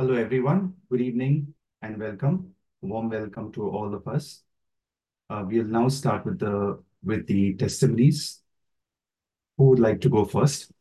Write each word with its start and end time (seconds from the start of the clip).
Hello, 0.00 0.14
everyone. 0.14 0.72
Good 0.90 1.02
evening 1.02 1.52
and 1.82 1.98
welcome. 1.98 2.54
Warm 2.80 3.10
welcome 3.10 3.52
to 3.52 3.68
all 3.68 3.94
of 3.94 4.08
us. 4.08 4.42
Uh, 5.28 5.44
we'll 5.46 5.66
now 5.66 5.88
start 5.88 6.24
with 6.24 6.38
the 6.38 6.82
with 7.04 7.26
the 7.26 7.52
testimonies. 7.56 8.40
Who 9.58 9.64
would 9.64 9.78
like 9.78 10.00
to 10.00 10.08
go 10.08 10.24
first? 10.24 10.72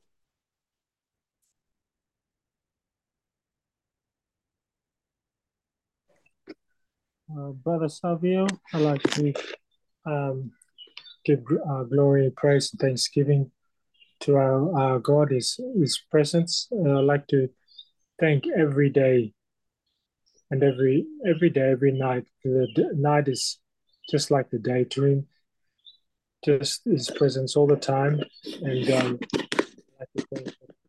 Uh, 7.30 7.50
Brother 7.62 7.90
Savio, 7.90 8.48
I'd 8.74 8.82
like 8.84 9.04
to 9.04 9.34
um, 10.06 10.52
give 11.26 11.44
uh, 11.70 11.84
glory, 11.84 12.32
praise, 12.38 12.72
and 12.72 12.80
thanksgiving 12.80 13.52
to 14.22 14.36
our, 14.38 14.80
our 14.80 15.00
God, 15.00 15.32
His, 15.32 15.60
His 15.78 16.00
presence. 16.10 16.70
I'd 16.72 17.04
like 17.04 17.28
to 17.28 17.50
thank 18.20 18.46
every 18.48 18.90
day 18.90 19.34
and 20.52 20.64
every 20.64 21.06
every 21.28 21.50
day, 21.50 21.72
every 21.72 21.92
night. 21.92 22.26
The 22.44 22.68
d- 22.76 22.90
night 22.94 23.28
is 23.28 23.60
just 24.10 24.32
like 24.32 24.50
the 24.50 24.60
day 24.60 24.84
to 24.86 25.06
Him, 25.06 25.28
just 26.44 26.84
His 26.86 27.10
presence 27.12 27.56
all 27.56 27.68
the 27.68 27.76
time. 27.76 28.22
And 28.62 28.92
um, 28.92 29.20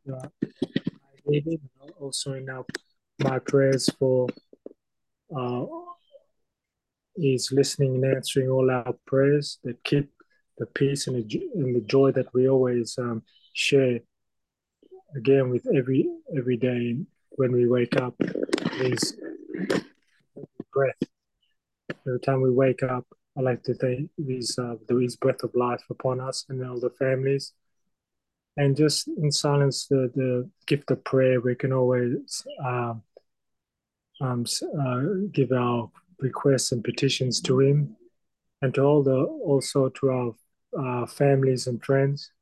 my 0.06 1.42
also 2.00 2.32
in 2.34 2.48
our, 2.48 2.64
my 3.18 3.38
prayers 3.38 3.88
for. 3.98 4.28
Uh, 5.36 5.64
is 7.16 7.50
listening 7.52 7.96
and 7.96 8.04
answering 8.16 8.48
all 8.48 8.70
our 8.70 8.94
prayers 9.06 9.58
that 9.64 9.82
keep 9.84 10.10
the 10.58 10.66
peace 10.66 11.06
and 11.06 11.16
the, 11.16 11.50
and 11.54 11.74
the 11.74 11.80
joy 11.80 12.12
that 12.12 12.32
we 12.32 12.48
always 12.48 12.96
um, 12.98 13.22
share 13.52 14.00
again 15.16 15.50
with 15.50 15.66
every 15.74 16.08
every 16.36 16.56
day 16.56 16.96
when 17.32 17.52
we 17.52 17.66
wake 17.66 17.96
up 18.00 18.14
is 18.80 19.16
breath. 20.72 20.94
Every 22.06 22.20
time 22.20 22.40
we 22.40 22.50
wake 22.50 22.82
up 22.82 23.06
i 23.36 23.40
like 23.40 23.62
to 23.62 23.74
thank 23.74 24.10
these 24.18 24.58
uh, 24.58 24.74
there 24.88 25.00
is 25.00 25.16
breath 25.16 25.42
of 25.42 25.54
life 25.54 25.82
upon 25.90 26.20
us 26.20 26.44
and 26.48 26.64
all 26.64 26.80
the 26.80 26.90
families. 26.90 27.52
And 28.56 28.76
just 28.76 29.08
in 29.08 29.30
silence 29.30 29.86
the, 29.86 30.10
the 30.14 30.50
gift 30.66 30.90
of 30.90 31.02
prayer 31.04 31.40
we 31.40 31.54
can 31.54 31.72
always 31.72 32.46
um, 32.64 33.02
um, 34.20 34.44
uh, 34.78 35.00
give 35.32 35.52
our 35.52 35.90
requests 36.18 36.72
and 36.72 36.84
petitions 36.84 37.40
to 37.42 37.60
him 37.60 37.96
and 38.60 38.74
to 38.74 38.82
all 38.82 39.02
the 39.02 39.16
also 39.16 39.88
to 39.88 40.10
our 40.10 40.34
uh, 40.78 41.06
families 41.06 41.66
and 41.66 41.82
friends 41.82 42.32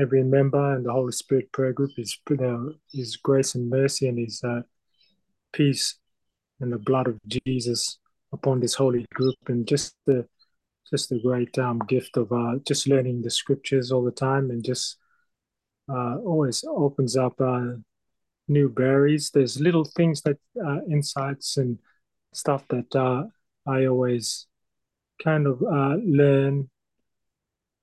every 0.00 0.22
member 0.22 0.74
and 0.74 0.84
the 0.84 0.92
holy 0.92 1.12
spirit 1.12 1.50
prayer 1.52 1.72
group 1.72 1.90
is 1.96 2.18
put 2.26 2.40
his 2.92 3.16
grace 3.16 3.54
and 3.54 3.70
mercy 3.70 4.08
and 4.08 4.18
his 4.18 4.42
uh, 4.44 4.60
peace 5.52 5.96
and 6.60 6.72
the 6.72 6.78
blood 6.78 7.06
of 7.06 7.18
jesus 7.46 7.98
upon 8.32 8.60
this 8.60 8.74
holy 8.74 9.06
group 9.14 9.36
and 9.48 9.66
just 9.66 9.94
the 10.06 10.26
just 10.90 11.08
the 11.08 11.20
great 11.20 11.56
um, 11.58 11.78
gift 11.88 12.16
of 12.16 12.30
uh, 12.32 12.56
just 12.66 12.86
learning 12.86 13.22
the 13.22 13.30
scriptures 13.30 13.90
all 13.90 14.04
the 14.04 14.10
time 14.10 14.50
and 14.50 14.64
just 14.64 14.96
uh, 15.88 16.16
always 16.18 16.64
opens 16.68 17.16
up 17.16 17.40
uh, 17.40 17.72
new 18.48 18.68
berries 18.68 19.30
there's 19.32 19.60
little 19.60 19.84
things 19.84 20.20
that 20.22 20.36
uh, 20.64 20.80
insights 20.90 21.56
and 21.56 21.78
stuff 22.32 22.66
that 22.68 22.94
uh, 22.94 23.24
I 23.66 23.86
always 23.86 24.46
kind 25.22 25.46
of 25.46 25.62
uh, 25.62 25.96
learn. 26.04 26.68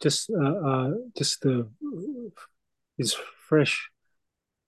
Just 0.01 0.29
uh, 0.31 0.59
uh 0.69 0.91
just 1.15 1.41
the 1.41 1.69
is 2.97 3.15
fresh 3.47 3.89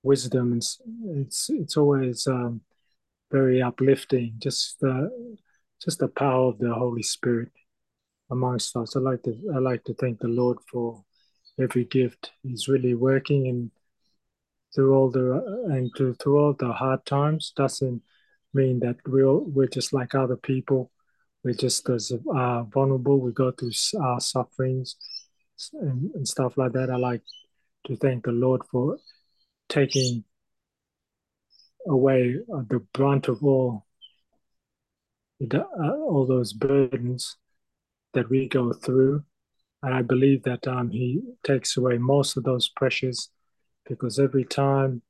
wisdom. 0.04 0.54
It's 0.54 0.82
it's, 1.06 1.50
it's 1.50 1.78
always 1.78 2.28
um, 2.28 2.62
very 3.32 3.62
uplifting. 3.62 4.36
Just 4.38 4.80
the 4.80 5.10
just 5.84 6.00
the 6.00 6.08
power 6.08 6.50
of 6.50 6.60
the 6.60 6.74
Holy 6.74 7.04
Spirit 7.04 7.52
amongst 8.30 8.76
us. 8.76 8.96
I 8.96 9.00
like 9.00 9.24
to 9.24 9.38
I 9.56 9.60
like 9.60 9.84
to 9.86 9.94
thank 9.94 10.20
the 10.20 10.28
Lord 10.28 10.58
for 10.72 11.04
every 11.60 11.86
gift. 11.86 12.32
He's 12.44 12.68
really 12.68 12.94
working 12.94 13.48
and 13.48 13.72
through 14.74 14.94
all 14.96 15.10
the 15.10 15.44
and 15.70 15.92
through, 15.96 16.16
through 16.16 16.40
all 16.40 16.54
the 16.54 16.72
hard 16.72 17.06
times 17.06 17.54
doesn't 17.56 18.02
mean 18.54 18.80
that 18.80 18.98
we're 19.08 19.38
we're 19.38 19.68
just 19.68 19.94
like 19.94 20.16
other 20.16 20.38
people. 20.38 20.92
We're 21.44 21.54
just 21.54 21.90
as 21.90 22.12
uh, 22.12 22.64
vulnerable. 22.64 23.20
We 23.20 23.34
go 23.34 23.52
through 23.52 23.74
our 24.02 24.22
sufferings 24.22 24.96
and, 25.74 26.12
and 26.16 26.28
stuff 26.28 26.58
like 26.58 26.74
that. 26.74 26.90
I 26.90 26.96
like 26.96 27.22
to 27.88 27.96
thank 27.96 28.26
the 28.26 28.32
Lord 28.32 28.62
for 28.72 28.98
taking 29.70 30.24
away 31.88 32.38
uh, 32.54 32.62
the 32.70 32.80
brunt 32.94 33.28
of 33.28 33.44
all 33.44 33.86
uh, 35.52 35.58
all 35.80 36.26
those 36.26 36.54
burdens 36.54 37.36
that 38.14 38.30
we 38.30 38.48
go 38.48 38.72
through. 38.72 39.24
And 39.82 39.94
I 39.94 40.02
believe 40.02 40.44
that 40.44 40.68
um, 40.68 40.90
He 40.90 41.22
takes 41.44 41.76
away 41.76 41.98
most 41.98 42.38
of 42.38 42.44
those 42.44 42.70
pressures 42.70 43.30
because 43.86 44.20
every 44.20 44.46
time 44.46 45.02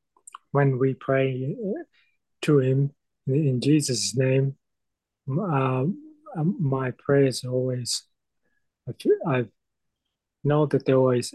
when 0.52 0.80
we 0.80 0.96
pray 0.96 1.56
to 2.42 2.60
Him, 2.60 2.92
in 3.28 3.62
Jesus' 3.62 4.16
name, 4.16 4.56
um, 5.30 6.00
my 6.36 6.92
prayers 6.92 7.44
always, 7.46 8.04
I 9.28 9.46
know 10.44 10.66
that 10.68 10.86
they're 10.86 10.98
always 10.98 11.34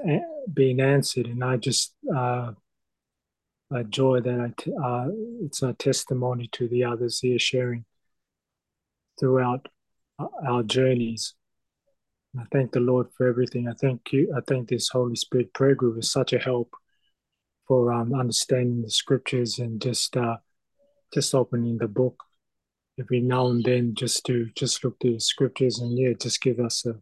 being 0.53 0.81
answered, 0.81 1.27
and 1.27 1.43
I 1.43 1.57
just 1.57 1.95
uh, 2.15 3.83
joy 3.85 4.21
that 4.21 4.41
I 4.41 4.53
t- 4.57 4.73
uh, 4.83 5.09
it's 5.43 5.63
a 5.63 5.73
testimony 5.75 6.49
to 6.53 6.69
the 6.69 6.85
others 6.85 7.21
here 7.21 7.39
sharing 7.39 7.85
throughout 9.19 9.69
uh, 10.19 10.27
our 10.49 10.63
journeys. 10.63 11.35
I 12.39 12.45
thank 12.53 12.73
the 12.73 12.81
Lord 12.81 13.09
for 13.17 13.27
everything. 13.27 13.69
I 13.69 13.73
thank 13.73 14.13
you. 14.13 14.33
I 14.37 14.41
thank 14.47 14.69
this 14.69 14.91
Holy 14.91 15.17
Spirit 15.17 15.53
prayer 15.53 15.75
group 15.75 15.99
is 15.99 16.11
such 16.11 16.33
a 16.33 16.39
help 16.39 16.75
for 17.67 17.93
um, 17.93 18.15
understanding 18.15 18.83
the 18.83 18.91
scriptures 18.91 19.59
and 19.59 19.81
just 19.81 20.17
uh, 20.17 20.37
just 21.13 21.35
opening 21.35 21.79
the 21.79 21.89
book 21.89 22.23
every 23.01 23.21
now 23.21 23.47
and 23.49 23.65
then 23.65 23.95
just 23.95 24.25
to 24.27 24.49
just 24.55 24.83
look 24.85 24.97
through 25.01 25.15
the 25.15 25.21
scriptures 25.21 25.79
and 25.79 25.99
yeah, 25.99 26.13
just 26.21 26.41
give 26.41 26.59
us 26.61 26.85
a 26.87 26.95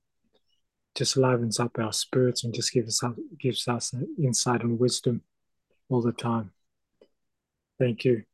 just 0.97 1.17
livens 1.17 1.61
up 1.61 1.79
our 1.79 1.93
spirits 1.93 2.43
and 2.43 2.55
just 2.55 2.73
gives 2.73 3.03
us 3.03 3.13
gives 3.39 3.69
us 3.69 3.95
insight 4.19 4.63
and 4.63 4.79
wisdom 4.79 5.23
all 5.89 6.01
the 6.01 6.13
time. 6.13 6.51
Thank 7.79 8.05
you. 8.05 8.25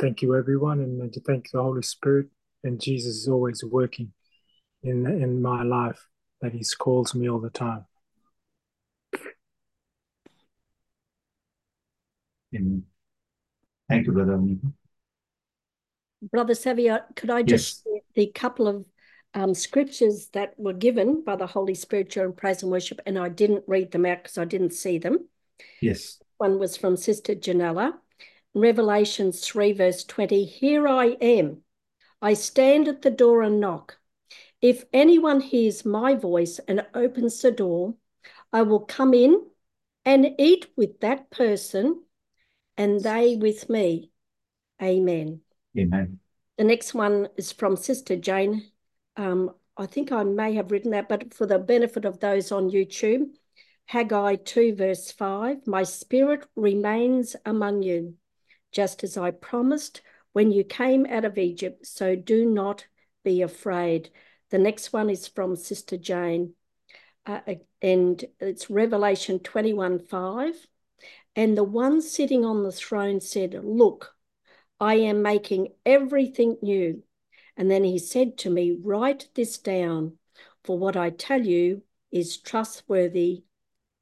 Thank 0.00 0.20
you 0.22 0.36
everyone 0.36 0.80
and 0.80 1.14
thank 1.26 1.50
the 1.50 1.62
Holy 1.62 1.82
Spirit 1.82 2.26
and 2.64 2.80
Jesus 2.80 3.16
is 3.16 3.28
always 3.28 3.62
working 3.64 4.12
in 4.82 5.06
in 5.06 5.40
my 5.40 5.62
life 5.62 6.08
that 6.40 6.52
He 6.52 6.64
calls 6.78 7.14
me 7.14 7.28
all 7.28 7.40
the 7.40 7.50
time. 7.50 7.86
Amen. 12.54 12.84
Thank 13.88 14.06
you, 14.06 14.12
Brother 14.12 14.40
Brother 16.32 16.54
Savio, 16.54 17.00
could 17.14 17.30
I 17.30 17.42
just 17.42 17.86
yes. 17.86 18.02
the 18.14 18.26
couple 18.26 18.66
of 18.66 18.84
um, 19.34 19.54
scriptures 19.54 20.28
that 20.32 20.54
were 20.58 20.72
given 20.72 21.22
by 21.24 21.36
the 21.36 21.46
Holy 21.46 21.74
Spirit 21.74 22.10
during 22.10 22.32
praise 22.32 22.62
and 22.62 22.72
worship, 22.72 23.00
and 23.06 23.18
I 23.18 23.28
didn't 23.28 23.64
read 23.66 23.90
them 23.90 24.06
out 24.06 24.22
because 24.22 24.38
I 24.38 24.44
didn't 24.44 24.72
see 24.72 24.98
them. 24.98 25.28
Yes. 25.80 26.18
One 26.38 26.58
was 26.58 26.76
from 26.76 26.96
Sister 26.96 27.34
Janella, 27.34 27.94
Revelation 28.54 29.32
3, 29.32 29.72
verse 29.72 30.04
20. 30.04 30.44
Here 30.44 30.88
I 30.88 31.16
am. 31.20 31.62
I 32.20 32.34
stand 32.34 32.88
at 32.88 33.02
the 33.02 33.10
door 33.10 33.42
and 33.42 33.60
knock. 33.60 33.98
If 34.60 34.84
anyone 34.92 35.40
hears 35.40 35.84
my 35.84 36.14
voice 36.14 36.58
and 36.66 36.84
opens 36.94 37.40
the 37.40 37.52
door, 37.52 37.94
I 38.52 38.62
will 38.62 38.80
come 38.80 39.14
in 39.14 39.46
and 40.04 40.34
eat 40.38 40.66
with 40.76 41.00
that 41.00 41.30
person 41.30 42.02
and 42.76 43.00
they 43.00 43.36
with 43.36 43.68
me. 43.68 44.10
Amen. 44.82 45.40
Amen. 45.76 46.18
The 46.56 46.64
next 46.64 46.94
one 46.94 47.28
is 47.36 47.52
from 47.52 47.76
Sister 47.76 48.16
Jane. 48.16 48.64
Um, 49.18 49.50
I 49.76 49.86
think 49.86 50.12
I 50.12 50.22
may 50.22 50.54
have 50.54 50.70
written 50.70 50.92
that, 50.92 51.08
but 51.08 51.34
for 51.34 51.44
the 51.44 51.58
benefit 51.58 52.04
of 52.04 52.20
those 52.20 52.52
on 52.52 52.70
YouTube, 52.70 53.26
Haggai 53.86 54.36
2, 54.36 54.76
verse 54.76 55.10
5 55.10 55.66
My 55.66 55.82
spirit 55.82 56.46
remains 56.54 57.34
among 57.44 57.82
you, 57.82 58.14
just 58.72 59.02
as 59.02 59.18
I 59.18 59.32
promised 59.32 60.02
when 60.32 60.52
you 60.52 60.62
came 60.62 61.04
out 61.04 61.24
of 61.24 61.36
Egypt, 61.36 61.84
so 61.84 62.14
do 62.14 62.46
not 62.46 62.86
be 63.24 63.42
afraid. 63.42 64.10
The 64.50 64.58
next 64.58 64.92
one 64.92 65.10
is 65.10 65.26
from 65.26 65.56
Sister 65.56 65.96
Jane, 65.96 66.54
uh, 67.26 67.40
and 67.82 68.24
it's 68.38 68.70
Revelation 68.70 69.40
21 69.40 69.98
5. 69.98 70.54
And 71.34 71.56
the 71.56 71.64
one 71.64 72.00
sitting 72.02 72.44
on 72.44 72.62
the 72.62 72.72
throne 72.72 73.20
said, 73.20 73.58
Look, 73.64 74.14
I 74.78 74.94
am 74.94 75.22
making 75.22 75.74
everything 75.84 76.56
new. 76.62 77.02
And 77.58 77.70
then 77.70 77.84
he 77.84 77.98
said 77.98 78.38
to 78.38 78.50
me, 78.50 78.78
Write 78.82 79.28
this 79.34 79.58
down, 79.58 80.16
for 80.64 80.78
what 80.78 80.96
I 80.96 81.10
tell 81.10 81.44
you 81.44 81.82
is 82.10 82.38
trustworthy 82.38 83.42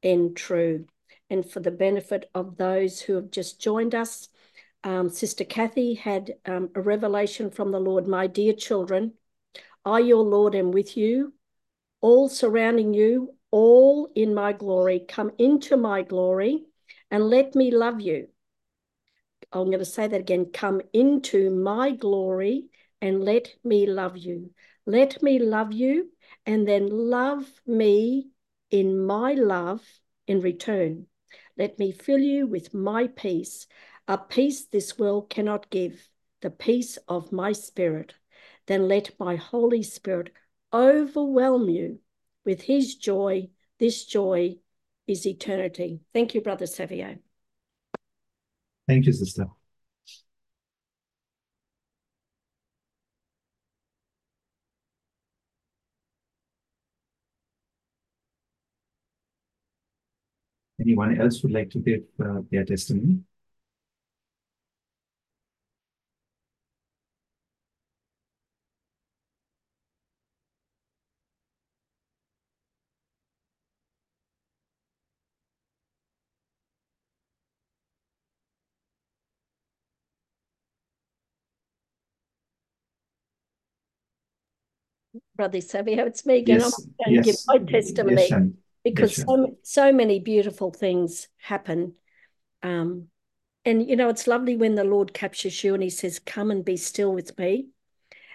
and 0.03 0.37
true. 0.37 0.87
And 1.29 1.44
for 1.44 1.58
the 1.58 1.73
benefit 1.73 2.31
of 2.35 2.56
those 2.56 3.00
who 3.00 3.14
have 3.14 3.32
just 3.32 3.61
joined 3.61 3.94
us, 3.94 4.29
Um, 4.85 5.08
Sister 5.08 5.44
Kathy 5.44 5.94
had 5.94 6.35
um, 6.44 6.70
a 6.76 6.81
revelation 6.81 7.50
from 7.50 7.73
the 7.73 7.81
Lord. 7.81 8.06
My 8.06 8.29
dear 8.29 8.53
children, 8.53 9.14
I, 9.85 9.99
your 9.99 10.23
Lord, 10.23 10.55
am 10.55 10.70
with 10.70 10.97
you, 10.97 11.32
all 12.00 12.29
surrounding 12.29 12.94
you, 12.94 13.35
all 13.50 14.09
in 14.14 14.32
my 14.35 14.52
glory. 14.52 15.00
Come 15.00 15.32
into 15.38 15.76
my 15.76 16.02
glory 16.02 16.67
and 17.11 17.25
let 17.25 17.56
me 17.56 17.73
love 17.73 18.00
you. 18.00 18.29
I'm 19.50 19.67
going 19.67 19.81
to 19.81 19.85
say 19.85 20.06
that 20.06 20.20
again. 20.20 20.52
Come 20.52 20.81
into 20.93 21.50
my 21.50 21.91
glory 21.91 22.69
and 23.01 23.25
let 23.25 23.55
me 23.65 23.87
love 23.87 24.17
you. 24.17 24.51
Let 24.87 25.23
me 25.23 25.39
love 25.39 25.73
you 25.73 26.11
and 26.45 26.67
then 26.67 26.89
love 26.89 27.47
me 27.67 28.29
in 28.71 29.05
my 29.05 29.35
love 29.35 29.83
in 30.27 30.41
return. 30.41 31.07
Let 31.57 31.79
me 31.79 31.93
fill 31.93 32.19
you 32.19 32.47
with 32.47 32.75
my 32.75 33.09
peace, 33.09 33.67
a 34.07 34.19
peace 34.19 34.67
this 34.67 34.99
world 34.99 35.31
cannot 35.31 35.71
give, 35.71 36.09
the 36.43 36.51
peace 36.51 36.99
of 37.09 37.33
my 37.33 37.53
spirit. 37.53 38.15
Then 38.67 38.89
let 38.89 39.19
my 39.19 39.37
Holy 39.37 39.83
Spirit 39.83 40.33
overwhelm 40.73 41.69
you 41.69 42.01
with 42.45 42.63
his 42.63 42.97
joy. 42.97 43.49
This 43.79 44.05
joy 44.05 44.57
is 45.07 45.27
eternity. 45.27 46.01
Thank 46.13 46.35
you, 46.35 46.41
Brother 46.41 46.67
Savio. 46.67 47.17
Thank 48.89 49.07
you, 49.07 49.13
sister. 49.13 49.47
Anyone 60.87 61.21
else 61.21 61.43
would 61.43 61.50
like 61.50 61.69
to 61.71 61.81
give 61.81 62.05
uh, 62.25 62.43
their 62.49 62.65
testimony? 62.65 63.19
Brother 85.35 85.61
Savio, 85.61 86.06
it's 86.06 86.25
me 86.25 86.38
again. 86.38 86.61
Yes, 86.61 86.79
I'm 86.79 86.94
going 87.05 87.17
to 87.17 87.23
give 87.23 87.27
yes, 87.27 87.44
my 87.49 87.59
testimony 87.59 88.29
yes. 88.29 88.66
Because 88.87 89.19
Yes, 89.19 89.27
so, 89.27 89.56
so 89.62 89.93
many 89.93 90.21
beautiful 90.21 90.71
things 90.71 91.27
happen. 91.38 91.94
Um, 92.62 93.09
and, 93.65 93.88
you 93.88 93.97
know, 93.97 94.09
it's 94.09 94.29
lovely 94.29 94.56
when 94.56 94.77
the 94.77 94.85
Lord 94.85 95.12
captures 95.12 95.65
you 95.65 95.75
and 95.75 95.83
he 95.83 95.91
says, 95.91 96.21
Come 96.21 96.53
and 96.53 96.65
be 96.65 96.77
still 96.77 97.12
with 97.12 97.37
me. 97.37 97.67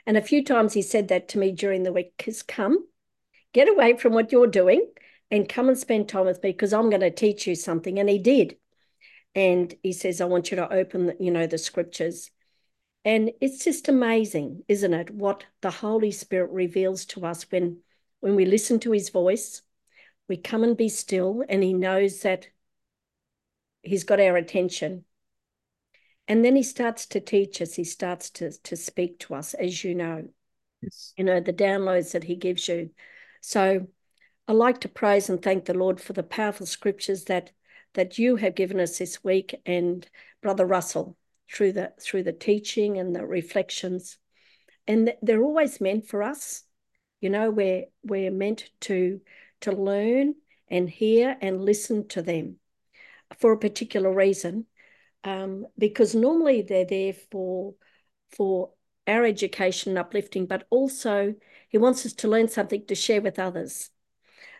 And 0.05 0.17
a 0.17 0.21
few 0.21 0.43
times 0.43 0.73
he 0.73 0.81
said 0.81 1.07
that 1.07 1.29
to 1.29 1.39
me 1.39 1.53
during 1.53 1.83
the 1.83 1.93
week, 1.93 2.13
because 2.17 2.43
come, 2.43 2.85
get 3.53 3.69
away 3.69 3.95
from 3.95 4.11
what 4.11 4.33
you're 4.33 4.45
doing 4.45 4.85
and 5.29 5.47
come 5.47 5.69
and 5.69 5.77
spend 5.77 6.09
time 6.09 6.25
with 6.25 6.43
me 6.43 6.51
because 6.51 6.73
I'm 6.73 6.89
going 6.89 7.01
to 7.01 7.11
teach 7.11 7.47
you 7.47 7.55
something. 7.55 7.97
And 7.97 8.09
he 8.09 8.17
did. 8.17 8.57
And 9.33 9.73
he 9.81 9.93
says, 9.93 10.19
I 10.19 10.25
want 10.25 10.51
you 10.51 10.57
to 10.57 10.73
open, 10.73 11.13
you 11.21 11.31
know, 11.31 11.47
the 11.47 11.57
scriptures. 11.57 12.29
And 13.05 13.31
it's 13.39 13.63
just 13.63 13.87
amazing, 13.87 14.63
isn't 14.67 14.93
it, 14.93 15.11
what 15.11 15.45
the 15.61 15.71
Holy 15.71 16.11
Spirit 16.11 16.51
reveals 16.51 17.05
to 17.05 17.25
us 17.25 17.43
when, 17.49 17.77
when 18.19 18.35
we 18.35 18.43
listen 18.43 18.81
to 18.81 18.91
his 18.91 19.09
voice, 19.09 19.61
we 20.31 20.37
come 20.37 20.63
and 20.63 20.77
be 20.77 20.87
still, 20.87 21.43
and 21.49 21.61
he 21.61 21.73
knows 21.73 22.21
that 22.21 22.47
he's 23.81 24.05
got 24.05 24.21
our 24.21 24.37
attention. 24.37 25.03
And 26.25 26.45
then 26.45 26.55
he 26.55 26.63
starts 26.63 27.05
to 27.07 27.19
teach 27.19 27.61
us, 27.61 27.73
he 27.73 27.83
starts 27.83 28.29
to, 28.29 28.49
to 28.49 28.77
speak 28.77 29.19
to 29.19 29.35
us, 29.35 29.53
as 29.55 29.83
you 29.83 29.93
know, 29.93 30.29
yes. 30.81 31.13
you 31.17 31.25
know, 31.25 31.41
the 31.41 31.51
downloads 31.51 32.13
that 32.13 32.23
he 32.23 32.37
gives 32.37 32.69
you. 32.69 32.91
So 33.41 33.87
I 34.47 34.53
like 34.53 34.79
to 34.79 34.87
praise 34.87 35.29
and 35.29 35.41
thank 35.41 35.65
the 35.65 35.73
Lord 35.73 35.99
for 35.99 36.13
the 36.13 36.23
powerful 36.23 36.65
scriptures 36.65 37.25
that 37.25 37.51
that 37.95 38.17
you 38.17 38.37
have 38.37 38.55
given 38.55 38.79
us 38.79 38.99
this 38.99 39.21
week 39.21 39.59
and 39.65 40.09
Brother 40.41 40.65
Russell 40.65 41.17
through 41.53 41.73
the 41.73 41.91
through 41.99 42.23
the 42.23 42.31
teaching 42.31 42.97
and 42.97 43.13
the 43.13 43.25
reflections. 43.25 44.17
And 44.87 45.13
they're 45.21 45.43
always 45.43 45.81
meant 45.81 46.07
for 46.07 46.23
us. 46.23 46.63
You 47.19 47.31
know, 47.31 47.51
we're 47.51 47.87
we're 48.01 48.31
meant 48.31 48.69
to 48.81 49.19
to 49.61 49.71
learn 49.71 50.35
and 50.67 50.89
hear 50.89 51.35
and 51.41 51.63
listen 51.63 52.07
to 52.09 52.21
them 52.21 52.57
for 53.39 53.51
a 53.51 53.59
particular 53.59 54.13
reason. 54.13 54.65
Um, 55.23 55.67
because 55.77 56.15
normally 56.15 56.63
they're 56.63 56.85
there 56.85 57.13
for 57.13 57.75
for 58.35 58.71
our 59.07 59.25
education 59.25 59.91
and 59.91 59.99
uplifting, 59.99 60.45
but 60.45 60.65
also 60.69 61.35
he 61.69 61.77
wants 61.77 62.05
us 62.05 62.13
to 62.13 62.27
learn 62.27 62.47
something 62.47 62.85
to 62.85 62.95
share 62.95 63.21
with 63.21 63.39
others. 63.39 63.89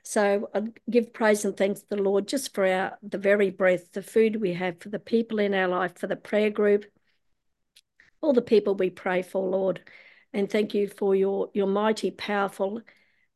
So 0.03 0.49
I 0.53 0.63
give 0.89 1.13
praise 1.13 1.45
and 1.45 1.55
thanks 1.55 1.81
to 1.81 1.95
the 1.95 2.01
Lord 2.01 2.27
just 2.27 2.53
for 2.53 2.65
our 2.65 2.97
the 3.01 3.17
very 3.17 3.49
breath, 3.49 3.91
the 3.91 4.01
food 4.01 4.41
we 4.41 4.53
have, 4.53 4.81
for 4.81 4.89
the 4.89 4.99
people 4.99 5.39
in 5.39 5.53
our 5.53 5.67
life, 5.67 5.97
for 5.97 6.07
the 6.07 6.15
prayer 6.15 6.49
group, 6.49 6.85
all 8.19 8.33
the 8.33 8.41
people 8.41 8.75
we 8.75 8.89
pray 8.89 9.21
for, 9.21 9.47
Lord. 9.47 9.81
And 10.33 10.49
thank 10.49 10.73
you 10.73 10.87
for 10.87 11.13
your, 11.15 11.49
your 11.53 11.67
mighty, 11.67 12.09
powerful, 12.09 12.81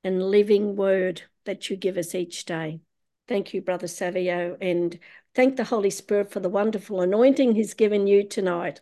and 0.04 0.24
living 0.24 0.76
word 0.76 1.22
that 1.46 1.70
you 1.70 1.78
give 1.78 1.98
us 1.98 2.14
each 2.14 2.46
day. 2.46 2.82
Thank 3.28 3.54
you, 3.54 3.62
Brother 3.62 3.88
Savio, 3.88 4.58
and 4.62 5.00
thank 5.34 5.56
the 5.56 5.64
Holy 5.64 5.90
Spirit 5.90 6.32
for 6.32 6.40
the 6.40 6.50
wonderful 6.50 7.02
anointing 7.02 7.56
He's 7.56 7.74
given 7.74 8.06
you 8.06 8.28
tonight. 8.28 8.82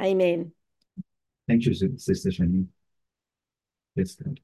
Amen. 0.00 0.52
Thank 1.48 1.66
you, 1.66 1.74
Sister 1.74 2.30
Shani. 2.30 2.66
Yes, 3.94 4.14
God. 4.14 4.40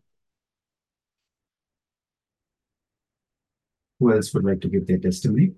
Who 3.98 4.12
else 4.12 4.32
would 4.34 4.44
like 4.44 4.60
to 4.62 4.68
give 4.68 4.86
their 4.86 4.98
testimony? 4.98 5.52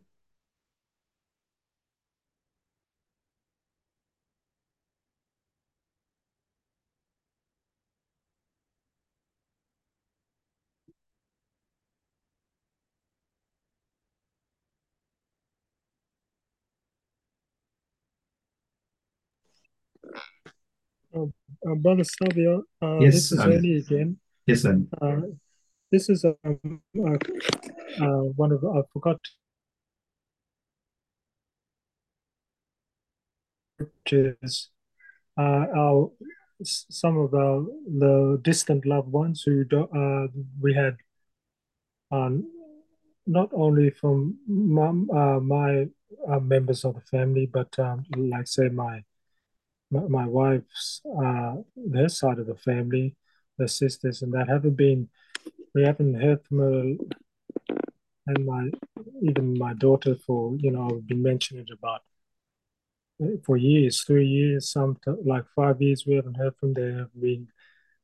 Uh, 21.66 21.74
Brother 21.74 22.04
Savio, 22.04 22.64
uh, 22.82 22.98
Yes, 23.00 23.14
this 23.14 23.32
is 23.32 23.40
um, 23.40 23.52
Ernie 23.52 23.76
again. 23.78 24.18
Yes, 24.46 24.62
sir. 24.62 24.80
Uh, 25.00 25.20
this 25.90 26.10
is 26.10 26.24
um, 26.24 26.82
uh, 26.98 27.16
uh, 28.04 28.22
one 28.36 28.52
of 28.52 28.64
I 28.64 28.82
forgot 28.92 29.18
scriptures. 33.74 34.70
Uh, 35.38 35.66
our 35.74 36.10
some 36.62 37.16
of 37.16 37.34
our 37.34 37.64
the 37.86 38.40
distant 38.42 38.84
loved 38.86 39.10
ones 39.10 39.42
who 39.42 39.64
do, 39.64 39.84
uh, 39.84 40.28
we 40.60 40.74
had 40.74 40.96
um, 42.10 42.44
not 43.26 43.48
only 43.52 43.90
from 43.90 44.38
my, 44.46 44.88
uh, 44.88 45.40
my 45.40 45.88
uh, 46.28 46.40
members 46.40 46.84
of 46.84 46.94
the 46.94 47.00
family, 47.00 47.46
but 47.46 47.76
um, 47.78 48.04
like 48.16 48.46
say 48.46 48.68
my 48.68 49.02
my, 50.02 50.26
wife's 50.26 51.00
uh, 51.22 51.56
their 51.76 52.08
side 52.08 52.38
of 52.38 52.46
the 52.46 52.56
family, 52.56 53.16
the 53.58 53.68
sisters, 53.68 54.22
and 54.22 54.32
that 54.32 54.48
haven't 54.48 54.76
been 54.76 55.08
we 55.74 55.82
haven't 55.82 56.14
heard 56.14 56.44
from 56.44 56.58
her 56.58 56.94
and 58.26 58.46
my 58.46 58.70
even 59.22 59.58
my 59.58 59.74
daughter 59.74 60.16
for 60.26 60.56
you 60.56 60.70
know 60.70 60.90
I've 60.90 61.06
been 61.06 61.22
mentioning 61.22 61.66
it 61.68 61.72
about 61.72 62.00
uh, 63.22 63.36
for 63.44 63.56
years, 63.56 64.02
three 64.02 64.26
years, 64.26 64.70
some 64.72 64.96
like 65.24 65.44
five 65.54 65.80
years. 65.80 66.04
We 66.06 66.14
haven't 66.14 66.36
heard 66.36 66.56
from 66.56 66.74
them. 66.74 67.10
We 67.20 67.46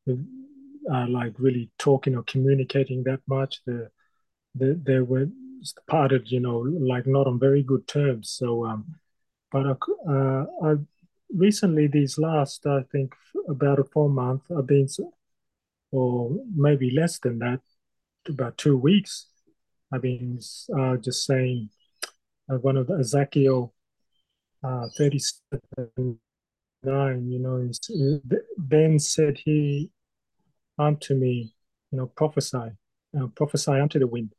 uh, 0.08 1.06
like 1.08 1.34
really 1.38 1.70
talking 1.78 2.16
or 2.16 2.22
communicating 2.24 3.02
that 3.04 3.20
much. 3.26 3.60
The, 3.66 3.90
the 4.54 4.80
they 4.82 5.00
were 5.00 5.26
parted, 5.88 6.30
you 6.30 6.40
know, 6.40 6.58
like 6.58 7.06
not 7.06 7.26
on 7.26 7.38
very 7.38 7.62
good 7.62 7.86
terms. 7.86 8.30
So, 8.30 8.64
um, 8.64 8.94
but 9.52 9.66
I, 9.66 10.10
uh, 10.10 10.46
I 10.62 10.74
recently 11.34 11.86
these 11.86 12.18
last 12.18 12.66
I 12.66 12.82
think 12.90 13.14
about 13.48 13.78
a 13.78 13.84
four 13.84 14.08
month 14.08 14.42
I've 14.56 14.66
been, 14.66 14.88
or 15.90 16.36
maybe 16.54 16.90
less 16.90 17.18
than 17.18 17.38
that, 17.40 17.60
about 18.28 18.58
two 18.58 18.76
weeks. 18.76 19.26
I've 19.92 20.02
been 20.02 20.38
uh, 20.78 20.96
just 20.96 21.24
saying 21.26 21.70
uh, 22.48 22.56
one 22.56 22.76
of 22.76 22.86
the 22.86 22.94
Ezekiel 22.94 23.72
uh, 24.62 24.88
37 24.96 26.18
9, 26.82 27.30
you 27.30 27.38
know, 27.38 27.70
then 28.56 28.98
said 28.98 29.38
he 29.44 29.90
unto 30.78 31.14
me, 31.14 31.52
you 31.90 31.98
know, 31.98 32.06
prophesy, 32.06 32.70
uh, 33.18 33.26
prophesy 33.34 33.72
unto 33.72 33.98
the 33.98 34.06
wind. 34.06 34.32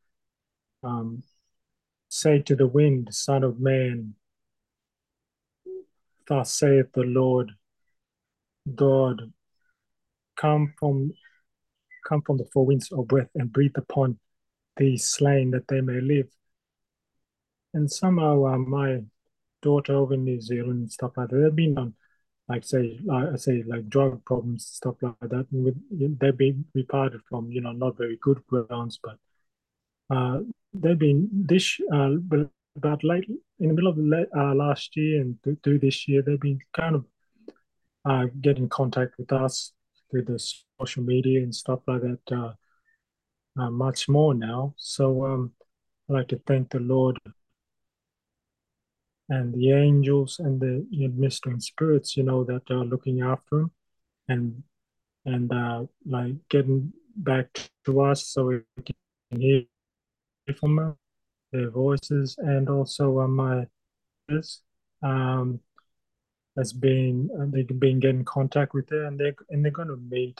Um, 0.83 1.23
say 2.09 2.39
to 2.39 2.55
the 2.55 2.65
wind, 2.65 3.13
son 3.13 3.43
of 3.43 3.59
man, 3.59 4.15
Thus 6.27 6.53
saith 6.53 6.91
the 6.93 7.01
Lord 7.01 7.51
God, 8.75 9.31
come 10.35 10.73
from 10.79 11.11
come 12.07 12.21
from 12.21 12.37
the 12.37 12.45
four 12.51 12.65
winds 12.65 12.91
of 12.91 13.07
breath 13.07 13.29
and 13.35 13.51
breathe 13.51 13.75
upon 13.75 14.19
these 14.77 15.05
slain 15.05 15.51
that 15.51 15.67
they 15.67 15.81
may 15.81 16.01
live. 16.01 16.27
And 17.73 17.91
somehow 17.91 18.45
uh, 18.45 18.57
my 18.57 19.01
daughter 19.61 19.93
over 19.95 20.15
in 20.15 20.25
New 20.25 20.41
Zealand 20.41 20.79
and 20.79 20.91
stuff 20.91 21.11
like 21.15 21.29
that, 21.29 21.37
they've 21.37 21.55
been 21.55 21.77
on 21.77 21.93
like 22.49 22.63
say 22.65 22.99
like 23.05 23.29
I 23.33 23.35
say 23.37 23.63
like 23.65 23.87
drug 23.87 24.25
problems 24.25 24.65
stuff 24.65 24.95
like 25.01 25.15
that. 25.21 25.47
And 25.51 25.65
with, 25.65 26.19
they've 26.19 26.37
been 26.37 26.65
reparted 26.73 27.21
from 27.29 27.51
you 27.51 27.61
know 27.61 27.71
not 27.71 27.97
very 27.97 28.17
good 28.21 28.41
grounds, 28.47 28.99
but 29.01 29.17
uh, 30.09 30.39
they've 30.73 30.97
been 30.97 31.29
this 31.31 31.79
uh, 31.93 32.09
about 32.75 33.03
late 33.03 33.27
in 33.59 33.67
the 33.67 33.73
middle 33.73 33.89
of 33.89 33.97
uh, 34.35 34.55
last 34.55 34.95
year 34.95 35.21
and 35.21 35.37
through 35.63 35.79
this 35.79 36.07
year, 36.07 36.21
they've 36.21 36.39
been 36.39 36.59
kind 36.73 36.95
of 36.95 37.05
uh, 38.05 38.27
in 38.43 38.69
contact 38.69 39.15
with 39.17 39.31
us 39.31 39.73
through 40.09 40.23
the 40.23 40.39
social 40.79 41.03
media 41.03 41.41
and 41.43 41.53
stuff 41.53 41.79
like 41.87 42.01
that 42.01 42.31
uh, 42.31 42.53
uh, 43.61 43.69
much 43.69 44.09
more 44.09 44.33
now. 44.33 44.73
So 44.77 45.25
um, 45.25 45.51
I'd 46.09 46.13
like 46.13 46.27
to 46.29 46.41
thank 46.47 46.69
the 46.71 46.79
Lord 46.79 47.17
and 49.29 49.53
the 49.53 49.71
angels 49.71 50.39
and 50.39 50.59
the 50.59 50.85
administering 51.03 51.59
spirits, 51.59 52.17
you 52.17 52.23
know, 52.23 52.43
that 52.43 52.69
are 52.69 52.85
looking 52.85 53.21
after 53.21 53.59
him 53.59 53.71
and 54.27 54.63
and 55.25 55.51
uh, 55.53 55.85
like 56.05 56.33
getting 56.49 56.91
back 57.15 57.69
to 57.85 58.01
us 58.01 58.25
so 58.25 58.45
we 58.45 58.61
can 58.83 59.39
hear 59.39 59.63
from 60.59 60.75
them, 60.75 60.97
their 61.51 61.69
voices, 61.69 62.35
and 62.37 62.69
also 62.69 63.19
uh, 63.19 63.27
my 63.27 63.67
um, 65.03 65.59
has 66.57 66.73
been 66.73 67.29
uh, 67.39 67.45
they've 67.49 67.79
been 67.79 67.99
getting 67.99 68.25
contact 68.25 68.73
with 68.73 68.89
her, 68.89 69.05
and 69.05 69.19
they 69.19 69.33
and 69.49 69.63
they're 69.63 69.71
going 69.71 69.87
to 69.87 69.97
meet 69.97 70.39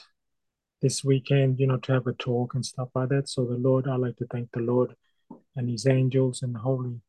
this 0.80 1.04
weekend, 1.04 1.60
you 1.60 1.66
know, 1.66 1.76
to 1.78 1.92
have 1.92 2.06
a 2.06 2.12
talk 2.12 2.54
and 2.54 2.66
stuff 2.66 2.88
like 2.94 3.08
that. 3.10 3.28
So 3.28 3.44
the 3.44 3.56
Lord, 3.56 3.86
I 3.86 3.96
like 3.96 4.16
to 4.16 4.26
thank 4.26 4.50
the 4.52 4.60
Lord 4.60 4.94
and 5.56 5.68
His 5.68 5.86
angels 5.86 6.42
and 6.42 6.56
holy 6.56 7.00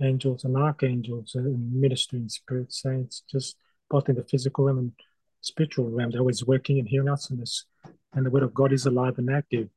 angels 0.00 0.44
and 0.44 0.56
archangels 0.56 1.34
and 1.34 1.72
ministering 1.72 2.28
spirit 2.28 2.72
saints, 2.72 3.22
just 3.30 3.56
both 3.90 4.08
in 4.08 4.14
the 4.14 4.24
physical 4.24 4.68
and 4.68 4.92
spiritual 5.40 5.90
realm. 5.90 6.10
They're 6.10 6.20
always 6.20 6.44
working 6.44 6.78
and 6.78 6.88
hearing 6.88 7.08
us 7.08 7.30
in 7.30 7.38
this. 7.38 7.64
And 8.12 8.24
the 8.24 8.30
word 8.30 8.42
of 8.42 8.54
God 8.54 8.72
is 8.72 8.86
alive 8.86 9.18
and 9.18 9.30
active. 9.30 9.68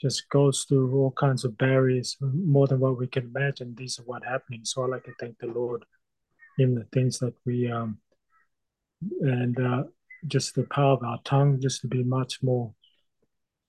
Just 0.00 0.28
goes 0.28 0.64
through 0.64 0.94
all 0.94 1.12
kinds 1.12 1.44
of 1.44 1.56
barriers, 1.56 2.16
more 2.20 2.66
than 2.66 2.80
what 2.80 2.98
we 2.98 3.06
can 3.06 3.24
imagine. 3.34 3.74
These 3.74 3.98
are 3.98 4.02
what 4.02 4.24
happening. 4.24 4.60
So 4.64 4.82
I 4.82 4.86
like 4.86 5.04
to 5.04 5.12
thank 5.18 5.38
the 5.38 5.46
Lord 5.46 5.84
in 6.58 6.74
the 6.74 6.84
things 6.92 7.18
that 7.18 7.34
we 7.44 7.70
um 7.70 7.98
and 9.20 9.58
uh, 9.58 9.84
just 10.26 10.54
the 10.54 10.64
power 10.64 10.92
of 10.92 11.02
our 11.02 11.20
tongue, 11.24 11.60
just 11.60 11.80
to 11.82 11.88
be 11.88 12.02
much 12.02 12.42
more 12.42 12.72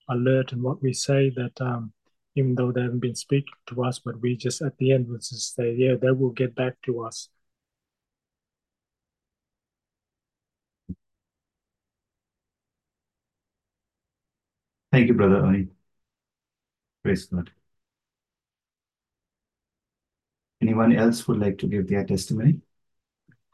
alert 0.08 0.52
in 0.52 0.62
what 0.62 0.82
we 0.82 0.92
say. 0.92 1.30
That 1.30 1.60
um, 1.60 1.92
even 2.34 2.54
though 2.54 2.72
they 2.72 2.82
haven't 2.82 3.00
been 3.00 3.14
speaking 3.14 3.54
to 3.68 3.84
us, 3.84 3.98
but 3.98 4.20
we 4.20 4.36
just 4.36 4.62
at 4.62 4.76
the 4.78 4.92
end 4.92 5.08
will 5.08 5.18
just 5.18 5.54
say, 5.54 5.74
yeah, 5.74 5.94
they 6.00 6.10
will 6.10 6.30
get 6.30 6.54
back 6.54 6.74
to 6.84 7.04
us. 7.04 7.28
Thank 14.92 15.08
you, 15.08 15.14
Brother 15.14 15.44
Ernie. 15.44 15.68
Praise 17.06 17.26
God. 17.26 17.50
Anyone 20.60 20.96
else 20.96 21.28
would 21.28 21.38
like 21.38 21.56
to 21.58 21.68
give 21.68 21.86
their 21.86 22.04
testimony? 22.04 22.62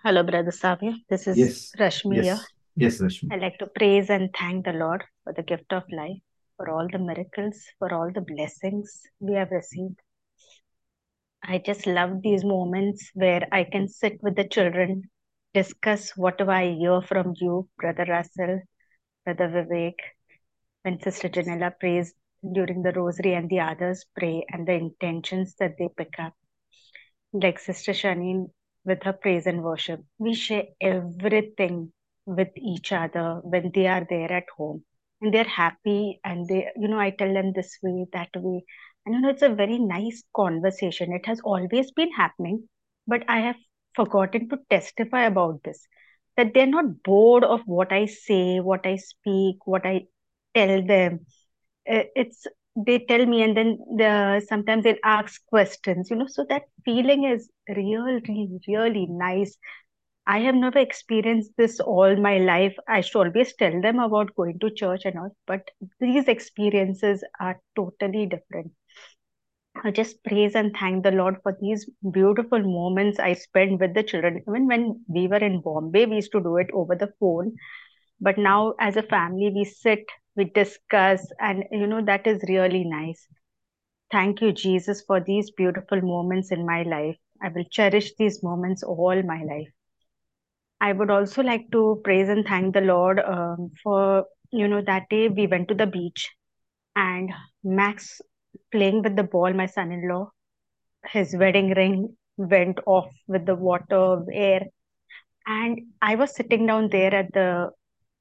Hello, 0.03 0.23
Brother 0.23 0.51
Savio. 0.51 0.95
This 1.11 1.27
is 1.27 1.37
Yes. 1.37 1.73
Rashmi 1.79 2.15
here. 2.15 2.25
Yes. 2.25 2.47
Yes, 2.77 3.01
Rashmi. 3.03 3.31
I'd 3.31 3.43
like 3.43 3.59
to 3.59 3.67
praise 3.67 4.09
and 4.09 4.31
thank 4.33 4.65
the 4.65 4.73
Lord 4.73 5.05
for 5.23 5.35
the 5.35 5.43
gift 5.43 5.71
of 5.75 5.83
life, 5.93 6.17
for 6.57 6.71
all 6.71 6.89
the 6.91 6.99
miracles, 6.99 7.63
for 7.79 7.93
all 7.93 8.11
the 8.11 8.23
blessings 8.23 9.03
we 9.21 9.35
have 9.35 9.51
received. 9.51 10.01
I 11.43 11.59
just 11.59 11.87
love 11.87 12.23
these 12.23 12.45
moments 12.45 13.11
where 13.13 13.47
I 13.53 13.65
can 13.65 13.87
sit 13.87 14.23
with 14.23 14.35
the 14.35 14.49
children, 14.49 15.11
discuss 15.53 16.17
whatever 16.17 16.53
I 16.53 16.71
hear 16.71 17.03
from 17.03 17.35
you, 17.37 17.69
Brother 17.77 18.07
Russell, 18.09 18.63
Brother 19.27 19.49
Vivek, 19.49 19.97
when 20.85 21.03
Sister 21.03 21.29
Janella 21.29 21.79
prays 21.79 22.15
during 22.53 22.83
the 22.83 22.93
rosary 22.93 23.35
and 23.35 23.49
the 23.49 23.61
others 23.61 24.05
pray 24.17 24.45
and 24.51 24.67
the 24.67 24.73
intentions 24.73 25.55
that 25.59 25.77
they 25.79 25.89
pick 25.97 26.15
up. 26.19 26.35
Like 27.33 27.59
Sister 27.59 27.93
Shanine 27.93 28.51
with 28.85 29.03
her 29.03 29.13
praise 29.13 29.47
and 29.47 29.63
worship. 29.63 30.01
We 30.19 30.35
share 30.35 30.65
everything 30.81 31.93
with 32.27 32.49
each 32.57 32.93
other 32.93 33.41
when 33.43 33.71
they 33.75 33.87
are 33.87 34.07
there 34.09 34.33
at 34.33 34.49
home 34.57 34.85
and 35.21 35.33
they're 35.35 35.45
happy 35.45 36.21
and 36.25 36.47
they 36.49 36.69
you 36.77 36.89
know 36.89 36.99
i 36.99 37.11
tell 37.11 37.33
them 37.33 37.53
this 37.53 37.79
way 37.83 38.07
that 38.13 38.29
way 38.37 38.65
and 39.05 39.15
you 39.15 39.21
know 39.21 39.29
it's 39.31 39.43
a 39.43 39.49
very 39.49 39.79
nice 39.79 40.23
conversation 40.37 41.13
it 41.13 41.27
has 41.27 41.41
always 41.41 41.91
been 41.93 42.13
happening 42.13 42.69
but 43.07 43.25
i 43.29 43.41
have 43.41 43.57
forgotten 43.97 44.49
to 44.49 44.59
testify 44.71 45.25
about 45.25 45.61
this 45.65 45.87
that 46.37 46.53
they're 46.55 46.67
not 46.75 47.03
bored 47.03 47.45
of 47.45 47.61
what 47.67 47.93
i 47.93 48.07
say 48.07 48.61
what 48.61 48.87
i 48.87 48.97
speak 48.97 49.57
what 49.67 49.85
i 49.87 50.07
tell 50.55 50.83
them 50.87 51.21
Uh, 51.91 52.05
it's 52.15 52.47
they 52.75 52.99
tell 53.01 53.27
me 53.27 53.43
and 53.43 53.57
then 53.57 53.79
the, 53.97 54.43
sometimes 54.49 54.85
they'll 54.85 55.05
ask 55.05 55.45
questions 55.47 56.09
you 56.11 56.17
know 56.17 56.27
so 56.27 56.45
that 56.49 56.63
feeling 56.85 57.25
is 57.25 57.51
really 57.69 58.49
really 58.69 59.07
nice 59.07 59.59
I 60.27 60.39
have 60.41 60.55
never 60.55 60.79
experienced 60.79 61.53
this 61.57 61.81
all 61.81 62.15
my 62.17 62.39
life. 62.39 62.77
I 62.89 63.01
should 63.01 63.19
always 63.19 63.55
tell 63.57 63.81
them 63.81 63.99
about 63.99 64.35
going 64.37 64.59
to 64.61 64.71
church 64.71 65.05
and 65.05 65.19
all, 65.19 65.37
but 65.47 65.71
these 66.01 66.29
experiences 66.29 67.25
are 67.41 67.61
totally 67.75 68.27
different. 68.27 68.73
I 69.85 69.91
just 69.91 70.23
praise 70.25 70.55
and 70.55 70.75
thank 70.77 71.03
the 71.03 71.11
Lord 71.11 71.37
for 71.43 71.57
these 71.61 71.89
beautiful 72.13 72.61
moments 72.61 73.19
I 73.19 73.35
spent 73.35 73.81
with 73.81 73.95
the 73.95 74.03
children. 74.03 74.43
Even 74.49 74.67
when 74.67 75.05
we 75.09 75.29
were 75.29 75.37
in 75.39 75.61
Bombay, 75.61 76.07
we 76.07 76.17
used 76.17 76.33
to 76.33 76.41
do 76.41 76.57
it 76.57 76.71
over 76.73 76.95
the 76.95 77.13
phone. 77.19 77.57
But 78.21 78.39
now, 78.39 78.75
as 78.79 78.97
a 78.97 79.03
family, 79.03 79.51
we 79.55 79.65
sit, 79.65 80.05
we 80.37 80.45
discuss, 80.45 81.27
and 81.41 81.65
you 81.71 81.87
know, 81.87 82.03
that 82.03 82.27
is 82.27 82.43
really 82.49 82.85
nice. 82.85 83.27
Thank 84.11 84.41
you, 84.41 84.53
Jesus, 84.53 85.03
for 85.07 85.21
these 85.21 85.51
beautiful 85.51 86.01
moments 86.01 86.53
in 86.53 86.67
my 86.67 86.83
life. 86.83 87.17
I 87.43 87.49
will 87.49 87.65
cherish 87.71 88.13
these 88.19 88.43
moments 88.43 88.83
all 88.83 89.23
my 89.23 89.43
life. 89.43 89.69
I 90.81 90.93
would 90.93 91.11
also 91.11 91.43
like 91.43 91.71
to 91.73 92.01
praise 92.05 92.29
and 92.29 92.45
thank 92.47 92.75
the 92.75 92.81
Lord 92.81 93.21
um, 93.21 93.71
for, 93.83 94.27
you 94.51 94.69
know, 94.69 94.83
that 94.83 95.09
day 95.09 95.29
we 95.29 95.47
went 95.47 95.69
to 95.69 95.75
the 95.75 95.87
beach 95.87 96.31
and 96.97 97.31
Max 97.65 98.21
playing 98.71 99.03
with 99.03 99.17
the 99.17 99.23
ball, 99.23 99.53
my 99.53 99.67
son 99.67 99.93
in 99.93 100.09
law, 100.09 100.31
his 101.07 101.35
wedding 101.37 101.71
ring 101.75 102.17
went 102.37 102.81
off 102.87 103.11
with 103.29 103.47
the 103.47 103.55
water, 103.55 104.25
air. 104.33 104.67
And 105.47 105.81
I 106.01 106.17
was 106.17 106.35
sitting 106.35 106.67
down 106.67 106.89
there 106.91 107.15
at 107.15 107.33
the 107.33 107.71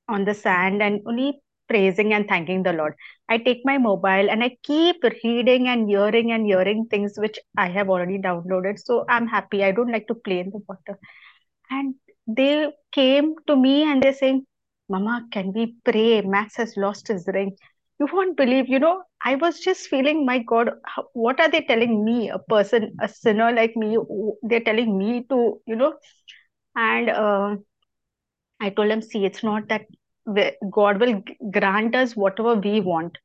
on 0.08 0.26
the 0.26 0.34
sand 0.34 0.82
and 0.82 1.02
only 1.06 1.40
praising 1.68 2.14
and 2.14 2.28
thanking 2.28 2.64
the 2.64 2.74
Lord. 2.74 2.96
I 3.30 3.38
take 3.38 3.62
my 3.64 3.78
mobile 3.78 4.30
and 4.30 4.44
I 4.44 4.58
keep 4.64 5.04
reading 5.24 5.68
and 5.68 5.90
hearing 5.90 6.32
and 6.32 6.46
hearing 6.46 6.86
things 6.90 7.14
which 7.18 7.40
I 7.58 7.70
have 7.70 7.90
already 7.90 8.18
downloaded. 8.20 8.80
So 8.80 9.06
I'm 9.10 9.28
happy. 9.28 9.64
I 9.64 9.72
don't 9.72 9.92
like 9.92 10.08
to 10.08 10.16
play 10.16 10.40
in 10.40 10.50
the 10.50 10.60
water. 10.68 11.00
And 11.70 11.96
they 12.28 12.70
came 12.92 13.36
to 13.48 13.56
me 13.56 13.84
and 13.84 14.04
they're 14.04 14.14
saying, 14.14 14.46
Mama, 14.90 15.26
can 15.32 15.54
we 15.54 15.76
pray? 15.86 16.22
Max 16.22 16.58
has 16.58 16.76
lost 16.76 17.08
his 17.08 17.28
ring. 17.34 17.56
You 18.00 18.08
won't 18.12 18.36
believe, 18.36 18.68
you 18.68 18.80
know, 18.80 19.04
I 19.24 19.36
was 19.36 19.60
just 19.60 19.88
feeling, 19.88 20.26
my 20.26 20.40
God, 20.40 20.72
what 21.14 21.40
are 21.40 21.50
they 21.50 21.62
telling 21.62 22.04
me? 22.04 22.30
A 22.30 22.40
person, 22.40 22.96
a 23.00 23.08
sinner 23.08 23.52
like 23.52 23.76
me, 23.76 23.98
they're 24.42 24.60
telling 24.62 24.98
me 24.98 25.26
to, 25.30 25.62
you 25.68 25.76
know, 25.76 25.94
and 26.76 27.10
uh, 27.10 27.56
I 28.60 28.70
told 28.72 28.90
them, 28.90 29.02
see, 29.02 29.24
it's 29.26 29.44
not 29.44 29.68
that 29.70 29.86
God 30.72 31.00
will 31.00 31.24
grant 31.52 31.96
us 31.96 32.16
whatever 32.16 32.56
we 32.56 32.80
want. 32.80 33.18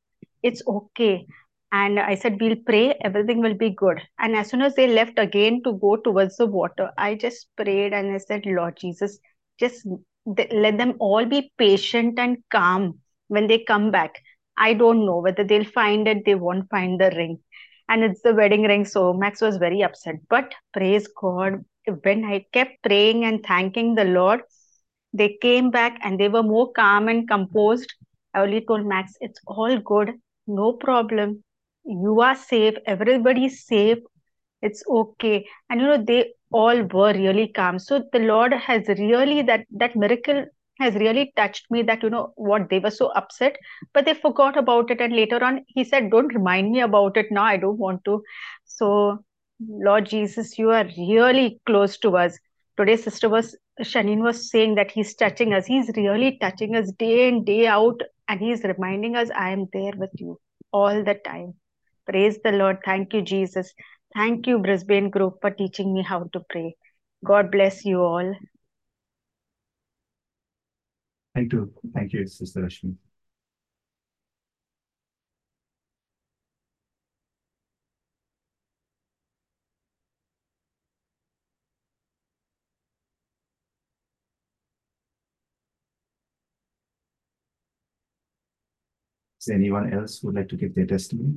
It's 0.43 0.61
okay. 0.67 1.25
And 1.71 1.99
I 1.99 2.15
said, 2.15 2.39
We'll 2.39 2.55
pray, 2.65 2.95
everything 3.01 3.41
will 3.41 3.53
be 3.53 3.71
good. 3.71 4.01
And 4.19 4.35
as 4.35 4.49
soon 4.49 4.61
as 4.61 4.75
they 4.75 4.87
left 4.87 5.19
again 5.19 5.61
to 5.63 5.73
go 5.73 5.97
towards 5.97 6.37
the 6.37 6.45
water, 6.45 6.91
I 6.97 7.15
just 7.15 7.47
prayed 7.57 7.93
and 7.93 8.13
I 8.13 8.17
said, 8.17 8.45
Lord 8.45 8.77
Jesus, 8.77 9.19
just 9.59 9.85
let 10.25 10.77
them 10.77 10.95
all 10.99 11.25
be 11.25 11.51
patient 11.57 12.19
and 12.19 12.37
calm 12.51 12.99
when 13.27 13.47
they 13.47 13.59
come 13.59 13.91
back. 13.91 14.15
I 14.57 14.73
don't 14.73 15.05
know 15.05 15.19
whether 15.19 15.43
they'll 15.43 15.65
find 15.65 16.07
it, 16.07 16.25
they 16.25 16.35
won't 16.35 16.69
find 16.69 16.99
the 16.99 17.11
ring. 17.15 17.39
And 17.89 18.03
it's 18.03 18.21
the 18.21 18.33
wedding 18.33 18.63
ring. 18.63 18.85
So 18.85 19.13
Max 19.13 19.41
was 19.41 19.57
very 19.57 19.83
upset. 19.83 20.15
But 20.29 20.53
praise 20.73 21.07
God, 21.07 21.63
when 22.03 22.25
I 22.25 22.45
kept 22.51 22.83
praying 22.83 23.23
and 23.23 23.45
thanking 23.45 23.95
the 23.95 24.03
Lord, 24.05 24.41
they 25.17 25.37
came 25.41 25.71
back 25.71 25.99
and 26.03 26.19
they 26.19 26.29
were 26.29 26.43
more 26.43 26.71
calm 26.73 27.07
and 27.07 27.27
composed. 27.27 27.93
I 28.33 28.41
only 28.41 28.61
told 28.61 28.85
Max, 28.85 29.13
it's 29.21 29.39
all 29.47 29.77
good, 29.79 30.13
no 30.47 30.73
problem. 30.73 31.43
You 31.85 32.21
are 32.21 32.35
safe. 32.35 32.75
Everybody's 32.85 33.65
safe. 33.65 33.99
It's 34.61 34.83
okay. 34.89 35.45
And 35.69 35.81
you 35.81 35.87
know 35.87 36.03
they 36.03 36.33
all 36.51 36.81
were 36.83 37.13
really 37.13 37.47
calm. 37.49 37.79
So 37.79 38.03
the 38.11 38.19
Lord 38.19 38.53
has 38.53 38.87
really 38.87 39.41
that 39.43 39.65
that 39.71 39.95
miracle 39.95 40.45
has 40.79 40.95
really 40.95 41.33
touched 41.35 41.69
me 41.71 41.81
that 41.83 42.03
you 42.03 42.09
know 42.09 42.33
what 42.35 42.69
they 42.69 42.79
were 42.79 42.91
so 42.91 43.07
upset 43.13 43.55
but 43.93 44.05
they 44.05 44.13
forgot 44.13 44.57
about 44.57 44.91
it. 44.91 45.01
And 45.01 45.15
later 45.15 45.43
on 45.43 45.63
he 45.67 45.83
said 45.83 46.11
don't 46.11 46.33
remind 46.33 46.71
me 46.71 46.81
about 46.81 47.17
it. 47.17 47.27
Now 47.31 47.43
i 47.45 47.57
don't 47.57 47.77
want 47.77 48.03
to. 48.05 48.23
So 48.65 49.19
lord 49.67 50.05
jesus 50.05 50.57
you 50.59 50.69
are 50.71 50.85
really 50.97 51.59
close 51.65 51.97
to 51.99 52.17
us. 52.17 52.37
Today 52.77 52.95
sister 52.97 53.29
was 53.29 53.55
shanine 53.83 54.23
was 54.23 54.49
saying 54.49 54.75
that 54.75 54.91
he's 54.91 55.13
touching 55.15 55.53
us. 55.53 55.65
He's 55.65 55.89
really 55.95 56.37
touching 56.39 56.75
us 56.75 56.91
day 56.91 57.27
in 57.27 57.43
day 57.43 57.67
out 57.67 58.01
and 58.27 58.39
he's 58.39 58.63
reminding 58.63 59.15
us 59.15 59.29
i 59.35 59.51
am 59.51 59.67
there 59.73 59.93
with 59.95 60.11
you 60.15 60.39
all 60.71 61.03
the 61.03 61.15
time. 61.25 61.53
Praise 62.05 62.39
the 62.43 62.51
lord. 62.51 62.79
Thank 62.85 63.13
you 63.13 63.21
jesus. 63.21 63.73
Thank 64.15 64.47
you 64.47 64.59
brisbane 64.59 65.09
group 65.09 65.39
for 65.41 65.51
teaching 65.51 65.93
me 65.93 66.03
how 66.03 66.29
to 66.33 66.41
pray. 66.49 66.75
God 67.23 67.51
bless 67.51 67.85
you 67.85 68.01
all. 68.01 68.35
Thank 71.35 71.53
you. 71.53 71.71
Thank 71.93 72.13
you, 72.13 72.25
Sister 72.25 72.61
Rashmi. 72.61 72.95
Anyone 89.49 89.93
else 89.93 90.19
who 90.19 90.27
would 90.27 90.35
like 90.35 90.49
to 90.49 90.57
give 90.57 90.75
their 90.75 90.85
testimony? 90.85 91.35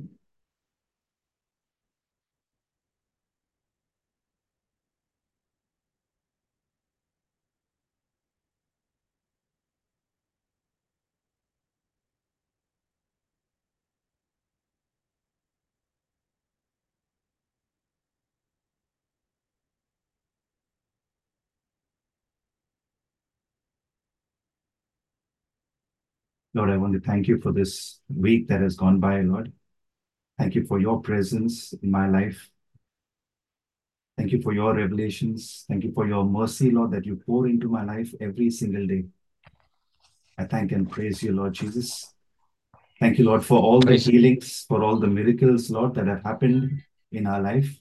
Lord, 26.53 26.69
I 26.69 26.77
want 26.77 26.93
to 26.93 26.99
thank 26.99 27.27
you 27.27 27.39
for 27.39 27.53
this 27.53 28.01
week 28.13 28.49
that 28.49 28.61
has 28.61 28.75
gone 28.75 28.99
by, 28.99 29.21
Lord. 29.21 29.53
Thank 30.37 30.55
you 30.55 30.65
for 30.65 30.79
your 30.79 31.01
presence 31.01 31.73
in 31.81 31.89
my 31.89 32.09
life. 32.09 32.49
Thank 34.17 34.33
you 34.33 34.41
for 34.41 34.53
your 34.53 34.75
revelations. 34.75 35.63
Thank 35.69 35.85
you 35.85 35.93
for 35.93 36.05
your 36.07 36.25
mercy, 36.25 36.69
Lord, 36.71 36.91
that 36.91 37.05
you 37.05 37.15
pour 37.25 37.47
into 37.47 37.69
my 37.69 37.85
life 37.85 38.13
every 38.19 38.49
single 38.49 38.85
day. 38.85 39.05
I 40.37 40.43
thank 40.43 40.73
and 40.73 40.89
praise 40.89 41.23
you, 41.23 41.31
Lord 41.31 41.53
Jesus. 41.53 42.13
Thank 42.99 43.17
you, 43.17 43.25
Lord, 43.25 43.45
for 43.45 43.59
all 43.59 43.79
the 43.79 43.95
healings, 43.95 44.65
for 44.67 44.83
all 44.83 44.97
the 44.97 45.07
miracles, 45.07 45.71
Lord, 45.71 45.95
that 45.95 46.07
have 46.07 46.23
happened 46.23 46.83
in 47.13 47.27
our 47.27 47.41
life. 47.41 47.79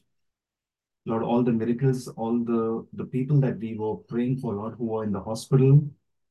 Lord, 1.06 1.24
all 1.24 1.42
the 1.42 1.52
miracles, 1.52 2.06
all 2.06 2.38
the, 2.38 2.86
the 2.92 3.04
people 3.04 3.40
that 3.40 3.58
we 3.58 3.76
were 3.76 3.96
praying 3.96 4.38
for, 4.38 4.54
Lord, 4.54 4.74
who 4.78 4.96
are 4.96 5.04
in 5.04 5.12
the 5.12 5.20
hospital, 5.20 5.82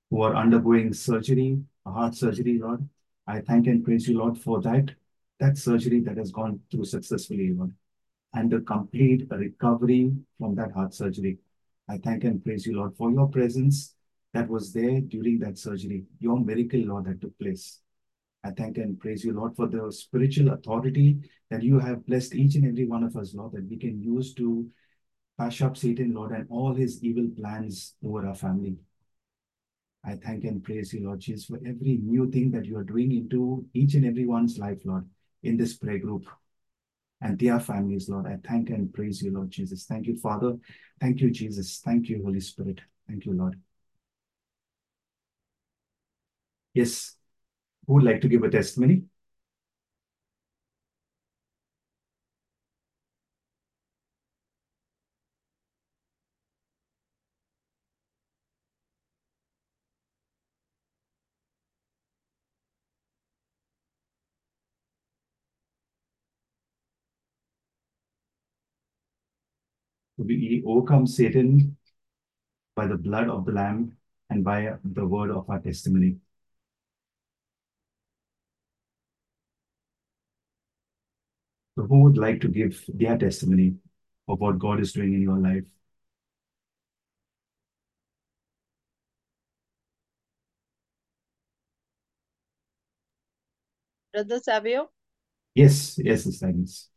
who 0.10 0.22
are 0.22 0.36
undergoing 0.36 0.94
surgery, 0.94 1.60
heart 1.90 2.16
surgery, 2.16 2.60
Lord. 2.62 2.88
I 3.28 3.42
thank 3.42 3.68
and 3.68 3.84
praise 3.84 4.08
you, 4.08 4.18
Lord, 4.18 4.38
for 4.38 4.62
that, 4.62 4.92
that 5.40 5.58
surgery 5.58 6.00
that 6.02 6.18
has 6.18 6.32
gone 6.32 6.60
through 6.72 6.86
successfully, 6.86 7.54
Lord, 7.54 7.74
and 8.34 8.52
the 8.52 8.62
complete 8.62 9.28
recovery 9.30 10.12
from 10.38 10.56
that 10.56 10.72
heart 10.72 10.94
surgery. 10.94 11.38
I 11.88 11.98
thank 11.98 12.24
and 12.24 12.44
praise 12.44 12.66
you, 12.66 12.78
Lord, 12.78 12.96
for 12.98 13.12
your 13.12 13.28
presence 13.28 13.96
that 14.34 14.48
was 14.48 14.74
there 14.74 15.02
during 15.02 15.40
that 15.40 15.58
surgery, 15.58 16.04
your 16.20 16.40
miracle, 16.40 16.82
Lord, 16.82 17.06
that 17.06 17.22
took 17.22 17.38
place. 17.40 17.82
I 18.44 18.52
thank 18.52 18.78
and 18.78 19.00
praise 19.00 19.24
you, 19.24 19.34
Lord, 19.34 19.56
for 19.56 19.68
the 19.68 19.92
spiritual 19.92 20.54
authority 20.54 21.18
that 21.50 21.64
you 21.64 21.80
have 21.80 22.06
blessed 22.06 22.36
each 22.36 22.56
and 22.56 22.66
every 22.66 22.86
one 22.86 23.04
of 23.04 23.16
us, 23.18 23.34
Lord, 23.34 23.54
that 23.54 23.70
we 23.70 23.78
can 23.78 24.02
use 24.02 24.34
to 24.36 24.68
bash 25.38 25.62
up 25.62 25.76
Satan, 25.76 26.14
Lord, 26.14 26.32
and 26.32 26.46
all 26.50 26.74
his 26.74 27.04
evil 27.04 27.28
plans 27.38 27.96
over 28.04 28.26
our 28.28 28.36
family. 28.36 28.78
I 30.06 30.16
thank 30.16 30.46
and 30.46 30.64
praise 30.64 30.94
you, 30.94 31.06
Lord 31.06 31.20
Jesus, 31.20 31.46
for 31.46 31.58
every 31.58 32.00
new 32.02 32.30
thing 32.32 32.52
that 32.52 32.66
you 32.66 32.78
are 32.78 32.84
doing 32.84 33.12
into 33.12 33.66
each 33.74 33.96
and 33.96 34.06
everyone's 34.06 34.58
life, 34.58 34.80
Lord, 34.86 35.08
in 35.44 35.58
this 35.58 35.76
prayer 35.76 36.00
group 36.00 36.26
and 37.22 37.38
their 37.38 37.60
families, 37.60 38.10
Lord. 38.10 38.26
I 38.26 38.38
thank 38.48 38.70
and 38.70 38.94
praise 38.94 39.22
you, 39.22 39.34
Lord 39.34 39.52
Jesus. 39.52 39.86
Thank 39.86 40.08
you, 40.08 40.18
Father. 40.18 40.56
Thank 41.02 41.20
you, 41.20 41.32
Jesus. 41.32 41.82
Thank 41.84 42.08
you, 42.08 42.22
Holy 42.24 42.40
Spirit. 42.40 42.80
Thank 43.08 43.26
you, 43.26 43.34
Lord. 43.34 43.60
Yes. 46.74 47.16
Who 47.88 47.96
would 47.96 48.04
like 48.04 48.22
to 48.22 48.30
give 48.30 48.44
a 48.44 48.50
testimony? 48.50 49.04
We 70.20 70.62
overcome 70.66 71.08
Satan 71.08 71.78
by 72.76 72.88
the 72.88 72.98
blood 72.98 73.30
of 73.30 73.46
the 73.46 73.54
Lamb 73.54 73.96
and 74.30 74.44
by 74.44 74.74
the 74.84 75.08
word 75.08 75.32
of 75.32 75.50
our 75.50 75.60
testimony. 75.60 76.18
So, 81.78 81.84
who 81.84 82.04
would 82.04 82.18
like 82.18 82.42
to 82.42 82.50
give 82.50 82.84
their 82.90 83.18
testimony 83.18 83.76
of 84.28 84.42
what 84.42 84.60
God 84.60 84.82
is 84.82 84.92
doing 84.92 85.14
in 85.14 85.22
your 85.22 85.38
life? 85.38 85.64
Brother 94.12 94.40
Savio? 94.40 94.90
Yes, 95.56 95.98
yes, 95.98 96.26
Sister 96.26 96.48
Agnes. 96.48 96.90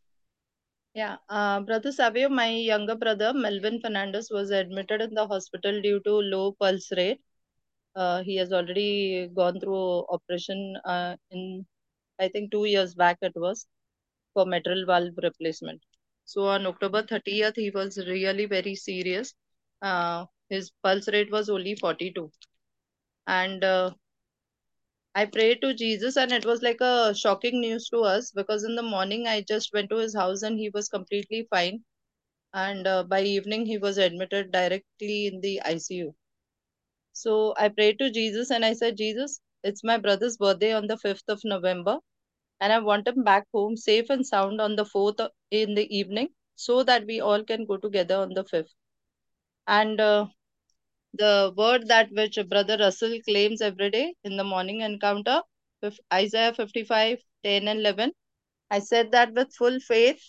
Yeah, 0.94 1.16
uh, 1.28 1.60
Brother 1.60 1.92
Savio, 1.92 2.28
my 2.28 2.48
younger 2.50 2.94
brother 2.94 3.32
Melvin 3.34 3.80
Fernandez 3.80 4.30
was 4.30 4.50
admitted 4.50 5.00
in 5.02 5.14
the 5.14 5.26
hospital 5.26 5.80
due 5.82 6.00
to 6.00 6.10
low 6.12 6.52
pulse 6.52 6.90
rate. 6.96 7.20
Uh, 7.96 8.22
he 8.22 8.36
has 8.36 8.52
already 8.52 9.28
gone 9.34 9.60
through 9.60 10.06
operation 10.10 10.76
uh, 10.84 11.16
in, 11.30 11.66
I 12.20 12.28
think, 12.28 12.50
two 12.52 12.64
years 12.66 12.94
back 12.94 13.18
it 13.22 13.32
was 13.36 13.66
for 14.34 14.46
mitral 14.46 14.86
valve 14.86 15.14
replacement. 15.22 15.82
So 16.24 16.44
on 16.46 16.66
October 16.66 17.02
30th, 17.02 17.56
he 17.56 17.70
was 17.70 17.98
really 18.06 18.46
very 18.46 18.74
serious. 18.76 19.34
Uh, 19.82 20.26
his 20.50 20.70
pulse 20.82 21.08
rate 21.08 21.30
was 21.32 21.48
only 21.50 21.74
42. 21.76 22.30
And 23.26 23.64
uh, 23.64 23.92
I 25.14 25.24
prayed 25.24 25.62
to 25.62 25.72
Jesus, 25.72 26.18
and 26.18 26.32
it 26.32 26.44
was 26.44 26.60
like 26.62 26.82
a 26.82 27.14
shocking 27.14 27.60
news 27.62 27.88
to 27.88 28.00
us 28.00 28.30
because 28.30 28.62
in 28.62 28.76
the 28.76 28.82
morning 28.82 29.26
I 29.26 29.40
just 29.40 29.72
went 29.72 29.88
to 29.88 29.96
his 29.96 30.14
house 30.14 30.42
and 30.42 30.58
he 30.58 30.68
was 30.68 30.88
completely 30.90 31.46
fine. 31.48 31.84
And 32.54 32.86
uh, 32.86 33.04
by 33.04 33.22
evening, 33.22 33.66
he 33.66 33.78
was 33.78 33.98
admitted 33.98 34.52
directly 34.52 35.26
in 35.26 35.40
the 35.40 35.60
ICU. 35.64 36.14
So 37.12 37.54
I 37.58 37.68
prayed 37.68 37.98
to 38.00 38.10
Jesus 38.10 38.50
and 38.50 38.64
I 38.64 38.74
said, 38.74 38.96
Jesus, 38.98 39.40
it's 39.64 39.82
my 39.84 39.98
brother's 39.98 40.36
birthday 40.36 40.72
on 40.72 40.86
the 40.88 40.98
5th 40.98 41.28
of 41.28 41.40
November, 41.44 41.98
and 42.60 42.72
I 42.72 42.78
want 42.80 43.08
him 43.08 43.24
back 43.24 43.46
home 43.52 43.76
safe 43.76 44.10
and 44.10 44.26
sound 44.26 44.60
on 44.60 44.76
the 44.76 44.84
4th 44.84 45.20
in 45.50 45.74
the 45.74 45.86
evening 45.96 46.30
so 46.56 46.82
that 46.84 47.06
we 47.06 47.20
all 47.20 47.44
can 47.44 47.66
go 47.66 47.76
together 47.78 48.16
on 48.16 48.34
the 48.34 48.44
5th. 48.44 48.74
And 49.66 50.00
uh, 50.00 50.26
the 51.14 51.52
word 51.56 51.88
that 51.88 52.10
which 52.12 52.38
brother 52.48 52.76
Russell 52.78 53.18
claims 53.28 53.60
every 53.60 53.90
day 53.90 54.14
in 54.24 54.36
the 54.36 54.44
morning 54.44 54.80
encounter, 54.80 55.42
Isaiah 56.12 56.54
55, 56.54 57.18
10 57.44 57.68
and 57.68 57.80
11. 57.80 58.12
I 58.70 58.78
said 58.80 59.12
that 59.12 59.32
with 59.34 59.54
full 59.54 59.80
faith, 59.80 60.22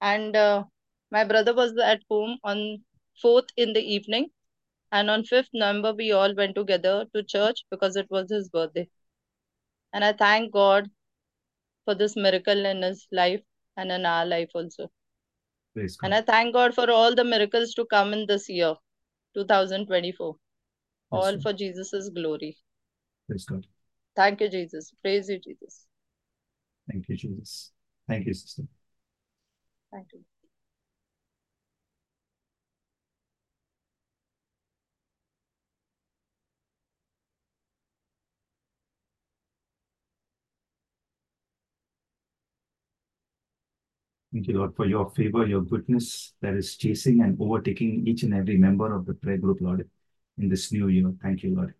and 0.00 0.36
uh, 0.36 0.64
my 1.10 1.24
brother 1.24 1.54
was 1.54 1.76
at 1.78 2.02
home 2.10 2.38
on 2.44 2.82
4th 3.22 3.48
in 3.56 3.72
the 3.72 3.80
evening, 3.82 4.30
and 4.92 5.10
on 5.10 5.24
5th 5.24 5.48
November, 5.52 5.92
we 5.92 6.12
all 6.12 6.34
went 6.34 6.54
together 6.54 7.06
to 7.14 7.22
church 7.22 7.64
because 7.70 7.96
it 7.96 8.06
was 8.10 8.30
his 8.30 8.48
birthday. 8.48 8.88
And 9.92 10.04
I 10.04 10.12
thank 10.12 10.52
God 10.52 10.88
for 11.84 11.94
this 11.94 12.16
miracle 12.16 12.64
in 12.66 12.82
his 12.82 13.06
life 13.12 13.42
and 13.76 13.90
in 13.92 14.06
our 14.06 14.26
life 14.26 14.50
also. 14.54 14.90
And 16.02 16.14
I 16.14 16.20
thank 16.22 16.54
God 16.54 16.74
for 16.74 16.90
all 16.90 17.14
the 17.14 17.24
miracles 17.24 17.74
to 17.74 17.84
come 17.86 18.12
in 18.12 18.26
this 18.26 18.48
year, 18.48 18.74
2024, 19.34 20.36
all 21.10 21.38
for 21.40 21.52
Jesus' 21.52 22.08
glory. 22.14 22.56
Praise 23.26 23.44
God. 23.44 23.66
Thank 24.16 24.40
you, 24.40 24.48
Jesus. 24.48 24.92
Praise 25.02 25.28
you, 25.28 25.38
Jesus. 25.38 25.86
Thank 26.90 27.08
you, 27.08 27.16
Jesus. 27.16 27.72
Thank 28.08 28.26
you, 28.26 28.34
sister. 28.34 28.62
Thank 29.90 30.08
you. 30.12 30.20
Thank 44.34 44.48
you, 44.48 44.58
Lord, 44.58 44.76
for 44.76 44.84
your 44.84 45.08
favor, 45.12 45.46
your 45.46 45.62
goodness 45.62 46.34
that 46.42 46.54
is 46.54 46.76
chasing 46.76 47.22
and 47.22 47.40
overtaking 47.40 48.06
each 48.06 48.22
and 48.24 48.34
every 48.34 48.58
member 48.58 48.94
of 48.94 49.06
the 49.06 49.14
prayer 49.14 49.38
group, 49.38 49.60
Lord, 49.62 49.88
in 50.38 50.48
this 50.50 50.72
new 50.72 50.88
year. 50.88 51.14
Thank 51.22 51.42
you, 51.44 51.54
Lord. 51.54 51.74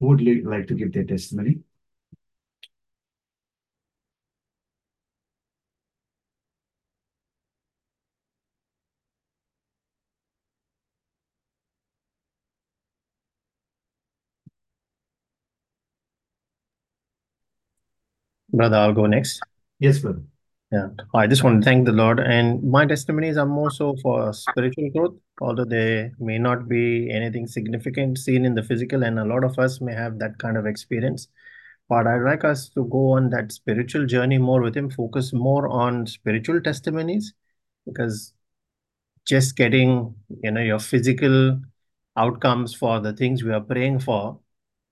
Who 0.00 0.08
would 0.08 0.20
like 0.44 0.66
to 0.68 0.74
give 0.74 0.92
their 0.92 1.04
testimony? 1.04 1.60
Brother, 18.52 18.76
I'll 18.76 18.92
go 18.92 19.06
next. 19.06 19.40
Yes, 19.78 19.98
brother. 20.00 20.22
Yeah, 20.70 20.88
I 21.14 21.26
just 21.26 21.42
want 21.42 21.62
to 21.62 21.64
thank 21.64 21.86
the 21.86 21.92
Lord. 21.92 22.20
And 22.20 22.62
my 22.62 22.84
testimonies 22.84 23.38
are 23.38 23.46
more 23.46 23.70
so 23.70 23.96
for 24.02 24.34
spiritual 24.34 24.90
growth, 24.90 25.14
although 25.40 25.64
they 25.64 26.12
may 26.18 26.38
not 26.38 26.68
be 26.68 27.10
anything 27.10 27.46
significant 27.46 28.18
seen 28.18 28.44
in 28.44 28.54
the 28.54 28.62
physical, 28.62 29.02
and 29.02 29.18
a 29.18 29.24
lot 29.24 29.44
of 29.44 29.58
us 29.58 29.80
may 29.80 29.94
have 29.94 30.18
that 30.18 30.38
kind 30.38 30.58
of 30.58 30.66
experience. 30.66 31.28
But 31.88 32.06
I'd 32.06 32.22
like 32.22 32.44
us 32.44 32.68
to 32.70 32.84
go 32.84 33.12
on 33.12 33.30
that 33.30 33.50
spiritual 33.50 34.04
journey 34.04 34.36
more 34.36 34.60
with 34.60 34.76
Him, 34.76 34.90
focus 34.90 35.32
more 35.32 35.68
on 35.68 36.06
spiritual 36.06 36.60
testimonies, 36.60 37.32
because 37.86 38.34
just 39.26 39.56
getting, 39.56 40.14
you 40.42 40.50
know, 40.50 40.60
your 40.60 40.80
physical 40.80 41.60
outcomes 42.14 42.74
for 42.74 43.00
the 43.00 43.14
things 43.14 43.42
we 43.42 43.52
are 43.52 43.60
praying 43.62 44.00
for 44.00 44.38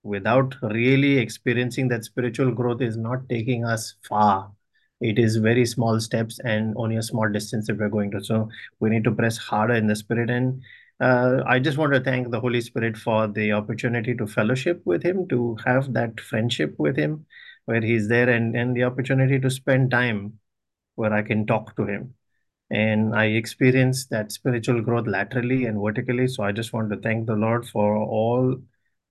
without 0.01 0.55
really 0.63 1.19
experiencing 1.19 1.87
that 1.89 2.03
spiritual 2.03 2.51
growth 2.51 2.81
is 2.81 2.97
not 2.97 3.29
taking 3.29 3.63
us 3.63 3.93
far. 4.07 4.51
It 4.99 5.19
is 5.19 5.37
very 5.37 5.65
small 5.65 5.99
steps 5.99 6.39
and 6.43 6.73
only 6.75 6.95
a 6.95 7.03
small 7.03 7.29
distance 7.29 7.67
that 7.67 7.77
we're 7.77 7.89
going 7.89 8.11
to. 8.11 8.23
So 8.23 8.49
we 8.79 8.89
need 8.89 9.03
to 9.03 9.11
press 9.11 9.37
harder 9.37 9.75
in 9.75 9.87
the 9.87 9.95
spirit. 9.95 10.29
And 10.29 10.61
uh, 10.99 11.43
I 11.45 11.59
just 11.59 11.77
want 11.77 11.93
to 11.93 11.99
thank 11.99 12.31
the 12.31 12.39
Holy 12.39 12.61
Spirit 12.61 12.97
for 12.97 13.27
the 13.27 13.51
opportunity 13.51 14.15
to 14.15 14.25
fellowship 14.25 14.81
with 14.85 15.03
Him, 15.03 15.27
to 15.29 15.55
have 15.65 15.93
that 15.93 16.19
friendship 16.19 16.75
with 16.79 16.97
Him 16.97 17.25
where 17.65 17.81
He's 17.81 18.07
there, 18.07 18.29
and, 18.29 18.55
and 18.55 18.75
the 18.75 18.83
opportunity 18.83 19.39
to 19.39 19.49
spend 19.51 19.91
time 19.91 20.39
where 20.95 21.13
I 21.13 21.21
can 21.21 21.45
talk 21.45 21.75
to 21.75 21.85
Him. 21.85 22.15
And 22.69 23.15
I 23.15 23.25
experienced 23.25 24.09
that 24.09 24.31
spiritual 24.31 24.81
growth 24.81 25.07
laterally 25.07 25.65
and 25.65 25.79
vertically. 25.79 26.27
So 26.27 26.43
I 26.43 26.51
just 26.51 26.73
want 26.73 26.89
to 26.89 26.97
thank 26.97 27.27
the 27.27 27.35
Lord 27.35 27.67
for 27.67 27.97
all 27.97 28.55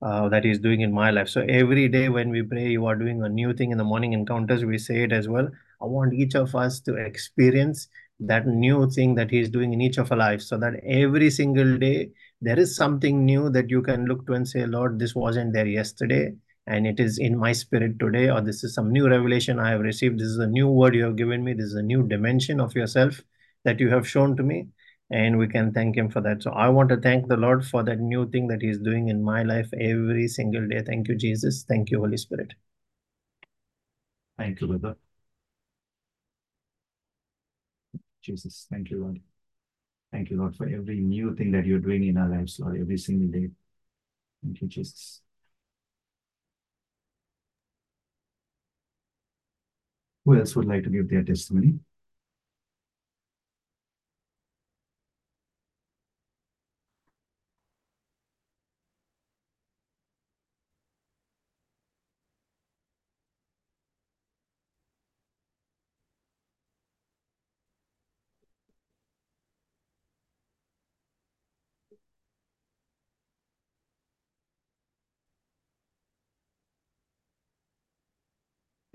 uh, 0.03 0.29
that 0.31 0.44
He's 0.44 0.59
doing 0.59 0.81
in 0.81 0.92
my 0.92 1.11
life. 1.11 1.29
So 1.29 1.42
every 1.49 1.88
day 1.88 2.09
when 2.09 2.31
we 2.31 2.42
pray, 2.42 2.68
you 2.68 2.87
are 2.87 2.96
doing 2.96 3.22
a 3.22 3.29
new 3.29 3.55
thing 3.55 3.70
in 3.70 3.79
the 3.79 3.85
morning 3.85 4.12
encounters. 4.12 4.64
We 4.64 4.79
say 4.79 5.05
it 5.05 5.12
as 5.12 5.29
well. 5.29 5.49
I 5.81 5.87
want 5.87 6.15
each 6.15 6.35
of 6.35 6.55
us 6.55 6.81
to 6.81 6.97
experience 6.97 7.89
that 8.21 8.47
new 8.47 8.91
thing 8.91 9.15
that 9.17 9.31
He's 9.31 9.51
doing 9.51 9.73
in 9.73 9.81
each 9.81 9.99
of 9.99 10.11
our 10.11 10.19
lives, 10.19 10.49
so 10.49 10.59
that 10.59 10.75
every 10.85 11.31
single 11.31 11.77
day 11.79 12.11
there 12.41 12.59
is 12.59 12.77
something 12.77 13.25
new 13.25 13.51
that 13.51 13.71
you 13.71 13.83
can 13.83 14.07
look 14.07 14.27
to 14.27 14.35
and 14.35 14.49
say, 14.49 14.67
Lord, 14.67 14.99
this 14.99 15.15
wasn't 15.15 15.53
there 15.53 15.67
yesterday. 15.67 16.33
And 16.69 16.87
it 16.87 16.99
is 16.99 17.19
in 17.19 17.39
my 17.39 17.53
spirit 17.53 17.99
today, 17.99 18.29
or 18.29 18.41
this 18.41 18.65
is 18.65 18.75
some 18.75 18.91
new 18.91 19.09
revelation 19.09 19.61
I 19.61 19.71
have 19.71 19.81
received. 19.81 20.19
This 20.19 20.27
is 20.29 20.39
a 20.39 20.49
new 20.49 20.69
word 20.69 20.97
you 20.97 21.05
have 21.05 21.17
given 21.17 21.45
me. 21.45 21.53
This 21.53 21.67
is 21.67 21.75
a 21.75 21.83
new 21.83 22.03
dimension 22.09 22.59
of 22.61 22.75
yourself 22.75 23.21
that 23.65 23.79
you 23.79 23.89
have 23.91 24.09
shown 24.09 24.37
to 24.37 24.43
me 24.43 24.69
and 25.11 25.39
we 25.39 25.47
can 25.47 25.73
thank 25.73 25.97
him 25.97 26.09
for 26.11 26.21
that 26.21 26.43
so 26.43 26.51
i 26.51 26.69
want 26.69 26.89
to 26.89 26.97
thank 26.97 27.29
the 27.29 27.37
lord 27.37 27.65
for 27.65 27.83
that 27.85 28.01
new 28.01 28.29
thing 28.31 28.49
that 28.49 28.61
he's 28.61 28.79
doing 28.79 29.09
in 29.09 29.23
my 29.23 29.43
life 29.43 29.69
every 29.81 30.27
single 30.27 30.67
day 30.69 30.83
thank 30.85 31.09
you 31.09 31.15
jesus 31.15 31.65
thank 31.69 31.91
you 31.91 31.99
holy 32.01 32.17
spirit 32.17 32.55
thank 34.37 34.61
you 34.61 34.67
brother 34.67 34.97
jesus. 38.27 38.67
Thank 38.71 38.91
you 38.91 39.01
lord. 39.01 39.21
Thank 40.12 40.31
you 40.31 40.37
lord 40.37 40.57
for 40.57 40.67
every 40.69 41.01
new 41.01 41.35
thing 41.37 41.53
that 41.53 41.67
you're 41.67 41.79
doing 41.79 42.05
in 42.07 42.17
our 42.17 42.29
lives 42.29 42.59
lord 42.61 42.81
every 42.81 42.99
single 42.99 43.29
day. 43.29 43.51
Thank 44.43 44.61
you 44.61 44.69
jesus. 44.69 45.23
Who 50.25 50.37
else 50.37 50.57
would 50.57 50.67
like 50.67 50.83
to 50.85 50.91
give 50.91 51.09
their 51.09 51.23
testimony 51.23 51.79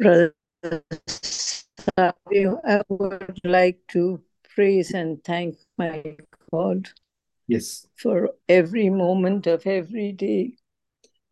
Brother 0.02 0.34
Savio, 1.08 2.60
I 2.66 2.82
would 2.90 3.40
like 3.44 3.80
to 3.90 4.20
praise 4.56 4.92
and 4.92 5.24
thank 5.24 5.58
my 5.78 6.18
God 6.52 6.90
yes 7.48 7.86
for 7.96 8.32
every 8.50 8.90
moment 8.90 9.46
of 9.46 9.68
every 9.68 10.12
day 10.12 10.54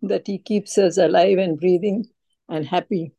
that 0.03 0.27
He 0.27 0.37
keeps 0.37 0.77
us 0.77 0.97
alive 0.97 1.39
and 1.39 1.59
breathing 1.59 2.05
and 2.47 2.67
happy. 2.67 3.11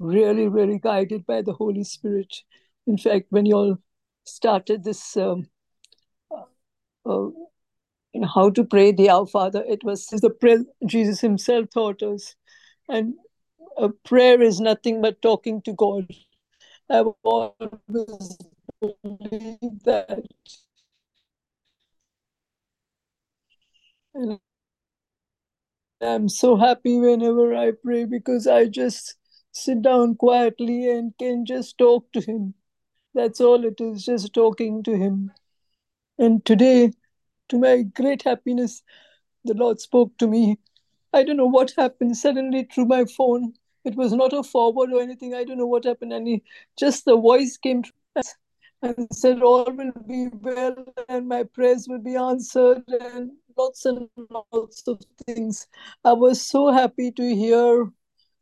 Really, 0.00 0.48
really 0.48 0.80
guided 0.80 1.24
by 1.24 1.42
the 1.42 1.52
Holy 1.52 1.84
Spirit. 1.84 2.42
In 2.88 2.98
fact, 2.98 3.26
when 3.30 3.46
you 3.46 3.54
all 3.54 3.78
started 4.24 4.82
this, 4.82 5.16
um, 5.16 5.48
uh, 7.06 7.28
you 8.12 8.20
know, 8.20 8.28
how 8.28 8.50
to 8.50 8.64
pray 8.64 8.92
the 8.92 9.10
Our 9.10 9.26
Father, 9.26 9.64
it 9.68 9.84
was 9.84 10.06
the 10.06 10.30
prayer 10.30 10.64
Jesus 10.86 11.20
Himself 11.20 11.70
taught 11.70 12.02
us. 12.02 12.34
And 12.88 13.14
a 13.76 13.88
prayer 13.90 14.40
is 14.42 14.60
nothing 14.60 15.00
but 15.02 15.22
talking 15.22 15.62
to 15.62 15.72
God. 15.72 16.06
I've 16.90 17.08
always 17.24 18.38
believed 18.80 19.84
that. 19.84 20.22
And 24.14 24.40
I'm 26.02 26.28
so 26.28 26.56
happy 26.56 26.98
whenever 26.98 27.54
I 27.54 27.72
pray 27.82 28.04
because 28.04 28.46
I 28.46 28.66
just 28.66 29.16
sit 29.52 29.82
down 29.82 30.16
quietly 30.16 30.90
and 30.90 31.16
can 31.18 31.46
just 31.46 31.78
talk 31.78 32.12
to 32.12 32.20
Him. 32.20 32.54
That's 33.14 33.40
all 33.40 33.64
it 33.64 33.80
is, 33.80 34.04
just 34.04 34.32
talking 34.34 34.82
to 34.84 34.96
Him. 34.96 35.32
And 36.18 36.44
today, 36.44 36.92
to 37.48 37.58
my 37.58 37.82
great 37.82 38.22
happiness, 38.22 38.82
the 39.44 39.54
Lord 39.54 39.80
spoke 39.80 40.16
to 40.18 40.26
me. 40.26 40.58
I 41.12 41.22
don't 41.24 41.36
know 41.36 41.46
what 41.46 41.72
happened 41.76 42.16
suddenly 42.16 42.68
through 42.72 42.86
my 42.86 43.04
phone. 43.04 43.54
It 43.84 43.96
was 43.96 44.12
not 44.12 44.32
a 44.32 44.42
forward 44.42 44.92
or 44.92 45.00
anything. 45.00 45.34
I 45.34 45.44
don't 45.44 45.58
know 45.58 45.66
what 45.66 45.84
happened. 45.84 46.12
And 46.12 46.26
he, 46.26 46.42
just 46.78 47.04
the 47.04 47.16
voice 47.16 47.56
came 47.56 47.82
and 48.82 49.08
said, 49.12 49.42
All 49.42 49.64
will 49.64 49.92
be 50.06 50.28
well 50.40 50.74
and 51.08 51.28
my 51.28 51.44
prayers 51.44 51.86
will 51.88 52.00
be 52.00 52.16
answered 52.16 52.82
and 52.88 53.32
lots 53.56 53.84
and 53.84 54.08
lots 54.30 54.86
of 54.88 55.00
things. 55.26 55.66
I 56.04 56.12
was 56.12 56.40
so 56.42 56.72
happy 56.72 57.10
to 57.12 57.34
hear 57.34 57.90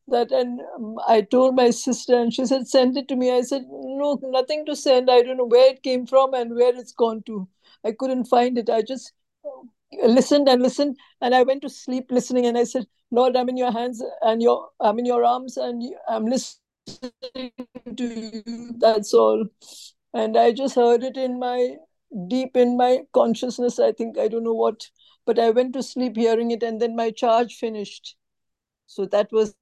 that. 0.08 0.32
And 0.32 0.60
um, 0.76 0.96
I 1.08 1.22
told 1.22 1.56
my 1.56 1.70
sister, 1.70 2.16
and 2.20 2.32
she 2.32 2.46
said, 2.46 2.68
Send 2.68 2.96
it 2.96 3.08
to 3.08 3.16
me. 3.16 3.32
I 3.32 3.42
said, 3.42 3.64
No, 3.70 4.18
nothing 4.22 4.66
to 4.66 4.76
send. 4.76 5.10
I 5.10 5.22
don't 5.22 5.36
know 5.38 5.46
where 5.46 5.70
it 5.72 5.82
came 5.82 6.06
from 6.06 6.34
and 6.34 6.54
where 6.54 6.76
it's 6.76 6.92
gone 6.92 7.22
to. 7.26 7.48
I 7.84 7.92
couldn't 7.92 8.24
find 8.26 8.58
it. 8.58 8.70
I 8.70 8.82
just 8.82 9.12
listened 10.02 10.48
and 10.48 10.62
listened 10.62 10.96
and 11.20 11.34
i 11.34 11.42
went 11.42 11.62
to 11.62 11.68
sleep 11.68 12.06
listening 12.10 12.46
and 12.46 12.56
i 12.56 12.64
said 12.64 12.86
lord 13.10 13.36
i'm 13.36 13.48
in 13.48 13.56
your 13.56 13.72
hands 13.72 14.02
and 14.22 14.42
your 14.42 14.68
i'm 14.80 14.98
in 14.98 15.04
your 15.04 15.24
arms 15.24 15.56
and 15.56 15.82
i'm 16.08 16.26
listening 16.26 17.52
to 17.96 18.04
you 18.04 18.74
that's 18.78 19.12
all 19.12 19.44
and 20.14 20.36
i 20.38 20.52
just 20.52 20.74
heard 20.76 21.02
it 21.02 21.16
in 21.16 21.38
my 21.38 21.76
deep 22.28 22.56
in 22.56 22.76
my 22.76 23.00
consciousness 23.12 23.78
i 23.78 23.90
think 23.92 24.16
i 24.18 24.28
don't 24.28 24.44
know 24.44 24.54
what 24.54 24.88
but 25.26 25.38
i 25.38 25.50
went 25.50 25.72
to 25.72 25.82
sleep 25.82 26.16
hearing 26.16 26.50
it 26.50 26.62
and 26.62 26.80
then 26.80 26.94
my 26.94 27.10
charge 27.10 27.56
finished 27.56 28.16
so 28.86 29.06
that 29.06 29.30
was 29.32 29.54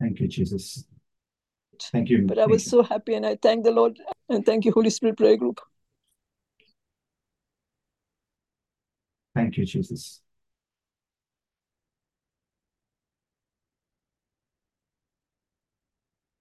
Thank 0.00 0.20
you, 0.20 0.28
Jesus. 0.28 0.84
Thank 1.92 2.10
you. 2.10 2.26
But 2.26 2.38
I 2.38 2.46
was 2.46 2.64
so 2.64 2.82
happy 2.82 3.14
and 3.14 3.26
I 3.26 3.36
thank 3.40 3.64
the 3.64 3.70
Lord 3.70 3.98
and 4.28 4.44
thank 4.44 4.64
you, 4.64 4.72
Holy 4.72 4.90
Spirit 4.90 5.16
Prayer 5.16 5.36
Group. 5.36 5.60
Thank 9.34 9.56
you, 9.58 9.66
Jesus. 9.66 10.22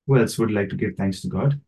Who 0.07 0.17
else 0.17 0.37
would 0.37 0.51
like 0.51 0.69
to 0.69 0.75
give 0.75 0.95
thanks 0.95 1.21
to 1.21 1.27
God? 1.27 1.59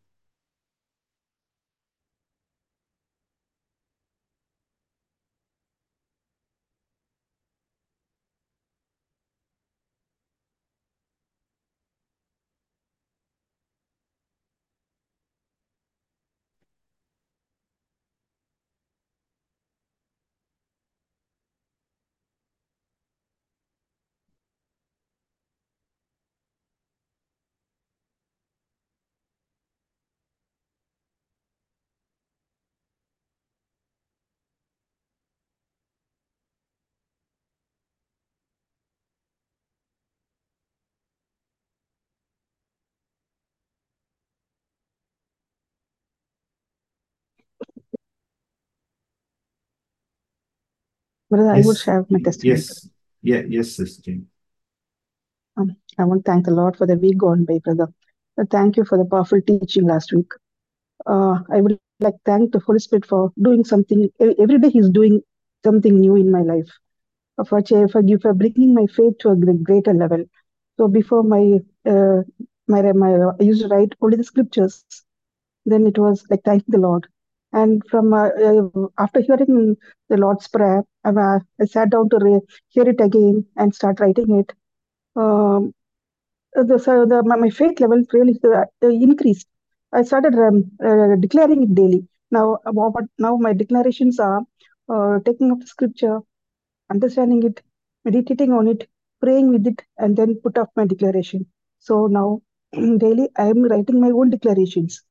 Brother, 51.30 51.50
I 51.52 51.60
would 51.60 51.76
Yes, 51.76 51.82
share 51.82 52.06
my 52.08 52.18
testimony. 52.20 52.58
yes, 52.58 52.88
yeah, 53.22 53.42
yes, 53.48 53.72
Sister 53.72 54.12
Um, 55.56 55.76
I 55.98 56.04
want 56.04 56.24
to 56.24 56.30
thank 56.30 56.44
the 56.46 56.52
Lord 56.52 56.76
for 56.76 56.86
the 56.86 56.96
week 56.96 57.18
gone 57.18 57.44
by, 57.44 57.58
brother. 57.58 57.88
Uh, 58.40 58.44
thank 58.50 58.76
you 58.76 58.84
for 58.84 58.96
the 58.96 59.04
powerful 59.04 59.40
teaching 59.42 59.86
last 59.86 60.12
week. 60.12 60.30
Uh, 61.06 61.40
I 61.50 61.60
would 61.60 61.78
like 62.00 62.14
to 62.14 62.20
thank 62.24 62.52
the 62.52 62.60
Holy 62.60 62.78
Spirit 62.78 63.06
for 63.06 63.32
doing 63.42 63.64
something. 63.64 64.08
Every 64.20 64.58
day 64.58 64.70
He's 64.70 64.88
doing 64.90 65.20
something 65.64 65.98
new 65.98 66.16
in 66.16 66.30
my 66.30 66.42
life. 66.42 66.70
Uh, 67.38 67.44
For, 67.44 67.62
for, 67.62 68.02
for 68.20 68.34
bringing 68.34 68.74
my 68.74 68.86
faith 68.86 69.18
to 69.20 69.30
a 69.30 69.36
greater 69.36 69.94
level. 69.94 70.24
So 70.78 70.88
before 70.88 71.22
my, 71.24 71.58
uh, 71.86 72.22
my, 72.68 72.82
my, 72.92 73.12
I 73.40 73.42
used 73.42 73.62
to 73.62 73.68
write 73.68 73.94
only 74.00 74.16
the 74.16 74.24
scriptures. 74.24 74.84
Then 75.66 75.86
it 75.86 75.98
was 75.98 76.24
like 76.30 76.42
thanking 76.44 76.72
the 76.72 76.78
Lord. 76.78 77.06
And 77.52 77.82
from 77.90 78.12
uh, 78.12 78.28
uh, 78.28 78.88
after 78.98 79.20
hearing 79.20 79.76
the 80.08 80.16
Lord's 80.16 80.48
prayer, 80.48 80.84
I, 81.04 81.10
I 81.60 81.64
sat 81.64 81.90
down 81.90 82.08
to 82.10 82.18
re- 82.20 82.40
hear 82.68 82.88
it 82.88 83.00
again 83.00 83.46
and 83.56 83.74
start 83.74 84.00
writing 84.00 84.38
it. 84.38 84.52
Um, 85.16 85.72
the, 86.54 86.78
so 86.78 87.06
the, 87.06 87.22
my, 87.24 87.36
my 87.36 87.50
faith 87.50 87.80
level 87.80 88.02
really 88.12 88.38
uh, 88.44 88.64
increased. 88.88 89.46
I 89.92 90.02
started 90.02 90.34
um, 90.34 90.70
uh, 90.84 91.16
declaring 91.20 91.62
it 91.62 91.74
daily. 91.74 92.06
Now, 92.30 92.58
what, 92.64 93.04
now 93.18 93.36
my 93.36 93.52
declarations 93.54 94.18
are 94.20 94.42
uh, 94.88 95.18
taking 95.24 95.50
up 95.52 95.60
the 95.60 95.66
scripture, 95.66 96.20
understanding 96.90 97.42
it, 97.44 97.62
meditating 98.04 98.52
on 98.52 98.68
it, 98.68 98.88
praying 99.20 99.50
with 99.50 99.66
it, 99.66 99.82
and 99.98 100.16
then 100.16 100.36
put 100.42 100.58
up 100.58 100.70
my 100.76 100.86
declaration. 100.86 101.46
So 101.78 102.06
now, 102.06 102.42
daily, 102.72 103.28
I 103.36 103.46
am 103.46 103.62
writing 103.64 104.00
my 104.00 104.10
own 104.10 104.30
declarations 104.30 105.02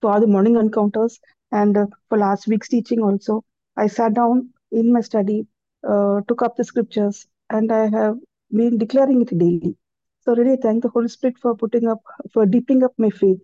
for 0.00 0.20
the 0.20 0.26
morning 0.26 0.56
encounters 0.56 1.20
and 1.52 1.76
uh, 1.76 1.86
for 2.08 2.18
last 2.18 2.46
week's 2.48 2.68
teaching 2.68 3.00
also. 3.00 3.44
I 3.76 3.86
sat 3.86 4.14
down 4.14 4.50
in 4.72 4.92
my 4.92 5.00
study, 5.00 5.46
uh, 5.88 6.20
took 6.28 6.42
up 6.42 6.56
the 6.56 6.64
scriptures, 6.64 7.26
and 7.50 7.70
I 7.72 7.88
have 7.88 8.16
been 8.50 8.78
declaring 8.78 9.22
it 9.22 9.38
daily. 9.38 9.76
So 10.20 10.34
really 10.34 10.56
thank 10.56 10.82
the 10.82 10.88
Holy 10.88 11.08
Spirit 11.08 11.38
for 11.38 11.56
putting 11.56 11.88
up, 11.88 12.00
for 12.32 12.46
deepening 12.46 12.84
up 12.84 12.92
my 12.98 13.10
faith, 13.10 13.42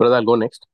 Brother, 0.01 0.15
I'll 0.15 0.25
go 0.25 0.33
next. 0.33 0.65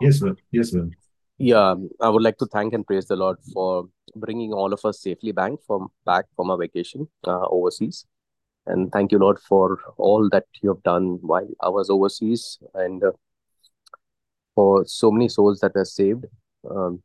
Yes, 0.00 0.18
sir. 0.18 0.34
Yes, 0.50 0.72
sir. 0.72 0.90
Yeah, 1.38 1.76
I 2.00 2.08
would 2.08 2.22
like 2.22 2.38
to 2.38 2.46
thank 2.46 2.74
and 2.74 2.84
praise 2.84 3.06
the 3.06 3.14
Lord 3.14 3.38
for 3.52 3.88
bringing 4.16 4.52
all 4.52 4.72
of 4.72 4.84
us 4.84 5.00
safely 5.00 5.30
back 5.30 5.52
from 5.64 5.92
back 6.04 6.24
from 6.34 6.50
our 6.50 6.56
vacation 6.56 7.06
uh, 7.24 7.46
overseas. 7.46 8.04
And 8.66 8.90
thank 8.90 9.12
you, 9.12 9.18
Lord, 9.20 9.38
for 9.38 9.78
all 9.96 10.28
that 10.32 10.46
you 10.60 10.70
have 10.70 10.82
done 10.82 11.20
while 11.22 11.46
I 11.60 11.68
was 11.68 11.88
overseas 11.88 12.58
and 12.74 13.04
uh, 13.04 13.12
for 14.56 14.84
so 14.86 15.12
many 15.12 15.28
souls 15.28 15.60
that 15.60 15.76
were 15.76 15.84
saved 15.84 16.24
um, 16.68 17.00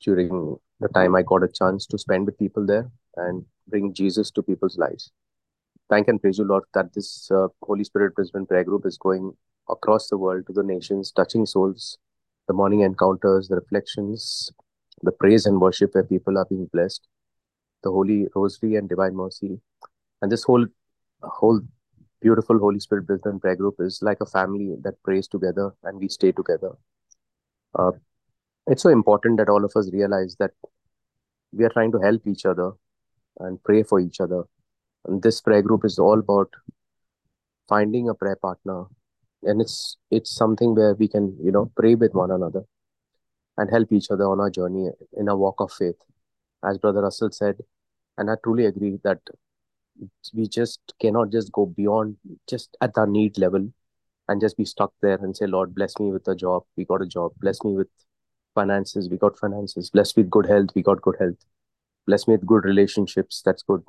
during 0.00 0.56
the 0.80 0.88
time 0.88 1.14
I 1.14 1.20
got 1.20 1.42
a 1.42 1.48
chance 1.48 1.84
to 1.88 1.98
spend 1.98 2.24
with 2.24 2.38
people 2.38 2.64
there 2.64 2.90
and 3.18 3.44
bring 3.68 3.92
Jesus 3.92 4.30
to 4.30 4.42
people's 4.42 4.78
lives. 4.78 5.12
Thank 5.90 6.08
and 6.08 6.22
praise 6.22 6.38
you, 6.38 6.44
Lord, 6.44 6.64
that 6.72 6.94
this 6.94 7.30
uh, 7.30 7.48
Holy 7.62 7.84
Spirit 7.84 8.14
Brisbane 8.14 8.46
prayer 8.46 8.64
group 8.64 8.86
is 8.86 8.96
going 8.96 9.36
across 9.68 10.08
the 10.08 10.18
world 10.18 10.46
to 10.46 10.52
the 10.52 10.62
nations, 10.62 11.12
touching 11.12 11.46
souls, 11.46 11.98
the 12.48 12.54
morning 12.54 12.80
encounters, 12.80 13.48
the 13.48 13.56
reflections, 13.56 14.52
the 15.02 15.12
praise 15.12 15.46
and 15.46 15.60
worship 15.60 15.94
where 15.94 16.04
people 16.04 16.38
are 16.38 16.44
being 16.44 16.68
blessed, 16.72 17.06
the 17.82 17.90
Holy 17.90 18.26
Rosary 18.34 18.76
and 18.76 18.88
Divine 18.88 19.14
Mercy. 19.14 19.60
And 20.20 20.30
this 20.30 20.44
whole 20.44 20.66
whole 21.22 21.60
beautiful 22.20 22.58
Holy 22.58 22.80
Spirit 22.80 23.06
Brisbane 23.06 23.40
prayer 23.40 23.56
group 23.56 23.76
is 23.78 24.00
like 24.02 24.20
a 24.20 24.26
family 24.26 24.74
that 24.82 25.02
prays 25.02 25.26
together 25.28 25.72
and 25.82 25.98
we 25.98 26.08
stay 26.08 26.32
together. 26.32 26.70
Uh, 27.78 27.92
it's 28.66 28.82
so 28.82 28.90
important 28.90 29.38
that 29.38 29.48
all 29.48 29.64
of 29.64 29.72
us 29.74 29.90
realize 29.92 30.36
that 30.38 30.52
we 31.52 31.64
are 31.64 31.70
trying 31.70 31.92
to 31.92 31.98
help 31.98 32.26
each 32.26 32.46
other 32.46 32.72
and 33.40 33.62
pray 33.64 33.82
for 33.82 34.00
each 34.00 34.20
other. 34.20 34.44
And 35.06 35.22
this 35.22 35.40
prayer 35.40 35.62
group 35.62 35.84
is 35.84 35.98
all 35.98 36.18
about 36.18 36.50
finding 37.68 38.08
a 38.08 38.14
prayer 38.14 38.36
partner. 38.36 38.84
And 39.42 39.60
it's 39.60 39.96
it's 40.10 40.30
something 40.30 40.74
where 40.74 40.94
we 40.94 41.08
can, 41.08 41.36
you 41.42 41.52
know, 41.52 41.70
pray 41.76 41.94
with 41.94 42.14
one 42.14 42.30
another 42.30 42.64
and 43.58 43.70
help 43.70 43.92
each 43.92 44.10
other 44.10 44.24
on 44.24 44.40
our 44.40 44.50
journey 44.50 44.90
in 45.16 45.28
a 45.28 45.36
walk 45.36 45.60
of 45.60 45.72
faith. 45.72 46.00
As 46.64 46.78
Brother 46.78 47.02
Russell 47.02 47.30
said, 47.32 47.58
and 48.18 48.30
I 48.30 48.34
truly 48.44 48.66
agree 48.66 48.98
that 49.04 49.20
we 50.34 50.48
just 50.48 50.80
cannot 51.00 51.30
just 51.30 51.52
go 51.52 51.66
beyond 51.66 52.16
just 52.48 52.76
at 52.80 52.96
our 52.96 53.06
need 53.06 53.38
level 53.38 53.68
and 54.28 54.40
just 54.40 54.56
be 54.56 54.64
stuck 54.64 54.92
there 55.02 55.16
and 55.22 55.36
say, 55.36 55.46
Lord, 55.46 55.74
bless 55.74 55.98
me 55.98 56.12
with 56.12 56.26
a 56.28 56.34
job. 56.34 56.64
We 56.76 56.84
got 56.84 57.02
a 57.02 57.06
job. 57.06 57.32
Bless 57.40 57.62
me 57.64 57.74
with 57.74 57.88
finances. 58.54 59.08
We 59.10 59.18
got 59.18 59.38
finances. 59.38 59.90
Bless 59.90 60.16
me 60.16 60.22
with 60.24 60.30
good 60.30 60.46
health. 60.46 60.70
We 60.74 60.82
got 60.82 61.02
good 61.02 61.16
health. 61.20 61.38
Bless 62.06 62.28
me 62.28 62.34
with 62.34 62.46
good 62.46 62.64
relationships. 62.64 63.42
That's 63.44 63.62
good. 63.62 63.82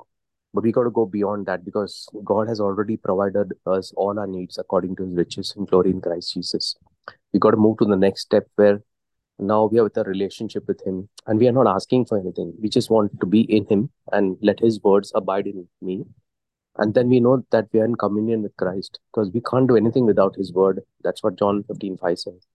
But 0.54 0.62
we 0.62 0.70
got 0.70 0.84
to 0.84 0.90
go 0.90 1.04
beyond 1.04 1.46
that 1.46 1.64
because 1.64 2.08
God 2.22 2.48
has 2.48 2.60
already 2.60 2.96
provided 2.96 3.52
us 3.66 3.92
all 3.96 4.18
our 4.20 4.26
needs 4.26 4.56
according 4.56 4.94
to 4.96 5.04
his 5.04 5.16
riches 5.16 5.52
in 5.56 5.64
glory 5.64 5.90
in 5.90 6.00
Christ 6.00 6.32
Jesus. 6.32 6.76
We 7.32 7.40
got 7.40 7.50
to 7.50 7.56
move 7.56 7.78
to 7.78 7.84
the 7.84 7.96
next 7.96 8.20
step 8.22 8.46
where 8.54 8.80
now 9.40 9.64
we 9.64 9.80
are 9.80 9.82
with 9.82 9.96
a 9.96 10.04
relationship 10.04 10.68
with 10.68 10.80
him 10.86 11.08
and 11.26 11.40
we 11.40 11.48
are 11.48 11.52
not 11.52 11.66
asking 11.66 12.06
for 12.06 12.20
anything. 12.20 12.54
We 12.62 12.68
just 12.68 12.88
want 12.88 13.20
to 13.20 13.26
be 13.26 13.40
in 13.40 13.66
him 13.66 13.90
and 14.12 14.36
let 14.42 14.60
his 14.60 14.80
words 14.80 15.10
abide 15.16 15.48
in 15.48 15.66
me. 15.82 16.04
And 16.76 16.94
then 16.94 17.08
we 17.08 17.18
know 17.18 17.44
that 17.50 17.66
we 17.72 17.80
are 17.80 17.84
in 17.84 17.96
communion 17.96 18.42
with 18.42 18.56
Christ 18.56 19.00
because 19.12 19.32
we 19.32 19.40
can't 19.40 19.66
do 19.66 19.76
anything 19.76 20.06
without 20.06 20.36
his 20.36 20.52
word. 20.52 20.82
That's 21.02 21.24
what 21.24 21.36
John 21.36 21.64
15 21.64 21.98
5 21.98 22.18
says. 22.18 22.46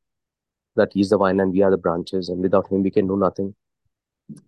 That 0.78 0.92
he's 0.94 1.10
the 1.10 1.18
vine 1.18 1.42
and 1.42 1.52
we 1.52 1.64
are 1.64 1.72
the 1.72 1.78
branches, 1.78 2.30
and 2.30 2.42
without 2.42 2.72
him 2.72 2.84
we 2.84 2.92
can 2.92 3.08
do 3.08 3.18
nothing. 3.18 3.56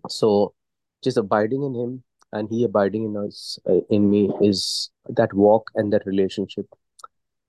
So 0.08 0.54
just 1.02 1.18
abiding 1.18 1.64
in 1.64 1.74
him 1.74 2.04
and 2.32 2.48
he 2.50 2.64
abiding 2.64 3.04
in 3.04 3.16
us 3.16 3.58
uh, 3.68 3.80
in 3.90 4.10
me 4.10 4.30
is 4.40 4.90
that 5.08 5.32
walk 5.34 5.70
and 5.74 5.92
that 5.92 6.06
relationship 6.06 6.66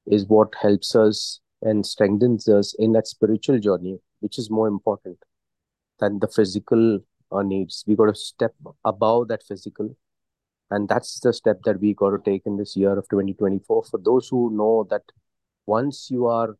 is 0.06 0.26
what 0.28 0.54
helps 0.62 0.96
us 0.96 1.39
and 1.62 1.86
strengthens 1.86 2.48
us 2.48 2.76
in 2.78 2.91
that 2.91 3.08
spiritual 3.08 3.60
journey 3.60 3.98
which 4.19 4.38
is 4.38 4.50
more 4.50 4.67
important 4.67 5.17
than 6.00 6.19
the 6.19 6.28
physical 6.28 7.00
uh, 7.32 7.41
needs. 7.41 7.84
We 7.88 7.96
got 7.96 8.08
to 8.08 8.15
step 8.15 8.54
above 8.84 9.30
that 9.30 9.43
physical 9.43 9.96
and 10.74 10.89
that's 10.89 11.19
the 11.19 11.34
step 11.34 11.62
that 11.63 11.80
we 11.80 11.93
got 11.93 12.12
to 12.12 12.22
take 12.30 12.46
in 12.46 12.58
this 12.58 12.76
year 12.76 12.98
of 12.98 13.08
2024 13.10 13.84
for 13.84 14.00
those 14.00 14.28
who 14.28 14.50
know 14.52 14.88
that 14.89 15.04
once 15.65 16.08
you 16.12 16.26
are 16.28 16.58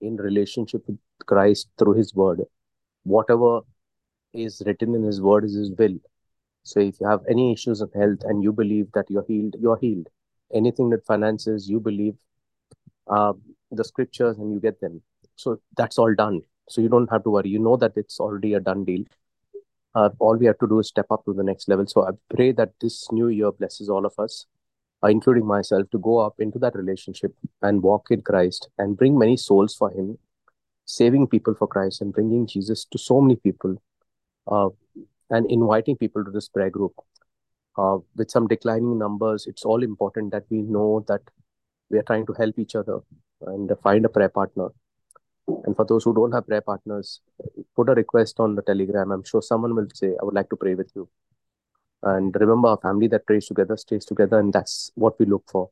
in 0.00 0.16
relationship 0.16 0.82
with 0.86 0.98
christ 1.26 1.68
through 1.78 1.94
his 1.94 2.14
word 2.14 2.40
whatever 3.04 3.60
is 4.32 4.62
written 4.66 4.94
in 4.94 5.02
his 5.02 5.20
word 5.20 5.44
is 5.44 5.54
his 5.54 5.70
will 5.78 5.96
so 6.64 6.80
if 6.80 6.98
you 6.98 7.06
have 7.06 7.20
any 7.28 7.52
issues 7.52 7.82
of 7.82 7.92
health 7.92 8.20
and 8.24 8.42
you 8.42 8.52
believe 8.52 8.90
that 8.92 9.10
you're 9.10 9.24
healed, 9.28 9.54
you're 9.60 9.76
healed. 9.76 10.08
Anything 10.52 10.88
that 10.90 11.04
finances, 11.04 11.68
you 11.68 11.78
believe 11.78 12.16
uh, 13.06 13.34
the 13.70 13.84
scriptures 13.84 14.38
and 14.38 14.50
you 14.50 14.60
get 14.60 14.80
them. 14.80 15.02
So 15.36 15.60
that's 15.76 15.98
all 15.98 16.14
done. 16.14 16.40
So 16.70 16.80
you 16.80 16.88
don't 16.88 17.10
have 17.10 17.22
to 17.24 17.30
worry. 17.30 17.50
You 17.50 17.58
know 17.58 17.76
that 17.76 17.92
it's 17.96 18.18
already 18.18 18.54
a 18.54 18.60
done 18.60 18.84
deal. 18.84 19.04
Uh, 19.94 20.08
all 20.18 20.36
we 20.36 20.46
have 20.46 20.58
to 20.58 20.66
do 20.66 20.78
is 20.78 20.88
step 20.88 21.06
up 21.10 21.24
to 21.26 21.34
the 21.34 21.42
next 21.42 21.68
level. 21.68 21.86
So 21.86 22.06
I 22.06 22.12
pray 22.34 22.52
that 22.52 22.72
this 22.80 23.12
new 23.12 23.28
year 23.28 23.52
blesses 23.52 23.90
all 23.90 24.06
of 24.06 24.14
us, 24.18 24.46
uh, 25.02 25.08
including 25.08 25.46
myself, 25.46 25.90
to 25.90 25.98
go 25.98 26.18
up 26.18 26.36
into 26.38 26.58
that 26.60 26.74
relationship 26.74 27.34
and 27.60 27.82
walk 27.82 28.06
in 28.10 28.22
Christ 28.22 28.68
and 28.78 28.96
bring 28.96 29.18
many 29.18 29.36
souls 29.36 29.74
for 29.74 29.90
Him, 29.90 30.18
saving 30.86 31.26
people 31.26 31.54
for 31.54 31.68
Christ 31.68 32.00
and 32.00 32.12
bringing 32.12 32.46
Jesus 32.46 32.86
to 32.86 32.98
so 32.98 33.20
many 33.20 33.36
people. 33.36 33.82
And 35.30 35.50
inviting 35.50 35.96
people 35.96 36.24
to 36.24 36.30
this 36.30 36.48
prayer 36.48 36.70
group. 36.70 36.94
Uh, 37.76 37.98
with 38.14 38.30
some 38.30 38.46
declining 38.46 38.98
numbers, 38.98 39.46
it's 39.46 39.64
all 39.64 39.82
important 39.82 40.30
that 40.32 40.44
we 40.48 40.62
know 40.62 41.04
that 41.08 41.22
we 41.90 41.98
are 41.98 42.02
trying 42.02 42.26
to 42.26 42.32
help 42.34 42.58
each 42.58 42.76
other 42.76 43.00
and 43.46 43.70
find 43.82 44.04
a 44.04 44.08
prayer 44.08 44.28
partner. 44.28 44.68
And 45.64 45.74
for 45.74 45.84
those 45.84 46.04
who 46.04 46.14
don't 46.14 46.32
have 46.32 46.46
prayer 46.46 46.60
partners, 46.60 47.20
put 47.74 47.88
a 47.88 47.94
request 47.94 48.38
on 48.38 48.54
the 48.54 48.62
telegram. 48.62 49.10
I'm 49.10 49.24
sure 49.24 49.42
someone 49.42 49.74
will 49.74 49.88
say, 49.92 50.08
I 50.20 50.24
would 50.24 50.34
like 50.34 50.50
to 50.50 50.56
pray 50.56 50.74
with 50.74 50.90
you. 50.94 51.08
And 52.02 52.34
remember, 52.38 52.68
a 52.68 52.76
family 52.76 53.08
that 53.08 53.26
prays 53.26 53.46
together 53.46 53.76
stays 53.76 54.04
together, 54.04 54.38
and 54.38 54.52
that's 54.52 54.92
what 54.94 55.18
we 55.18 55.26
look 55.26 55.44
for. 55.50 55.70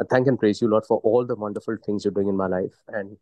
I 0.00 0.04
thank 0.08 0.26
and 0.26 0.38
praise 0.38 0.62
you, 0.62 0.68
Lord, 0.68 0.86
for 0.86 0.98
all 0.98 1.26
the 1.26 1.34
wonderful 1.34 1.76
things 1.84 2.04
you're 2.04 2.14
doing 2.14 2.28
in 2.28 2.36
my 2.36 2.46
life 2.46 2.74
and 2.88 3.16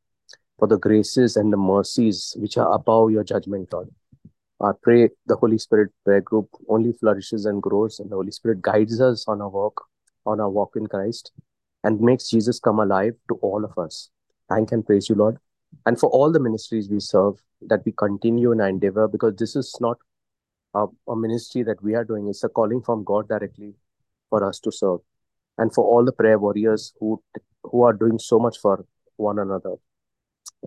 for 0.59 0.69
the 0.69 0.79
graces 0.79 1.37
and 1.37 1.53
the 1.53 1.57
mercies 1.57 2.35
which 2.39 2.59
are 2.59 2.73
above 2.73 3.11
your 3.11 3.25
judgment, 3.25 3.73
Lord. 3.73 3.89
Pray 4.83 5.09
the 5.27 5.37
Holy 5.37 5.57
Spirit 5.57 5.91
prayer 6.05 6.21
group 6.21 6.49
only 6.69 6.93
flourishes 6.93 7.47
and 7.47 7.63
grows, 7.63 7.99
and 7.99 8.11
the 8.11 8.17
Holy 8.17 8.31
Spirit 8.31 8.61
guides 8.61 9.01
us 9.01 9.27
on 9.27 9.41
our 9.41 9.49
walk, 9.49 9.87
on 10.27 10.39
our 10.39 10.51
walk 10.51 10.77
in 10.77 10.87
Christ, 10.87 11.33
and 11.83 12.01
makes 12.01 12.29
Jesus 12.29 12.61
come 12.61 12.79
alive 12.79 13.15
to 13.29 13.37
all 13.37 13.65
of 13.65 13.79
us. 13.79 14.11
Thank 14.51 14.73
and 14.73 14.85
praise 14.85 15.09
you, 15.09 15.15
Lord. 15.15 15.39
And 15.87 15.99
for 15.99 16.11
all 16.11 16.31
the 16.31 16.41
ministries 16.41 16.91
we 16.91 17.01
serve, 17.01 17.43
that 17.63 17.85
we 17.87 17.93
continue 17.93 18.53
in 18.53 18.61
our 18.61 18.69
endeavor, 18.69 19.09
because 19.09 19.37
this 19.37 19.57
is 19.57 19.75
not 19.81 19.97
a, 20.75 20.87
a 21.09 21.17
ministry 21.17 21.63
that 21.63 21.83
we 21.83 21.95
are 21.95 22.05
doing, 22.05 22.29
it's 22.29 22.45
a 22.45 22.49
calling 22.49 22.83
from 22.83 23.03
God 23.03 23.29
directly 23.29 23.75
for 24.29 24.47
us 24.47 24.61
to 24.61 24.73
serve. 24.73 25.01
And 25.57 25.73
for 25.73 25.85
all 25.85 26.05
the 26.05 26.13
prayer 26.13 26.39
warriors 26.39 26.93
who 27.01 27.23
who 27.65 27.83
are 27.83 27.93
doing 27.93 28.19
so 28.19 28.39
much 28.39 28.59
for 28.59 28.85
one 29.17 29.39
another. 29.39 29.75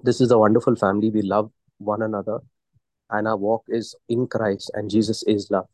This 0.03 0.21
is 0.21 0.32
a 0.32 0.38
wonderful 0.38 0.75
family. 0.75 1.10
We 1.10 1.21
love 1.21 1.51
one 1.77 2.01
another 2.01 2.39
and 3.09 3.27
our 3.27 3.37
walk 3.37 3.63
is 3.67 3.95
in 4.09 4.27
Christ, 4.27 4.71
and 4.73 4.89
Jesus 4.89 5.23
is 5.23 5.49
love. 5.51 5.67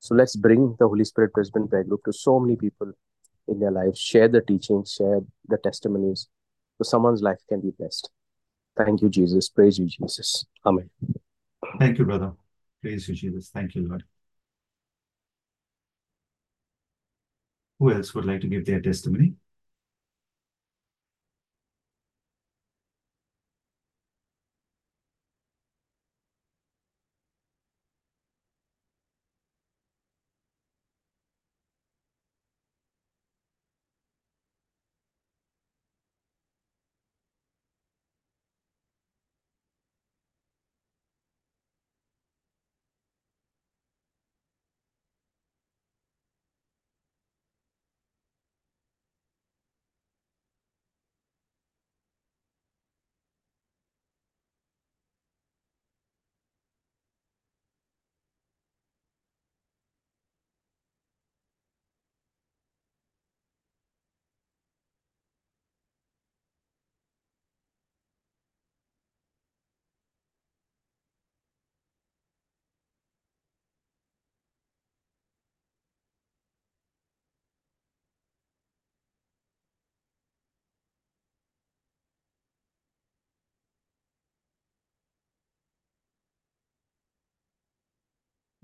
So 0.00 0.14
let's 0.14 0.36
bring 0.36 0.76
the 0.78 0.86
Holy 0.86 1.04
Spirit 1.04 1.32
Brisbane 1.32 1.68
Prayer 1.68 1.84
Group 1.84 2.04
to 2.04 2.12
so 2.12 2.38
many 2.38 2.56
people 2.56 2.92
in 3.48 3.60
their 3.60 3.70
lives. 3.70 3.98
Share 3.98 4.28
the 4.28 4.40
teachings, 4.40 4.92
share 4.92 5.20
the 5.48 5.58
testimonies, 5.58 6.28
so 6.78 6.84
someone's 6.88 7.22
life 7.22 7.38
can 7.48 7.60
be 7.60 7.70
blessed. 7.78 8.10
Thank 8.76 9.02
you, 9.02 9.08
Jesus. 9.08 9.48
Praise 9.48 9.78
you, 9.78 9.86
Jesus. 9.86 10.44
Amen. 10.64 10.90
Thank 11.78 11.98
you, 11.98 12.04
brother. 12.04 12.32
Praise 12.82 13.08
you, 13.08 13.14
Jesus. 13.14 13.48
Thank 13.48 13.74
you, 13.74 13.88
Lord. 13.88 14.04
Who 17.78 17.92
else 17.92 18.14
would 18.14 18.24
like 18.24 18.40
to 18.42 18.48
give 18.48 18.64
their 18.64 18.80
testimony? 18.80 19.34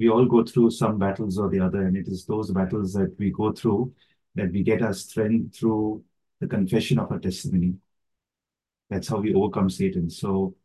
We 0.03 0.09
all 0.09 0.27
go 0.27 0.43
through 0.43 0.69
some 0.73 0.99
battles 0.99 1.39
or 1.39 1.49
the 1.49 1.61
other, 1.61 1.83
and 1.83 1.97
it 1.97 2.09
is 2.09 2.25
those 2.27 2.51
battles 2.51 2.93
that 2.95 3.15
we 3.21 3.31
go 3.31 3.53
through 3.53 3.93
that 4.35 4.51
we 4.51 4.65
get 4.65 4.83
our 4.83 4.93
strength 4.93 5.57
through 5.57 6.03
the 6.41 6.47
confession 6.49 6.99
of 6.99 7.13
our 7.13 7.21
testimony. 7.21 7.75
That's 8.91 9.07
how 9.07 9.19
we 9.19 9.33
overcome 9.33 9.71
Satan. 9.71 10.11
So, 10.11 10.57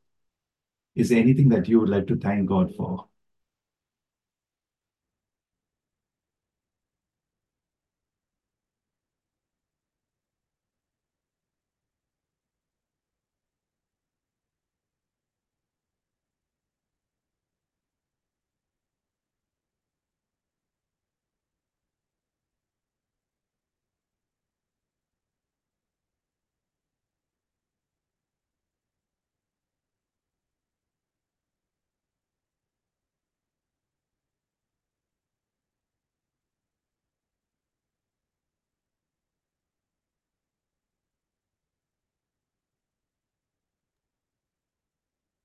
is 0.95 1.09
there 1.09 1.19
anything 1.19 1.49
that 1.49 1.67
you 1.67 1.79
would 1.79 1.89
like 1.89 2.07
to 2.07 2.15
thank 2.15 2.47
God 2.47 2.73
for? 2.75 3.05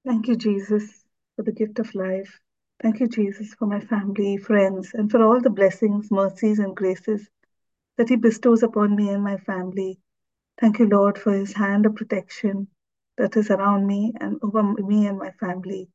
Thank 0.04 0.26
you, 0.26 0.34
Jesus, 0.34 1.04
for 1.36 1.44
the 1.44 1.52
gift 1.52 1.78
of 1.78 1.94
life. 1.94 2.40
Thank 2.82 2.98
you, 2.98 3.06
Jesus, 3.06 3.54
for 3.54 3.66
my 3.66 3.78
family, 3.78 4.36
friends, 4.36 4.90
and 4.94 5.08
for 5.08 5.22
all 5.22 5.40
the 5.40 5.50
blessings, 5.50 6.10
mercies, 6.10 6.58
and 6.58 6.74
graces 6.74 7.28
that 7.98 8.08
He 8.08 8.16
bestows 8.16 8.64
upon 8.64 8.96
me 8.96 9.10
and 9.10 9.22
my 9.22 9.36
family. 9.36 10.00
Thank 10.60 10.80
you, 10.80 10.88
Lord, 10.88 11.18
for 11.18 11.32
His 11.32 11.52
hand 11.52 11.86
of 11.86 11.94
protection 11.94 12.66
that 13.16 13.36
is 13.36 13.50
around 13.50 13.86
me 13.86 14.12
and 14.20 14.40
over 14.42 14.64
me 14.64 15.06
and 15.06 15.18
my 15.18 15.30
family. 15.38 15.88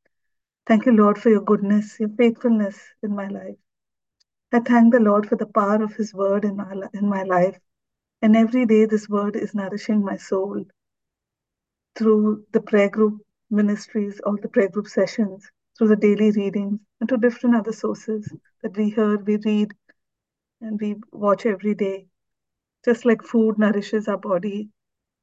Thank 0.65 0.85
you, 0.85 0.93
Lord, 0.93 1.17
for 1.17 1.29
your 1.29 1.41
goodness, 1.43 1.99
your 1.99 2.09
faithfulness 2.09 2.79
in 3.03 3.13
my 3.13 3.27
life. 3.27 3.57
I 4.53 4.59
thank 4.61 4.93
the 4.93 5.01
Lord 5.01 5.27
for 5.27 5.35
the 5.35 5.47
power 5.47 5.83
of 5.83 5.95
His 5.95 6.13
word 6.13 6.45
in 6.45 6.55
my, 6.55 6.73
in 6.93 7.09
my 7.09 7.23
life. 7.23 7.59
And 8.21 8.37
every 8.37 8.65
day, 8.65 8.85
this 8.85 9.09
word 9.09 9.35
is 9.35 9.53
nourishing 9.53 10.01
my 10.01 10.15
soul 10.15 10.63
through 11.95 12.45
the 12.53 12.61
prayer 12.61 12.89
group 12.89 13.26
ministries, 13.49 14.19
all 14.25 14.37
the 14.41 14.49
prayer 14.49 14.69
group 14.69 14.87
sessions, 14.87 15.49
through 15.77 15.89
the 15.89 15.95
daily 15.95 16.31
readings, 16.31 16.79
and 16.99 17.09
to 17.09 17.17
different 17.17 17.55
other 17.55 17.71
sources 17.71 18.31
that 18.63 18.75
we 18.75 18.89
hear, 18.89 19.17
we 19.17 19.37
read, 19.37 19.71
and 20.61 20.79
we 20.81 20.95
watch 21.11 21.45
every 21.45 21.75
day. 21.75 22.07
Just 22.83 23.05
like 23.05 23.21
food 23.23 23.57
nourishes 23.59 24.07
our 24.07 24.17
body, 24.17 24.69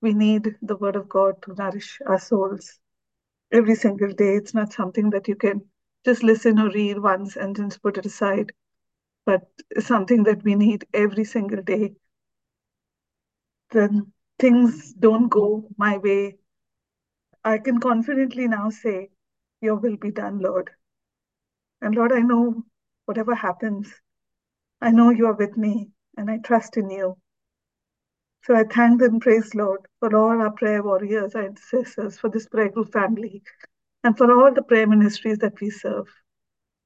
we 0.01 0.13
need 0.13 0.57
the 0.63 0.77
Word 0.77 0.97
of 0.97 1.09
God 1.09 1.43
to 1.43 1.55
nourish 1.55 1.99
our 2.07 2.19
souls 2.19 2.79
every 3.53 3.75
single 3.75 4.13
day. 4.13 4.37
It's 4.37 4.55
not 4.55 4.73
something 4.73 5.11
that 5.11 5.29
you 5.29 5.37
can 5.37 5.63
just 6.05 6.23
listen 6.23 6.59
or 6.59 6.71
read 6.71 6.99
once 6.99 7.37
and 7.37 7.57
then 7.57 7.71
put 7.83 7.99
it 7.99 8.07
aside, 8.07 8.53
but 9.25 9.43
something 9.79 10.25
that 10.25 10.45
we 10.45 10.55
need 10.55 10.87
every 10.93 11.25
single 11.25 11.63
day. 11.63 11.95
Then 13.71 14.13
things 14.39 14.93
don't 14.93 15.29
go 15.29 15.69
my 15.79 15.97
way 15.99 16.37
I 17.45 17.59
can 17.59 17.79
confidently 17.79 18.49
now 18.49 18.71
say, 18.71 19.11
Your 19.61 19.77
will 19.77 19.97
be 19.97 20.11
done, 20.11 20.39
Lord. 20.39 20.71
And 21.83 21.95
Lord, 21.95 22.13
I 22.13 22.21
know 22.21 22.65
whatever 23.05 23.35
happens, 23.35 23.93
I 24.81 24.91
know 24.91 25.11
you 25.11 25.27
are 25.27 25.35
with 25.35 25.57
me 25.57 25.91
and 26.17 26.31
I 26.31 26.39
trust 26.39 26.77
in 26.77 26.91
you. 26.91 27.17
So 28.45 28.55
I 28.55 28.65
thank 28.65 29.01
and 29.03 29.21
praise 29.21 29.55
Lord 29.55 29.81
for 30.01 30.15
all 30.15 30.41
our 30.41 30.51
prayer 30.51 30.83
warriors, 30.83 31.35
our 31.35 31.47
intercessors, 31.47 32.19
for 32.19 32.29
this 32.29 32.47
prayer 32.47 32.69
group 32.69 32.93
family, 32.93 33.43
and 34.03 34.17
for 34.17 34.31
all 34.31 34.53
the 34.53 34.63
prayer 34.63 34.87
ministries 34.87 35.39
that 35.39 35.59
we 35.61 35.71
serve. 35.71 36.09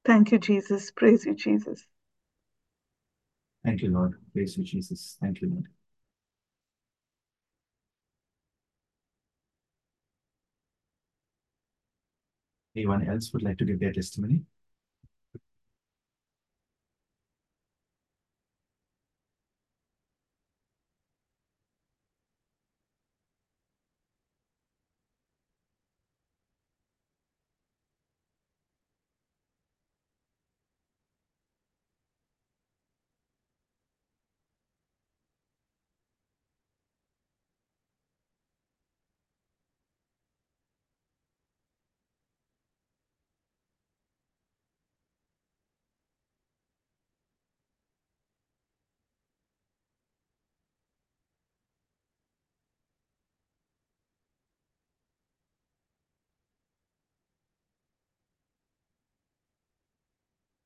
Thank 0.05 0.31
you, 0.31 0.39
Jesus. 0.39 0.91
Praise 0.91 1.25
you, 1.25 1.35
Jesus. 1.35 1.85
Thank 3.65 3.81
you, 3.81 3.91
Lord. 3.91 4.13
Praise 4.33 4.57
you, 4.57 4.63
Jesus. 4.63 5.17
Thank 5.21 5.41
you, 5.41 5.49
Lord. 5.49 5.67
Anyone 12.79 13.05
else 13.09 13.33
would 13.33 13.43
like 13.43 13.57
to 13.57 13.65
give 13.65 13.81
their 13.81 13.91
testimony? 13.91 14.45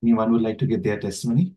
Anyone 0.03 0.33
would 0.33 0.41
like 0.41 0.57
to 0.57 0.67
give 0.67 0.83
their 0.83 0.99
testimony? 0.99 1.53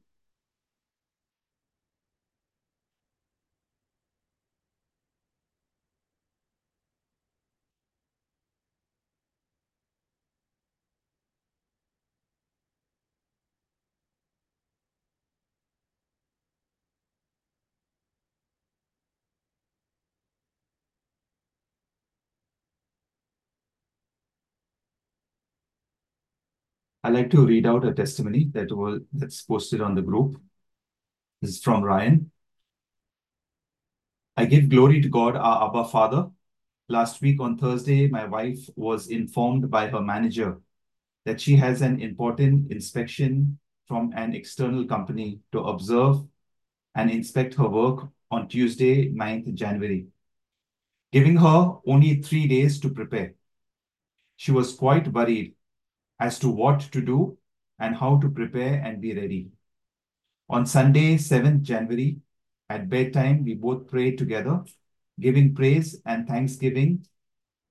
I'd 27.07 27.13
like 27.13 27.31
to 27.31 27.47
read 27.47 27.67
out 27.67 27.85
a 27.85 27.95
testimony 27.95 28.51
that 28.53 28.73
was 28.73 29.01
that's 29.13 29.41
posted 29.43 29.81
on 29.81 29.95
the 29.95 30.03
group. 30.03 30.41
This 31.41 31.53
is 31.53 31.63
from 31.63 31.85
Ryan. 31.85 32.33
I 34.37 34.47
give 34.47 34.69
glory 34.69 35.01
to 35.03 35.09
God, 35.09 35.37
our 35.37 35.69
Abba 35.69 35.85
Father. 35.85 36.27
Last 36.89 37.23
week 37.23 37.41
on 37.41 37.59
Thursday, 37.59 38.09
my 38.09 38.25
wife 38.27 38.59
was 38.75 39.07
informed 39.07 39.71
by 39.71 39.87
her 39.87 40.01
manager 40.01 40.61
that 41.25 41.41
she 41.41 41.55
has 41.55 41.81
an 41.81 42.01
important 42.01 42.73
inspection 42.73 43.61
from 43.87 44.13
an 44.17 44.35
external 44.35 44.85
company 44.85 45.39
to 45.53 45.61
observe 45.61 46.25
and 46.97 47.09
inspect 47.09 47.55
her 47.55 47.69
work 47.69 48.09
on 48.33 48.49
Tuesday, 48.49 49.13
9th 49.13 49.55
January, 49.55 50.09
giving 51.13 51.37
her 51.37 51.77
only 51.87 52.21
three 52.21 52.49
days 52.49 52.81
to 52.81 52.91
prepare. 52.91 53.35
She 54.35 54.51
was 54.51 54.75
quite 54.75 55.07
worried 55.13 55.56
as 56.19 56.39
to 56.39 56.49
what 56.49 56.81
to 56.81 57.01
do 57.01 57.39
and 57.79 57.95
how 57.95 58.19
to 58.19 58.29
prepare 58.29 58.81
and 58.85 59.01
be 59.01 59.15
ready. 59.15 59.49
On 60.49 60.65
Sunday, 60.65 61.17
7th 61.17 61.63
January, 61.63 62.19
at 62.69 62.89
bedtime, 62.89 63.45
we 63.45 63.55
both 63.55 63.89
prayed 63.89 64.19
together, 64.19 64.65
giving 65.21 65.55
praise 65.55 66.01
and 66.07 66.27
thanksgiving 66.27 67.07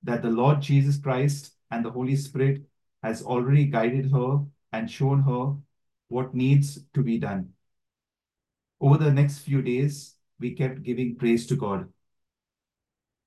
that 0.03 0.21
the 0.21 0.29
Lord 0.29 0.61
Jesus 0.61 0.97
Christ 0.97 1.53
and 1.71 1.83
the 1.83 1.91
Holy 1.91 2.15
Spirit 2.15 2.61
has 3.03 3.21
already 3.21 3.65
guided 3.65 4.11
her 4.11 4.39
and 4.71 4.89
shown 4.89 5.21
her 5.23 5.55
what 6.07 6.33
needs 6.33 6.79
to 6.93 7.01
be 7.01 7.17
done. 7.17 7.49
Over 8.79 8.97
the 8.97 9.11
next 9.11 9.39
few 9.39 9.61
days, 9.61 10.15
we 10.39 10.51
kept 10.51 10.83
giving 10.83 11.15
praise 11.15 11.47
to 11.47 11.55
God. 11.55 11.89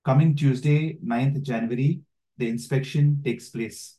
Coming 0.04 0.36
Tuesday, 0.36 0.98
9th 1.04 1.42
January, 1.42 2.00
the 2.36 2.48
inspection 2.48 3.22
takes 3.24 3.48
place. 3.50 3.97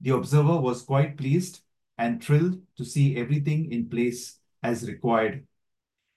The 0.00 0.10
observer 0.10 0.60
was 0.60 0.82
quite 0.82 1.16
pleased 1.16 1.60
and 1.96 2.22
thrilled 2.22 2.60
to 2.76 2.84
see 2.84 3.16
everything 3.16 3.72
in 3.72 3.88
place 3.88 4.38
as 4.62 4.88
required, 4.88 5.46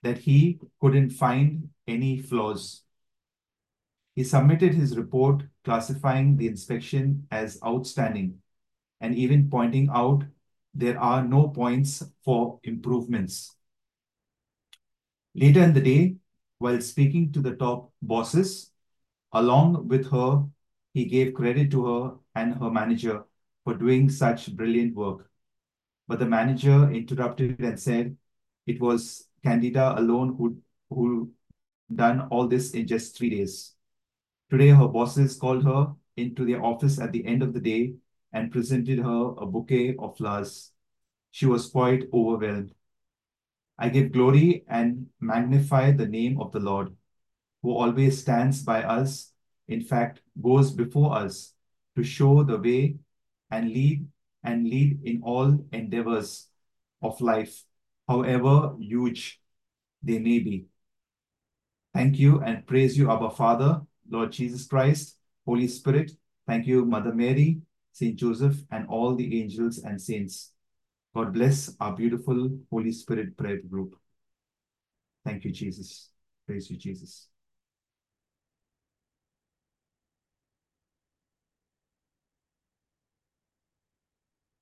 that 0.03 0.19
he 0.19 0.59
couldn't 0.79 1.11
find 1.11 1.69
any 1.87 2.17
flaws. 2.17 2.83
He 4.15 4.23
submitted 4.23 4.73
his 4.73 4.97
report 4.97 5.43
classifying 5.63 6.37
the 6.37 6.47
inspection 6.47 7.27
as 7.31 7.59
outstanding 7.65 8.41
and 8.99 9.15
even 9.15 9.49
pointing 9.49 9.89
out 9.91 10.23
there 10.73 10.99
are 10.99 11.23
no 11.23 11.47
points 11.47 12.03
for 12.23 12.59
improvements. 12.63 13.55
Later 15.33 15.61
in 15.63 15.73
the 15.73 15.81
day, 15.81 16.15
while 16.59 16.79
speaking 16.81 17.31
to 17.33 17.41
the 17.41 17.55
top 17.55 17.91
bosses, 18.01 18.71
along 19.33 19.87
with 19.87 20.11
her, 20.11 20.45
he 20.93 21.05
gave 21.05 21.33
credit 21.33 21.71
to 21.71 21.85
her 21.85 22.15
and 22.35 22.55
her 22.55 22.69
manager 22.69 23.23
for 23.63 23.75
doing 23.75 24.09
such 24.09 24.55
brilliant 24.55 24.95
work. 24.95 25.29
But 26.07 26.19
the 26.19 26.25
manager 26.25 26.91
interrupted 26.91 27.59
and 27.59 27.79
said 27.79 28.17
it 28.67 28.79
was 28.81 29.27
Candida 29.43 29.97
alone 29.97 30.35
who 30.37 30.57
who 30.89 31.31
done 31.93 32.27
all 32.31 32.47
this 32.47 32.71
in 32.71 32.87
just 32.87 33.17
three 33.17 33.29
days. 33.29 33.73
Today, 34.49 34.69
her 34.69 34.87
bosses 34.87 35.37
called 35.37 35.63
her 35.63 35.93
into 36.17 36.45
their 36.45 36.63
office 36.63 36.99
at 36.99 37.11
the 37.11 37.25
end 37.25 37.41
of 37.41 37.53
the 37.53 37.59
day 37.59 37.93
and 38.33 38.51
presented 38.51 38.99
her 38.99 39.33
a 39.37 39.45
bouquet 39.45 39.95
of 39.97 40.17
flowers. 40.17 40.71
She 41.31 41.45
was 41.45 41.67
quite 41.67 42.03
overwhelmed. 42.13 42.73
I 43.77 43.89
give 43.89 44.11
glory 44.11 44.63
and 44.67 45.07
magnify 45.19 45.91
the 45.91 46.07
name 46.07 46.39
of 46.39 46.51
the 46.51 46.59
Lord, 46.59 46.95
who 47.63 47.71
always 47.71 48.19
stands 48.21 48.63
by 48.63 48.83
us, 48.83 49.31
in 49.67 49.81
fact, 49.81 50.21
goes 50.41 50.71
before 50.71 51.15
us 51.15 51.53
to 51.95 52.03
show 52.03 52.43
the 52.43 52.57
way 52.57 52.95
and 53.51 53.69
lead 53.69 54.07
and 54.43 54.63
lead 54.67 54.99
in 55.03 55.21
all 55.23 55.65
endeavors 55.71 56.47
of 57.01 57.19
life, 57.21 57.63
however 58.07 58.75
huge 58.79 59.39
they 60.01 60.19
may 60.19 60.39
be. 60.39 60.65
Thank 61.93 62.17
you 62.17 62.39
and 62.41 62.65
praise 62.65 62.97
you, 62.97 63.11
Abba 63.11 63.31
Father, 63.31 63.81
Lord 64.09 64.31
Jesus 64.31 64.65
Christ, 64.65 65.17
Holy 65.45 65.67
Spirit. 65.67 66.11
Thank 66.47 66.65
you, 66.65 66.85
Mother 66.85 67.13
Mary, 67.13 67.61
Saint 67.91 68.15
Joseph, 68.15 68.55
and 68.71 68.87
all 68.87 69.15
the 69.15 69.41
angels 69.41 69.79
and 69.79 70.01
saints. 70.01 70.53
God 71.13 71.33
bless 71.33 71.75
our 71.79 71.93
beautiful 71.95 72.49
Holy 72.71 72.93
Spirit 72.93 73.37
prayer 73.37 73.59
group. 73.69 73.95
Thank 75.25 75.43
you, 75.43 75.51
Jesus. 75.51 76.09
Praise 76.47 76.69
you, 76.69 76.77
Jesus. 76.77 77.30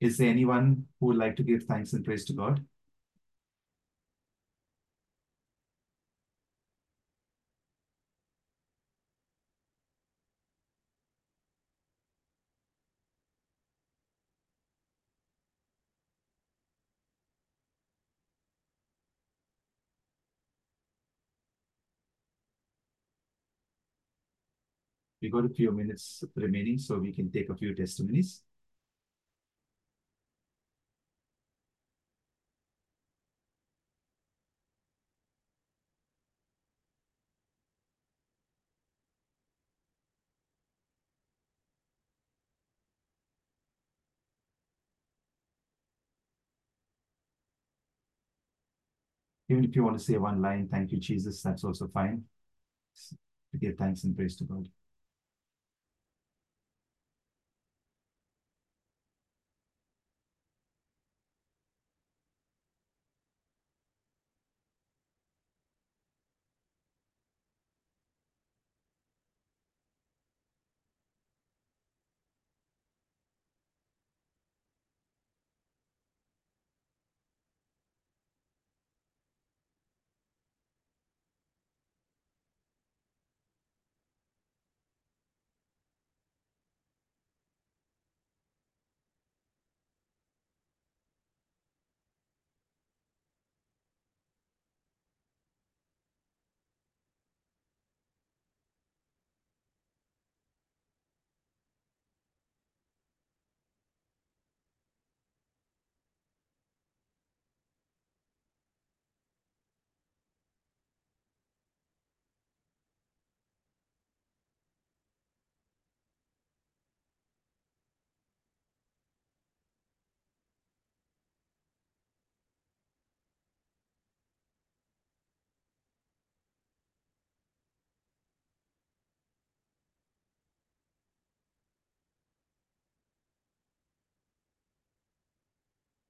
Is 0.02 0.18
there 0.18 0.30
anyone 0.30 0.88
who 1.00 1.06
would 1.08 1.16
like 1.16 1.38
to 1.38 1.44
give 1.44 1.64
thanks 1.64 1.94
and 1.94 2.04
praise 2.04 2.26
to 2.26 2.34
God? 2.34 2.66
We 25.22 25.30
got 25.30 25.46
a 25.46 25.50
few 25.50 25.72
minutes 25.72 26.24
remaining, 26.36 26.78
so 26.78 26.98
we 27.00 27.14
can 27.14 27.32
take 27.32 27.50
a 27.50 27.56
few 27.56 27.74
testimonies. 27.76 28.42
Even 49.50 49.64
if 49.64 49.76
you 49.76 49.84
want 49.84 49.98
to 49.98 50.04
say 50.04 50.18
one 50.18 50.42
line, 50.42 50.68
thank 50.72 50.92
you, 50.92 51.00
Jesus, 51.00 51.42
that's 51.42 51.64
also 51.64 51.88
fine. 51.88 52.24
To 53.52 53.58
give 53.58 53.78
thanks 53.78 54.04
and 54.04 54.16
praise 54.16 54.36
to 54.38 54.44
God. 54.44 54.68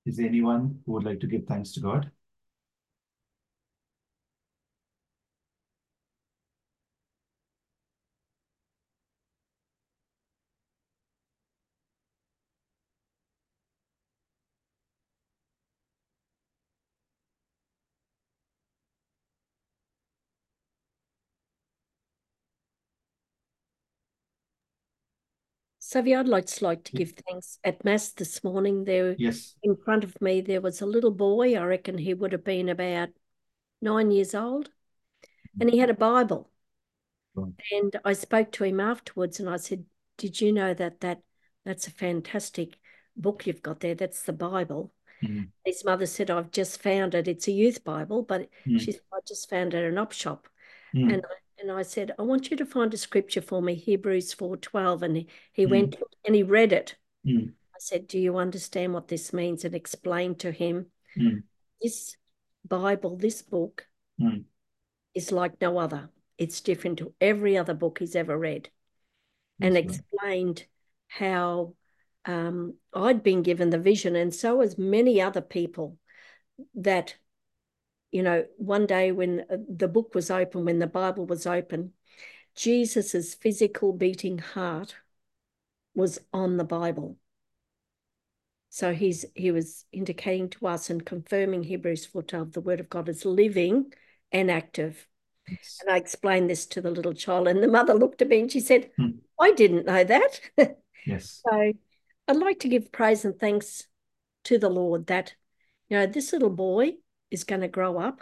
Is 0.09 0.17
there 0.17 0.25
anyone 0.25 0.79
who 0.83 0.93
would 0.93 1.03
like 1.03 1.19
to 1.19 1.27
give 1.27 1.45
thanks 1.45 1.71
to 1.73 1.81
God? 1.81 2.09
Savio, 25.89 26.19
I'd 26.19 26.27
like 26.27 26.45
to 26.45 26.63
like 26.63 26.83
to 26.83 26.91
give 26.91 27.13
thanks. 27.27 27.57
At 27.63 27.83
Mass 27.83 28.11
this 28.11 28.43
morning, 28.43 28.83
there 28.83 29.15
Yes. 29.17 29.55
in 29.63 29.75
front 29.75 30.03
of 30.03 30.21
me, 30.21 30.39
there 30.39 30.61
was 30.61 30.81
a 30.81 30.85
little 30.85 31.09
boy. 31.09 31.55
I 31.57 31.63
reckon 31.63 31.97
he 31.97 32.13
would 32.13 32.31
have 32.31 32.43
been 32.43 32.69
about 32.69 33.09
nine 33.81 34.11
years 34.11 34.35
old, 34.35 34.69
and 35.59 35.67
he 35.67 35.79
had 35.79 35.89
a 35.89 35.95
Bible. 35.95 36.51
Right. 37.33 37.53
And 37.71 37.95
I 38.05 38.13
spoke 38.13 38.51
to 38.51 38.65
him 38.65 38.79
afterwards, 38.79 39.39
and 39.39 39.49
I 39.49 39.57
said, 39.57 39.83
"Did 40.17 40.39
you 40.39 40.51
know 40.53 40.75
that 40.75 40.99
that 40.99 41.23
that's 41.65 41.87
a 41.87 41.91
fantastic 41.91 42.77
book 43.17 43.47
you've 43.47 43.63
got 43.63 43.79
there? 43.79 43.95
That's 43.95 44.21
the 44.21 44.33
Bible." 44.33 44.93
Mm, 45.23 45.49
His 45.65 45.83
mother 45.83 46.05
said, 46.05 46.29
"I've 46.29 46.51
just 46.51 46.83
found 46.83 47.15
it. 47.15 47.27
It's 47.27 47.47
a 47.47 47.51
youth 47.51 47.83
Bible, 47.83 48.21
but 48.21 48.47
mm, 48.67 48.79
she 48.79 48.91
said 48.91 49.01
I 49.11 49.21
just 49.27 49.49
found 49.49 49.73
it 49.73 49.77
at 49.79 49.85
an 49.85 49.97
op 49.97 50.11
shop." 50.11 50.47
mm, 50.93 51.11
And 51.11 51.25
I, 51.25 51.33
and 51.61 51.71
I 51.71 51.81
said, 51.83 52.11
I 52.17 52.23
want 52.23 52.51
you 52.51 52.57
to 52.57 52.65
find 52.65 52.93
a 52.93 52.97
scripture 52.97 53.41
for 53.41 53.61
me, 53.61 53.75
Hebrews 53.75 54.33
4:12. 54.33 55.03
And 55.03 55.17
he, 55.53 55.65
Mm. 55.65 55.69
went 55.69 55.95
and 56.25 56.35
he 56.35 56.43
read 56.43 56.73
it. 56.73 56.95
mm, 57.25 57.49
I 57.49 57.77
said, 57.79 58.07
Do 58.07 58.19
you 58.19 58.37
understand 58.37 58.93
what 58.93 59.07
this 59.07 59.33
means? 59.33 59.65
And 59.65 59.75
explained 59.75 60.39
to 60.39 60.51
him 60.51 60.87
mm, 61.17 61.43
this 61.81 62.15
Bible, 62.67 63.17
this 63.17 63.41
book 63.41 63.87
mm. 64.19 64.43
is 65.13 65.31
like 65.31 65.59
no 65.61 65.77
other. 65.77 66.09
It's 66.37 66.61
different 66.61 66.99
to 66.99 67.13
every 67.19 67.57
other 67.57 67.73
book 67.73 67.99
he's 67.99 68.15
ever 68.15 68.37
read. 68.37 68.69
And 69.61 69.75
That's 69.75 69.85
right. 69.85 69.95
explained 69.95 70.65
how 71.07 71.75
um, 72.25 72.75
I'd 72.93 73.23
been 73.23 73.43
given 73.43 73.69
the 73.69 73.79
vision, 73.79 74.15
and 74.15 74.33
so 74.33 74.61
as 74.61 74.77
many 74.77 75.21
other 75.21 75.41
people, 75.41 75.97
that 76.75 77.15
you 78.11 78.23
know, 78.23 78.45
one 78.57 78.85
day 78.85 79.11
when 79.11 79.45
uh, 79.49 79.57
the 79.67 79.87
book 79.87 80.15
was 80.15 80.31
open, 80.31 80.65
when 80.65 80.79
the 80.79 80.87
Bible 80.87 81.25
was 81.25 81.45
open, 81.45 81.93
Jesus's 82.55 83.35
physical 83.35 83.93
beating 83.93 84.39
heart 84.39 84.95
was 85.95 86.19
on 86.33 86.57
the 86.57 86.63
Bible. 86.63 87.17
So 88.69 88.93
he's 88.93 89.25
he 89.35 89.51
was 89.51 89.85
indicating 89.91 90.49
to 90.49 90.67
us 90.67 90.89
and 90.89 91.05
confirming 91.05 91.63
Hebrews 91.63 92.05
4:12, 92.05 92.53
the 92.53 92.61
word 92.61 92.79
of 92.79 92.89
God 92.89 93.09
is 93.09 93.25
living 93.25 93.93
and 94.31 94.51
active. 94.51 95.07
Yes. 95.47 95.79
And 95.81 95.91
I 95.91 95.97
explained 95.97 96.49
this 96.49 96.67
to 96.67 96.81
the 96.81 96.91
little 96.91 97.13
child, 97.13 97.47
and 97.47 97.63
the 97.63 97.67
mother 97.67 97.95
looked 97.95 98.21
at 98.21 98.27
me 98.27 98.41
and 98.41 98.51
she 98.51 98.59
said, 98.59 98.91
Hmm. 98.97 99.19
I 99.39 99.51
didn't 99.51 99.85
know 99.85 100.03
that. 100.03 100.41
Yes. 101.05 101.41
So 101.47 101.73
I'd 102.27 102.35
like 102.35 102.59
to 102.59 102.67
give 102.67 102.91
praise 102.91 103.23
and 103.23 103.39
thanks 103.39 103.87
to 104.43 104.57
the 104.59 104.69
Lord 104.69 105.07
that, 105.07 105.33
you 105.87 105.97
know, 105.97 106.05
this 106.05 106.33
little 106.33 106.49
boy 106.49 106.95
is 107.31 107.43
going 107.43 107.61
to 107.61 107.67
grow 107.67 107.97
up 107.99 108.21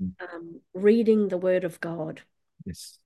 Mhm. 0.00 0.14
um, 0.20 0.60
reading 0.72 1.28
the 1.28 1.38
Word 1.38 1.64
of 1.64 1.80
God. 1.80 2.22
Yes. 2.64 2.98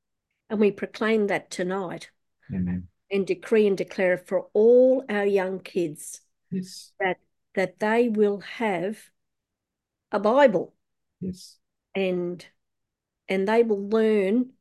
And 0.48 0.60
we 0.60 0.70
proclaim 0.70 1.26
that 1.26 1.50
tonight 1.50 2.10
Amen. 2.52 2.88
and 3.10 3.26
decree 3.26 3.66
and 3.66 3.76
declare 3.76 4.16
for 4.18 4.48
all 4.52 5.04
our 5.08 5.26
young 5.26 5.60
kids 5.60 6.20
Yes. 6.50 6.92
that 7.00 7.18
that 7.54 7.78
they 7.80 8.08
will 8.08 8.40
have 8.40 9.10
a 10.12 10.20
Bible 10.20 10.74
Yes. 11.20 11.58
and 11.94 12.46
and 13.28 13.46
they 13.48 13.62
will 13.62 13.88
learn 13.88 14.52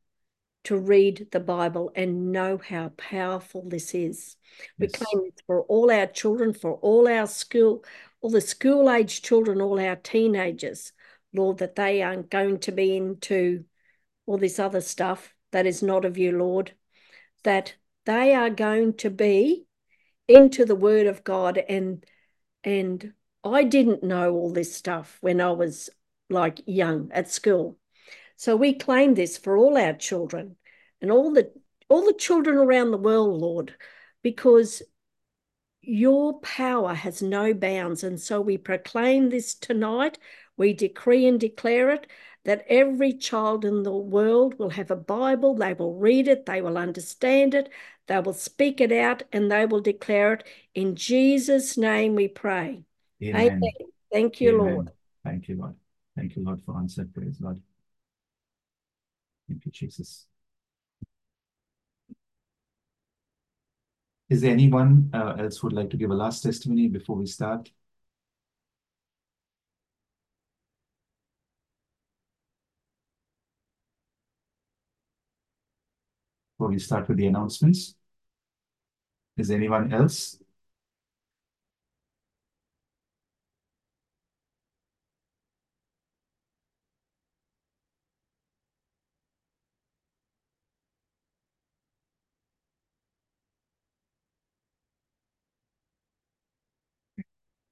to 0.63 0.77
read 0.77 1.29
the 1.31 1.39
Bible 1.39 1.91
and 1.95 2.31
know 2.33 2.57
how 2.57 2.89
powerful 2.97 3.61
this 3.69 3.93
is. 3.95 4.35
We 4.77 4.87
claim 4.87 5.25
it 5.25 5.41
for 5.45 5.61
all 5.63 5.89
our 5.91 6.07
children, 6.07 6.53
for 6.53 6.73
all 6.73 7.07
our 7.07 7.27
school, 7.27 7.85
all 8.27 8.31
the 8.31 8.41
school 8.41 8.91
age 8.91 9.21
children, 9.21 9.61
all 9.61 9.79
our 9.79 9.95
teenagers, 9.95 10.91
Lord, 11.33 11.59
that 11.59 11.77
they 11.77 12.01
aren't 12.01 12.29
going 12.29 12.59
to 12.59 12.73
be 12.73 12.97
into 12.97 13.63
all 14.25 14.37
this 14.37 14.59
other 14.59 14.81
stuff 14.81 15.33
that 15.53 15.65
is 15.65 15.81
not 15.81 16.03
of 16.03 16.17
you, 16.17 16.37
Lord, 16.37 16.73
that 17.45 17.75
they 18.05 18.35
are 18.35 18.49
going 18.49 18.95
to 18.95 19.09
be 19.09 19.65
into 20.27 20.65
the 20.65 20.75
Word 20.75 21.07
of 21.07 21.23
God. 21.23 21.57
And 21.69 22.05
and 22.65 23.13
I 23.45 23.63
didn't 23.63 24.03
know 24.03 24.33
all 24.33 24.51
this 24.51 24.75
stuff 24.75 25.17
when 25.21 25.39
I 25.39 25.51
was 25.51 25.89
like 26.29 26.59
young 26.65 27.09
at 27.13 27.31
school. 27.31 27.77
So 28.35 28.57
we 28.57 28.73
claim 28.73 29.13
this 29.13 29.37
for 29.37 29.55
all 29.55 29.77
our 29.77 29.93
children 29.93 30.57
and 30.99 31.13
all 31.13 31.31
the 31.31 31.49
all 31.87 32.03
the 32.03 32.11
children 32.11 32.57
around 32.57 32.91
the 32.91 32.97
world, 32.97 33.39
Lord, 33.39 33.73
because 34.21 34.83
your 35.87 36.39
power 36.41 36.93
has 36.93 37.21
no 37.21 37.53
bounds. 37.53 38.03
And 38.03 38.19
so 38.19 38.41
we 38.41 38.57
proclaim 38.57 39.29
this 39.29 39.53
tonight. 39.55 40.17
We 40.57 40.73
decree 40.73 41.25
and 41.27 41.39
declare 41.39 41.91
it 41.91 42.07
that 42.43 42.65
every 42.67 43.13
child 43.13 43.65
in 43.65 43.83
the 43.83 43.91
world 43.91 44.57
will 44.57 44.69
have 44.69 44.89
a 44.89 44.95
Bible, 44.95 45.55
they 45.55 45.73
will 45.73 45.95
read 45.95 46.27
it, 46.27 46.45
they 46.45 46.61
will 46.61 46.77
understand 46.77 47.53
it, 47.53 47.69
they 48.07 48.19
will 48.19 48.33
speak 48.33 48.79
it 48.79 48.91
out, 48.91 49.23
and 49.33 49.51
they 49.51 49.65
will 49.65 49.81
declare 49.81 50.33
it. 50.33 50.43
In 50.73 50.95
Jesus' 50.95 51.77
name 51.77 52.15
we 52.15 52.29
pray. 52.29 52.83
Amen. 53.23 53.47
Amen. 53.47 53.71
Thank 54.11 54.39
you, 54.39 54.51
Amen. 54.51 54.75
Lord. 54.75 54.91
Thank 55.23 55.49
you, 55.49 55.57
Lord. 55.57 55.75
Thank 56.15 56.35
you, 56.35 56.43
Lord, 56.43 56.61
for 56.65 56.77
answered 56.77 57.13
praise, 57.13 57.37
Lord. 57.41 57.61
Thank 59.47 59.65
you, 59.65 59.71
Jesus. 59.71 60.25
Is 64.29 64.39
there 64.41 64.51
anyone 64.51 65.09
uh, 65.13 65.35
else 65.37 65.57
who 65.57 65.67
would 65.67 65.73
like 65.73 65.89
to 65.91 65.97
give 65.97 66.11
a 66.11 66.15
last 66.15 66.41
testimony 66.41 66.87
before 66.87 67.15
we 67.17 67.25
start? 67.25 67.71
Before 76.57 76.69
we 76.71 76.79
start 76.79 77.07
with 77.07 77.17
the 77.17 77.25
announcements? 77.27 77.95
Is 79.37 79.47
there 79.47 79.57
anyone 79.57 79.93
else? 79.93 80.37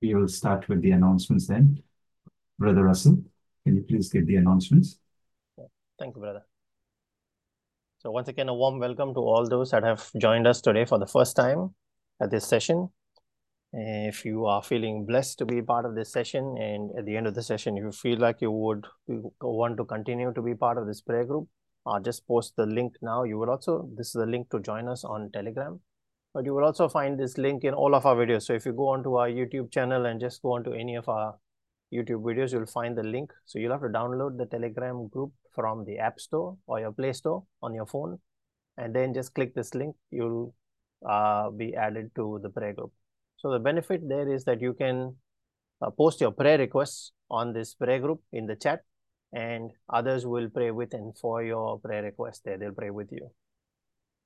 We 0.06 0.14
will 0.14 0.28
start 0.28 0.70
with 0.70 0.84
the 0.84 0.92
announcements 0.92 1.48
then. 1.48 1.82
Brother 2.60 2.84
Russell, 2.84 3.24
can 3.64 3.76
you 3.76 3.82
please 3.82 4.08
give 4.10 4.28
the 4.28 4.36
announcements? 4.36 5.00
Thank 5.98 6.16
you, 6.16 6.22
brother. 6.22 6.44
So 7.98 8.12
once 8.12 8.28
again, 8.28 8.48
a 8.50 8.54
warm 8.54 8.78
welcome 8.78 9.16
to 9.16 9.20
all 9.20 9.50
those 9.50 9.72
that 9.72 9.84
have 9.84 10.12
joined 10.22 10.46
us 10.46 10.62
today 10.62 10.86
for 10.86 11.00
the 11.00 11.08
first 11.08 11.36
time 11.36 11.74
at 12.22 12.30
this 12.30 12.46
session. 12.46 12.90
If 13.74 14.26
you 14.26 14.46
are 14.46 14.62
feeling 14.62 15.08
blessed 15.08 15.40
to 15.40 15.46
be 15.46 15.64
part 15.64 15.86
of 15.86 15.96
this 15.96 16.12
session, 16.12 16.56
and 16.60 16.92
at 17.00 17.06
the 17.06 17.18
end 17.18 17.26
of 17.26 17.34
the 17.34 17.42
session, 17.42 17.76
if 17.76 17.84
you 17.84 17.92
feel 17.92 18.20
like 18.20 18.42
you 18.42 18.52
would 18.52 18.86
want 19.42 19.76
to 19.78 19.86
continue 19.86 20.32
to 20.34 20.42
be 20.44 20.54
part 20.54 20.78
of 20.78 20.86
this 20.86 21.02
prayer 21.02 21.26
group, 21.26 21.48
uh, 21.88 22.00
just 22.00 22.28
post 22.28 22.54
the 22.58 22.68
link 22.68 22.94
now. 23.02 23.24
You 23.24 23.40
will 23.40 23.50
also, 23.50 23.90
this 23.98 24.10
is 24.10 24.14
the 24.14 24.28
link 24.28 24.52
to 24.52 24.60
join 24.60 24.88
us 24.88 25.04
on 25.04 25.32
Telegram, 25.34 25.80
but 26.36 26.44
you 26.44 26.54
will 26.54 26.66
also 26.66 26.90
find 26.90 27.18
this 27.18 27.38
link 27.38 27.64
in 27.64 27.74
all 27.74 27.96
of 27.96 28.06
our 28.06 28.14
videos. 28.14 28.44
So 28.44 28.54
if 28.54 28.66
you 28.66 28.74
go 28.74 28.90
onto 28.90 29.16
our 29.16 29.30
YouTube 29.30 29.72
channel 29.72 30.06
and 30.06 30.20
just 30.20 30.42
go 30.42 30.52
onto 30.52 30.74
any 30.74 30.96
of 30.96 31.08
our 31.08 31.36
YouTube 31.94 32.24
videos, 32.24 32.52
you'll 32.52 32.66
find 32.66 32.98
the 32.98 33.04
link. 33.04 33.32
So 33.46 33.58
you'll 33.58 33.72
have 33.72 33.84
to 33.84 33.88
download 33.88 34.38
the 34.38 34.46
Telegram 34.46 35.08
group 35.08 35.32
from 35.54 35.86
the 35.86 35.98
App 35.98 36.20
Store 36.20 36.58
or 36.68 36.82
your 36.82 36.92
Play 36.92 37.14
Store 37.14 37.46
on 37.64 37.74
your 37.74 37.86
phone, 37.86 38.20
and 38.78 38.94
then 38.94 39.14
just 39.14 39.34
click 39.34 39.56
this 39.56 39.74
link. 39.74 39.96
You'll 40.12 40.54
uh, 41.10 41.52
be 41.52 41.74
added 41.74 42.12
to 42.18 42.42
the 42.44 42.50
prayer 42.50 42.74
group. 42.74 42.92
So 43.38 43.50
the 43.50 43.60
benefit 43.60 44.02
there 44.10 44.30
is 44.30 44.44
that 44.44 44.60
you 44.60 44.74
can 44.74 45.16
uh, 45.82 45.90
post 45.92 46.20
your 46.20 46.32
prayer 46.32 46.58
requests 46.58 47.14
on 47.32 47.54
this 47.54 47.74
prayer 47.76 48.00
group 48.00 48.22
in 48.34 48.46
the 48.46 48.58
chat, 48.58 48.82
and 49.32 49.72
others 49.88 50.26
will 50.26 50.50
pray 50.50 50.72
with 50.72 50.94
and 50.94 51.18
for 51.18 51.42
your 51.44 51.80
prayer 51.80 52.04
request 52.04 52.42
there. 52.44 52.58
They'll 52.58 52.74
pray 52.74 52.90
with 52.90 53.14
you. 53.14 53.32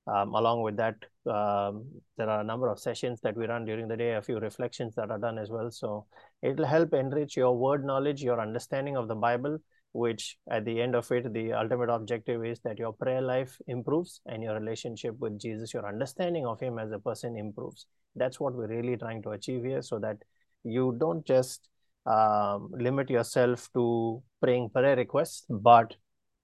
Um, 0.10 0.34
along 0.34 0.62
with 0.64 0.78
that, 0.78 0.95
um, 1.28 1.86
there 2.18 2.30
are 2.30 2.41
a 2.41 2.43
number 2.43 2.68
of 2.68 2.80
sessions 2.80 3.20
that 3.22 3.38
we 3.38 3.45
run 3.45 3.66
during 3.66 3.88
the 3.88 3.97
day, 3.97 4.14
a 4.14 4.22
few 4.22 4.39
reflections 4.39 4.95
that 4.95 5.12
are 5.12 5.20
done 5.20 5.38
as 5.38 5.49
well. 5.49 5.70
So 5.70 6.05
it'll 6.41 6.66
help 6.66 6.93
enrich 6.93 7.38
your 7.38 7.55
word 7.55 7.86
knowledge, 7.86 8.24
your 8.24 8.41
understanding 8.41 8.97
of 8.97 9.07
the 9.07 9.16
Bible, 9.16 9.60
which 9.91 10.38
at 10.49 10.66
the 10.66 10.82
end 10.82 10.95
of 10.95 11.12
it, 11.12 11.32
the 11.34 11.53
ultimate 11.53 11.89
objective 11.89 12.43
is 12.43 12.60
that 12.62 12.80
your 12.80 12.93
prayer 12.93 13.22
life 13.22 13.57
improves 13.68 14.22
and 14.26 14.41
your 14.41 14.55
relationship 14.55 15.16
with 15.20 15.39
Jesus, 15.39 15.74
your 15.74 15.88
understanding 15.88 16.45
of 16.45 16.60
Him 16.60 16.80
as 16.80 16.91
a 16.91 16.99
person 16.99 17.38
improves. 17.38 17.86
That's 18.16 18.39
what 18.39 18.55
we're 18.55 18.68
really 18.68 18.97
trying 18.97 19.22
to 19.24 19.32
achieve 19.32 19.64
here 19.64 19.82
so 19.82 19.99
that 19.99 20.18
you 20.64 20.95
don't 20.99 21.26
just 21.26 21.70
um, 22.05 22.72
limit 22.74 23.10
yourself 23.10 23.70
to 23.76 24.24
praying 24.41 24.70
prayer 24.70 24.95
requests, 24.95 25.45
but 25.49 25.95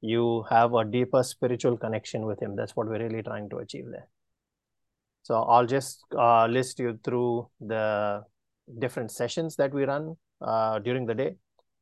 you 0.05 0.45
have 0.49 0.73
a 0.73 0.85
deeper 0.85 1.23
spiritual 1.23 1.77
connection 1.77 2.25
with 2.25 2.41
Him. 2.41 2.55
That's 2.55 2.75
what 2.75 2.87
we're 2.87 2.99
really 2.99 3.23
trying 3.23 3.49
to 3.49 3.57
achieve 3.57 3.85
there. 3.91 4.07
So 5.23 5.41
I'll 5.41 5.65
just 5.65 6.03
uh, 6.15 6.45
list 6.45 6.79
you 6.79 6.99
through 7.03 7.49
the 7.59 8.23
different 8.79 9.11
sessions 9.11 9.55
that 9.55 9.73
we 9.73 9.83
run 9.83 10.15
uh, 10.41 10.79
during 10.79 11.05
the 11.05 11.15
day. 11.15 11.35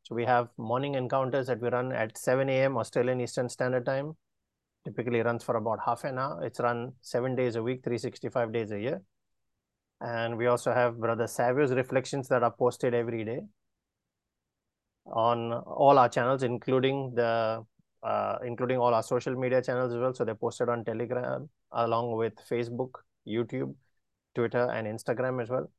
So 0.04 0.16
we 0.16 0.26
have 0.26 0.48
morning 0.58 0.96
encounters 0.96 1.48
that 1.48 1.62
we 1.62 1.70
run 1.70 1.92
at 1.92 2.18
7 2.18 2.50
a.m. 2.50 2.78
Australian 2.78 3.20
Eastern 3.20 3.50
Standard 3.50 3.86
Time. 3.86 4.16
Typically 4.86 5.22
runs 5.22 5.44
for 5.44 5.56
about 5.56 5.80
half 5.86 6.04
an 6.04 6.18
hour. 6.18 6.44
It's 6.44 6.60
run 6.60 6.94
seven 7.02 7.36
days 7.36 7.56
a 7.56 7.64
week, 7.64 7.84
365 7.84 8.52
days 8.52 8.72
a 8.72 8.80
year. 8.80 9.02
And 10.02 10.38
we 10.38 10.48
also 10.48 10.74
have 10.74 11.00
Brother 11.00 11.28
Savio's 11.28 11.72
reflections 11.72 12.28
that 12.28 12.44
are 12.44 12.52
posted 12.52 12.94
every 12.94 13.24
day 13.24 13.40
on 15.06 15.54
all 15.54 15.98
our 15.98 16.10
channels, 16.10 16.44
including 16.44 17.14
the 17.16 17.66
uh, 18.04 18.38
including 18.46 18.78
all 18.78 18.94
our 18.94 19.04
social 19.04 19.36
media 19.36 19.62
channels 19.62 19.94
as 19.94 20.00
well. 20.00 20.14
So 20.14 20.26
they're 20.26 20.36
posted 20.36 20.70
on 20.70 20.84
Telegram 20.84 21.50
along 21.72 22.16
with 22.16 22.34
Facebook, 22.50 22.92
YouTube, 23.28 23.74
Twitter, 24.36 24.70
and 24.72 24.88
Instagram 24.88 25.42
as 25.42 25.50
well. 25.50 25.72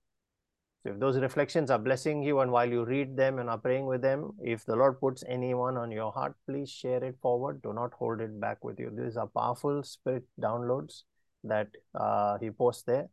So 0.83 0.93
if 0.93 1.01
those 1.01 1.19
reflections 1.19 1.71
are 1.71 1.79
blessing 1.79 2.23
you 2.23 2.41
and 2.41 2.51
while 2.53 2.69
you 2.69 2.85
read 2.85 3.17
them 3.17 3.39
and 3.39 3.49
are 3.49 3.59
praying 3.59 3.87
with 3.87 4.03
them, 4.03 4.33
if 4.43 4.65
the 4.67 4.77
Lord 4.77 5.01
puts 5.01 5.25
anyone 5.27 5.79
on 5.79 5.91
your 5.91 6.13
heart, 6.13 6.35
please 6.47 6.71
share 6.71 7.03
it 7.03 7.17
forward. 7.23 7.63
Do 7.63 7.73
not 7.73 7.95
hold 7.95 8.21
it 8.21 8.39
back 8.39 8.63
with 8.63 8.79
you. 8.79 8.91
These 8.95 9.17
are 9.17 9.27
powerful 9.27 9.83
spirit 9.83 10.25
downloads 10.41 11.05
that 11.43 11.69
uh, 11.95 12.37
he 12.39 12.51
posts 12.51 12.83
there. 12.83 13.09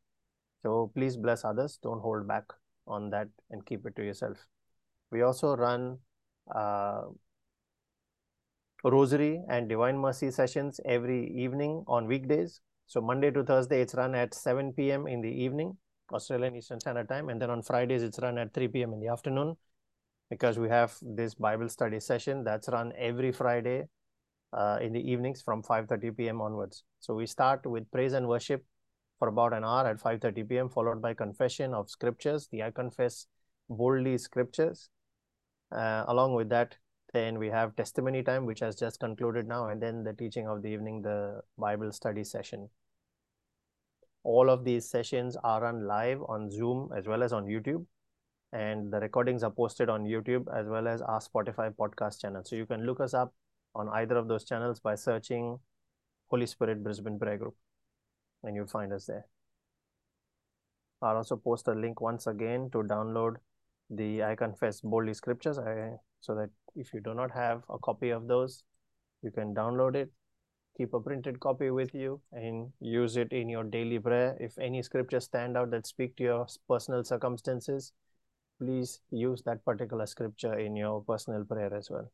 So 0.63 0.91
please 0.93 1.15
bless 1.15 1.45
others. 1.45 1.79
Don't 1.81 2.01
hold 2.01 2.27
back 2.27 2.43
on 2.87 3.09
that 3.11 3.29
and 3.49 3.65
keep 3.65 3.85
it 3.85 3.95
to 3.95 4.03
yourself. 4.03 4.37
We 5.11 5.21
also 5.21 5.55
run 5.55 5.97
uh, 6.53 7.03
rosary 8.83 9.43
and 9.49 9.69
divine 9.69 9.97
mercy 9.97 10.31
sessions 10.31 10.79
every 10.85 11.29
evening 11.31 11.83
on 11.87 12.07
weekdays. 12.07 12.61
So 12.87 13.01
Monday 13.01 13.31
to 13.31 13.43
Thursday, 13.43 13.81
it's 13.81 13.95
run 13.95 14.15
at 14.15 14.33
7 14.33 14.73
p.m. 14.73 15.07
in 15.07 15.21
the 15.21 15.29
evening. 15.29 15.77
Australian 16.11 16.55
Eastern 16.55 16.79
Standard 16.79 17.07
Time. 17.07 17.29
And 17.29 17.41
then 17.41 17.49
on 17.49 17.61
Fridays, 17.61 18.03
it's 18.03 18.19
run 18.19 18.37
at 18.37 18.53
3 18.53 18.67
p.m. 18.67 18.93
in 18.93 18.99
the 18.99 19.07
afternoon 19.07 19.55
because 20.29 20.59
we 20.59 20.69
have 20.69 20.97
this 21.01 21.35
Bible 21.35 21.69
study 21.69 21.99
session 21.99 22.43
that's 22.43 22.67
run 22.69 22.91
every 22.97 23.31
Friday 23.31 23.85
uh, 24.53 24.77
in 24.81 24.93
the 24.93 24.99
evenings 24.99 25.41
from 25.41 25.63
5.30 25.63 26.17
p.m. 26.17 26.41
onwards. 26.41 26.83
So 26.99 27.13
we 27.13 27.25
start 27.25 27.65
with 27.65 27.89
praise 27.91 28.13
and 28.13 28.27
worship 28.27 28.63
for 29.19 29.27
about 29.27 29.53
an 29.53 29.63
hour 29.63 29.87
at 29.87 30.01
5.30 30.01 30.49
p.m. 30.49 30.69
followed 30.69 31.01
by 31.01 31.13
confession 31.13 31.73
of 31.73 31.89
scriptures. 31.89 32.47
The 32.51 32.63
I 32.63 32.71
confess 32.71 33.27
boldly 33.69 34.17
scriptures. 34.17 34.89
Uh, 35.71 36.03
along 36.07 36.33
with 36.33 36.49
that, 36.49 36.75
then 37.13 37.37
we 37.37 37.47
have 37.47 37.75
testimony 37.75 38.23
time, 38.23 38.45
which 38.45 38.59
has 38.61 38.75
just 38.75 38.99
concluded 38.99 39.47
now, 39.47 39.67
and 39.67 39.81
then 39.81 40.03
the 40.03 40.13
teaching 40.13 40.47
of 40.47 40.61
the 40.61 40.69
evening, 40.69 41.01
the 41.01 41.41
Bible 41.57 41.91
study 41.91 42.23
session. 42.23 42.69
All 44.23 44.49
of 44.49 44.63
these 44.63 44.87
sessions 44.87 45.35
are 45.43 45.61
run 45.61 45.87
live 45.87 46.21
on 46.29 46.49
Zoom 46.49 46.91
as 46.95 47.07
well 47.07 47.23
as 47.23 47.33
on 47.33 47.45
YouTube. 47.45 47.85
And 48.53 48.91
the 48.91 48.99
recordings 48.99 49.43
are 49.43 49.49
posted 49.49 49.89
on 49.89 50.03
YouTube 50.03 50.45
as 50.53 50.67
well 50.67 50.87
as 50.87 51.01
our 51.01 51.19
Spotify 51.19 51.73
podcast 51.73 52.21
channel. 52.21 52.43
So 52.43 52.55
you 52.55 52.65
can 52.65 52.85
look 52.85 52.99
us 52.99 53.13
up 53.13 53.33
on 53.73 53.89
either 53.89 54.17
of 54.17 54.27
those 54.27 54.43
channels 54.43 54.79
by 54.79 54.95
searching 54.95 55.57
Holy 56.27 56.45
Spirit 56.45 56.83
Brisbane 56.83 57.17
Prayer 57.17 57.37
Group 57.37 57.55
and 58.43 58.55
you'll 58.55 58.67
find 58.67 58.93
us 58.93 59.05
there. 59.05 59.25
I'll 61.01 61.17
also 61.17 61.35
post 61.35 61.67
a 61.67 61.73
link 61.73 62.01
once 62.01 62.27
again 62.27 62.69
to 62.71 62.79
download 62.79 63.35
the 63.89 64.23
I 64.23 64.35
Confess 64.35 64.81
Boldly 64.81 65.13
Scriptures 65.13 65.57
I, 65.57 65.93
so 66.19 66.35
that 66.35 66.49
if 66.75 66.93
you 66.93 67.01
do 67.01 67.13
not 67.13 67.31
have 67.31 67.63
a 67.69 67.77
copy 67.79 68.09
of 68.09 68.27
those, 68.27 68.63
you 69.21 69.31
can 69.31 69.53
download 69.53 69.95
it 69.95 70.09
keep 70.77 70.93
a 70.93 70.99
printed 70.99 71.39
copy 71.39 71.69
with 71.69 71.93
you 71.93 72.19
and 72.31 72.71
use 72.79 73.17
it 73.17 73.31
in 73.31 73.49
your 73.49 73.63
daily 73.63 73.99
prayer. 73.99 74.37
If 74.39 74.57
any 74.57 74.81
scriptures 74.81 75.25
stand 75.25 75.57
out 75.57 75.71
that 75.71 75.85
speak 75.85 76.15
to 76.17 76.23
your 76.23 76.47
personal 76.67 77.03
circumstances, 77.03 77.93
please 78.59 78.99
use 79.11 79.41
that 79.43 79.63
particular 79.65 80.05
scripture 80.05 80.57
in 80.57 80.75
your 80.75 81.03
personal 81.03 81.43
prayer 81.43 81.73
as 81.73 81.89
well. 81.89 82.11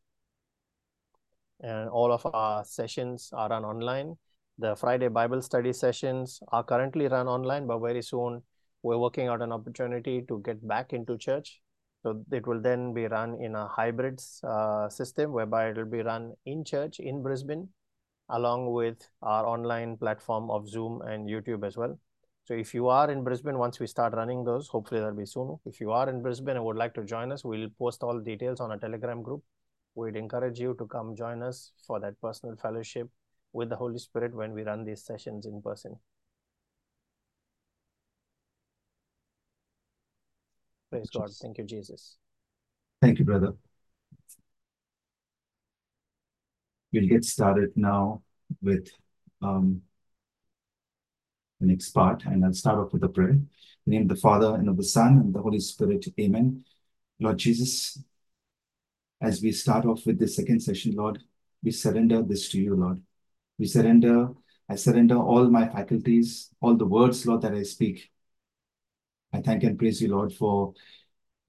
And 1.61 1.89
all 1.89 2.11
of 2.11 2.25
our 2.25 2.63
sessions 2.63 3.29
are 3.33 3.49
run 3.49 3.65
online. 3.65 4.15
The 4.59 4.75
Friday 4.75 5.07
Bible 5.07 5.41
study 5.41 5.73
sessions 5.73 6.39
are 6.51 6.63
currently 6.63 7.07
run 7.07 7.27
online, 7.27 7.67
but 7.67 7.79
very 7.79 8.01
soon 8.01 8.41
we're 8.83 8.97
working 8.97 9.27
out 9.27 9.41
an 9.41 9.51
opportunity 9.51 10.23
to 10.27 10.41
get 10.43 10.67
back 10.67 10.93
into 10.93 11.17
church. 11.17 11.61
So 12.07 12.23
it 12.31 12.47
will 12.47 12.61
then 12.61 12.93
be 12.93 13.05
run 13.07 13.37
in 13.41 13.53
a 13.55 13.67
hybrid 13.67 14.21
uh, 14.41 14.87
system 14.87 15.33
whereby 15.33 15.67
it 15.71 15.75
will 15.75 15.91
be 15.91 16.01
run 16.03 16.31
in 16.45 16.63
church 16.63 17.01
in 17.01 17.21
Brisbane 17.21 17.67
along 18.29 18.71
with 18.71 19.09
our 19.21 19.45
online 19.45 19.97
platform 19.97 20.49
of 20.49 20.69
Zoom 20.69 21.01
and 21.01 21.27
YouTube 21.27 21.67
as 21.67 21.75
well. 21.75 21.99
So 22.45 22.53
if 22.53 22.73
you 22.73 22.87
are 22.87 23.11
in 23.11 23.25
Brisbane, 23.25 23.57
once 23.57 23.81
we 23.81 23.87
start 23.87 24.13
running 24.13 24.45
those, 24.45 24.69
hopefully 24.69 25.01
that'll 25.01 25.17
be 25.17 25.25
soon. 25.25 25.57
If 25.65 25.81
you 25.81 25.91
are 25.91 26.09
in 26.09 26.21
Brisbane 26.21 26.55
and 26.55 26.63
would 26.63 26.77
like 26.77 26.93
to 26.93 27.03
join 27.03 27.33
us, 27.33 27.43
we'll 27.43 27.69
post 27.77 28.03
all 28.03 28.21
details 28.21 28.61
on 28.61 28.71
a 28.71 28.77
Telegram 28.77 29.21
group. 29.21 29.43
We'd 29.95 30.15
encourage 30.15 30.61
you 30.61 30.75
to 30.79 30.85
come 30.85 31.13
join 31.13 31.43
us 31.43 31.73
for 31.85 31.99
that 31.99 32.21
personal 32.21 32.55
fellowship 32.55 33.09
with 33.51 33.67
the 33.67 33.75
Holy 33.75 33.97
Spirit 33.97 34.33
when 34.33 34.53
we 34.53 34.63
run 34.63 34.85
these 34.85 35.03
sessions 35.03 35.45
in 35.45 35.61
person. 35.61 35.97
Praise 40.97 41.11
God. 41.11 41.29
Thank 41.31 41.59
you, 41.59 41.63
Jesus. 41.63 42.17
Thank 43.03 43.19
you, 43.19 43.25
brother. 43.25 43.53
We'll 46.91 47.07
get 47.07 47.23
started 47.23 47.73
now 47.75 48.23
with 48.63 48.89
um, 49.43 49.83
the 51.59 51.67
next 51.67 51.91
part, 51.91 52.25
and 52.25 52.43
I'll 52.43 52.53
start 52.53 52.79
off 52.79 52.93
with 52.93 53.03
a 53.03 53.09
prayer. 53.09 53.29
In 53.29 53.47
the 53.85 53.91
name 53.91 54.01
of 54.03 54.07
the 54.07 54.15
Father, 54.15 54.55
and 54.55 54.67
of 54.69 54.77
the 54.77 54.83
Son, 54.83 55.19
and 55.19 55.35
the 55.35 55.41
Holy 55.41 55.59
Spirit. 55.59 56.07
Amen. 56.19 56.65
Lord 57.19 57.37
Jesus, 57.37 58.01
as 59.21 59.39
we 59.39 59.51
start 59.51 59.85
off 59.85 60.03
with 60.07 60.17
the 60.17 60.27
second 60.27 60.61
session, 60.61 60.95
Lord, 60.95 61.21
we 61.63 61.69
surrender 61.69 62.23
this 62.23 62.49
to 62.49 62.59
you, 62.59 62.75
Lord. 62.75 63.03
We 63.59 63.67
surrender, 63.67 64.29
I 64.67 64.75
surrender 64.75 65.17
all 65.17 65.47
my 65.47 65.69
faculties, 65.69 66.49
all 66.59 66.75
the 66.75 66.87
words, 66.87 67.23
Lord, 67.27 67.43
that 67.43 67.53
I 67.53 67.61
speak. 67.61 68.09
I 69.33 69.41
thank 69.41 69.63
and 69.63 69.77
praise 69.77 70.01
you, 70.01 70.09
Lord, 70.09 70.33
for 70.33 70.73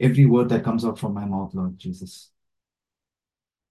every 0.00 0.26
word 0.26 0.48
that 0.50 0.64
comes 0.64 0.84
out 0.84 0.98
from 0.98 1.14
my 1.14 1.24
mouth, 1.24 1.54
Lord 1.54 1.78
Jesus. 1.78 2.30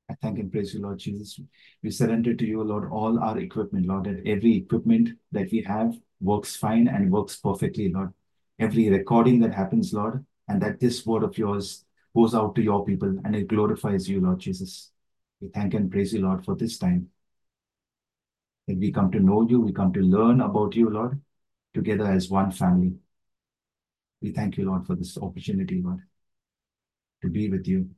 I 0.10 0.16
thank 0.22 0.39
and 0.39 0.51
praise 0.51 0.74
you, 0.74 0.82
Lord 0.82 0.99
Jesus. 0.99 1.39
We 1.84 1.91
surrender 1.91 2.34
to 2.34 2.45
you, 2.45 2.64
Lord, 2.64 2.89
all 2.89 3.20
our 3.20 3.38
equipment, 3.38 3.88
Lord, 3.88 4.05
that 4.05 4.26
every 4.26 4.55
equipment 4.55 5.10
that 5.34 5.51
we 5.51 5.62
have 5.64 5.97
works 6.22 6.55
fine 6.55 6.88
and 6.88 7.12
works 7.12 7.36
perfectly, 7.36 7.91
Lord. 7.91 8.14
Every 8.58 8.89
recording 8.89 9.39
that 9.41 9.53
happens, 9.53 9.93
Lord, 9.93 10.26
and 10.47 10.62
that 10.62 10.80
this 10.80 11.05
word 11.05 11.24
of 11.24 11.38
yours 11.38 11.86
goes 12.16 12.34
out 12.34 12.55
to 12.55 12.62
your 12.62 12.86
people 12.86 13.16
and 13.26 13.36
it 13.36 13.47
glorifies 13.47 14.08
you, 14.08 14.22
Lord 14.22 14.39
Jesus. 14.39 14.91
We 15.41 15.49
thank 15.49 15.74
and 15.74 15.91
praise 15.91 16.14
you, 16.14 16.22
Lord, 16.22 16.45
for 16.45 16.55
this 16.55 16.78
time. 16.78 17.10
That 18.68 18.78
we 18.78 18.91
come 18.91 19.12
to 19.12 19.20
know 19.20 19.47
you, 19.47 19.62
we 19.62 19.74
come 19.74 19.93
to 19.93 19.99
learn 19.99 20.41
about 20.41 20.76
you, 20.76 20.89
Lord, 20.89 21.22
together 21.74 22.05
as 22.05 22.30
one 22.30 22.51
family. 22.51 22.93
We 24.22 24.32
thank 24.32 24.57
you, 24.57 24.65
Lord, 24.65 24.86
for 24.86 24.95
this 24.95 25.18
opportunity, 25.18 25.82
Lord, 25.82 26.01
to 27.22 27.30
be 27.30 27.49
with 27.49 27.68
you. 27.68 27.89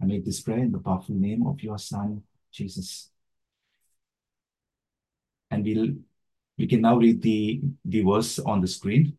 I 0.00 0.04
make 0.04 0.24
this 0.24 0.40
prayer 0.40 0.58
in 0.58 0.72
the 0.72 0.78
powerful 0.78 1.14
name 1.14 1.46
of 1.46 1.62
your 1.62 1.78
Son, 1.78 2.22
Jesus. 2.50 3.10
And 5.50 5.64
we'll 5.64 5.94
we 6.58 6.66
can 6.66 6.82
now 6.82 6.96
read 6.96 7.22
the, 7.22 7.60
the 7.84 8.02
verse 8.02 8.38
on 8.38 8.60
the 8.60 8.68
screen. 8.68 9.18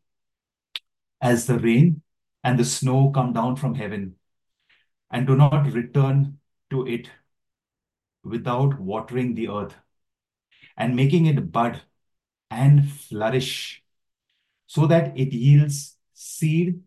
As 1.21 1.45
the 1.45 1.57
rain 1.57 2.01
and 2.43 2.59
the 2.59 2.65
snow 2.65 3.11
come 3.11 3.33
down 3.33 3.55
from 3.55 3.75
heaven 3.75 4.15
and 5.11 5.25
do 5.27 5.35
not 5.35 5.71
return 5.71 6.39
to 6.69 6.87
it 6.87 7.09
without 8.23 8.79
watering 8.79 9.35
the 9.35 9.49
earth 9.49 9.75
and 10.77 10.95
making 10.95 11.25
it 11.25 11.51
bud 11.51 11.81
and 12.49 12.89
flourish 12.89 13.82
so 14.73 14.87
that 14.93 15.17
it 15.25 15.33
yields 15.33 15.79
seed 16.13 16.81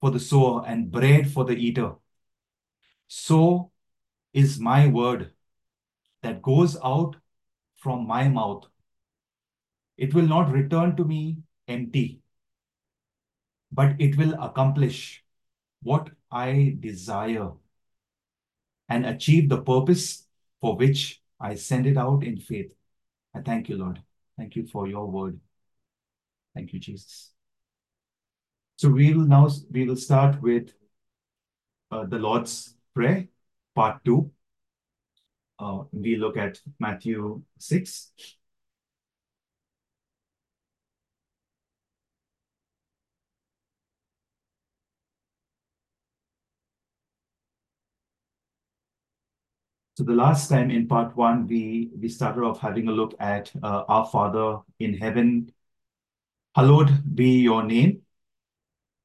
for 0.00 0.10
the 0.10 0.20
sower 0.28 0.64
and 0.66 0.90
bread 0.90 1.30
for 1.34 1.44
the 1.44 1.56
eater 1.68 1.90
so 3.08 3.70
is 4.32 4.58
my 4.58 4.86
word 4.86 5.32
that 6.22 6.40
goes 6.40 6.76
out 6.82 7.16
from 7.76 8.06
my 8.06 8.28
mouth. 8.28 8.64
It 9.96 10.14
will 10.14 10.26
not 10.26 10.50
return 10.52 10.96
to 10.96 11.04
me 11.04 11.38
empty, 11.68 12.20
but 13.70 14.00
it 14.00 14.16
will 14.16 14.34
accomplish 14.42 15.22
what 15.82 16.10
I 16.30 16.76
desire 16.80 17.50
and 18.88 19.04
achieve 19.04 19.48
the 19.48 19.60
purpose 19.60 20.26
for 20.60 20.76
which 20.76 21.20
I 21.40 21.56
send 21.56 21.86
it 21.86 21.96
out 21.96 22.24
in 22.24 22.38
faith. 22.38 22.74
I 23.34 23.40
thank 23.40 23.68
you, 23.68 23.76
Lord. 23.76 24.02
Thank 24.38 24.56
you 24.56 24.66
for 24.66 24.86
your 24.86 25.10
word. 25.10 25.40
Thank 26.54 26.72
you, 26.72 26.80
Jesus. 26.80 27.30
So 28.76 28.90
we 28.90 29.14
will 29.14 29.24
now 29.26 29.48
we 29.70 29.86
will 29.86 29.96
start 29.96 30.42
with 30.42 30.72
uh, 31.90 32.04
the 32.06 32.18
Lord's 32.18 32.74
Prayer, 32.94 33.28
part 33.74 34.04
two. 34.04 34.30
Uh, 35.58 35.84
we 35.92 36.16
look 36.16 36.36
at 36.36 36.58
Matthew 36.80 37.42
6. 37.58 38.10
So 49.94 50.04
the 50.04 50.12
last 50.14 50.48
time 50.48 50.70
in 50.70 50.86
part 50.88 51.16
one, 51.16 51.46
we 51.46 51.90
we 52.00 52.08
started 52.08 52.42
off 52.44 52.60
having 52.60 52.88
a 52.88 52.92
look 52.92 53.14
at 53.20 53.52
uh, 53.62 53.84
our 53.88 54.06
Father 54.06 54.60
in 54.80 54.94
heaven. 54.94 55.52
Hallowed 56.54 57.14
be 57.14 57.40
your 57.40 57.62
name. 57.62 58.02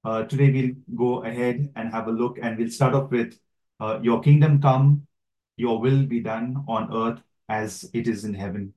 Uh, 0.03 0.23
today 0.23 0.51
we'll 0.51 0.97
go 0.97 1.23
ahead 1.23 1.71
and 1.77 1.89
have 1.93 2.09
a 2.09 2.11
look, 2.11 2.37
and 2.41 2.57
we'll 2.57 2.69
start 2.69 2.93
off 2.93 3.09
with 3.09 3.39
uh, 3.79 3.99
your 4.01 4.21
kingdom 4.21 4.61
come, 4.61 5.07
your 5.55 5.79
will 5.79 6.05
be 6.05 6.19
done 6.19 6.65
on 6.67 6.93
earth 6.93 7.21
as 7.47 7.89
it 7.93 8.05
is 8.05 8.25
in 8.25 8.33
heaven. 8.33 8.73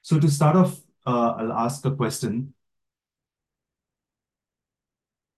So 0.00 0.18
to 0.18 0.30
start 0.30 0.56
off, 0.56 0.80
uh, 1.06 1.34
I'll 1.36 1.52
ask 1.52 1.84
a 1.84 1.94
question. 1.94 2.54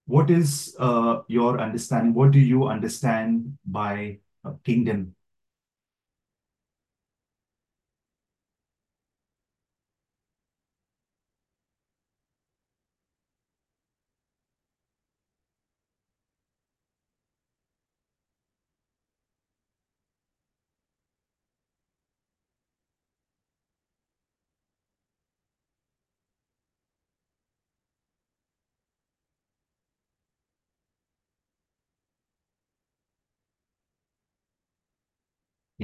What 0.07 0.31
is 0.31 0.77
uh, 0.79 1.23
your 1.27 1.61
understanding? 1.61 2.15
What 2.15 2.31
do 2.31 2.39
you 2.39 2.69
understand 2.69 3.59
by 3.67 4.19
uh, 4.45 4.53
kingdom? 4.63 5.17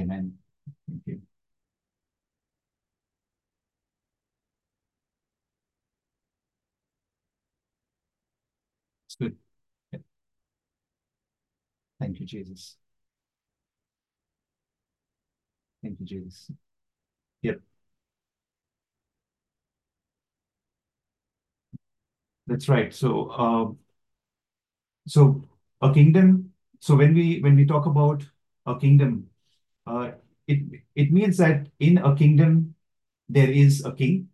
Amen. 0.01 0.39
Thank 0.89 1.03
you. 1.07 1.21
It's 9.07 9.17
good. 9.17 9.37
Yeah. 9.93 10.01
Thank 12.01 12.21
you, 12.21 12.27
Jesus. 12.27 12.77
Thank 15.83 16.01
you, 16.01 16.07
Jesus. 16.07 16.51
Yep. 17.43 17.61
That's 22.47 22.69
right. 22.69 22.93
So, 22.95 23.29
uh, 23.31 23.73
so 25.07 25.43
a 25.83 25.93
kingdom. 25.93 26.53
So 26.81 26.97
when 26.97 27.15
we 27.15 27.41
when 27.41 27.57
we 27.57 27.67
talk 27.67 27.87
about 27.87 28.25
a 28.67 28.79
kingdom, 28.79 29.30
uh, 29.91 30.13
it 30.47 30.61
it 30.95 31.13
means 31.13 31.37
that 31.39 31.69
in 31.79 31.99
a 31.99 32.15
kingdom 32.17 32.75
there 33.29 33.51
is 33.51 33.85
a 33.85 33.93
king 33.93 34.29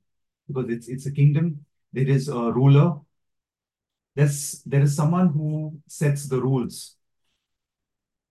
because 0.49 0.71
it's 0.71 0.89
it's 0.89 1.07
a 1.07 1.13
kingdom. 1.13 1.65
There 1.93 2.09
is 2.09 2.29
a 2.29 2.53
ruler. 2.53 3.01
There's 4.17 4.63
there 4.65 4.81
is 4.83 4.97
someone 4.97 5.29
who 5.29 5.81
sets 5.87 6.29
the 6.29 6.41
rules, 6.43 6.97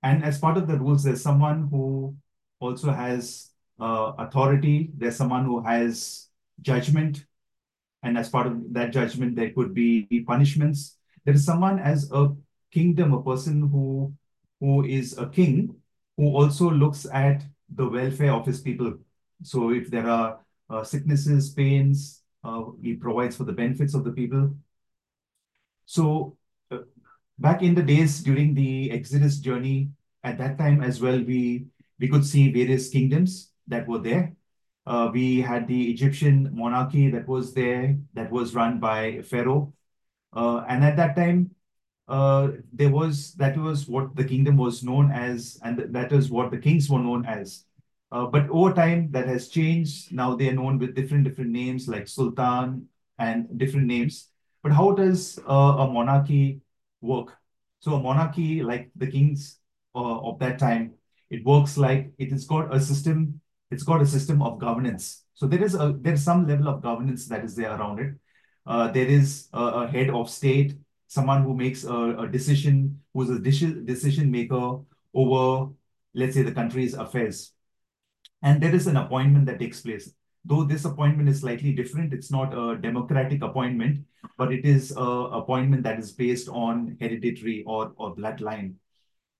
and 0.03 0.23
as 0.23 0.38
part 0.39 0.57
of 0.57 0.67
the 0.67 0.78
rules, 0.78 1.03
there's 1.03 1.21
someone 1.21 1.67
who 1.69 2.15
also 2.59 2.91
has 2.91 3.51
uh, 3.80 4.13
authority. 4.17 4.91
There's 4.97 5.15
someone 5.15 5.45
who 5.45 5.61
has 5.63 6.28
judgment, 6.61 7.26
and 8.03 8.17
as 8.17 8.30
part 8.30 8.47
of 8.47 8.73
that 8.73 8.93
judgment, 8.93 9.36
there 9.36 9.51
could 9.51 9.73
be 9.73 10.07
punishments. 10.28 10.97
There 11.26 11.36
is 11.36 11.45
someone 11.45 11.80
as 11.80 12.11
a 12.11 12.36
kingdom, 12.71 13.13
a 13.13 13.23
person 13.23 13.61
who 13.69 14.13
who 14.61 14.86
is 14.86 15.17
a 15.17 15.28
king, 15.30 15.76
who 16.18 16.36
also 16.36 16.70
looks 16.70 17.05
at 17.11 17.43
the 17.74 17.88
welfare 17.88 18.34
of 18.34 18.45
his 18.45 18.61
people. 18.61 18.97
So 19.43 19.72
if 19.72 19.89
there 19.89 20.09
are 20.09 20.39
uh, 20.70 20.84
sicknesses, 20.84 21.49
pains, 21.49 22.22
uh, 22.43 22.63
he 22.82 22.93
provides 22.93 23.36
for 23.36 23.43
the 23.43 23.53
benefits 23.53 23.93
of 23.93 24.03
the 24.03 24.11
people. 24.11 24.55
So 25.86 26.38
uh, 26.72 26.80
back 27.38 27.61
in 27.61 27.76
the 27.76 27.84
days 27.84 28.22
during 28.22 28.53
the 28.53 28.91
Exodus 28.91 29.39
journey, 29.39 29.89
at 30.24 30.38
that 30.38 30.57
time 30.57 30.82
as 30.82 31.01
well, 31.01 31.22
we 31.22 31.68
we 31.99 32.07
could 32.07 32.26
see 32.26 32.51
various 32.51 32.89
kingdoms 32.89 33.51
that 33.68 33.88
were 33.88 33.99
there. 33.99 34.36
Uh, 34.86 35.09
we 35.11 35.41
had 35.41 35.68
the 35.68 35.91
Egyptian 35.91 36.49
monarchy 36.53 37.09
that 37.09 37.28
was 37.28 37.53
there, 37.53 37.97
that 38.13 38.32
was 38.32 38.53
run 38.53 38.80
by 38.80 39.22
Pharaoh. 39.22 39.74
Uh, 40.34 40.63
and 40.68 40.84
at 40.84 40.97
that 40.97 41.16
time, 41.16 41.55
uh, 42.08 42.49
there 42.72 42.89
was 42.89 43.34
that 43.36 43.58
was 43.58 43.88
what 43.88 44.16
the 44.16 44.24
kingdom 44.24 44.58
was 44.58 44.84
known 44.84 45.12
as, 45.12 45.60
and 45.64 45.80
that 45.93 46.12
is 46.12 46.30
what 46.30 46.51
the 46.51 46.58
kings 46.58 46.89
were 46.89 46.99
known 46.99 47.26
as. 47.26 47.66
Uh, 48.12 48.28
but 48.28 48.47
over 48.49 48.74
time, 48.74 49.10
that 49.12 49.28
has 49.28 49.49
changed. 49.49 50.14
Now 50.14 50.36
they 50.36 50.49
are 50.49 50.53
known 50.53 50.78
with 50.78 50.95
different 50.95 51.24
different 51.24 51.51
names 51.51 51.88
like 51.88 52.08
Sultan 52.08 52.88
and 53.18 53.58
different 53.58 53.88
names. 53.88 54.30
But 54.62 54.72
how 54.72 54.91
does 54.91 55.39
uh, 55.49 55.84
a 55.84 55.91
monarchy 55.91 56.62
work? 57.01 57.34
So 57.80 57.95
a 57.95 57.99
monarchy, 58.01 58.64
like 58.64 58.91
the 58.95 59.08
kings 59.08 59.60
uh, 59.95 60.20
of 60.22 60.39
that 60.39 60.60
time, 60.60 60.93
it 61.30 61.43
works 61.45 61.78
like 61.78 62.14
it 62.18 62.32
has 62.32 62.45
got 62.45 62.74
a 62.74 62.80
system. 62.80 63.41
It's 63.72 63.84
got 63.84 64.01
a 64.01 64.06
system 64.06 64.41
of 64.41 64.60
governance. 64.60 65.24
So 65.34 65.47
there 65.47 65.64
is 65.64 65.74
a 65.76 65.95
there 65.99 66.14
is 66.14 66.24
some 66.24 66.47
level 66.47 66.68
of 66.68 66.82
governance 66.84 67.28
that 67.28 67.43
is 67.43 67.56
there 67.56 67.76
around 67.76 67.99
it. 67.99 68.14
Uh, 68.66 68.91
there 68.91 69.08
is 69.08 69.49
a, 69.53 69.62
a 69.62 69.88
head 69.88 70.10
of 70.10 70.30
state 70.30 70.76
someone 71.16 71.43
who 71.43 71.55
makes 71.55 71.86
a, 71.86 71.99
a 72.24 72.28
decision, 72.28 72.99
who's 73.13 73.30
a 73.30 73.39
decision 73.39 74.30
maker 74.30 74.80
over, 75.13 75.72
let's 76.13 76.36
say, 76.36 76.43
the 76.43 76.51
country's 76.51 76.93
affairs. 76.93 77.53
And 78.43 78.61
there 78.61 78.76
is 78.76 78.88
an 78.88 78.97
appointment 78.97 79.45
that 79.47 79.59
takes 79.59 79.82
place. 79.82 80.11
Though 80.43 80.66
this 80.66 80.86
appointment 80.86 81.30
is 81.30 81.39
slightly 81.39 81.72
different, 81.74 82.13
it's 82.13 82.30
not 82.30 82.53
a 82.53 82.78
democratic 82.78 83.41
appointment, 83.41 84.05
but 84.38 84.51
it 84.51 84.66
is 84.66 84.91
an 84.91 85.34
appointment 85.41 85.84
that 85.84 85.97
is 85.97 86.11
based 86.11 86.49
on 86.49 86.97
hereditary 86.99 87.63
or, 87.66 87.93
or 87.95 88.16
bloodline. 88.16 88.76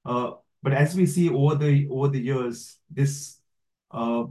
Uh, 0.06 0.32
but 0.64 0.74
as 0.74 0.96
we 0.96 1.06
see 1.06 1.30
over 1.30 1.56
the 1.56 1.88
over 1.92 2.08
the 2.08 2.20
years, 2.20 2.80
this 2.90 3.42
uh, 3.92 4.24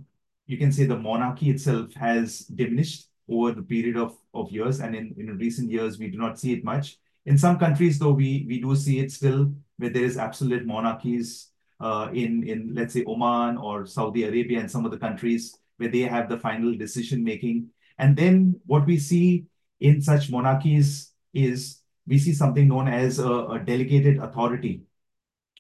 you 0.47 0.59
can 0.59 0.73
say 0.73 0.87
the 0.87 0.99
monarchy 0.99 1.51
itself 1.51 1.95
has 1.95 2.41
diminished 2.41 3.09
over 3.29 3.53
the 3.53 3.63
period 3.63 3.97
of, 3.97 4.17
of 4.33 4.51
years. 4.51 4.81
And 4.81 4.95
in, 4.95 5.15
in 5.17 5.39
recent 5.39 5.71
years, 5.71 5.99
we 5.99 6.11
do 6.11 6.19
not 6.19 6.39
see 6.39 6.53
it 6.53 6.65
much. 6.65 6.99
In 7.27 7.39
some 7.39 7.59
countries, 7.59 7.99
though, 7.99 8.13
we, 8.13 8.45
we 8.49 8.61
do 8.61 8.77
see 8.77 8.99
it 8.99 9.11
still 9.11 9.53
where 9.79 9.91
there 9.91 10.05
is 10.05 10.19
absolute 10.19 10.67
monarchies 10.67 11.49
uh, 11.81 12.09
in, 12.13 12.47
in, 12.47 12.75
let's 12.75 12.95
say, 12.95 13.05
Oman 13.07 13.57
or 13.57 13.87
Saudi 13.87 14.25
Arabia 14.25 14.61
and 14.61 14.71
some 14.71 14.85
of 14.85 14.91
the 14.91 14.99
countries 14.99 15.59
where 15.79 15.89
they 15.89 16.01
have 16.01 16.29
the 16.29 16.39
final 16.39 16.77
decision 16.77 17.25
making. 17.25 17.69
And 17.99 18.17
then 18.17 18.61
what 18.67 18.87
we 18.87 18.99
see 18.99 19.47
in 19.81 20.01
such 20.03 20.31
monarchies 20.31 21.13
is 21.33 21.81
we 22.07 22.19
see 22.19 22.33
something 22.33 22.69
known 22.69 22.89
as 22.89 23.19
a, 23.19 23.31
a 23.31 23.59
delegated 23.59 24.19
authority, 24.19 24.83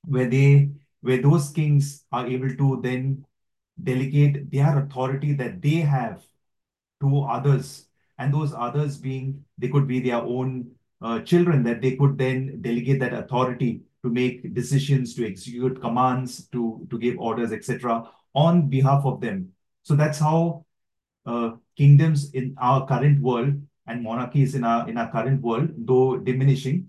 where 0.04 0.28
they 0.28 0.70
where 1.00 1.20
those 1.20 1.50
kings 1.50 2.04
are 2.12 2.26
able 2.26 2.54
to 2.56 2.80
then 2.82 3.24
delegate 3.82 4.50
their 4.50 4.78
authority 4.78 5.34
that 5.34 5.60
they 5.60 5.76
have 5.76 6.22
to 7.00 7.22
others 7.24 7.88
and 8.18 8.32
those 8.32 8.54
others 8.54 8.96
being 8.96 9.44
they 9.58 9.68
could 9.68 9.86
be 9.86 10.00
their 10.00 10.22
own 10.22 10.70
uh, 11.04 11.20
children 11.20 11.62
that 11.62 11.82
they 11.82 11.96
could 11.96 12.16
then 12.16 12.62
delegate 12.62 12.98
that 12.98 13.12
authority 13.12 13.82
to 14.02 14.08
make 14.08 14.54
decisions, 14.54 15.14
to 15.14 15.26
execute 15.26 15.80
commands, 15.80 16.48
to, 16.48 16.86
to 16.90 16.98
give 16.98 17.18
orders, 17.18 17.52
etc., 17.52 18.08
on 18.34 18.68
behalf 18.68 19.04
of 19.04 19.20
them. 19.20 19.50
So 19.82 19.94
that's 19.94 20.18
how 20.18 20.64
uh, 21.26 21.52
kingdoms 21.76 22.32
in 22.32 22.56
our 22.58 22.86
current 22.86 23.20
world 23.20 23.54
and 23.86 24.02
monarchies 24.02 24.54
in 24.54 24.64
our 24.64 24.88
in 24.88 24.96
our 24.96 25.10
current 25.12 25.42
world, 25.42 25.68
though 25.76 26.16
diminishing, 26.16 26.88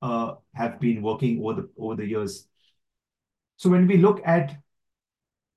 uh, 0.00 0.34
have 0.54 0.78
been 0.80 1.02
working 1.02 1.40
over 1.42 1.62
the 1.62 1.68
over 1.76 1.96
the 1.96 2.06
years. 2.06 2.46
So 3.56 3.68
when 3.68 3.86
we 3.88 3.96
look 3.96 4.20
at 4.24 4.56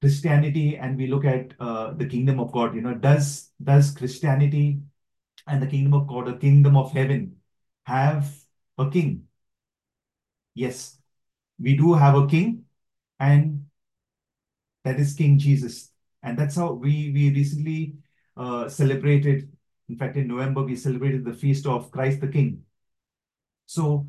Christianity 0.02 0.78
and 0.78 0.98
we 0.98 1.08
look 1.08 1.26
at 1.26 1.54
uh, 1.60 1.94
the 1.94 2.08
kingdom 2.08 2.40
of 2.40 2.52
God, 2.52 2.74
you 2.74 2.82
know, 2.82 2.96
does 2.96 3.52
does 3.64 3.92
Christianity 3.92 4.80
and 5.48 5.62
the 5.62 5.68
kingdom 5.68 5.94
of 5.94 6.08
God, 6.08 6.26
the 6.26 6.38
kingdom 6.38 6.76
of 6.76 6.92
heaven, 6.92 7.36
have 7.84 8.32
a 8.78 8.90
king. 8.90 9.24
Yes, 10.54 10.98
we 11.60 11.76
do 11.76 11.94
have 11.94 12.16
a 12.16 12.28
king, 12.28 12.66
and 13.20 13.66
that 14.84 15.00
is 15.00 15.14
King 15.14 15.38
Jesus. 15.38 15.92
And 16.24 16.38
that's 16.38 16.56
how 16.56 16.74
we, 16.74 17.12
we 17.12 17.30
recently 17.32 17.96
uh, 18.36 18.68
celebrated, 18.70 19.52
in 19.88 19.98
fact, 19.98 20.18
in 20.18 20.28
November, 20.28 20.64
we 20.64 20.76
celebrated 20.76 21.26
the 21.26 21.34
feast 21.34 21.66
of 21.66 21.92
Christ 21.92 22.22
the 22.22 22.28
King. 22.28 22.64
So 23.66 24.08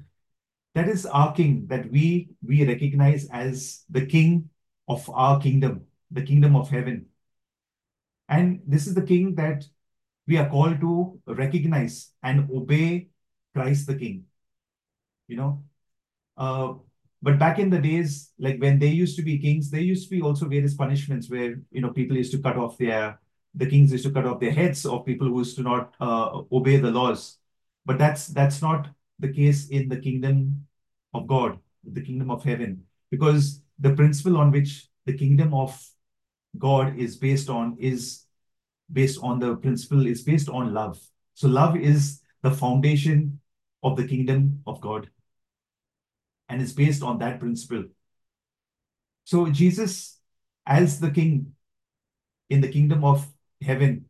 that 0.75 0.89
is 0.89 1.05
our 1.07 1.33
king 1.35 1.67
that 1.69 1.91
we 1.91 2.31
we 2.47 2.65
recognize 2.65 3.29
as 3.33 3.85
the 3.91 4.07
king 4.07 4.49
of 4.89 5.09
our 5.11 5.41
kingdom, 5.41 5.87
the 6.11 6.23
kingdom 6.23 6.57
of 6.57 6.71
heaven. 6.71 7.07
And 8.29 8.61
this 8.67 8.87
is 8.87 8.95
the 8.95 9.03
king 9.03 9.35
that 9.35 9.65
we 10.27 10.39
are 10.39 10.49
called 10.49 10.81
to 10.81 11.21
recognize 11.27 12.13
and 12.23 12.49
obey 12.51 13.09
Christ 13.55 13.87
the 13.87 13.95
King. 13.95 14.25
You 15.29 15.37
know, 15.37 15.63
uh, 16.37 16.75
but 17.23 17.39
back 17.39 17.59
in 17.59 17.71
the 17.71 17.79
days, 17.79 18.33
like 18.39 18.59
when 18.61 18.79
there 18.79 18.89
used 18.89 19.17
to 19.17 19.23
be 19.23 19.39
kings, 19.39 19.71
there 19.71 19.81
used 19.81 20.09
to 20.09 20.17
be 20.17 20.23
also 20.23 20.47
various 20.47 20.75
punishments 20.75 21.29
where 21.29 21.61
you 21.71 21.81
know 21.81 21.91
people 21.91 22.17
used 22.17 22.33
to 22.33 22.39
cut 22.39 22.57
off 22.57 22.79
their 22.79 23.21
the 23.55 23.67
kings 23.67 23.93
used 23.93 24.05
to 24.05 24.13
cut 24.13 24.27
off 24.27 24.41
their 24.41 24.53
heads 24.53 24.87
of 24.87 25.05
people 25.05 25.27
who 25.27 25.39
used 25.39 25.57
to 25.57 25.63
not 25.63 25.95
uh, 26.01 26.41
obey 26.53 26.77
the 26.77 26.91
laws. 26.91 27.39
But 27.85 27.99
that's 27.99 28.29
that's 28.29 28.63
not 28.63 28.89
the 29.19 29.33
case 29.33 29.69
in 29.69 29.89
the 29.89 29.99
kingdom 29.99 30.67
of 31.13 31.27
God, 31.27 31.59
the 31.85 32.01
kingdom 32.01 32.31
of 32.31 32.43
heaven, 32.45 32.85
because 33.11 33.61
the 33.79 33.95
principle 33.95 34.37
on 34.37 34.51
which 34.51 34.89
the 35.07 35.13
kingdom 35.13 35.53
of 35.53 35.79
God 36.59 36.97
is 36.99 37.17
based 37.17 37.51
on 37.51 37.77
is 37.79 38.25
based 38.93 39.21
on 39.23 39.39
the 39.39 39.57
principle 39.57 40.07
is 40.07 40.23
based 40.23 40.49
on 40.49 40.73
love. 40.73 40.99
So 41.35 41.49
love 41.49 41.77
is 41.77 42.23
the 42.43 42.51
foundation 42.51 43.40
of 43.83 43.97
the 43.97 44.07
kingdom 44.07 44.63
of 44.67 44.81
God. 44.81 45.11
And 46.49 46.61
is 46.61 46.73
based 46.73 47.03
on 47.03 47.19
that 47.19 47.39
principle. 47.39 47.85
So 49.25 49.49
Jesus 49.51 50.19
as 50.67 51.01
the 51.01 51.11
king 51.11 51.53
in 52.49 52.61
the 52.61 52.69
kingdom 52.69 53.05
of 53.05 53.27
heaven 53.63 54.07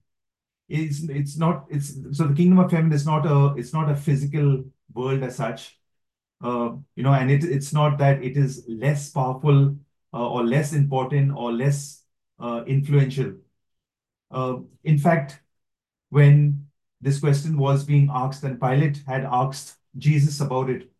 is 0.68 1.08
it's 1.10 1.36
not 1.36 1.66
it's 1.68 1.94
so 2.12 2.26
the 2.28 2.34
kingdom 2.34 2.58
of 2.58 2.70
heaven 2.70 2.92
is 2.92 3.04
not 3.04 3.26
a 3.26 3.54
it's 3.58 3.72
not 3.72 3.90
a 3.90 3.96
physical 3.96 4.64
world 4.94 5.22
as 5.22 5.36
such. 5.36 5.78
Uh, 6.42 6.70
you 6.96 7.02
know 7.02 7.12
and 7.12 7.30
it 7.30 7.44
it's 7.44 7.72
not 7.72 7.98
that 7.98 8.22
it 8.22 8.36
is 8.36 8.64
less 8.68 9.10
powerful 9.10 9.76
uh, 10.14 10.28
or 10.28 10.44
less 10.44 10.72
important 10.72 11.32
or 11.36 11.52
less 11.52 12.04
uh, 12.38 12.62
influential. 12.66 13.34
Uh, 14.30 14.56
in 14.84 14.96
fact 14.96 15.40
when 16.08 16.66
this 17.00 17.20
question 17.20 17.58
was 17.58 17.84
being 17.84 18.08
asked 18.12 18.44
and 18.44 18.60
pilate 18.60 19.02
had 19.06 19.24
asked 19.24 19.76
jesus 19.96 20.40
about 20.40 20.70
it 20.70 20.90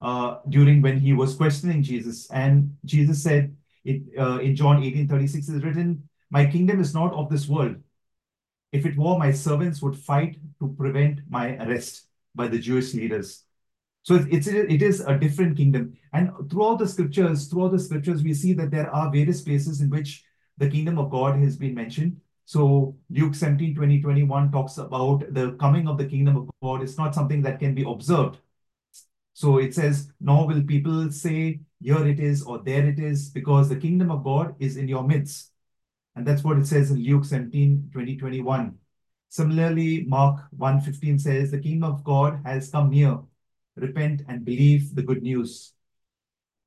uh, 0.00 0.38
during 0.48 0.82
when 0.82 0.98
he 0.98 1.12
was 1.12 1.34
questioning 1.34 1.82
jesus 1.82 2.30
and 2.30 2.76
jesus 2.84 3.22
said 3.22 3.56
it 3.84 4.02
uh, 4.18 4.38
in 4.38 4.56
john 4.56 4.82
18 4.82 5.08
36 5.08 5.48
is 5.48 5.62
written 5.62 6.08
my 6.30 6.46
kingdom 6.46 6.80
is 6.80 6.94
not 6.94 7.12
of 7.12 7.30
this 7.30 7.48
world 7.48 7.76
if 8.74 8.84
it 8.84 8.96
were, 8.96 9.16
my 9.16 9.30
servants 9.30 9.80
would 9.82 9.96
fight 9.96 10.36
to 10.58 10.74
prevent 10.76 11.20
my 11.30 11.56
arrest 11.58 12.08
by 12.34 12.48
the 12.48 12.58
Jewish 12.58 12.92
leaders. 12.92 13.44
So 14.02 14.16
it's, 14.28 14.48
it 14.48 14.82
is 14.82 14.98
a 14.98 15.16
different 15.16 15.56
kingdom. 15.56 15.96
And 16.12 16.32
throughout 16.50 16.80
the 16.80 16.88
scriptures, 16.88 17.46
throughout 17.46 17.70
the 17.70 17.78
scriptures, 17.78 18.24
we 18.24 18.34
see 18.34 18.52
that 18.54 18.72
there 18.72 18.90
are 18.90 19.12
various 19.12 19.42
places 19.42 19.80
in 19.80 19.90
which 19.90 20.24
the 20.58 20.68
kingdom 20.68 20.98
of 20.98 21.12
God 21.12 21.38
has 21.38 21.56
been 21.56 21.72
mentioned. 21.72 22.20
So 22.44 22.96
Luke 23.10 23.34
17, 23.34 23.74
20, 23.74 24.02
21 24.02 24.52
talks 24.52 24.78
about 24.78 25.32
the 25.32 25.52
coming 25.52 25.88
of 25.88 25.98
the 25.98 26.04
kingdom 26.04 26.36
of 26.36 26.50
God. 26.62 26.82
It's 26.82 26.98
not 26.98 27.14
something 27.14 27.42
that 27.42 27.58
can 27.58 27.74
be 27.74 27.84
observed. 27.86 28.38
So 29.32 29.58
it 29.58 29.74
says, 29.74 30.12
nor 30.20 30.46
will 30.46 30.62
people 30.62 31.10
say, 31.10 31.60
here 31.80 32.06
it 32.06 32.20
is 32.20 32.42
or 32.42 32.58
there 32.58 32.86
it 32.86 32.98
is, 32.98 33.30
because 33.30 33.68
the 33.68 33.76
kingdom 33.76 34.10
of 34.10 34.22
God 34.22 34.54
is 34.58 34.76
in 34.76 34.88
your 34.88 35.02
midst. 35.02 35.50
And 36.14 36.26
that's 36.26 36.44
what 36.44 36.58
it 36.58 36.66
says 36.66 36.90
in 36.90 37.02
Luke 37.02 37.24
17, 37.24 37.90
20, 37.92 38.16
21. 38.16 38.78
Similarly, 39.28 40.04
Mark 40.04 40.44
1, 40.56 40.82
15 40.82 41.18
says, 41.18 41.50
the 41.50 41.58
kingdom 41.58 41.90
of 41.90 42.04
God 42.04 42.40
has 42.44 42.70
come 42.70 42.90
near. 42.90 43.18
Repent 43.74 44.22
and 44.28 44.44
believe 44.44 44.94
the 44.94 45.02
good 45.02 45.22
news. 45.22 45.72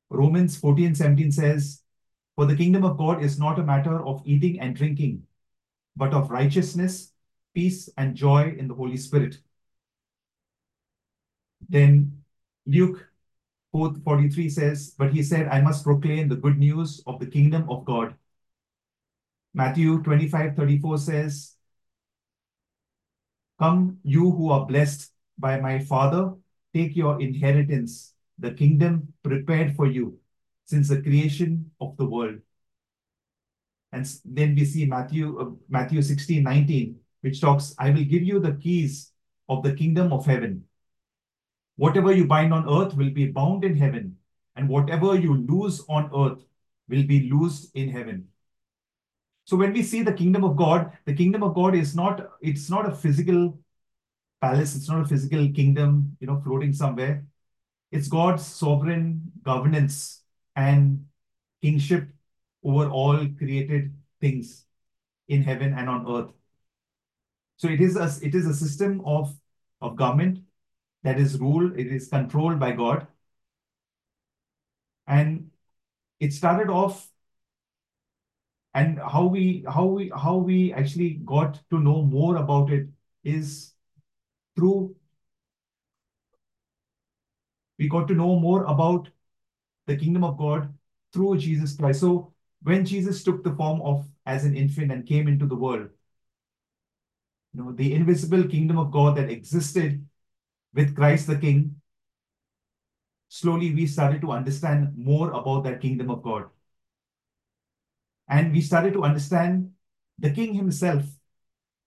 Romans 0.09 0.57
14, 0.57 0.95
17 0.95 1.31
says, 1.31 1.81
for 2.35 2.45
the 2.45 2.55
kingdom 2.55 2.83
of 2.83 2.97
God 2.97 3.23
is 3.23 3.39
not 3.39 3.59
a 3.59 3.63
matter 3.63 4.05
of 4.05 4.21
eating 4.25 4.59
and 4.59 4.75
drinking, 4.75 5.23
but 5.97 6.13
of 6.13 6.29
righteousness, 6.29 7.11
peace, 7.53 7.89
and 7.97 8.15
joy 8.15 8.55
in 8.57 8.67
the 8.67 8.75
Holy 8.75 8.97
Spirit. 8.97 9.39
Then 11.67 12.23
Luke 12.65 13.09
4.43 13.73 14.51
says, 14.51 14.95
but 14.97 15.11
he 15.11 15.23
said, 15.23 15.47
I 15.47 15.61
must 15.61 15.83
proclaim 15.83 16.29
the 16.29 16.35
good 16.35 16.57
news 16.57 17.01
of 17.07 17.19
the 17.19 17.25
kingdom 17.25 17.69
of 17.69 17.85
God. 17.85 18.15
Matthew 19.53 20.03
25.34 20.03 20.99
says, 20.99 21.55
Come, 23.59 23.97
you 24.03 24.31
who 24.31 24.51
are 24.51 24.65
blessed 24.67 25.11
by 25.37 25.59
my 25.59 25.79
Father, 25.79 26.33
take 26.73 26.95
your 26.95 27.19
inheritance, 27.19 28.13
the 28.37 28.51
kingdom 28.51 29.13
prepared 29.23 29.75
for 29.75 29.87
you 29.87 30.19
since 30.65 30.89
the 30.89 31.01
creation 31.01 31.71
of 31.81 31.97
the 31.97 32.05
world. 32.05 32.39
And 33.91 34.07
then 34.25 34.55
we 34.55 34.65
see 34.65 34.85
Matthew, 34.85 35.39
uh, 35.39 35.51
Matthew 35.69 36.01
16, 36.01 36.43
19, 36.43 36.99
which 37.21 37.41
talks, 37.41 37.73
I 37.79 37.89
will 37.89 38.03
give 38.03 38.23
you 38.23 38.39
the 38.39 38.53
keys 38.53 39.11
of 39.49 39.63
the 39.63 39.73
kingdom 39.73 40.11
of 40.11 40.25
heaven. 40.25 40.65
Whatever 41.77 42.11
you 42.11 42.25
bind 42.25 42.53
on 42.53 42.67
earth 42.67 42.95
will 42.95 43.11
be 43.11 43.27
bound 43.27 43.63
in 43.63 43.77
heaven, 43.77 44.17
and 44.55 44.67
whatever 44.67 45.15
you 45.15 45.35
loose 45.35 45.83
on 45.87 46.09
earth 46.15 46.43
will 46.89 47.03
be 47.03 47.29
loosed 47.29 47.71
in 47.75 47.89
heaven. 47.89 48.27
So 49.45 49.55
when 49.55 49.71
we 49.71 49.83
see 49.83 50.01
the 50.01 50.11
kingdom 50.13 50.43
of 50.43 50.57
God, 50.57 50.91
the 51.05 51.13
kingdom 51.13 51.43
of 51.43 51.55
God 51.55 51.75
is 51.75 51.95
not, 51.95 52.31
it's 52.41 52.69
not 52.69 52.89
a 52.89 52.93
physical 52.93 53.57
palace, 54.41 54.75
it's 54.75 54.89
not 54.89 55.01
a 55.01 55.07
physical 55.07 55.49
kingdom, 55.53 56.17
you 56.19 56.27
know, 56.27 56.41
floating 56.43 56.73
somewhere. 56.73 57.25
It's 57.91 58.09
God's 58.09 58.45
sovereign 58.45 59.31
governance 59.43 60.23
and 60.55 61.05
kingship 61.61 62.09
over 62.67 62.89
all 62.89 63.25
created 63.37 63.93
things 64.19 64.65
in 65.27 65.41
heaven 65.43 65.73
and 65.73 65.89
on 65.89 66.05
earth. 66.15 66.31
So 67.55 67.67
it 67.69 67.81
is 67.81 67.95
a, 67.95 68.09
it 68.25 68.35
is 68.35 68.45
a 68.45 68.53
system 68.53 69.01
of, 69.05 69.33
of 69.81 69.95
government 69.95 70.39
that 71.03 71.19
is 71.19 71.39
ruled, 71.39 71.79
it 71.79 71.87
is 71.87 72.09
controlled 72.09 72.59
by 72.59 72.73
God. 72.73 73.07
And 75.07 75.51
it 76.19 76.33
started 76.33 76.69
off 76.69 77.09
and 78.73 78.99
how 78.99 79.25
we 79.25 79.63
how 79.73 79.85
we 79.85 80.11
how 80.23 80.35
we 80.35 80.73
actually 80.73 81.11
got 81.25 81.59
to 81.69 81.79
know 81.79 82.01
more 82.01 82.35
about 82.35 82.71
it 82.71 82.87
is 83.23 83.73
through 84.55 84.95
we 87.79 87.87
got 87.87 88.07
to 88.09 88.13
know 88.13 88.39
more 88.39 88.63
about 88.65 89.09
the 89.85 89.95
kingdom 89.95 90.23
of 90.23 90.37
God 90.37 90.73
through 91.13 91.37
Jesus 91.37 91.75
Christ. 91.75 92.01
So 92.01 92.33
when 92.61 92.85
Jesus 92.85 93.23
took 93.23 93.43
the 93.43 93.55
form 93.55 93.81
of 93.81 94.05
as 94.25 94.45
an 94.45 94.55
infant 94.55 94.91
and 94.91 95.05
came 95.05 95.27
into 95.27 95.45
the 95.45 95.55
world, 95.55 95.89
you 97.53 97.63
know, 97.63 97.71
the 97.71 97.93
invisible 97.93 98.43
kingdom 98.43 98.77
of 98.77 98.91
God 98.91 99.15
that 99.17 99.29
existed 99.29 100.05
with 100.73 100.95
Christ 100.95 101.27
the 101.27 101.37
King, 101.37 101.75
slowly 103.29 103.73
we 103.73 103.87
started 103.87 104.21
to 104.21 104.31
understand 104.31 104.93
more 104.97 105.31
about 105.31 105.63
that 105.63 105.81
kingdom 105.81 106.09
of 106.09 106.23
God. 106.23 106.45
And 108.27 108.51
we 108.51 108.61
started 108.61 108.93
to 108.93 109.03
understand 109.03 109.71
the 110.19 110.31
king 110.31 110.53
himself, 110.53 111.03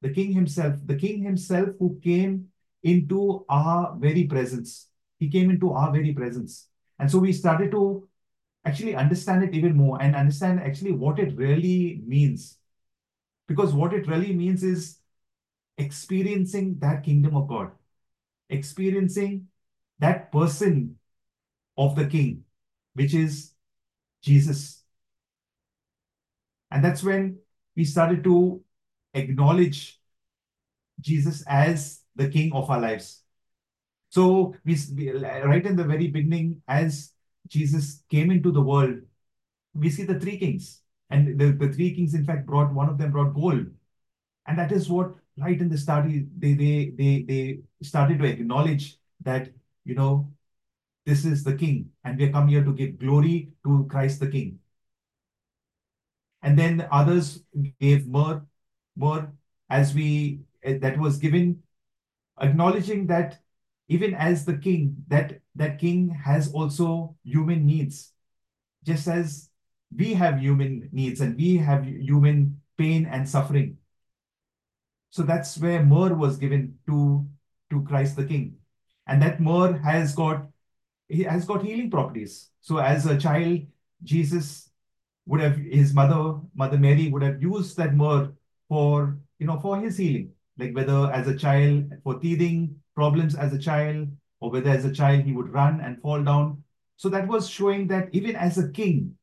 the 0.01 0.11
king 0.11 0.33
himself, 0.33 0.77
the 0.87 0.97
king 0.97 1.23
himself 1.23 1.69
who 1.79 2.01
came 2.03 2.49
into 2.83 3.45
our 3.49 3.95
very 3.99 4.25
presence. 4.25 4.89
He 5.19 5.29
came 5.29 5.51
into 5.51 5.73
our 5.73 5.93
very 5.93 6.15
presence. 6.15 6.69
And 6.99 7.11
so 7.11 7.19
we 7.19 7.33
started 7.33 7.71
to 7.73 8.09
actually 8.65 8.95
understand 8.95 9.43
it 9.43 9.55
even 9.55 9.77
more 9.77 10.01
and 10.03 10.15
understand 10.15 10.61
actually 10.61 10.93
what 10.93 11.19
it 11.19 11.37
really 11.37 12.03
means. 12.07 12.59
Because 13.49 13.73
what 13.73 13.93
it 13.93 14.07
really 14.07 14.33
means 14.33 14.63
is 14.63 14.99
experiencing 15.79 16.77
that 16.81 17.03
kingdom 17.03 17.37
of 17.37 17.49
God, 17.49 17.71
experiencing 18.49 19.49
that 19.99 20.31
person 20.31 20.97
of 21.77 21.97
the 21.97 22.07
king, 22.07 22.45
which 22.95 23.15
is 23.15 23.53
Jesus. 24.23 24.83
And 26.71 26.85
that's 26.85 27.03
when 27.03 27.39
we 27.77 27.85
started 27.85 28.23
to 28.25 28.63
acknowledge 29.15 29.99
Jesus 31.01 31.43
as 31.47 32.03
the 32.15 32.29
king 32.29 32.53
of 32.53 32.71
our 32.71 32.81
lives. 32.81 33.23
So 34.11 34.55
we, 34.65 34.77
right 35.11 35.65
in 35.65 35.77
the 35.77 35.85
very 35.85 36.09
beginning, 36.09 36.63
as 36.69 37.13
Jesus 37.51 38.03
came 38.09 38.31
into 38.31 38.51
the 38.51 38.63
world, 38.63 38.95
we 39.75 39.91
see 39.91 40.05
the 40.05 40.19
three 40.19 40.39
kings. 40.39 40.81
And 41.11 41.39
the, 41.39 41.53
the 41.53 41.73
three 41.73 41.95
kings, 41.95 42.15
in 42.15 42.25
fact, 42.25 42.47
brought 42.47 42.73
one 42.73 42.89
of 42.89 42.97
them 42.97 43.11
brought 43.11 43.35
gold. 43.35 43.67
And 44.47 44.59
that 44.59 44.73
is 44.73 44.89
what 44.89 45.15
right 45.39 45.61
in 45.61 45.69
the 45.69 45.79
start, 45.79 46.07
they 46.07 46.55
they 46.55 46.93
they 46.97 47.23
they 47.23 47.61
started 47.83 48.19
to 48.21 48.25
acknowledge 48.25 48.99
that, 49.23 49.51
you 49.85 49.95
know, 49.95 50.33
this 51.07 51.25
is 51.25 51.43
the 51.45 51.55
king, 51.55 51.91
and 52.05 52.19
we 52.19 52.31
come 52.31 52.49
here 52.49 52.63
to 52.63 52.73
give 52.73 52.99
glory 52.99 53.53
to 53.65 53.87
Christ 53.91 54.21
the 54.21 54.29
King. 54.29 54.59
And 56.43 56.59
then 56.59 56.87
others 56.91 57.43
gave 57.81 58.07
more, 58.07 58.47
more 58.97 59.33
as 59.69 59.95
we 59.95 60.41
eh, 60.63 60.79
that 60.79 60.99
was 60.99 61.19
given, 61.19 61.63
acknowledging 62.41 63.07
that 63.09 63.41
even 63.89 64.15
as 64.15 64.45
the 64.45 64.57
king, 64.57 64.97
that 65.09 65.41
that 65.57 65.79
king 65.79 66.09
has 66.09 66.53
also 66.53 67.17
human 67.25 67.67
needs, 67.67 68.13
just 68.85 69.09
as 69.09 69.51
we 69.97 70.15
have 70.15 70.39
human 70.39 70.89
needs 70.93 71.21
and 71.21 71.37
we 71.37 71.57
have 71.57 71.85
human 71.85 72.61
pain 72.79 73.07
and 73.07 73.29
suffering. 73.29 73.77
So 75.11 75.23
that's 75.23 75.59
where 75.59 75.85
myrrh 75.85 76.15
was 76.15 76.37
given 76.37 76.79
to, 76.87 77.27
to 77.71 77.83
Christ 77.83 78.17
the 78.17 78.25
King. 78.25 78.57
And 79.07 79.21
that 79.23 79.41
myrrh 79.41 79.77
has 79.79 80.15
got 80.15 80.47
has 81.27 81.45
got 81.45 81.65
healing 81.65 81.91
properties. 81.91 82.51
So 82.61 82.79
as 82.79 83.05
a 83.07 83.19
child, 83.19 83.63
Jesus 84.05 84.71
would 85.27 85.41
have 85.41 85.57
his 85.57 85.93
mother, 85.93 86.39
Mother 86.55 86.79
Mary, 86.79 87.09
would 87.09 87.23
have 87.23 87.43
used 87.43 87.77
that 87.77 87.95
myrrh 87.95 88.33
for 88.69 89.19
you 89.41 89.47
know 89.47 89.59
for 89.59 89.81
his 89.81 89.97
healing. 89.97 90.31
Like 90.57 90.75
whether 90.75 91.11
as 91.11 91.27
a 91.27 91.37
child 91.37 91.93
for 92.05 92.21
teething 92.21 92.77
problems 92.95 93.35
as 93.35 93.53
a 93.53 93.59
child, 93.59 94.09
or 94.41 94.51
whether 94.51 94.71
as 94.71 94.85
a 94.85 94.93
child 94.93 95.23
he 95.23 95.33
would 95.33 95.53
run 95.53 95.81
and 95.81 96.01
fall 96.01 96.23
down. 96.23 96.63
So 96.97 97.09
that 97.11 97.29
was 97.29 97.49
showing 97.49 97.87
that 97.89 98.09
even 98.13 98.37
as 98.37 98.59
a 98.59 98.71
king, 98.71 99.17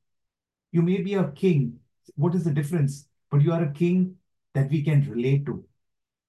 you 0.72 0.82
may 0.82 1.02
be 1.02 1.16
a 1.16 1.32
king. 1.32 1.80
What 2.16 2.36
is 2.36 2.44
the 2.44 2.52
difference? 2.52 3.08
But 3.30 3.42
you 3.42 3.52
are 3.52 3.64
a 3.64 3.72
king 3.72 4.16
that 4.54 4.70
we 4.70 4.84
can 4.84 5.10
relate 5.10 5.46
to. 5.46 5.64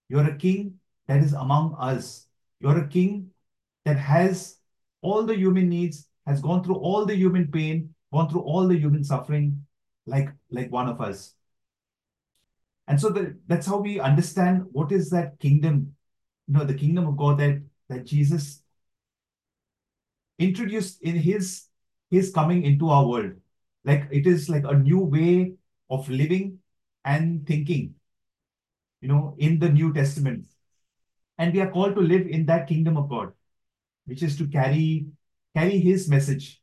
You're 0.08 0.28
a 0.28 0.36
king 0.36 0.74
that 1.06 1.22
is 1.22 1.32
among 1.32 1.76
us. 1.78 2.26
You're 2.60 2.78
a 2.78 2.88
king 2.88 3.30
that 3.84 3.98
has 3.98 4.56
all 5.00 5.22
the 5.22 5.36
human 5.36 5.68
needs, 5.68 6.08
has 6.26 6.40
gone 6.40 6.64
through 6.64 6.76
all 6.76 7.06
the 7.06 7.14
human 7.14 7.48
pain, 7.48 7.94
gone 8.12 8.28
through 8.28 8.40
all 8.40 8.66
the 8.66 8.78
human 8.78 9.04
suffering, 9.04 9.64
like, 10.06 10.28
like 10.50 10.72
one 10.72 10.88
of 10.88 11.00
us. 11.00 11.34
And 12.86 13.00
so 13.00 13.10
the, 13.10 13.38
that's 13.46 13.66
how 13.66 13.78
we 13.78 14.00
understand 14.00 14.64
what 14.72 14.92
is 14.92 15.10
that 15.10 15.38
kingdom, 15.38 15.94
you 16.46 16.54
know, 16.54 16.64
the 16.64 16.74
kingdom 16.74 17.06
of 17.06 17.16
God 17.16 17.38
that, 17.38 17.62
that 17.88 18.06
Jesus 18.06 18.62
introduced 20.38 21.02
in 21.02 21.16
his, 21.16 21.64
his 22.10 22.32
coming 22.32 22.62
into 22.64 22.88
our 22.88 23.06
world. 23.06 23.32
Like 23.84 24.08
it 24.10 24.26
is 24.26 24.48
like 24.48 24.64
a 24.64 24.78
new 24.78 25.00
way 25.00 25.54
of 25.90 26.08
living 26.08 26.58
and 27.04 27.46
thinking, 27.46 27.94
you 29.00 29.08
know, 29.08 29.34
in 29.38 29.58
the 29.58 29.68
New 29.68 29.92
Testament. 29.92 30.46
And 31.38 31.54
we 31.54 31.60
are 31.60 31.70
called 31.70 31.94
to 31.94 32.00
live 32.00 32.26
in 32.26 32.46
that 32.46 32.66
kingdom 32.66 32.96
of 32.96 33.08
God, 33.08 33.32
which 34.06 34.22
is 34.22 34.36
to 34.38 34.46
carry, 34.46 35.06
carry 35.56 35.78
his 35.78 36.08
message. 36.08 36.60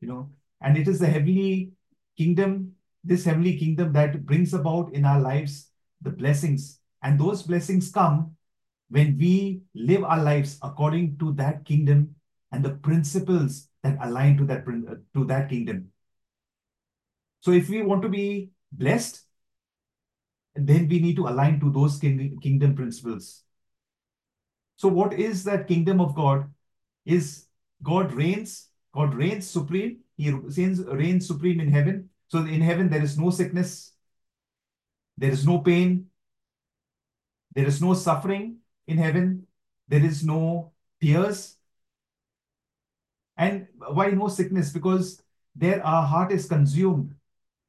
You 0.00 0.08
know, 0.08 0.30
and 0.60 0.76
it 0.76 0.86
is 0.88 0.98
the 0.98 1.06
heavenly 1.06 1.72
kingdom, 2.16 2.72
this 3.04 3.24
heavenly 3.24 3.56
kingdom 3.56 3.92
that 3.92 4.26
brings 4.26 4.54
about 4.54 4.92
in 4.92 5.04
our 5.04 5.20
lives 5.20 5.70
the 6.02 6.10
blessings. 6.10 6.80
And 7.02 7.18
those 7.18 7.42
blessings 7.42 7.90
come 7.90 8.36
when 8.90 9.18
we 9.18 9.62
live 9.74 10.04
our 10.04 10.22
lives 10.22 10.58
according 10.62 11.18
to 11.18 11.32
that 11.32 11.64
kingdom 11.64 12.14
and 12.52 12.64
the 12.64 12.70
principles 12.70 13.68
that 13.82 13.98
align 14.02 14.36
to 14.38 14.44
that 14.46 14.64
uh, 14.66 14.94
to 15.14 15.24
that 15.26 15.48
kingdom. 15.48 15.88
So 17.40 17.52
if 17.52 17.68
we 17.68 17.82
want 17.82 18.02
to 18.02 18.08
be 18.08 18.50
blessed, 18.72 19.22
then 20.54 20.88
we 20.88 20.98
need 20.98 21.16
to 21.16 21.28
align 21.28 21.60
to 21.60 21.70
those 21.70 21.98
kingdom 21.98 22.74
principles. 22.74 23.44
So 24.76 24.88
what 24.88 25.12
is 25.12 25.44
that 25.44 25.68
kingdom 25.68 26.00
of 26.00 26.14
God? 26.14 26.50
Is 27.04 27.46
God 27.82 28.12
reigns, 28.12 28.68
God 28.94 29.14
reigns 29.14 29.48
supreme. 29.48 30.00
He 30.16 30.30
reigns, 30.30 30.80
reigns 30.80 31.26
supreme 31.26 31.60
in 31.60 31.68
heaven. 31.68 32.10
So 32.28 32.38
in 32.38 32.60
heaven, 32.60 32.90
there 32.90 33.02
is 33.02 33.18
no 33.18 33.30
sickness. 33.30 33.92
There 35.16 35.30
is 35.30 35.46
no 35.46 35.58
pain. 35.58 36.06
There 37.54 37.66
is 37.66 37.80
no 37.80 37.94
suffering 37.94 38.57
in 38.88 38.98
heaven. 38.98 39.46
There 39.86 40.04
is 40.04 40.24
no 40.24 40.72
tears. 41.00 41.56
And 43.36 43.68
why 43.76 44.10
no 44.10 44.26
sickness? 44.28 44.70
Because 44.72 45.22
there 45.54 45.84
our 45.86 46.04
heart 46.04 46.32
is 46.32 46.48
consumed 46.48 47.14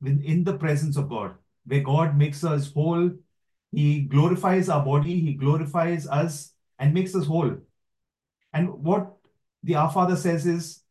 in 0.03 0.43
the 0.43 0.57
presence 0.57 0.97
of 0.97 1.09
God, 1.09 1.35
where 1.65 1.81
God 1.81 2.17
makes 2.17 2.43
us 2.43 2.71
whole. 2.73 3.11
He 3.71 4.01
glorifies 4.01 4.69
our 4.69 4.83
body, 4.83 5.19
He 5.19 5.33
glorifies 5.33 6.07
us 6.07 6.53
and 6.79 6.93
makes 6.93 7.13
us 7.13 7.27
whole. 7.27 7.55
And 8.53 8.69
what 8.83 9.17
the 9.63 9.75
Our 9.75 9.91
Father 9.91 10.15
says 10.15 10.47
is, 10.47 10.81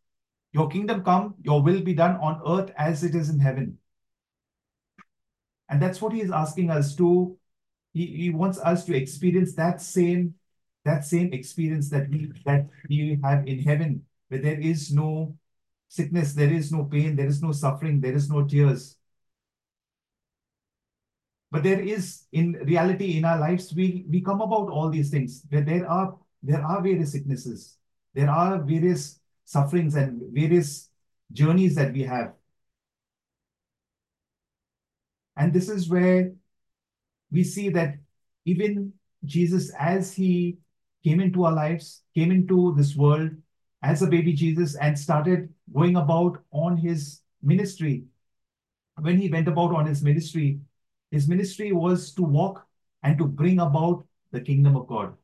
Your 0.53 0.69
kingdom 0.69 1.03
come, 1.03 1.35
your 1.43 1.63
will 1.63 1.81
be 1.81 1.95
done 1.95 2.17
on 2.17 2.41
earth 2.47 2.73
as 2.77 3.03
it 3.03 3.15
is 3.15 3.31
in 3.31 3.41
heaven. 3.41 3.79
And 5.69 5.83
that's 5.83 6.01
what 6.01 6.13
He 6.13 6.21
is 6.21 6.31
asking 6.31 6.71
us 6.71 6.95
to. 6.97 7.37
He, 7.93 8.07
he 8.07 8.31
wants 8.31 8.59
us 8.61 8.85
to 8.85 8.97
experience 8.97 9.55
that 9.55 9.81
same 9.81 10.35
that 10.85 11.05
same 11.05 11.33
experience 11.33 11.91
that 11.91 12.09
we 12.09 12.33
that 12.45 12.69
we 12.89 13.19
have 13.23 13.47
in 13.47 13.63
heaven, 13.63 14.05
where 14.29 14.41
there 14.41 14.59
is 14.61 14.93
no 14.93 15.37
sickness, 15.89 16.35
there 16.35 16.53
is 16.53 16.71
no 16.73 16.85
pain, 16.85 17.17
there 17.17 17.27
is 17.27 17.43
no 17.43 17.53
suffering, 17.53 18.01
there 18.01 18.15
is 18.15 18.31
no 18.31 18.45
tears. 18.45 18.97
But 21.51 21.63
there 21.63 21.81
is, 21.81 22.25
in 22.33 22.53
reality, 22.53 23.17
in 23.17 23.25
our 23.25 23.39
lives, 23.39 23.73
we, 23.75 24.05
we 24.09 24.21
come 24.21 24.43
about 24.43 24.69
all 24.69 24.91
these 24.91 25.11
things. 25.11 25.43
Where 25.49 25.63
there 25.63 25.89
are 25.89 26.17
there 26.43 26.63
are 26.63 26.83
various 26.83 27.13
sicknesses, 27.13 27.77
there 28.15 28.31
are 28.31 28.63
various 28.63 29.21
sufferings 29.45 29.97
and 29.97 30.23
various 30.33 30.91
journeys 31.33 31.75
that 31.75 31.93
we 31.93 32.03
have. 32.03 32.35
And 35.37 35.53
this 35.53 35.69
is 35.69 35.89
where 35.89 36.33
we 37.31 37.45
see 37.45 37.69
that 37.71 37.97
even 38.45 38.93
Jesus, 39.25 39.71
as 39.79 40.13
he 40.13 40.59
came 41.05 41.21
into 41.21 41.45
our 41.45 41.53
lives, 41.53 42.03
came 42.15 42.31
into 42.31 42.75
this 42.77 42.97
world 42.97 43.31
as 43.83 44.03
a 44.03 44.07
baby 44.07 44.33
Jesus 44.33 44.77
and 44.77 44.99
started 44.99 45.49
going 45.73 45.97
about 45.97 46.43
on 46.53 46.77
his 46.77 47.21
ministry. 47.43 48.05
When 49.01 49.19
he 49.19 49.31
went 49.31 49.49
about 49.49 49.75
on 49.75 49.87
his 49.87 50.03
ministry, 50.03 50.61
his 51.11 51.29
ministry 51.29 51.73
was 51.73 52.13
to 52.15 52.23
walk 52.23 52.67
and 53.03 53.17
to 53.19 53.25
bring 53.25 53.61
about 53.61 54.05
the 54.33 54.41
kingdom 54.41 54.77
of 54.77 54.89
God. 54.89 55.15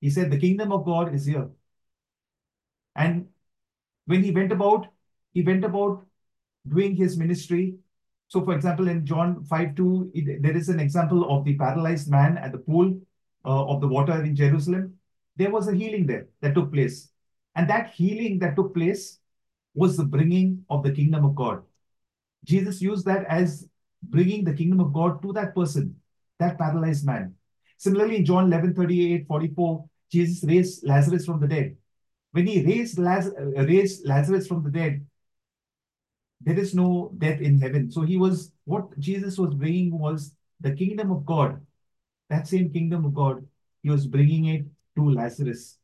He 0.00 0.10
said, 0.10 0.30
The 0.30 0.38
kingdom 0.38 0.72
of 0.72 0.84
God 0.84 1.14
is 1.14 1.24
here. 1.24 1.48
And 2.94 3.28
when 4.06 4.22
he 4.22 4.30
went 4.30 4.52
about, 4.52 4.86
he 5.32 5.42
went 5.42 5.64
about 5.64 6.04
doing 6.68 6.96
his 6.96 7.16
ministry. 7.16 7.76
So, 8.28 8.44
for 8.44 8.54
example, 8.54 8.88
in 8.88 9.06
John 9.06 9.44
5 9.44 9.74
2, 9.74 10.10
it, 10.14 10.42
there 10.42 10.56
is 10.56 10.68
an 10.68 10.80
example 10.80 11.30
of 11.30 11.44
the 11.44 11.56
paralyzed 11.56 12.10
man 12.10 12.38
at 12.38 12.52
the 12.52 12.58
pool 12.58 12.98
uh, 13.44 13.66
of 13.66 13.80
the 13.80 13.88
water 13.88 14.22
in 14.24 14.34
Jerusalem. 14.34 14.94
There 15.36 15.50
was 15.50 15.68
a 15.68 15.74
healing 15.74 16.06
there 16.06 16.28
that 16.40 16.54
took 16.54 16.72
place. 16.72 17.10
And 17.54 17.70
that 17.70 17.90
healing 17.90 18.38
that 18.40 18.56
took 18.56 18.74
place 18.74 19.18
was 19.74 19.96
the 19.96 20.04
bringing 20.04 20.64
of 20.68 20.82
the 20.82 20.90
kingdom 20.90 21.24
of 21.24 21.34
God. 21.34 21.62
Jesus 22.44 22.80
used 22.80 23.04
that 23.06 23.24
as 23.26 23.68
bringing 24.02 24.44
the 24.44 24.54
kingdom 24.54 24.80
of 24.80 24.92
God 24.92 25.22
to 25.22 25.32
that 25.34 25.54
person, 25.54 25.96
that 26.38 26.58
paralyzed 26.58 27.06
man. 27.06 27.34
Similarly, 27.78 28.16
in 28.16 28.24
John 28.24 28.46
11 28.46 28.74
38 28.74 29.26
44, 29.26 29.84
Jesus 30.10 30.44
raised 30.44 30.86
Lazarus 30.86 31.26
from 31.26 31.40
the 31.40 31.48
dead. 31.48 31.76
When 32.32 32.46
he 32.46 32.64
raised, 32.64 32.98
Laz- 32.98 33.32
uh, 33.38 33.64
raised 33.64 34.06
Lazarus 34.06 34.46
from 34.46 34.62
the 34.62 34.70
dead, 34.70 35.04
there 36.40 36.58
is 36.58 36.74
no 36.74 37.12
death 37.18 37.40
in 37.40 37.60
heaven. 37.60 37.90
So 37.90 38.02
he 38.02 38.16
was, 38.16 38.52
what 38.64 38.98
Jesus 38.98 39.38
was 39.38 39.54
bringing 39.54 39.98
was 39.98 40.34
the 40.60 40.72
kingdom 40.72 41.10
of 41.10 41.24
God. 41.24 41.60
That 42.28 42.48
same 42.48 42.72
kingdom 42.72 43.04
of 43.04 43.14
God, 43.14 43.46
he 43.82 43.90
was 43.90 44.06
bringing 44.06 44.46
it 44.46 44.66
to 44.96 45.10
Lazarus. 45.10 45.78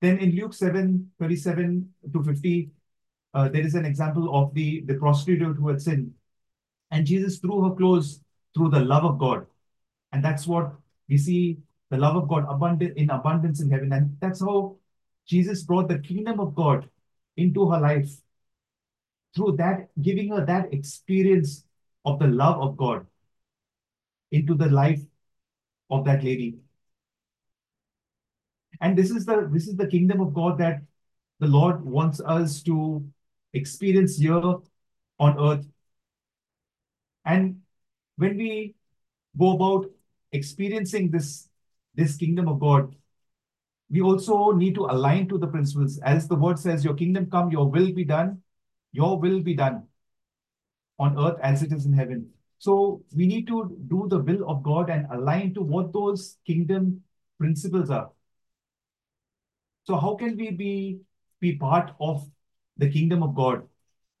Then 0.00 0.18
in 0.18 0.34
Luke 0.34 0.54
7 0.54 1.10
37 1.18 1.88
to 2.12 2.22
50, 2.22 2.70
uh, 3.34 3.48
there 3.48 3.62
is 3.62 3.74
an 3.74 3.84
example 3.84 4.34
of 4.34 4.54
the, 4.54 4.82
the 4.86 4.94
prostitute 4.94 5.56
who 5.56 5.68
had 5.68 5.80
sinned. 5.80 6.12
And 6.90 7.06
Jesus 7.06 7.38
threw 7.38 7.62
her 7.68 7.74
clothes 7.74 8.20
through 8.54 8.70
the 8.70 8.80
love 8.80 9.04
of 9.04 9.18
God. 9.18 9.46
And 10.12 10.24
that's 10.24 10.46
what 10.46 10.72
we 11.08 11.18
see 11.18 11.58
the 11.90 11.98
love 11.98 12.16
of 12.16 12.28
God 12.28 12.46
abundant 12.48 12.96
in 12.96 13.10
abundance 13.10 13.60
in 13.60 13.70
heaven. 13.70 13.92
And 13.92 14.16
that's 14.20 14.40
how 14.40 14.76
Jesus 15.26 15.62
brought 15.62 15.88
the 15.88 15.98
kingdom 15.98 16.40
of 16.40 16.54
God 16.54 16.88
into 17.40 17.68
her 17.70 17.80
life 17.80 18.10
through 19.34 19.56
that, 19.56 19.88
giving 20.02 20.30
her 20.30 20.44
that 20.44 20.72
experience 20.72 21.64
of 22.04 22.18
the 22.18 22.26
love 22.26 22.60
of 22.60 22.76
God 22.76 23.06
into 24.30 24.54
the 24.54 24.68
life 24.68 25.00
of 25.90 26.04
that 26.04 26.22
lady. 26.24 26.58
And 28.80 28.96
this 28.96 29.10
is 29.10 29.26
the 29.26 29.48
this 29.52 29.66
is 29.68 29.76
the 29.76 29.86
kingdom 29.86 30.20
of 30.20 30.32
God 30.32 30.58
that 30.58 30.82
the 31.38 31.46
Lord 31.46 31.84
wants 31.84 32.20
us 32.20 32.62
to 32.62 33.04
experience 33.52 34.16
here 34.16 34.54
on 35.18 35.38
earth. 35.38 35.66
And 37.24 37.60
when 38.16 38.36
we 38.36 38.74
go 39.38 39.52
about 39.52 39.90
experiencing 40.32 41.10
this, 41.10 41.48
this 41.94 42.16
kingdom 42.16 42.48
of 42.48 42.60
God, 42.60 42.94
we 43.90 44.00
also 44.00 44.52
need 44.52 44.74
to 44.76 44.86
align 44.86 45.28
to 45.28 45.38
the 45.38 45.46
principles. 45.46 45.98
As 45.98 46.28
the 46.28 46.36
word 46.36 46.58
says, 46.58 46.84
Your 46.84 46.94
kingdom 46.94 47.28
come, 47.30 47.50
your 47.50 47.68
will 47.68 47.92
be 47.92 48.04
done, 48.04 48.40
your 48.92 49.18
will 49.18 49.40
be 49.40 49.54
done 49.54 49.84
on 50.98 51.18
earth 51.18 51.38
as 51.42 51.62
it 51.62 51.72
is 51.72 51.86
in 51.86 51.92
heaven. 51.92 52.28
So 52.58 53.02
we 53.16 53.26
need 53.26 53.46
to 53.48 53.74
do 53.88 54.06
the 54.08 54.18
will 54.18 54.48
of 54.48 54.62
God 54.62 54.90
and 54.90 55.06
align 55.10 55.54
to 55.54 55.62
what 55.62 55.92
those 55.92 56.36
kingdom 56.46 57.02
principles 57.38 57.90
are. 57.90 58.10
So 59.84 59.96
how 59.96 60.14
can 60.14 60.36
we 60.36 60.50
be 60.50 61.00
be 61.40 61.56
part 61.56 61.92
of 61.98 62.28
the 62.76 62.90
kingdom 62.90 63.22
of 63.22 63.34
God, 63.34 63.66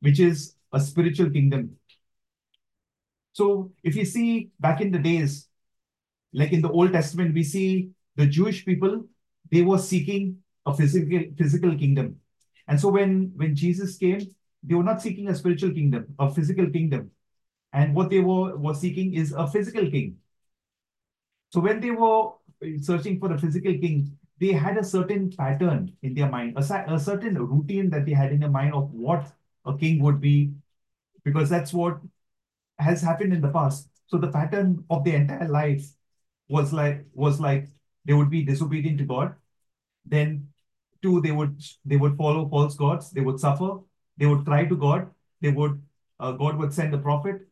which 0.00 0.18
is 0.18 0.54
a 0.72 0.80
spiritual 0.80 1.30
kingdom? 1.30 1.76
So 3.32 3.72
if 3.84 3.94
you 3.94 4.06
see 4.06 4.50
back 4.58 4.80
in 4.80 4.90
the 4.90 4.98
days, 4.98 5.48
like 6.32 6.52
in 6.52 6.62
the 6.62 6.70
Old 6.70 6.92
Testament, 6.92 7.34
we 7.34 7.44
see 7.44 7.90
the 8.16 8.26
Jewish 8.26 8.64
people, 8.64 9.04
they 9.50 9.62
were 9.62 9.78
seeking 9.78 10.38
a 10.66 10.74
physical 10.74 11.22
physical 11.36 11.76
kingdom. 11.76 12.16
And 12.68 12.80
so 12.80 12.88
when 12.88 13.32
when 13.36 13.54
Jesus 13.54 13.96
came, 13.96 14.20
they 14.62 14.74
were 14.74 14.84
not 14.84 15.02
seeking 15.02 15.28
a 15.28 15.34
spiritual 15.34 15.72
kingdom, 15.72 16.14
a 16.18 16.32
physical 16.32 16.70
kingdom. 16.70 17.10
And 17.72 17.94
what 17.94 18.10
they 18.10 18.20
were, 18.20 18.56
were 18.56 18.74
seeking 18.74 19.14
is 19.14 19.32
a 19.32 19.46
physical 19.46 19.88
king. 19.90 20.16
So 21.50 21.60
when 21.60 21.80
they 21.80 21.90
were 21.90 22.32
searching 22.80 23.18
for 23.18 23.32
a 23.32 23.38
physical 23.38 23.72
king, 23.72 24.16
they 24.40 24.52
had 24.52 24.76
a 24.76 24.84
certain 24.84 25.30
pattern 25.30 25.92
in 26.02 26.14
their 26.14 26.28
mind, 26.28 26.56
a, 26.56 26.94
a 26.94 26.98
certain 26.98 27.34
routine 27.38 27.90
that 27.90 28.06
they 28.06 28.12
had 28.12 28.32
in 28.32 28.40
their 28.40 28.50
mind 28.50 28.74
of 28.74 28.92
what 28.92 29.32
a 29.66 29.76
king 29.76 30.02
would 30.02 30.20
be, 30.20 30.52
because 31.24 31.48
that's 31.48 31.72
what 31.72 32.00
has 32.78 33.02
happened 33.02 33.32
in 33.32 33.40
the 33.40 33.50
past. 33.50 33.88
So 34.06 34.18
the 34.18 34.32
pattern 34.32 34.84
of 34.90 35.04
their 35.04 35.16
entire 35.16 35.48
life 35.48 35.86
was 36.48 36.72
like 36.72 37.04
was 37.12 37.38
like 37.38 37.68
they 38.04 38.12
would 38.14 38.30
be 38.30 38.42
disobedient 38.42 38.98
to 38.98 39.04
God. 39.04 39.34
Then 40.04 40.48
two, 41.02 41.20
they 41.20 41.30
would 41.30 41.60
they 41.84 41.96
would 41.96 42.16
follow 42.16 42.48
false 42.48 42.76
gods, 42.76 43.10
they 43.10 43.20
would 43.20 43.40
suffer, 43.40 43.78
they 44.16 44.26
would 44.26 44.44
cry 44.44 44.64
to 44.66 44.76
God, 44.76 45.10
they 45.40 45.50
would 45.50 45.82
uh, 46.18 46.32
God 46.32 46.56
would 46.58 46.72
send 46.72 46.94
a 46.94 46.98
prophet, 46.98 47.48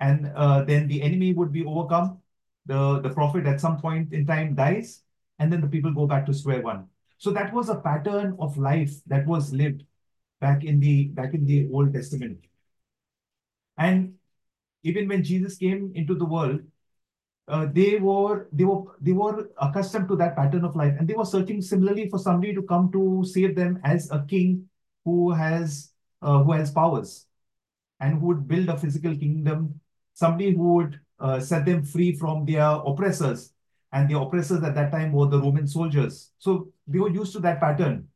and 0.00 0.30
uh, 0.34 0.62
then 0.64 0.88
the 0.88 1.02
enemy 1.02 1.32
would 1.32 1.52
be 1.52 1.64
overcome. 1.64 2.18
The, 2.66 3.00
the 3.00 3.10
prophet 3.10 3.46
at 3.46 3.60
some 3.60 3.78
point 3.78 4.12
in 4.12 4.26
time 4.26 4.54
dies, 4.54 5.02
and 5.38 5.52
then 5.52 5.60
the 5.60 5.66
people 5.66 5.92
go 5.92 6.06
back 6.06 6.24
to 6.26 6.34
square 6.34 6.62
one. 6.62 6.88
So 7.18 7.30
that 7.32 7.52
was 7.52 7.68
a 7.68 7.76
pattern 7.76 8.36
of 8.38 8.56
life 8.56 8.92
that 9.06 9.26
was 9.26 9.52
lived 9.52 9.84
back 10.40 10.64
in 10.64 10.80
the 10.80 11.04
back 11.08 11.34
in 11.34 11.46
the 11.46 11.68
Old 11.72 11.92
Testament. 11.92 12.38
And 13.78 14.14
even 14.82 15.08
when 15.08 15.24
Jesus 15.24 15.56
came 15.56 15.92
into 15.94 16.14
the 16.14 16.24
world, 16.24 16.60
uh, 17.48 17.66
they 17.72 17.98
were 17.98 18.48
they 18.52 18.64
were 18.64 18.82
they 19.00 19.12
were 19.12 19.50
accustomed 19.60 20.08
to 20.08 20.16
that 20.16 20.36
pattern 20.36 20.64
of 20.64 20.76
life, 20.76 20.94
and 20.98 21.06
they 21.06 21.14
were 21.14 21.24
searching 21.24 21.60
similarly 21.60 22.08
for 22.08 22.18
somebody 22.18 22.54
to 22.54 22.62
come 22.62 22.90
to 22.92 23.24
save 23.24 23.54
them 23.54 23.80
as 23.84 24.10
a 24.10 24.24
king 24.28 24.68
who 25.04 25.30
has 25.30 25.92
uh, 26.22 26.42
who 26.42 26.52
has 26.52 26.70
powers 26.70 27.26
and 28.00 28.18
who 28.18 28.26
would 28.26 28.48
build 28.48 28.68
a 28.68 28.78
physical 28.78 29.16
kingdom, 29.16 29.80
somebody 30.14 30.52
who 30.52 30.74
would 30.74 31.00
uh, 31.20 31.40
set 31.40 31.64
them 31.64 31.82
free 31.82 32.14
from 32.16 32.44
their 32.44 32.62
oppressors. 32.62 33.52
And 33.92 34.10
the 34.10 34.18
oppressors 34.18 34.62
at 34.64 34.74
that 34.74 34.90
time 34.90 35.12
were 35.12 35.28
the 35.28 35.40
Roman 35.40 35.68
soldiers. 35.68 36.32
So 36.38 36.72
they 36.86 36.98
were 36.98 37.10
used 37.10 37.32
to 37.34 37.40
that 37.40 37.60
pattern. 37.60 38.08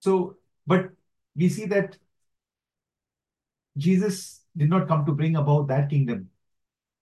So, 0.00 0.36
but 0.66 0.90
we 1.36 1.48
see 1.48 1.66
that 1.66 1.96
Jesus 3.76 4.42
did 4.56 4.68
not 4.68 4.88
come 4.88 5.06
to 5.06 5.12
bring 5.12 5.36
about 5.36 5.68
that 5.68 5.88
kingdom, 5.88 6.30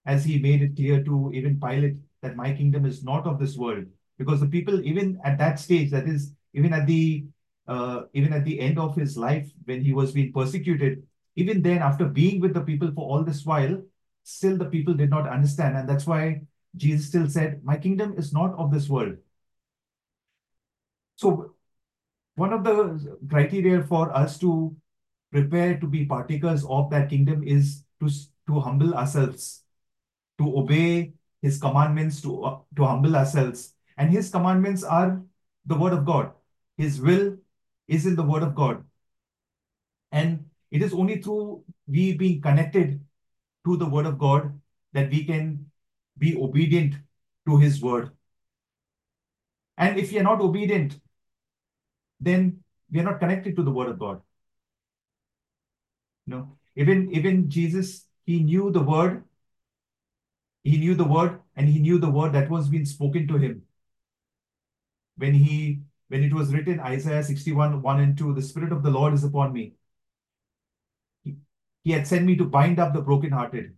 as 0.07 0.25
he 0.25 0.39
made 0.39 0.63
it 0.63 0.77
clear 0.77 1.03
to 1.05 1.31
even 1.35 1.61
Pilate 1.61 1.97
that 2.23 2.37
my 2.37 2.53
kingdom 2.53 2.87
is 2.87 3.05
not 3.05 3.27
of 3.27 3.39
this 3.39 3.57
world. 3.57 3.85
Because 4.19 4.41
the 4.41 4.47
people, 4.47 4.81
even 4.85 5.21
at 5.25 5.39
that 5.39 5.61
stage, 5.61 5.91
that 5.91 6.09
is, 6.09 6.33
even 6.55 6.73
at 6.73 6.87
the 6.87 7.27
uh, 7.69 8.03
even 8.15 8.33
at 8.33 8.45
the 8.45 8.61
end 8.61 8.79
of 8.79 8.95
his 8.95 9.17
life 9.17 9.51
when 9.65 9.83
he 9.83 9.93
was 9.93 10.13
being 10.13 10.33
persecuted, 10.33 11.03
even 11.35 11.63
then, 11.63 11.79
after 11.79 12.07
being 12.07 12.41
with 12.41 12.55
the 12.55 12.61
people 12.61 12.91
for 12.93 13.05
all 13.11 13.23
this 13.23 13.45
while, 13.45 13.83
still 14.23 14.57
the 14.57 14.65
people 14.65 14.95
did 14.95 15.11
not 15.11 15.29
understand. 15.29 15.77
And 15.77 15.89
that's 15.89 16.07
why 16.07 16.43
Jesus 16.77 17.09
still 17.09 17.29
said, 17.29 17.63
My 17.63 17.77
kingdom 17.77 18.15
is 18.17 18.33
not 18.33 18.55
of 18.59 18.73
this 18.73 18.89
world. 18.89 19.17
So, 21.17 21.55
one 22.37 22.53
of 22.53 22.65
the 22.65 23.19
criteria 23.29 23.83
for 23.83 24.15
us 24.15 24.39
to 24.39 24.75
prepare 25.31 25.79
to 25.79 25.87
be 25.87 26.07
partakers 26.07 26.65
of 26.65 26.91
that 26.91 27.11
kingdom 27.11 27.43
is 27.43 27.85
to, 28.01 28.09
to 28.47 28.61
humble 28.61 28.95
ourselves, 28.95 29.63
to 30.39 30.59
obey 30.59 31.13
his 31.43 31.59
commandments, 31.59 32.21
to, 32.23 32.45
uh, 32.45 32.59
to 32.77 32.85
humble 32.85 33.17
ourselves. 33.17 33.75
And 33.97 34.11
his 34.11 34.31
commandments 34.31 34.83
are 34.83 35.23
the 35.65 35.77
word 35.77 35.93
of 35.93 36.05
God. 36.05 36.33
His 36.77 37.01
will 37.01 37.37
is 37.89 38.07
in 38.07 38.17
the 38.17 38.23
word 38.23 38.43
of 38.43 38.55
God. 38.55 38.85
And 40.13 40.47
it 40.71 40.83
is 40.83 40.93
only 40.93 41.23
through 41.23 41.65
we 41.87 42.15
being 42.15 42.41
connected 42.41 43.01
to 43.65 43.77
the 43.77 43.87
word 43.87 44.07
of 44.07 44.19
God 44.19 44.59
that 44.93 45.11
we 45.11 45.25
can 45.25 45.71
be 46.19 46.37
obedient 46.37 46.95
to 47.47 47.59
his 47.59 47.81
word. 47.83 48.11
And 49.79 49.99
if 49.99 50.11
we 50.11 50.19
are 50.19 50.23
not 50.23 50.41
obedient, 50.41 50.99
then 52.21 52.63
we 52.91 53.01
are 53.01 53.05
not 53.05 53.21
connected 53.21 53.57
to 53.57 53.63
the 53.63 53.71
word 53.71 53.89
of 53.89 53.99
God. 53.99 54.23
No. 56.27 56.57
even 56.75 57.11
even 57.13 57.49
Jesus, 57.49 58.07
he 58.25 58.41
knew 58.41 58.71
the 58.71 58.83
word, 58.83 59.25
he 60.67 60.79
knew 60.79 60.97
the 60.97 61.05
word, 61.05 61.41
and 61.55 61.69
he 61.69 61.79
knew 61.79 61.99
the 61.99 62.11
word 62.11 62.33
that 62.33 62.51
was 62.51 62.69
being 62.69 62.85
spoken 62.85 63.29
to 63.29 63.39
him. 63.39 63.63
When 65.17 65.33
he 65.33 65.83
when 66.09 66.25
it 66.25 66.35
was 66.35 66.53
written, 66.53 66.81
Isaiah 66.81 67.23
61, 67.23 67.83
1 67.83 68.01
and 68.01 68.19
2, 68.19 68.35
the 68.35 68.43
Spirit 68.43 68.73
of 68.73 68.83
the 68.83 68.91
Lord 68.91 69.15
is 69.15 69.23
upon 69.23 69.53
me. 69.53 69.75
He, 71.23 71.37
he 71.83 71.93
had 71.93 72.07
sent 72.07 72.25
me 72.25 72.37
to 72.37 72.45
bind 72.45 72.81
up 72.81 72.95
the 72.95 73.01
brokenhearted, 73.01 73.77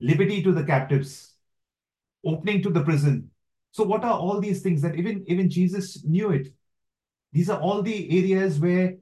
liberty 0.00 0.42
to 0.42 0.52
the 0.52 0.64
captives, 0.64 1.34
opening 2.24 2.62
to 2.62 2.70
the 2.70 2.84
prison. 2.84 3.30
So, 3.72 3.84
what 3.84 4.04
are 4.04 4.18
all 4.18 4.40
these 4.40 4.60
things 4.60 4.82
that 4.82 4.96
even, 4.96 5.24
even 5.26 5.48
Jesus 5.48 6.04
knew 6.04 6.32
it? 6.32 6.52
These 7.32 7.48
are 7.48 7.60
all 7.60 7.80
the 7.80 8.18
areas 8.18 8.58
where 8.58 8.96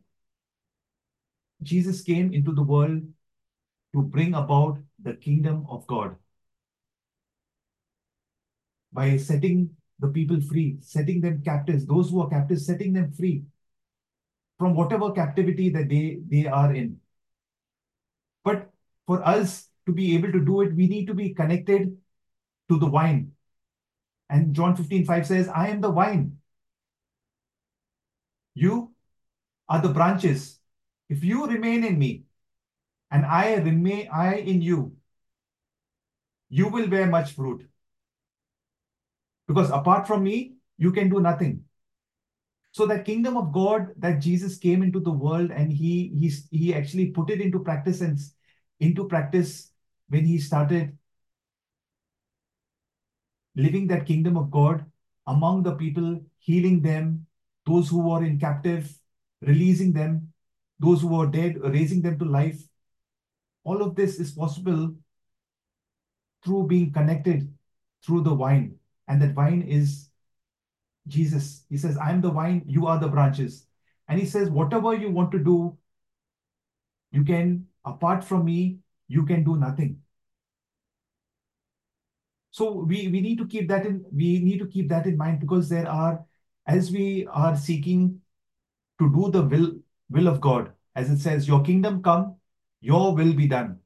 Jesus 1.64 2.00
came 2.02 2.32
into 2.32 2.52
the 2.52 2.62
world 2.62 3.02
to 3.92 4.02
bring 4.02 4.34
about 4.34 4.78
the 5.02 5.14
kingdom 5.14 5.66
of 5.68 5.84
God 5.88 6.16
by 8.92 9.16
setting 9.16 9.70
the 10.00 10.08
people 10.08 10.40
free, 10.40 10.78
setting 10.80 11.20
them 11.20 11.42
captives, 11.44 11.86
those 11.86 12.10
who 12.10 12.20
are 12.20 12.28
captives, 12.28 12.66
setting 12.66 12.92
them 12.92 13.12
free 13.12 13.42
from 14.58 14.74
whatever 14.74 15.12
captivity 15.12 15.70
that 15.70 15.88
they, 15.88 16.18
they 16.28 16.46
are 16.46 16.74
in. 16.74 16.98
But 18.44 18.70
for 19.06 19.26
us 19.26 19.68
to 19.86 19.92
be 19.92 20.14
able 20.14 20.32
to 20.32 20.44
do 20.44 20.60
it, 20.62 20.74
we 20.74 20.86
need 20.86 21.06
to 21.06 21.14
be 21.14 21.34
connected 21.34 21.96
to 22.68 22.78
the 22.78 22.88
vine. 22.88 23.32
And 24.30 24.54
John 24.54 24.76
15, 24.76 25.04
5 25.04 25.26
says, 25.26 25.48
I 25.48 25.68
am 25.68 25.80
the 25.80 25.90
vine. 25.90 26.38
You 28.54 28.92
are 29.68 29.80
the 29.80 29.88
branches. 29.88 30.58
If 31.08 31.24
you 31.24 31.46
remain 31.46 31.84
in 31.84 31.98
me 31.98 32.24
and 33.10 33.24
I 33.24 33.54
remain 33.54 34.08
I 34.12 34.36
in 34.36 34.60
you, 34.60 34.96
you 36.50 36.68
will 36.68 36.88
bear 36.88 37.06
much 37.06 37.32
fruit. 37.32 37.68
Because 39.48 39.70
apart 39.70 40.06
from 40.06 40.22
me, 40.22 40.54
you 40.76 40.92
can 40.92 41.08
do 41.08 41.20
nothing. 41.20 41.64
So 42.72 42.86
that 42.86 43.04
kingdom 43.04 43.36
of 43.36 43.52
God 43.52 43.88
that 43.96 44.20
Jesus 44.20 44.58
came 44.58 44.82
into 44.82 45.00
the 45.00 45.10
world 45.10 45.50
and 45.50 45.72
he 45.72 46.12
he, 46.14 46.32
he 46.56 46.74
actually 46.74 47.06
put 47.06 47.30
it 47.30 47.40
into 47.40 47.58
practice 47.58 48.02
and 48.02 48.18
into 48.78 49.08
practice 49.08 49.72
when 50.08 50.24
he 50.24 50.38
started 50.38 50.96
living 53.56 53.88
that 53.88 54.06
kingdom 54.06 54.36
of 54.36 54.50
God 54.50 54.84
among 55.26 55.62
the 55.62 55.74
people, 55.74 56.20
healing 56.38 56.80
them, 56.80 57.26
those 57.66 57.88
who 57.88 58.00
were 58.00 58.24
in 58.24 58.38
captive, 58.38 58.96
releasing 59.42 59.92
them, 59.92 60.32
those 60.78 61.02
who 61.02 61.08
were 61.08 61.26
dead, 61.26 61.56
raising 61.60 62.00
them 62.00 62.18
to 62.18 62.24
life. 62.24 62.60
All 63.64 63.82
of 63.82 63.96
this 63.96 64.18
is 64.18 64.30
possible 64.30 64.94
through 66.44 66.68
being 66.68 66.92
connected 66.92 67.52
through 68.04 68.22
the 68.22 68.34
vine. 68.34 68.77
And 69.08 69.20
that 69.22 69.32
vine 69.32 69.62
is 69.62 70.10
Jesus. 71.06 71.64
He 71.68 71.76
says, 71.76 71.96
I'm 71.98 72.20
the 72.20 72.30
vine, 72.30 72.62
you 72.66 72.86
are 72.86 72.98
the 72.98 73.08
branches. 73.08 73.66
And 74.08 74.20
he 74.20 74.26
says, 74.26 74.50
whatever 74.50 74.94
you 74.94 75.10
want 75.10 75.32
to 75.32 75.38
do, 75.38 75.76
you 77.10 77.24
can, 77.24 77.66
apart 77.84 78.22
from 78.22 78.44
me, 78.44 78.78
you 79.08 79.24
can 79.24 79.44
do 79.44 79.56
nothing. 79.56 80.00
So 82.50 82.72
we, 82.72 83.08
we 83.08 83.20
need 83.20 83.38
to 83.38 83.46
keep 83.46 83.68
that 83.68 83.86
in, 83.86 84.04
we 84.12 84.40
need 84.40 84.58
to 84.58 84.66
keep 84.66 84.88
that 84.88 85.06
in 85.06 85.16
mind 85.16 85.40
because 85.40 85.68
there 85.68 85.88
are, 85.88 86.24
as 86.66 86.90
we 86.90 87.26
are 87.30 87.56
seeking 87.56 88.20
to 88.98 89.12
do 89.14 89.30
the 89.30 89.42
will, 89.42 89.74
will 90.10 90.28
of 90.28 90.40
God, 90.40 90.72
as 90.94 91.10
it 91.10 91.18
says, 91.18 91.46
your 91.46 91.62
kingdom 91.62 92.02
come, 92.02 92.36
your 92.80 93.14
will 93.14 93.32
be 93.32 93.46
done. 93.46 93.78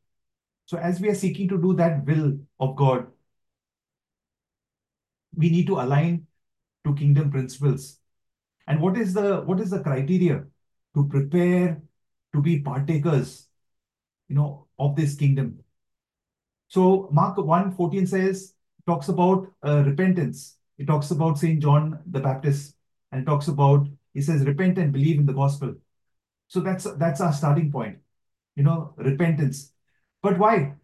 So 0.67 0.79
as 0.79 1.01
we 1.01 1.09
are 1.09 1.15
seeking 1.15 1.49
to 1.49 1.61
do 1.61 1.75
that 1.75 2.05
will 2.07 2.39
of 2.61 2.77
God, 2.77 3.07
we 5.35 5.51
need 5.51 5.67
to 5.67 5.81
align 5.81 6.27
to 6.85 6.95
kingdom 6.95 7.31
principles. 7.31 7.99
And 8.67 8.81
what 8.81 8.97
is 8.97 9.15
the 9.15 9.43
what 9.43 9.61
is 9.61 9.71
the 9.71 9.81
criteria 9.81 10.45
to 10.95 11.09
prepare 11.09 11.83
to 12.35 12.41
be 12.41 12.61
partakers, 12.61 13.49
you 14.29 14.37
know, 14.37 14.67
of 14.79 14.97
this 14.97 15.15
kingdom? 15.15 15.59
So 16.69 17.09
Mark 17.13 17.37
1 17.37 17.73
14 17.77 18.07
says, 18.07 18.55
talks 18.87 19.09
about 19.09 19.51
uh, 19.63 19.83
repentance. 19.85 20.57
It 20.79 20.87
talks 20.87 21.11
about 21.11 21.39
St. 21.39 21.61
John 21.61 22.01
the 22.07 22.21
Baptist 22.21 22.77
and 23.13 23.27
talks 23.27 23.49
about, 23.49 23.87
he 24.15 24.21
says, 24.21 24.45
repent 24.45 24.79
and 24.79 24.93
believe 24.93 25.19
in 25.19 25.27
the 25.27 25.33
gospel. 25.33 25.75
So 26.49 26.61
that's 26.61 26.85
that's 26.99 27.21
our 27.21 27.33
starting 27.33 27.71
point, 27.71 27.99
you 28.57 28.63
know, 28.63 28.95
repentance. 28.97 29.73
But 30.23 30.39
why? 30.39 30.75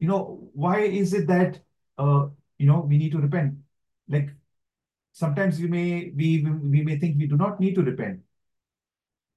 You 0.00 0.08
know, 0.08 0.50
why 0.54 0.80
is 0.80 1.12
it 1.12 1.26
that 1.26 1.60
uh, 1.98 2.28
you 2.58 2.66
know 2.66 2.80
we 2.80 2.96
need 2.98 3.12
to 3.12 3.18
repent? 3.18 3.54
Like 4.08 4.30
sometimes 5.12 5.58
we 5.60 5.66
may 5.68 6.12
we 6.14 6.44
we 6.44 6.82
may 6.82 6.98
think 6.98 7.18
we 7.18 7.26
do 7.26 7.36
not 7.36 7.60
need 7.60 7.74
to 7.74 7.82
repent. 7.82 8.20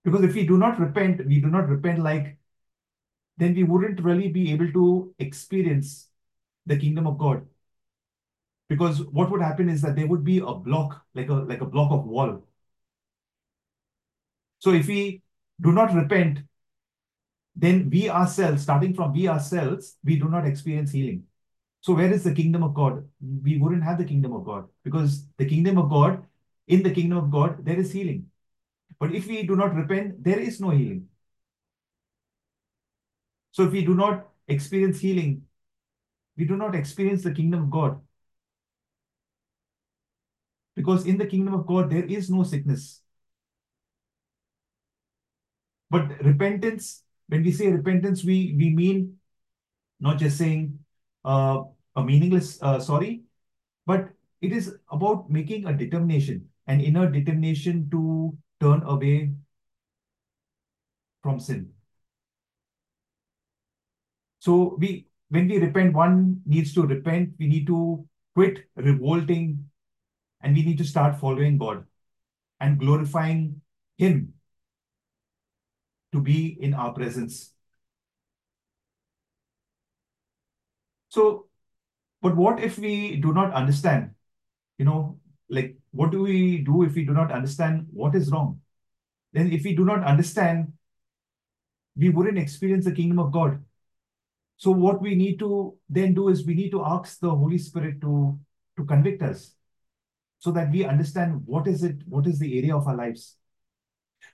Because 0.03 0.23
if 0.23 0.34
we 0.34 0.45
do 0.45 0.57
not 0.57 0.80
repent, 0.80 1.26
we 1.27 1.39
do 1.39 1.48
not 1.48 1.69
repent 1.69 1.99
like 1.99 2.38
then 3.38 3.56
we 3.56 3.64
wouldn't 3.64 4.03
really 4.03 4.27
be 4.30 4.52
able 4.52 4.72
to 4.72 5.15
experience 5.19 6.10
the 6.65 6.77
kingdom 6.77 7.07
of 7.07 7.18
God. 7.18 7.45
Because 8.69 9.02
what 9.03 9.30
would 9.31 9.41
happen 9.41 9.68
is 9.68 9.81
that 9.81 9.95
there 9.95 10.07
would 10.07 10.23
be 10.23 10.38
a 10.39 10.53
block, 10.53 11.03
like 11.14 11.30
a 11.30 11.34
like 11.34 11.61
a 11.61 11.65
block 11.65 11.91
of 11.91 12.06
wall. 12.06 12.43
So 14.60 14.72
if 14.72 14.88
we 14.88 15.23
do 15.60 15.72
not 15.72 15.93
repent, 15.93 16.39
then 17.56 17.89
we 17.89 18.10
ourselves, 18.10 18.64
starting 18.64 18.93
from 18.93 19.14
we 19.14 19.27
ourselves, 19.27 19.98
we 20.03 20.18
do 20.18 20.30
not 20.30 20.45
experience 20.48 20.91
healing. 20.91 21.26
So 21.82 21.94
where 21.95 22.14
is 22.14 22.24
the 22.24 22.34
kingdom 22.34 22.64
of 22.64 22.74
God? 22.74 23.08
We 23.44 23.58
wouldn't 23.58 23.84
have 23.84 23.98
the 23.98 24.06
kingdom 24.06 24.34
of 24.34 24.45
God 24.45 24.68
because 24.84 25.26
the 25.38 25.45
kingdom 25.45 25.78
of 25.78 25.90
God, 25.90 26.24
in 26.68 26.84
the 26.84 26.91
kingdom 26.91 27.18
of 27.18 27.32
God, 27.32 27.66
there 27.66 27.80
is 27.80 27.91
healing. 27.91 28.28
But 28.99 29.14
if 29.16 29.28
we 29.28 29.44
do 29.44 29.56
not 29.56 29.76
repent, 29.76 30.24
there 30.24 30.40
is 30.40 30.62
no 30.62 30.70
healing. 30.70 31.08
So 33.52 33.64
if 33.64 33.72
we 33.72 33.84
do 33.84 33.95
not 33.95 34.30
experience 34.48 34.99
healing, 34.99 35.44
we 36.38 36.45
do 36.45 36.56
not 36.56 36.76
experience 36.76 37.24
the 37.24 37.34
kingdom 37.34 37.64
of 37.64 37.72
God. 37.72 37.99
Because 40.76 41.06
in 41.06 41.18
the 41.18 41.26
kingdom 41.26 41.53
of 41.56 41.66
God, 41.66 41.90
there 41.90 42.06
is 42.06 42.30
no 42.30 42.44
sickness. 42.44 43.02
But 45.90 46.24
repentance, 46.24 47.03
when 47.28 47.44
we 47.44 47.52
say 47.52 47.68
repentance, 47.68 48.24
we, 48.24 48.56
we 48.58 48.70
mean 48.70 49.18
not 49.99 50.18
just 50.18 50.38
saying 50.38 50.80
uh, 51.26 51.64
a 51.95 52.03
meaningless 52.03 52.61
uh, 52.61 52.80
sorry, 52.80 53.23
but 53.85 54.10
it 54.41 54.52
is 54.52 54.76
about 54.91 55.30
making 55.30 55.65
a 55.68 55.73
determination, 55.73 56.48
an 56.68 56.81
inner 56.81 57.10
determination 57.10 57.89
to 57.91 58.35
turn 58.60 58.84
away 58.84 59.31
from 61.22 61.39
sin. 61.39 61.72
So 64.39 64.76
we, 64.80 65.07
when 65.30 65.48
we 65.48 65.60
repent, 65.60 65.93
one 65.93 66.41
needs 66.45 66.73
to 66.73 66.81
repent. 66.81 67.34
We 67.38 67.48
need 67.48 67.68
to 67.68 68.07
quit 68.34 68.65
revolting, 68.76 69.69
and 70.41 70.56
we 70.56 70.64
need 70.64 70.80
to 70.80 70.84
start 70.84 71.19
following 71.19 71.57
God 71.57 71.85
and 72.60 72.80
glorifying 72.80 73.61
Him 73.98 74.34
to 76.11 76.22
be 76.22 76.57
in 76.60 76.73
our 76.73 76.91
presence. 76.93 77.53
So, 81.11 81.47
but 82.21 82.38
what 82.38 82.63
if 82.63 82.77
we 82.79 83.17
do 83.17 83.33
not 83.33 83.53
understand? 83.53 84.11
You 84.77 84.85
know, 84.85 85.19
like 85.49 85.75
what 85.91 86.11
do 86.11 86.21
we 86.21 86.59
do 86.59 86.83
if 86.83 86.95
we 86.95 87.03
do 87.03 87.11
not 87.11 87.33
understand 87.33 87.88
what 87.91 88.15
is 88.15 88.31
wrong? 88.31 88.61
Then, 89.33 89.51
if 89.51 89.65
we 89.65 89.75
do 89.75 89.83
not 89.83 90.05
understand, 90.05 90.71
we 91.97 92.09
wouldn't 92.09 92.38
experience 92.38 92.85
the 92.85 92.93
kingdom 92.93 93.19
of 93.19 93.33
God. 93.33 93.61
So, 94.55 94.71
what 94.71 95.01
we 95.01 95.15
need 95.15 95.38
to 95.39 95.75
then 95.89 96.13
do 96.13 96.29
is 96.29 96.45
we 96.45 96.53
need 96.53 96.71
to 96.71 96.85
ask 96.85 97.19
the 97.19 97.29
Holy 97.29 97.57
Spirit 97.57 97.99
to, 98.01 98.39
to 98.77 98.85
convict 98.85 99.21
us 99.21 99.53
so 100.39 100.51
that 100.51 100.71
we 100.71 100.85
understand 100.85 101.41
what 101.45 101.67
is 101.67 101.83
it, 101.83 101.97
what 102.07 102.25
is 102.25 102.39
the 102.39 102.57
area 102.57 102.75
of 102.75 102.88
our 102.88 102.95
lives. 102.95 103.35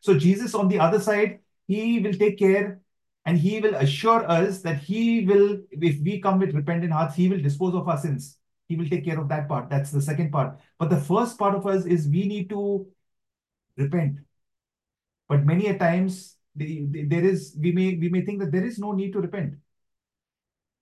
So, 0.02 0.16
Jesus 0.16 0.54
on 0.54 0.68
the 0.68 0.80
other 0.80 1.00
side, 1.00 1.40
he 1.66 2.00
will 2.00 2.14
take 2.14 2.38
care 2.38 2.82
and 3.28 3.38
he 3.38 3.60
will 3.60 3.76
assure 3.76 4.26
us 4.32 4.62
that 4.62 4.78
he 4.78 5.26
will, 5.26 5.60
if 5.70 6.00
we 6.00 6.22
come 6.22 6.40
with 6.40 6.56
repentant 6.56 6.94
hearts, 6.94 7.14
he 7.14 7.28
will 7.28 7.42
dispose 7.42 7.76
of 7.76 7.86
our 7.86 7.98
sins. 7.98 8.38
He 8.70 8.78
will 8.78 8.88
take 8.88 9.04
care 9.04 9.20
of 9.20 9.28
that 9.28 9.50
part. 9.50 9.70
That's 9.70 9.92
the 9.92 10.02
second 10.02 10.32
part. 10.32 10.58
But 10.80 10.90
the 10.90 11.02
first 11.02 11.38
part 11.38 11.54
of 11.54 11.68
us 11.68 11.86
is 11.86 12.08
we 12.08 12.26
need 12.26 12.50
to 12.52 12.88
repent. 13.76 14.20
But 15.28 15.46
many 15.46 15.68
a 15.68 15.78
times 15.78 16.38
there 16.56 17.26
is 17.26 17.54
we 17.60 17.74
may 17.74 17.96
we 17.96 18.08
may 18.08 18.22
think 18.22 18.40
that 18.40 18.52
there 18.54 18.66
is 18.66 18.80
no 18.80 18.94
need 18.94 19.12
to 19.12 19.20
repent 19.20 19.56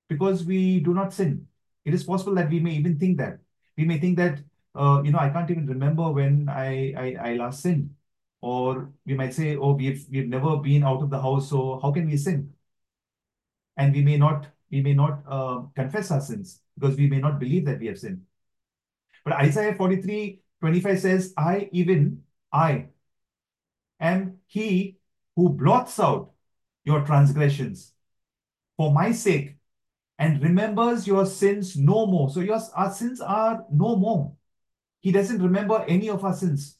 because 0.07 0.45
we 0.45 0.81
do 0.81 0.93
not 0.93 1.13
sin. 1.13 1.47
It 1.84 1.95
is 1.95 2.03
possible 2.03 2.35
that 2.35 2.51
we 2.51 2.59
may 2.59 2.76
even 2.76 2.99
think 2.99 3.17
that 3.17 3.39
we 3.76 3.85
may 3.85 3.97
think 3.99 4.17
that 4.17 4.39
uh, 4.76 5.01
you 5.03 5.11
know 5.11 5.19
I 5.19 5.30
can't 5.30 5.49
even 5.49 5.65
remember 5.65 6.11
when 6.11 6.47
I, 6.47 6.93
I 6.95 7.31
I 7.31 7.34
last 7.34 7.63
sinned 7.63 7.94
or 8.45 8.91
we 9.07 9.15
might 9.15 9.34
say, 9.34 9.55
oh, 9.57 9.73
we've 9.73 10.05
we've 10.11 10.27
never 10.27 10.57
been 10.57 10.84
out 10.84 11.01
of 11.01 11.09
the 11.09 11.19
house, 11.19 11.49
so 11.49 11.80
how 11.81 11.91
can 11.91 12.05
we 12.05 12.15
sin? 12.15 12.53
And 13.76 13.91
we 13.91 14.03
may 14.03 14.17
not 14.17 14.45
we 14.69 14.81
may 14.81 14.93
not 14.93 15.23
uh, 15.27 15.61
confess 15.76 16.11
our 16.11 16.22
sins 16.22 16.61
because 16.77 16.95
we 16.95 17.07
may 17.09 17.17
not 17.17 17.39
believe 17.39 17.65
that 17.65 17.80
we 17.80 17.88
have 17.88 17.97
sinned. 17.97 18.22
But 19.23 19.34
Isaiah 19.34 19.73
43, 19.73 20.41
25 20.59 20.99
says, 20.99 21.34
I 21.35 21.69
even 21.72 22.22
I 22.53 22.89
am 23.99 24.38
he 24.45 24.99
who 25.35 25.49
blots 25.49 25.99
out 25.99 26.31
your 26.84 27.03
transgressions 27.03 27.93
for 28.77 28.93
my 28.93 29.11
sake 29.11 29.55
and 30.19 30.43
remembers 30.43 31.07
your 31.07 31.26
sins 31.26 31.76
no 31.76 32.05
more. 32.05 32.30
So 32.30 32.41
your 32.41 32.59
our 32.76 32.93
sins 32.93 33.22
are 33.22 33.65
no 33.72 33.95
more. 33.95 34.34
He 35.01 35.11
doesn't 35.11 35.41
remember 35.41 35.84
any 35.88 36.09
of 36.09 36.23
our 36.23 36.34
sins 36.34 36.74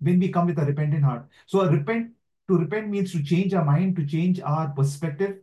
when 0.00 0.18
we 0.18 0.28
come 0.28 0.46
with 0.46 0.58
a 0.58 0.64
repentant 0.64 1.04
heart. 1.04 1.26
So 1.46 1.60
a 1.60 1.70
repent 1.70 2.12
to 2.48 2.58
repent 2.58 2.90
means 2.90 3.12
to 3.12 3.22
change 3.22 3.54
our 3.54 3.64
mind, 3.64 3.96
to 3.96 4.06
change 4.06 4.40
our 4.40 4.68
perspective. 4.68 5.38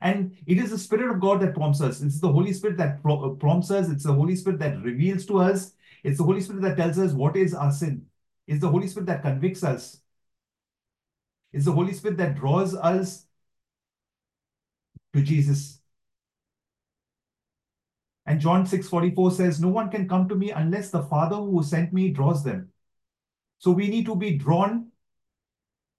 And 0.00 0.36
it 0.46 0.58
is 0.58 0.70
the 0.70 0.78
Spirit 0.78 1.10
of 1.14 1.20
God 1.20 1.40
that 1.40 1.54
prompts 1.54 1.80
us. 1.80 2.00
It's 2.00 2.20
the 2.20 2.32
Holy 2.32 2.52
Spirit 2.52 2.76
that 2.78 2.98
uh, 3.08 3.28
prompts 3.30 3.70
us. 3.70 3.88
It's 3.88 4.04
the 4.04 4.12
Holy 4.12 4.34
Spirit 4.34 4.58
that 4.58 4.82
reveals 4.82 5.26
to 5.26 5.38
us. 5.38 5.74
It's 6.02 6.18
the 6.18 6.24
Holy 6.24 6.40
Spirit 6.40 6.62
that 6.62 6.76
tells 6.76 6.98
us 6.98 7.12
what 7.12 7.36
is 7.36 7.54
our 7.54 7.70
sin. 7.70 8.06
It's 8.48 8.60
the 8.60 8.68
Holy 8.68 8.88
Spirit 8.88 9.06
that 9.06 9.22
convicts 9.22 9.62
us. 9.62 10.00
It's 11.52 11.66
the 11.66 11.72
Holy 11.72 11.92
Spirit 11.92 12.16
that 12.16 12.34
draws 12.34 12.74
us 12.74 13.26
to 15.12 15.22
Jesus. 15.22 15.80
And 18.26 18.40
John 18.40 18.66
6:44 18.66 19.30
says, 19.30 19.60
No 19.60 19.68
one 19.68 19.90
can 19.90 20.08
come 20.08 20.28
to 20.28 20.34
me 20.34 20.50
unless 20.50 20.90
the 20.90 21.02
Father 21.02 21.36
who 21.36 21.62
sent 21.62 21.92
me 21.92 22.10
draws 22.10 22.42
them. 22.42 22.70
So 23.62 23.70
we 23.70 23.86
need 23.86 24.06
to 24.06 24.16
be 24.16 24.36
drawn 24.36 24.88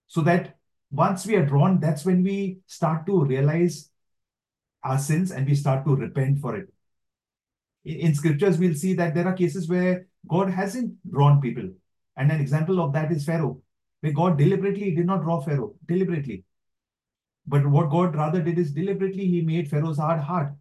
so 0.07 0.19
that 0.23 0.57
once 0.91 1.25
we 1.25 1.37
are 1.37 1.45
drawn, 1.45 1.79
that's 1.79 2.03
when 2.03 2.21
we 2.21 2.57
start 2.67 3.05
to 3.05 3.23
realize 3.23 3.89
our 4.83 4.99
sins 4.99 5.31
and 5.31 5.47
we 5.47 5.55
start 5.55 5.85
to 5.85 5.95
repent 5.95 6.39
for 6.39 6.57
it. 6.57 6.67
In 7.85 7.99
in 8.07 8.15
scriptures, 8.15 8.57
we'll 8.57 8.75
see 8.75 8.93
that 8.95 9.15
there 9.15 9.25
are 9.25 9.33
cases 9.33 9.69
where 9.69 10.07
God 10.27 10.49
hasn't 10.49 10.91
drawn 11.09 11.39
people. 11.39 11.69
And 12.17 12.33
an 12.33 12.41
example 12.41 12.81
of 12.81 12.91
that 12.97 13.13
is 13.13 13.23
Pharaoh, 13.23 13.61
where 14.01 14.11
God 14.11 14.37
deliberately 14.37 14.93
did 14.93 15.05
not 15.05 15.23
draw 15.23 15.39
Pharaoh, 15.39 15.73
deliberately. 15.87 16.43
But 17.47 17.65
what 17.65 17.89
God 17.89 18.17
rather 18.17 18.41
did 18.41 18.59
is 18.59 18.73
deliberately, 18.73 19.25
he 19.25 19.41
made 19.41 19.69
Pharaoh's 19.69 19.99
heart 19.99 20.19
hard. 20.19 20.53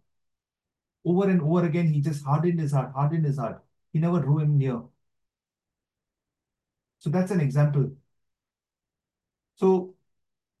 Over 1.03 1.29
and 1.29 1.41
over 1.41 1.65
again, 1.65 1.91
he 1.91 1.99
just 1.99 2.23
hardened 2.23 2.61
his 2.61 2.71
heart, 2.71 2.93
hardened 2.95 3.25
his 3.25 3.37
heart. 3.37 3.61
He 3.91 3.99
never 3.99 4.21
drew 4.21 4.39
him 4.39 4.57
near. 4.57 4.83
So 7.03 7.09
that's 7.09 7.31
an 7.31 7.41
example. 7.41 7.91
So 9.55 9.93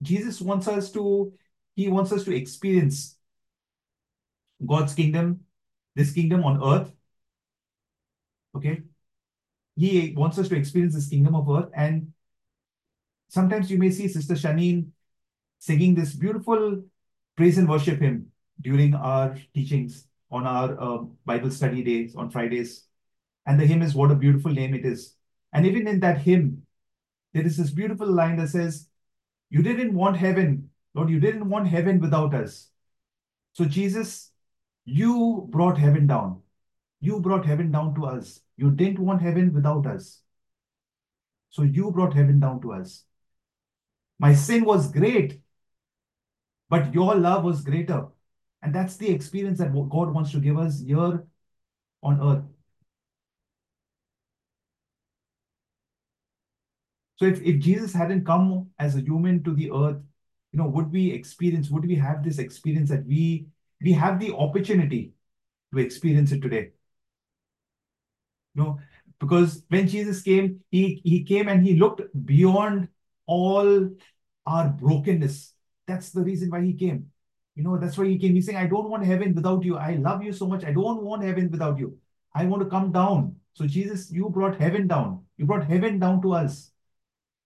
Jesus 0.01 0.41
wants 0.41 0.67
us 0.67 0.91
to, 0.91 1.31
he 1.73 1.87
wants 1.87 2.11
us 2.11 2.25
to 2.25 2.35
experience 2.35 3.15
God's 4.65 4.93
kingdom, 4.93 5.39
this 5.95 6.11
kingdom 6.11 6.43
on 6.43 6.61
earth. 6.61 6.91
Okay. 8.57 8.81
He 9.77 10.13
wants 10.17 10.37
us 10.37 10.49
to 10.49 10.57
experience 10.57 10.95
this 10.95 11.07
kingdom 11.07 11.33
of 11.33 11.49
earth. 11.49 11.69
And 11.73 12.11
sometimes 13.29 13.71
you 13.71 13.77
may 13.77 13.89
see 13.89 14.09
Sister 14.09 14.33
Shanine 14.33 14.87
singing 15.59 15.95
this 15.95 16.13
beautiful 16.13 16.83
praise 17.37 17.57
and 17.57 17.69
worship 17.69 18.01
hymn 18.01 18.33
during 18.59 18.95
our 18.95 19.37
teachings 19.53 20.07
on 20.29 20.45
our 20.45 20.77
uh, 20.77 20.97
Bible 21.25 21.51
study 21.51 21.83
days 21.83 22.17
on 22.17 22.29
Fridays. 22.29 22.83
And 23.45 23.57
the 23.57 23.65
hymn 23.65 23.81
is 23.81 23.95
What 23.95 24.11
a 24.11 24.15
Beautiful 24.15 24.51
Name 24.51 24.73
It 24.73 24.85
Is. 24.85 25.15
And 25.53 25.65
even 25.65 25.87
in 25.87 25.99
that 26.01 26.19
hymn, 26.19 26.63
there 27.33 27.45
is 27.45 27.57
this 27.57 27.71
beautiful 27.71 28.07
line 28.07 28.37
that 28.37 28.49
says, 28.49 28.87
You 29.49 29.61
didn't 29.61 29.93
want 29.93 30.17
heaven, 30.17 30.69
Lord, 30.93 31.09
you 31.09 31.19
didn't 31.19 31.47
want 31.47 31.67
heaven 31.67 31.99
without 31.99 32.33
us. 32.33 32.69
So, 33.53 33.65
Jesus, 33.65 34.31
you 34.85 35.47
brought 35.49 35.77
heaven 35.77 36.07
down. 36.07 36.41
You 36.99 37.19
brought 37.19 37.45
heaven 37.45 37.71
down 37.71 37.95
to 37.95 38.05
us. 38.05 38.41
You 38.57 38.71
didn't 38.71 38.99
want 38.99 39.21
heaven 39.21 39.53
without 39.53 39.85
us. 39.85 40.21
So, 41.49 41.61
you 41.61 41.91
brought 41.91 42.13
heaven 42.13 42.39
down 42.39 42.61
to 42.61 42.73
us. 42.73 43.05
My 44.19 44.33
sin 44.33 44.65
was 44.65 44.91
great, 44.91 45.41
but 46.69 46.93
your 46.93 47.15
love 47.15 47.43
was 47.43 47.61
greater. 47.61 48.07
And 48.61 48.73
that's 48.73 48.95
the 48.97 49.09
experience 49.09 49.59
that 49.59 49.73
God 49.73 50.13
wants 50.13 50.31
to 50.31 50.39
give 50.39 50.57
us 50.57 50.79
here 50.79 51.25
on 52.01 52.21
earth. 52.21 52.52
So 57.17 57.25
if, 57.25 57.41
if 57.41 57.59
Jesus 57.59 57.93
hadn't 57.93 58.25
come 58.25 58.69
as 58.79 58.95
a 58.95 59.01
human 59.01 59.43
to 59.43 59.53
the 59.53 59.71
earth, 59.71 59.97
you 60.51 60.59
know, 60.59 60.67
would 60.67 60.91
we 60.91 61.11
experience, 61.11 61.69
would 61.69 61.85
we 61.85 61.95
have 61.95 62.23
this 62.23 62.39
experience 62.39 62.89
that 62.89 63.05
we 63.05 63.47
we 63.81 63.91
have 63.91 64.19
the 64.19 64.33
opportunity 64.35 65.13
to 65.73 65.79
experience 65.79 66.31
it 66.31 66.41
today? 66.41 66.71
You 68.55 68.63
know, 68.63 68.79
because 69.19 69.63
when 69.69 69.87
Jesus 69.87 70.21
came, 70.21 70.59
he, 70.69 71.01
he 71.03 71.23
came 71.23 71.47
and 71.47 71.65
he 71.65 71.75
looked 71.75 72.01
beyond 72.25 72.87
all 73.25 73.89
our 74.45 74.67
brokenness. 74.69 75.53
That's 75.87 76.11
the 76.11 76.21
reason 76.21 76.49
why 76.49 76.61
he 76.61 76.73
came. 76.73 77.09
You 77.55 77.63
know, 77.63 77.77
that's 77.77 77.97
why 77.97 78.05
he 78.05 78.17
came. 78.17 78.33
He's 78.33 78.45
saying, 78.45 78.57
I 78.57 78.67
don't 78.67 78.89
want 78.89 79.05
heaven 79.05 79.33
without 79.33 79.63
you. 79.63 79.77
I 79.77 79.95
love 79.95 80.23
you 80.23 80.33
so 80.33 80.47
much. 80.47 80.63
I 80.63 80.71
don't 80.71 81.03
want 81.03 81.23
heaven 81.23 81.49
without 81.51 81.77
you. 81.79 81.97
I 82.33 82.45
want 82.45 82.63
to 82.63 82.69
come 82.69 82.91
down. 82.91 83.35
So, 83.53 83.67
Jesus, 83.67 84.11
you 84.11 84.29
brought 84.29 84.59
heaven 84.59 84.87
down. 84.87 85.23
You 85.37 85.45
brought 85.45 85.65
heaven 85.65 85.99
down 85.99 86.21
to 86.23 86.33
us. 86.33 86.71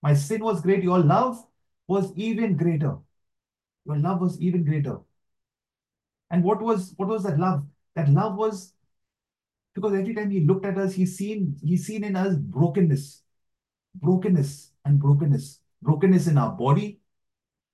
My 0.01 0.13
sin 0.13 0.43
was 0.43 0.61
great. 0.61 0.83
Your 0.83 0.99
love 0.99 1.43
was 1.87 2.11
even 2.15 2.55
greater. 2.55 2.97
Your 3.85 3.97
love 3.97 4.21
was 4.21 4.39
even 4.39 4.63
greater. 4.63 4.99
And 6.29 6.43
what 6.43 6.61
was 6.61 6.93
what 6.97 7.07
was 7.07 7.23
that 7.23 7.39
love? 7.39 7.65
That 7.95 8.09
love 8.09 8.35
was 8.35 8.73
because 9.73 9.93
every 9.93 10.13
time 10.13 10.31
he 10.31 10.41
looked 10.41 10.65
at 10.65 10.77
us, 10.77 10.93
he 10.93 11.05
seen 11.05 11.55
he 11.63 11.77
seen 11.77 12.03
in 12.03 12.15
us 12.15 12.35
brokenness, 12.35 13.21
brokenness 13.95 14.71
and 14.85 14.99
brokenness, 14.99 15.59
brokenness 15.81 16.27
in 16.27 16.37
our 16.37 16.51
body, 16.51 16.99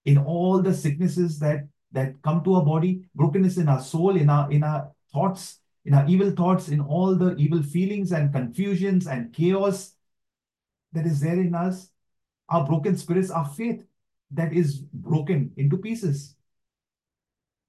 in 0.06 0.18
all 0.18 0.62
the 0.62 0.74
sicknesses 0.74 1.40
that 1.40 1.68
that 1.94 2.22
come 2.22 2.44
to 2.44 2.56
our 2.56 2.66
body, 2.66 3.06
brokenness 3.16 3.58
in 3.58 3.70
our 3.70 3.82
soul, 3.82 4.16
in 4.18 4.30
our 4.30 4.52
in 4.52 4.64
our 4.64 4.92
thoughts, 5.14 5.60
in 5.86 5.94
our 5.94 6.08
evil 6.08 6.32
thoughts, 6.32 6.70
in 6.70 6.80
all 6.80 7.16
the 7.16 7.36
evil 7.38 7.64
feelings 7.64 8.12
and 8.12 8.34
confusions 8.34 9.08
and 9.08 9.34
chaos 9.34 9.94
that 10.92 11.06
is 11.06 11.22
there 11.22 11.40
in 11.40 11.56
us, 11.56 11.90
our 12.54 12.66
broken 12.66 12.96
spirits, 12.96 13.32
our 13.32 13.46
faith 13.46 13.84
that 14.32 14.54
is 14.54 14.78
broken 14.94 15.52
into 15.58 15.78
pieces. 15.78 16.36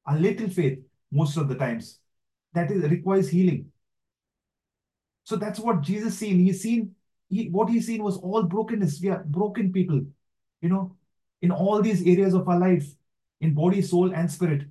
A 0.06 0.16
little 0.18 0.50
faith, 0.50 0.78
most 1.10 1.38
of 1.38 1.48
the 1.48 1.54
times, 1.54 2.00
that 2.52 2.70
is 2.70 2.82
requires 2.82 3.30
healing. 3.30 3.72
So 5.24 5.36
that's 5.36 5.58
what 5.58 5.80
Jesus 5.80 6.18
seen. 6.18 6.38
He's 6.38 6.60
seen 6.62 6.94
he, 7.30 7.48
what 7.48 7.70
he's 7.70 7.86
seen 7.86 8.02
was 8.02 8.18
all 8.18 8.42
brokenness. 8.42 9.00
We 9.00 9.08
are 9.08 9.24
broken 9.24 9.72
people, 9.72 10.02
you 10.60 10.68
know, 10.68 10.96
in 11.40 11.50
all 11.50 11.80
these 11.80 12.06
areas 12.06 12.34
of 12.34 12.46
our 12.46 12.58
life, 12.58 12.86
in 13.40 13.54
body, 13.54 13.80
soul, 13.80 14.12
and 14.14 14.30
spirit. 14.30 14.66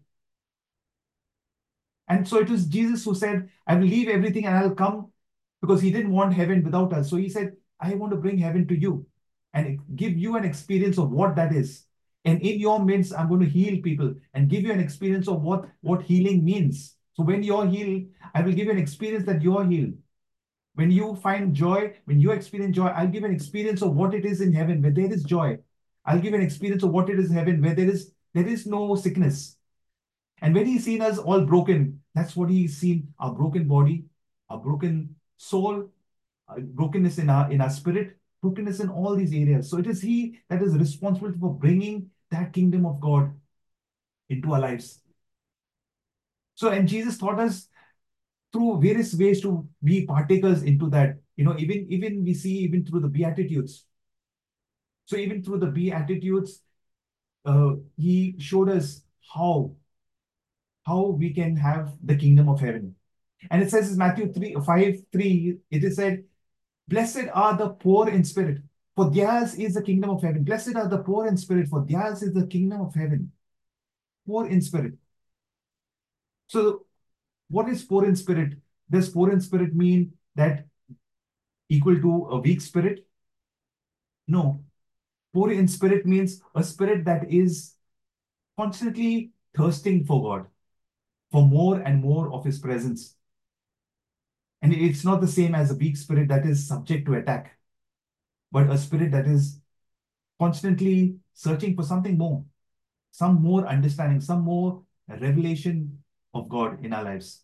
And 2.08 2.28
so 2.28 2.38
it 2.38 2.50
was 2.50 2.68
Jesus 2.68 3.04
who 3.04 3.16
said, 3.16 3.50
I 3.66 3.76
will 3.76 3.88
leave 3.88 4.10
everything 4.10 4.46
and 4.46 4.56
I'll 4.56 4.76
come 4.76 5.12
because 5.62 5.82
he 5.82 5.92
didn't 5.92 6.12
want 6.12 6.34
heaven 6.34 6.64
without 6.64 6.94
us. 6.94 7.10
So 7.10 7.16
he 7.16 7.30
said, 7.30 7.58
I 7.80 7.96
want 7.96 8.12
to 8.12 8.18
bring 8.18 8.38
heaven 8.38 8.68
to 8.68 8.80
you 8.80 9.08
and 9.54 9.80
give 9.96 10.18
you 10.18 10.36
an 10.36 10.44
experience 10.44 10.98
of 10.98 11.12
what 11.12 11.36
that 11.36 11.54
is. 11.54 11.86
And 12.26 12.42
in 12.42 12.60
your 12.60 12.84
midst, 12.84 13.14
I'm 13.14 13.28
going 13.28 13.42
to 13.42 13.50
heal 13.50 13.82
people 13.82 14.14
and 14.34 14.50
give 14.50 14.64
you 14.64 14.72
an 14.72 14.80
experience 14.80 15.28
of 15.28 15.42
what, 15.42 15.66
what 15.82 16.02
healing 16.02 16.44
means. 16.44 16.96
So 17.14 17.24
when 17.24 17.44
you're 17.44 17.68
healed, 17.68 18.08
I 18.34 18.42
will 18.42 18.54
give 18.54 18.66
you 18.66 18.72
an 18.72 18.78
experience 18.78 19.26
that 19.26 19.42
you're 19.42 19.66
healed. 19.66 19.94
When 20.76 20.90
you 20.90 21.16
find 21.16 21.54
joy, 21.54 21.94
when 22.06 22.20
you 22.20 22.32
experience 22.32 22.76
joy, 22.76 22.88
I'll 22.88 23.08
give 23.08 23.24
an 23.24 23.34
experience 23.34 23.82
of 23.84 23.96
what 23.96 24.14
it 24.16 24.26
is 24.26 24.42
in 24.42 24.54
heaven 24.54 24.82
where 24.82 24.92
there 24.92 25.12
is 25.12 25.24
joy. 25.24 25.60
I'll 26.06 26.20
give 26.20 26.34
an 26.34 26.42
experience 26.42 26.84
of 26.84 26.90
what 26.90 27.10
it 27.10 27.20
is 27.20 27.30
in 27.30 27.36
heaven 27.36 27.62
where 27.62 27.76
there 27.76 27.88
is 27.88 28.12
there 28.34 28.48
is 28.48 28.66
no 28.66 28.96
sickness. 28.96 29.58
And 30.42 30.56
when 30.56 30.66
he's 30.66 30.84
seen 30.84 31.02
us 31.02 31.20
all 31.20 31.46
broken, 31.46 32.02
that's 32.16 32.36
what 32.36 32.50
he's 32.50 32.78
seen 32.78 33.14
our 33.20 33.32
broken 33.32 33.68
body, 33.68 34.06
our 34.50 34.58
broken 34.58 35.16
soul, 35.38 35.90
our 36.48 36.60
brokenness 36.60 37.20
in 37.20 37.30
our 37.30 37.52
in 37.52 37.62
our 37.62 37.70
spirit, 37.70 38.18
brokenness 38.44 38.82
in 38.82 38.90
all 38.90 39.16
these 39.16 39.34
areas. 39.34 39.70
So 39.70 39.78
it 39.78 39.88
is 39.88 40.02
he 40.02 40.40
that 40.50 40.62
is 40.62 40.76
responsible 40.76 41.34
for 41.40 41.54
bringing 41.54 42.10
that 42.30 42.52
kingdom 42.52 42.86
of 42.86 43.00
God 43.00 43.32
into 44.30 44.54
our 44.54 44.60
lives. 44.60 45.00
So, 46.56 46.70
and 46.70 46.88
Jesus 46.88 47.18
taught 47.18 47.40
us 47.40 47.68
through 48.52 48.82
various 48.82 49.16
ways 49.16 49.42
to 49.42 49.68
be 49.84 50.06
partakers 50.06 50.62
into 50.64 50.90
that. 50.90 51.18
You 51.38 51.46
know, 51.46 51.56
even 51.58 51.88
even 51.90 52.24
we 52.24 52.34
see 52.34 52.58
even 52.60 52.86
through 52.86 53.00
the 53.00 53.08
Beatitudes. 53.08 53.86
So 55.06 55.16
even 55.18 55.42
through 55.42 55.60
the 55.60 55.68
Beatitudes, 55.68 56.62
uh, 57.46 57.72
he 57.98 58.36
showed 58.40 58.70
us 58.70 59.02
how 59.34 59.76
how 60.86 61.06
we 61.06 61.34
can 61.34 61.56
have 61.56 61.94
the 62.04 62.16
kingdom 62.16 62.50
of 62.50 62.60
heaven. 62.60 62.96
And 63.50 63.64
it 63.64 63.72
says 63.72 63.92
in 63.92 63.98
Matthew 63.98 64.32
3, 64.32 64.56
5, 64.66 64.96
3, 65.12 65.58
it 65.72 65.84
is 65.84 65.96
said, 65.96 66.24
Blessed 66.88 67.28
are 67.34 67.58
the 67.58 67.70
poor 67.70 68.10
in 68.10 68.24
spirit, 68.24 68.62
for 68.96 69.10
theirs 69.10 69.56
is 69.56 69.74
the 69.74 69.82
kingdom 69.82 70.10
of 70.10 70.22
heaven. 70.22 70.44
Blessed 70.44 70.76
are 70.76 70.88
the 70.88 71.00
poor 71.00 71.28
in 71.28 71.38
spirit, 71.38 71.68
for 71.68 71.86
theirs 71.88 72.22
is 72.22 72.34
the 72.34 72.46
kingdom 72.48 72.82
of 72.82 72.94
heaven. 72.94 73.32
Poor 74.28 74.48
in 74.48 74.62
spirit. 74.62 74.94
So, 76.48 76.86
what 77.50 77.70
is 77.70 77.84
poor 77.84 78.06
in 78.06 78.16
spirit? 78.16 78.58
Does 78.90 79.10
poor 79.10 79.32
in 79.32 79.42
spirit 79.42 79.76
mean 79.76 80.14
that 80.36 80.66
equal 81.70 82.00
to 82.00 82.28
a 82.32 82.40
weak 82.40 82.62
spirit? 82.62 83.08
No. 84.28 84.64
Poor 85.34 85.52
in 85.52 85.68
spirit 85.68 86.06
means 86.06 86.42
a 86.54 86.64
spirit 86.64 87.06
that 87.06 87.32
is 87.32 87.76
constantly 88.58 89.32
thirsting 89.58 90.06
for 90.06 90.22
God, 90.22 90.48
for 91.32 91.46
more 91.46 91.80
and 91.80 92.02
more 92.02 92.32
of 92.32 92.46
His 92.46 92.60
presence. 92.60 93.16
And 94.64 94.74
it's 94.74 95.06
not 95.06 95.22
the 95.22 95.28
same 95.28 95.54
as 95.54 95.70
a 95.70 95.76
weak 95.76 95.98
spirit 95.98 96.30
that 96.30 96.46
is 96.46 96.68
subject 96.68 97.06
to 97.06 97.14
attack 97.14 97.60
but 98.54 98.70
a 98.70 98.78
spirit 98.78 99.12
that 99.12 99.26
is 99.26 99.60
constantly 100.40 101.16
searching 101.34 101.76
for 101.76 101.82
something 101.84 102.18
more, 102.18 102.46
some 103.12 103.42
more 103.42 103.68
understanding, 103.68 104.22
some 104.22 104.42
more 104.42 104.84
revelation 105.08 105.98
of 106.36 106.48
God 106.48 106.86
in 106.86 106.94
our 106.94 107.04
lives. 107.04 107.42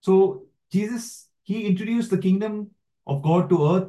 So 0.00 0.46
Jesus, 0.72 1.28
he 1.44 1.64
introduced 1.66 2.10
the 2.10 2.18
kingdom 2.18 2.70
of 3.06 3.22
God 3.22 3.48
to 3.50 3.68
earth, 3.68 3.88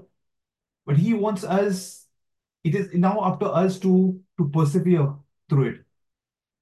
but 0.85 0.97
he 0.97 1.15
wants 1.15 1.43
us, 1.43 2.05
it 2.63 2.75
is 2.75 2.93
now 2.93 3.19
up 3.19 3.39
to 3.39 3.47
us 3.49 3.79
to, 3.79 4.19
to 4.37 4.49
persevere 4.49 5.15
through 5.49 5.69
it. 5.69 5.85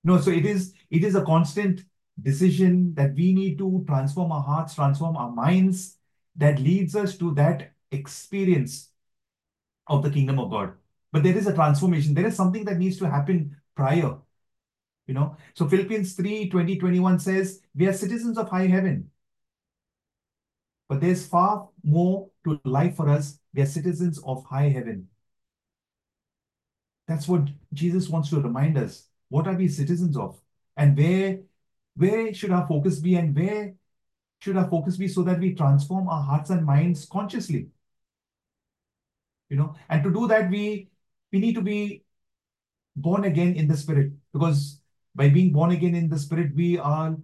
No, 0.06 0.22
so 0.22 0.32
it 0.32 0.46
is 0.46 0.74
it 0.90 1.04
is 1.04 1.16
a 1.16 1.26
constant 1.26 1.82
decision 2.22 2.94
that 2.96 3.14
we 3.16 3.34
need 3.34 3.58
to 3.58 3.84
transform 3.88 4.32
our 4.32 4.42
hearts, 4.42 4.76
transform 4.76 5.16
our 5.16 5.32
minds, 5.32 5.98
that 6.36 6.60
leads 6.60 6.96
us 6.96 7.18
to 7.18 7.34
that 7.36 7.74
experience 7.92 8.90
of 9.88 10.04
the 10.04 10.12
kingdom 10.12 10.40
of 10.40 10.52
God. 10.52 10.74
But 11.12 11.24
there 11.24 11.36
is 11.36 11.48
a 11.48 11.54
transformation. 11.54 12.14
There 12.14 12.28
is 12.28 12.36
something 12.36 12.66
that 12.66 12.78
needs 12.78 12.98
to 13.00 13.10
happen 13.10 13.58
prior. 13.76 14.18
You 15.08 15.16
know, 15.16 15.38
so 15.56 15.68
Philippians 15.68 16.14
3 16.14 16.50
20, 16.50 16.78
21 16.78 17.20
says, 17.20 17.62
We 17.76 17.88
are 17.88 17.94
citizens 17.94 18.38
of 18.38 18.50
high 18.50 18.68
heaven. 18.68 19.10
But 20.88 21.02
there's 21.02 21.26
far 21.28 21.70
more 21.84 22.30
to 22.46 22.60
life 22.64 22.96
for 22.96 23.10
us. 23.10 23.40
We 23.54 23.62
are 23.62 23.66
citizens 23.66 24.20
of 24.24 24.44
high 24.46 24.70
heaven. 24.70 25.08
That's 27.08 27.28
what 27.28 27.50
Jesus 27.74 28.08
wants 28.08 28.30
to 28.30 28.40
remind 28.40 28.78
us. 28.78 29.08
What 29.30 29.48
are 29.48 29.56
we 29.56 29.68
citizens 29.68 30.16
of? 30.16 30.40
And 30.78 30.96
where, 30.96 31.40
where 32.00 32.34
should 32.34 32.52
our 32.52 32.66
focus 32.66 33.00
be? 33.00 33.16
And 33.16 33.36
where 33.36 33.74
should 34.40 34.56
our 34.56 34.70
focus 34.70 34.96
be 34.96 35.10
so 35.10 35.22
that 35.24 35.40
we 35.40 35.54
transform 35.54 36.08
our 36.08 36.24
hearts 36.24 36.50
and 36.50 36.66
minds 36.66 37.06
consciously? 37.06 37.68
You 39.50 39.58
know, 39.58 39.76
and 39.90 40.02
to 40.04 40.14
do 40.14 40.28
that, 40.28 40.50
we 40.50 40.88
we 41.32 41.40
need 41.40 41.56
to 41.56 41.62
be 41.62 42.04
born 42.96 43.26
again 43.26 43.56
in 43.56 43.68
the 43.68 43.76
spirit 43.76 44.14
because 44.32 44.80
by 45.14 45.28
being 45.28 45.52
born 45.52 45.72
again 45.72 45.94
in 45.94 46.08
the 46.08 46.18
spirit, 46.18 46.56
we 46.56 46.78
are 46.78 47.18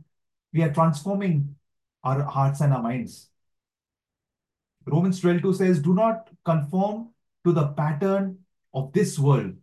we 0.54 0.62
are 0.62 0.74
transforming 0.74 1.56
our 2.04 2.24
hearts 2.24 2.60
and 2.60 2.74
our 2.74 2.82
minds. 2.82 3.30
Romans 4.86 5.20
12 5.22 5.42
2 5.42 5.54
says, 5.54 5.80
Do 5.82 5.94
not 5.94 6.30
conform 6.44 7.10
to 7.46 7.54
the 7.54 7.68
pattern 7.70 8.40
of 8.74 8.92
this 8.92 9.18
world, 9.18 9.54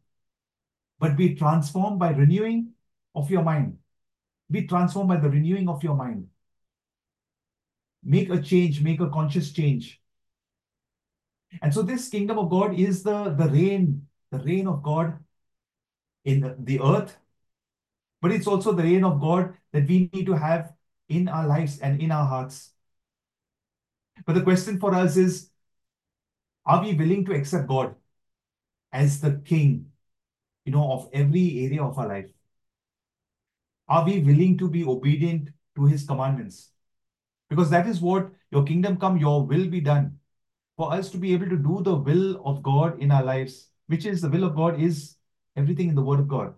but 0.98 1.16
be 1.16 1.34
transformed 1.34 1.98
by 1.98 2.10
renewing 2.10 2.72
of 3.14 3.30
your 3.30 3.42
mind. 3.42 3.76
Be 4.52 4.68
transformed 4.68 5.08
by 5.08 5.16
the 5.16 5.30
renewing 5.30 5.68
of 5.68 5.82
your 5.82 5.96
mind 5.96 6.28
make 8.02 8.30
a 8.30 8.40
change, 8.40 8.82
make 8.82 9.00
a 9.00 9.08
conscious 9.08 9.52
change. 9.52 10.00
And 11.60 11.72
so 11.72 11.82
this 11.82 12.08
kingdom 12.08 12.38
of 12.38 12.50
God 12.50 12.78
is 12.78 13.02
the, 13.02 13.30
the 13.30 13.48
reign, 13.48 14.06
the 14.30 14.38
reign 14.38 14.66
of 14.66 14.82
God 14.82 15.18
in 16.24 16.40
the 16.40 16.56
the 16.58 16.80
earth, 16.80 17.16
but 18.20 18.32
it's 18.32 18.46
also 18.46 18.72
the 18.72 18.82
reign 18.82 19.04
of 19.04 19.20
God 19.20 19.54
that 19.72 19.86
we 19.88 20.08
need 20.12 20.26
to 20.26 20.34
have 20.34 20.72
in 21.08 21.28
our 21.28 21.46
lives 21.46 21.78
and 21.80 22.00
in 22.00 22.10
our 22.10 22.26
hearts. 22.26 22.70
But 24.24 24.34
the 24.34 24.42
question 24.42 24.78
for 24.78 24.94
us 24.94 25.16
is, 25.16 25.50
are 26.64 26.82
we 26.82 26.94
willing 26.94 27.24
to 27.26 27.34
accept 27.34 27.68
God 27.68 27.96
as 28.92 29.20
the 29.20 29.42
king, 29.44 29.90
you 30.64 30.72
know, 30.72 30.92
of 30.92 31.10
every 31.12 31.66
area 31.66 31.82
of 31.82 31.98
our 31.98 32.08
life? 32.08 32.30
Are 33.92 34.04
we 34.04 34.18
willing 34.28 34.58
to 34.58 34.68
be 34.76 34.84
obedient 34.96 35.50
to 35.76 35.86
his 35.94 36.04
commandments? 36.12 36.72
because 37.52 37.68
that 37.68 37.86
is 37.86 38.00
what 38.00 38.30
your 38.50 38.64
kingdom 38.64 38.96
come, 38.96 39.18
your 39.18 39.46
will 39.46 39.66
be 39.68 39.80
done 39.80 40.18
for 40.78 40.90
us 40.90 41.10
to 41.10 41.18
be 41.18 41.34
able 41.34 41.50
to 41.50 41.56
do 41.58 41.82
the 41.82 41.94
will 41.94 42.40
of 42.46 42.62
God 42.62 42.98
in 42.98 43.10
our 43.10 43.22
lives, 43.22 43.68
which 43.88 44.06
is 44.06 44.22
the 44.22 44.30
will 44.30 44.44
of 44.44 44.56
God 44.56 44.80
is 44.80 45.16
everything 45.54 45.90
in 45.90 45.94
the 45.94 46.00
Word 46.00 46.18
of 46.18 46.28
God, 46.28 46.54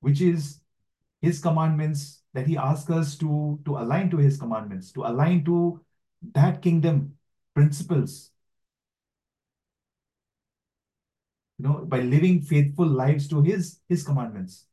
which 0.00 0.22
is 0.22 0.60
His 1.20 1.40
commandments 1.40 2.22
that 2.32 2.46
He 2.46 2.56
asks 2.56 2.90
us 2.90 3.18
to, 3.18 3.60
to 3.66 3.76
align 3.76 4.08
to 4.12 4.16
His 4.16 4.38
commandments, 4.38 4.92
to 4.92 5.02
align 5.02 5.44
to 5.44 5.84
that 6.32 6.62
kingdom 6.62 7.18
principles. 7.54 8.30
You 11.58 11.68
know, 11.68 11.84
by 11.84 12.00
living 12.00 12.40
faithful 12.40 12.86
lives 12.86 13.28
to 13.28 13.42
His 13.42 13.80
His 13.90 14.02
commandments. 14.02 14.64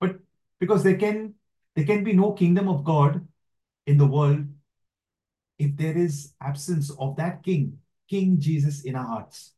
But 0.00 0.18
because 0.60 0.82
there 0.82 0.96
can 0.96 1.34
there 1.74 1.84
can 1.84 2.04
be 2.04 2.12
no 2.12 2.32
kingdom 2.32 2.68
of 2.68 2.84
God 2.84 3.26
in 3.86 3.98
the 3.98 4.06
world 4.06 4.46
if 5.58 5.76
there 5.76 5.96
is 5.96 6.34
absence 6.40 6.90
of 6.98 7.16
that 7.16 7.42
king, 7.42 7.78
King 8.08 8.40
Jesus 8.40 8.82
in 8.82 8.96
our 8.96 9.06
hearts. 9.06 9.52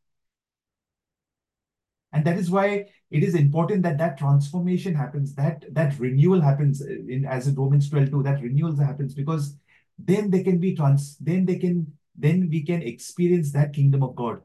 And 2.13 2.25
that 2.25 2.39
is 2.39 2.51
why 2.51 2.87
it 3.11 3.23
is 3.23 3.35
important 3.35 3.83
that 3.83 3.99
that 3.99 4.19
transformation 4.19 4.95
happens, 4.95 5.35
that 5.35 5.65
that 5.73 5.99
renewal 5.99 6.41
happens 6.41 6.81
in 6.81 7.27
as 7.27 7.47
in 7.47 7.55
Romans 7.55 7.91
12 7.91 8.11
too, 8.11 8.23
that 8.23 8.43
renewal 8.43 8.75
happens 8.77 9.15
because 9.15 9.57
then 9.99 10.31
they 10.31 10.43
can 10.43 10.59
be 10.59 10.75
trans, 10.75 11.17
then 11.19 11.45
they 11.45 11.59
can, 11.59 11.93
then 12.17 12.49
we 12.51 12.63
can 12.63 12.83
experience 12.83 13.53
that 13.53 13.73
kingdom 13.73 14.03
of 14.03 14.15
God. 14.15 14.41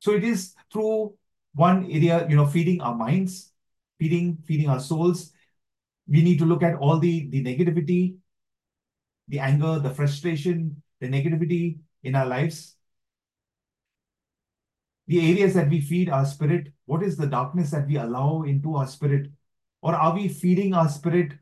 So 0.00 0.12
it 0.12 0.24
is 0.24 0.54
through 0.72 1.14
one 1.54 1.84
area, 1.90 2.26
you 2.28 2.36
know, 2.36 2.46
feeding 2.46 2.80
our 2.80 2.94
minds, 2.94 3.51
feeding, 4.02 4.36
feeding 4.44 4.68
our 4.68 4.80
souls. 4.80 5.32
We 6.08 6.22
need 6.22 6.38
to 6.40 6.44
look 6.44 6.64
at 6.64 6.74
all 6.74 6.98
the, 6.98 7.28
the 7.30 7.44
negativity, 7.44 8.16
the 9.28 9.38
anger, 9.38 9.78
the 9.78 9.90
frustration, 9.90 10.82
the 11.00 11.08
negativity 11.08 11.78
in 12.02 12.16
our 12.16 12.26
lives. 12.26 12.74
The 15.06 15.30
areas 15.30 15.54
that 15.54 15.70
we 15.70 15.80
feed 15.80 16.08
our 16.08 16.26
spirit, 16.26 16.72
what 16.86 17.04
is 17.04 17.16
the 17.16 17.28
darkness 17.28 17.70
that 17.70 17.86
we 17.86 17.96
allow 17.96 18.42
into 18.42 18.74
our 18.74 18.88
spirit? 18.88 19.30
Or 19.82 19.94
are 19.94 20.14
we 20.14 20.26
feeding 20.26 20.74
our 20.74 20.88
spirit 20.88 21.34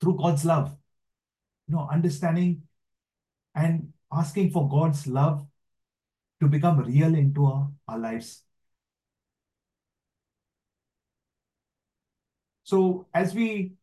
through 0.00 0.16
God's 0.16 0.46
love? 0.46 0.74
You 1.68 1.74
know, 1.74 1.88
understanding 1.92 2.62
and 3.54 3.92
asking 4.10 4.50
for 4.50 4.68
God's 4.68 5.06
love 5.06 5.46
to 6.40 6.48
become 6.48 6.80
real 6.80 7.14
into 7.14 7.44
our, 7.44 7.70
our 7.88 7.98
lives. 7.98 8.44
So 12.74 13.06
as 13.14 13.36
we 13.36 13.74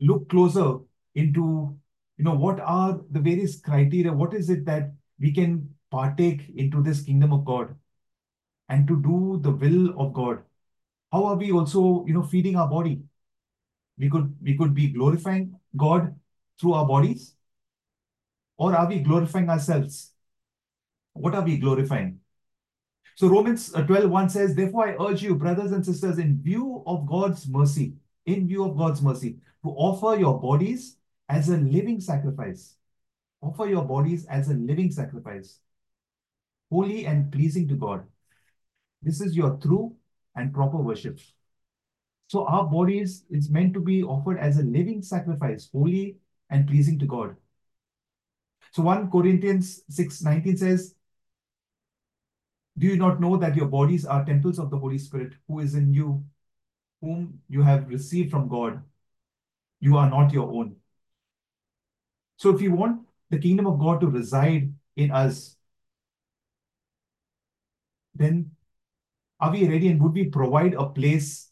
look 0.00 0.30
closer 0.30 0.78
into, 1.14 1.76
you 2.16 2.24
know, 2.24 2.34
what 2.34 2.58
are 2.60 2.98
the 3.10 3.20
various 3.20 3.60
criteria, 3.60 4.10
what 4.10 4.32
is 4.32 4.48
it 4.48 4.64
that 4.64 4.90
we 5.20 5.34
can 5.34 5.68
partake 5.90 6.48
into 6.56 6.82
this 6.82 7.02
kingdom 7.02 7.34
of 7.34 7.44
God 7.44 7.76
and 8.70 8.88
to 8.88 9.02
do 9.02 9.38
the 9.42 9.50
will 9.50 10.00
of 10.00 10.14
God? 10.14 10.38
How 11.12 11.26
are 11.26 11.36
we 11.36 11.52
also, 11.52 12.06
you 12.06 12.14
know, 12.14 12.22
feeding 12.22 12.56
our 12.56 12.68
body? 12.68 13.02
We 13.98 14.08
could 14.08 14.34
we 14.40 14.56
could 14.56 14.74
be 14.74 14.88
glorifying 14.88 15.60
God 15.76 16.14
through 16.58 16.72
our 16.72 16.86
bodies, 16.86 17.34
or 18.56 18.74
are 18.74 18.88
we 18.88 19.00
glorifying 19.00 19.50
ourselves? 19.50 20.12
What 21.12 21.34
are 21.34 21.44
we 21.44 21.58
glorifying? 21.58 22.20
So 23.14 23.28
Romans 23.28 23.74
uh, 23.74 23.82
12 23.82 24.08
1 24.10 24.30
says, 24.30 24.54
Therefore 24.54 24.88
I 24.88 24.96
urge 25.04 25.22
you, 25.22 25.34
brothers 25.34 25.72
and 25.72 25.84
sisters, 25.84 26.16
in 26.16 26.40
view 26.40 26.82
of 26.86 27.06
God's 27.06 27.46
mercy, 27.46 27.92
in 28.28 28.46
view 28.46 28.64
of 28.64 28.76
God's 28.76 29.02
mercy, 29.02 29.38
to 29.64 29.70
offer 29.70 30.18
your 30.18 30.38
bodies 30.40 30.96
as 31.28 31.48
a 31.48 31.56
living 31.56 32.00
sacrifice. 32.00 32.76
Offer 33.40 33.66
your 33.66 33.84
bodies 33.84 34.26
as 34.26 34.48
a 34.48 34.54
living 34.54 34.90
sacrifice, 34.90 35.60
holy 36.70 37.06
and 37.06 37.32
pleasing 37.32 37.66
to 37.68 37.74
God. 37.74 38.04
This 39.02 39.20
is 39.20 39.36
your 39.36 39.56
true 39.62 39.94
and 40.34 40.52
proper 40.52 40.76
worship. 40.76 41.20
So 42.26 42.44
our 42.46 42.64
bodies 42.64 43.24
is 43.30 43.48
meant 43.48 43.72
to 43.74 43.80
be 43.80 44.02
offered 44.02 44.38
as 44.38 44.58
a 44.58 44.62
living 44.62 45.02
sacrifice, 45.02 45.68
holy 45.72 46.18
and 46.50 46.66
pleasing 46.66 46.98
to 46.98 47.06
God. 47.06 47.36
So 48.72 48.82
1 48.82 49.10
Corinthians 49.10 49.82
6 49.88 50.22
19 50.22 50.56
says, 50.56 50.94
Do 52.76 52.86
you 52.86 52.96
not 52.96 53.20
know 53.20 53.36
that 53.38 53.56
your 53.56 53.66
bodies 53.66 54.04
are 54.04 54.24
temples 54.24 54.58
of 54.58 54.70
the 54.70 54.78
Holy 54.78 54.98
Spirit 54.98 55.34
who 55.46 55.60
is 55.60 55.74
in 55.74 55.94
you, 55.94 56.24
whom 57.00 57.40
you 57.48 57.62
have 57.62 57.88
received 57.88 58.30
from 58.30 58.48
God? 58.48 58.82
You 59.80 59.96
are 59.96 60.10
not 60.10 60.32
your 60.32 60.50
own. 60.52 60.76
So 62.36 62.54
if 62.54 62.60
you 62.60 62.72
want 62.72 63.06
the 63.30 63.38
kingdom 63.38 63.66
of 63.66 63.78
God 63.78 64.00
to 64.00 64.06
reside 64.06 64.72
in 64.96 65.10
us, 65.10 65.56
then 68.14 68.50
are 69.40 69.52
we 69.52 69.68
ready 69.68 69.88
and 69.88 70.02
would 70.02 70.12
we 70.12 70.24
provide 70.24 70.74
a 70.74 70.86
place 70.86 71.50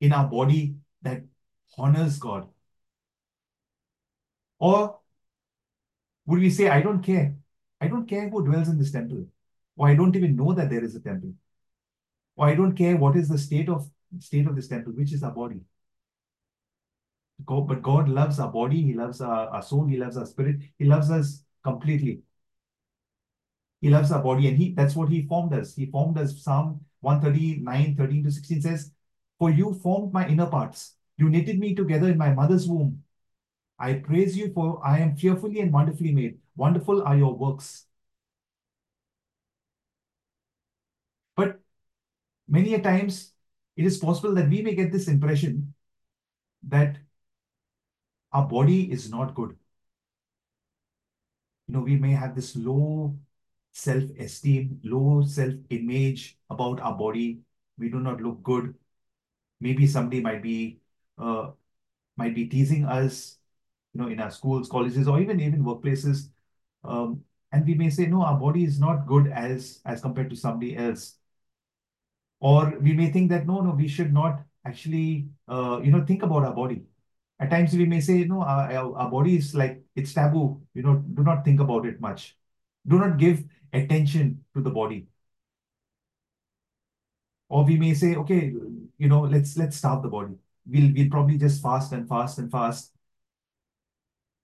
in 0.00 0.12
our 0.12 0.26
body 0.26 0.76
that 1.02 1.22
honors 1.76 2.18
God? 2.18 2.48
Or 4.58 4.98
would 6.26 6.40
we 6.40 6.50
say, 6.50 6.68
I 6.68 6.80
don't 6.80 7.02
care. 7.02 7.34
I 7.80 7.88
don't 7.88 8.06
care 8.06 8.28
who 8.28 8.44
dwells 8.44 8.68
in 8.68 8.78
this 8.78 8.92
temple. 8.92 9.26
Or 9.76 9.88
I 9.88 9.94
don't 9.94 10.16
even 10.16 10.36
know 10.36 10.52
that 10.54 10.70
there 10.70 10.84
is 10.84 10.94
a 10.94 11.00
temple. 11.00 11.34
Or 12.36 12.46
I 12.46 12.54
don't 12.54 12.74
care 12.74 12.96
what 12.96 13.16
is 13.16 13.28
the 13.28 13.38
state 13.38 13.68
of 13.68 13.90
state 14.20 14.46
of 14.46 14.56
this 14.56 14.68
temple, 14.68 14.92
which 14.92 15.12
is 15.12 15.22
our 15.22 15.32
body. 15.32 15.60
God, 17.44 17.68
but 17.68 17.82
God 17.82 18.08
loves 18.08 18.38
our 18.38 18.50
body, 18.50 18.82
He 18.82 18.94
loves 18.94 19.20
our, 19.20 19.48
our 19.48 19.62
soul, 19.62 19.86
He 19.86 19.96
loves 19.96 20.16
our 20.16 20.26
spirit, 20.26 20.56
He 20.78 20.84
loves 20.84 21.10
us 21.10 21.42
completely. 21.62 22.22
He 23.80 23.90
loves 23.90 24.10
our 24.10 24.22
body, 24.22 24.48
and 24.48 24.56
He 24.56 24.72
that's 24.72 24.96
what 24.96 25.10
He 25.10 25.26
formed 25.26 25.52
us. 25.52 25.74
He 25.74 25.86
formed 25.86 26.18
us. 26.18 26.42
Psalm 26.42 26.80
139, 27.00 27.96
13 27.96 28.24
to 28.24 28.30
16 28.30 28.62
says, 28.62 28.90
For 29.38 29.50
you 29.50 29.74
formed 29.74 30.12
my 30.12 30.26
inner 30.26 30.46
parts. 30.46 30.94
You 31.18 31.28
knitted 31.28 31.58
me 31.58 31.74
together 31.74 32.08
in 32.08 32.18
my 32.18 32.32
mother's 32.32 32.66
womb. 32.66 33.02
I 33.78 33.94
praise 33.94 34.36
you 34.36 34.52
for 34.52 34.80
I 34.84 34.98
am 35.00 35.16
fearfully 35.16 35.60
and 35.60 35.72
wonderfully 35.72 36.12
made. 36.12 36.38
Wonderful 36.56 37.02
are 37.02 37.16
your 37.16 37.34
works. 37.34 37.86
But 41.36 41.60
many 42.48 42.74
a 42.74 42.80
times 42.80 43.32
it 43.76 43.84
is 43.84 43.98
possible 43.98 44.34
that 44.34 44.48
we 44.48 44.62
may 44.62 44.74
get 44.74 44.90
this 44.92 45.08
impression 45.08 45.74
that 46.68 46.96
our 48.32 48.46
body 48.46 48.90
is 48.90 49.10
not 49.10 49.34
good. 49.34 49.56
You 51.68 51.74
know, 51.74 51.80
we 51.80 51.96
may 51.96 52.12
have 52.12 52.34
this 52.34 52.56
low 52.56 53.16
self-esteem, 53.72 54.80
low 54.84 55.22
self-image 55.22 56.38
about 56.48 56.80
our 56.80 56.94
body. 56.94 57.40
We 57.78 57.90
do 57.90 58.00
not 58.00 58.20
look 58.20 58.42
good. 58.42 58.74
Maybe 59.60 59.86
somebody 59.86 60.20
might 60.20 60.42
be 60.42 60.78
uh, 61.18 61.50
might 62.16 62.34
be 62.34 62.46
teasing 62.46 62.84
us, 62.84 63.38
you 63.92 64.00
know, 64.00 64.08
in 64.08 64.20
our 64.20 64.30
schools, 64.30 64.68
colleges, 64.68 65.08
or 65.08 65.20
even 65.20 65.40
even 65.40 65.64
workplaces. 65.64 66.30
Um, 66.84 67.22
and 67.52 67.66
we 67.66 67.74
may 67.74 67.90
say, 67.90 68.06
no, 68.06 68.22
our 68.22 68.38
body 68.38 68.64
is 68.64 68.78
not 68.78 69.06
good 69.06 69.28
as 69.28 69.80
as 69.84 70.00
compared 70.00 70.30
to 70.30 70.36
somebody 70.36 70.76
else. 70.76 71.16
Or 72.40 72.78
we 72.80 72.92
may 72.92 73.10
think 73.10 73.30
that 73.30 73.46
no, 73.46 73.60
no, 73.60 73.70
we 73.72 73.88
should 73.88 74.12
not 74.12 74.42
actually, 74.64 75.28
uh, 75.48 75.80
you 75.82 75.90
know, 75.90 76.04
think 76.04 76.22
about 76.22 76.44
our 76.44 76.54
body. 76.54 76.82
At 77.38 77.50
times 77.50 77.74
we 77.74 77.84
may 77.86 78.00
say, 78.00 78.24
no, 78.24 78.42
our, 78.42 78.96
our 78.96 79.10
body 79.10 79.36
is 79.36 79.54
like, 79.54 79.82
it's 79.94 80.14
taboo, 80.14 80.62
you 80.74 80.82
know, 80.82 80.96
do 80.96 81.22
not 81.22 81.44
think 81.44 81.60
about 81.60 81.86
it 81.86 82.00
much. 82.00 82.36
Do 82.86 82.98
not 82.98 83.18
give 83.18 83.44
attention 83.72 84.44
to 84.54 84.62
the 84.62 84.70
body. 84.70 85.08
Or 87.48 87.64
we 87.64 87.76
may 87.76 87.94
say, 87.94 88.16
okay, 88.16 88.52
you 88.98 89.08
know, 89.08 89.22
let's 89.22 89.56
let's 89.56 89.76
starve 89.76 90.02
the 90.02 90.08
body. 90.08 90.34
We'll 90.66 90.92
we'll 90.92 91.10
probably 91.10 91.38
just 91.38 91.62
fast 91.62 91.92
and 91.92 92.08
fast 92.08 92.38
and 92.38 92.50
fast. 92.50 92.92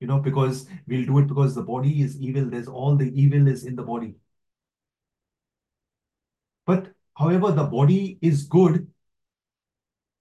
You 0.01 0.07
know, 0.09 0.19
because 0.19 0.67
we'll 0.87 1.07
do 1.07 1.19
it 1.19 1.29
because 1.29 1.55
the 1.55 1.63
body 1.63 2.03
is 2.03 2.21
evil. 2.21 2.45
There's 2.51 2.69
all 2.69 2.97
the 2.97 3.11
evil 3.21 3.47
is 3.49 3.65
in 3.65 3.77
the 3.77 3.83
body. 3.83 4.17
But 6.67 6.92
however, 7.15 7.53
the 7.53 7.65
body 7.65 8.19
is 8.21 8.45
good 8.45 8.87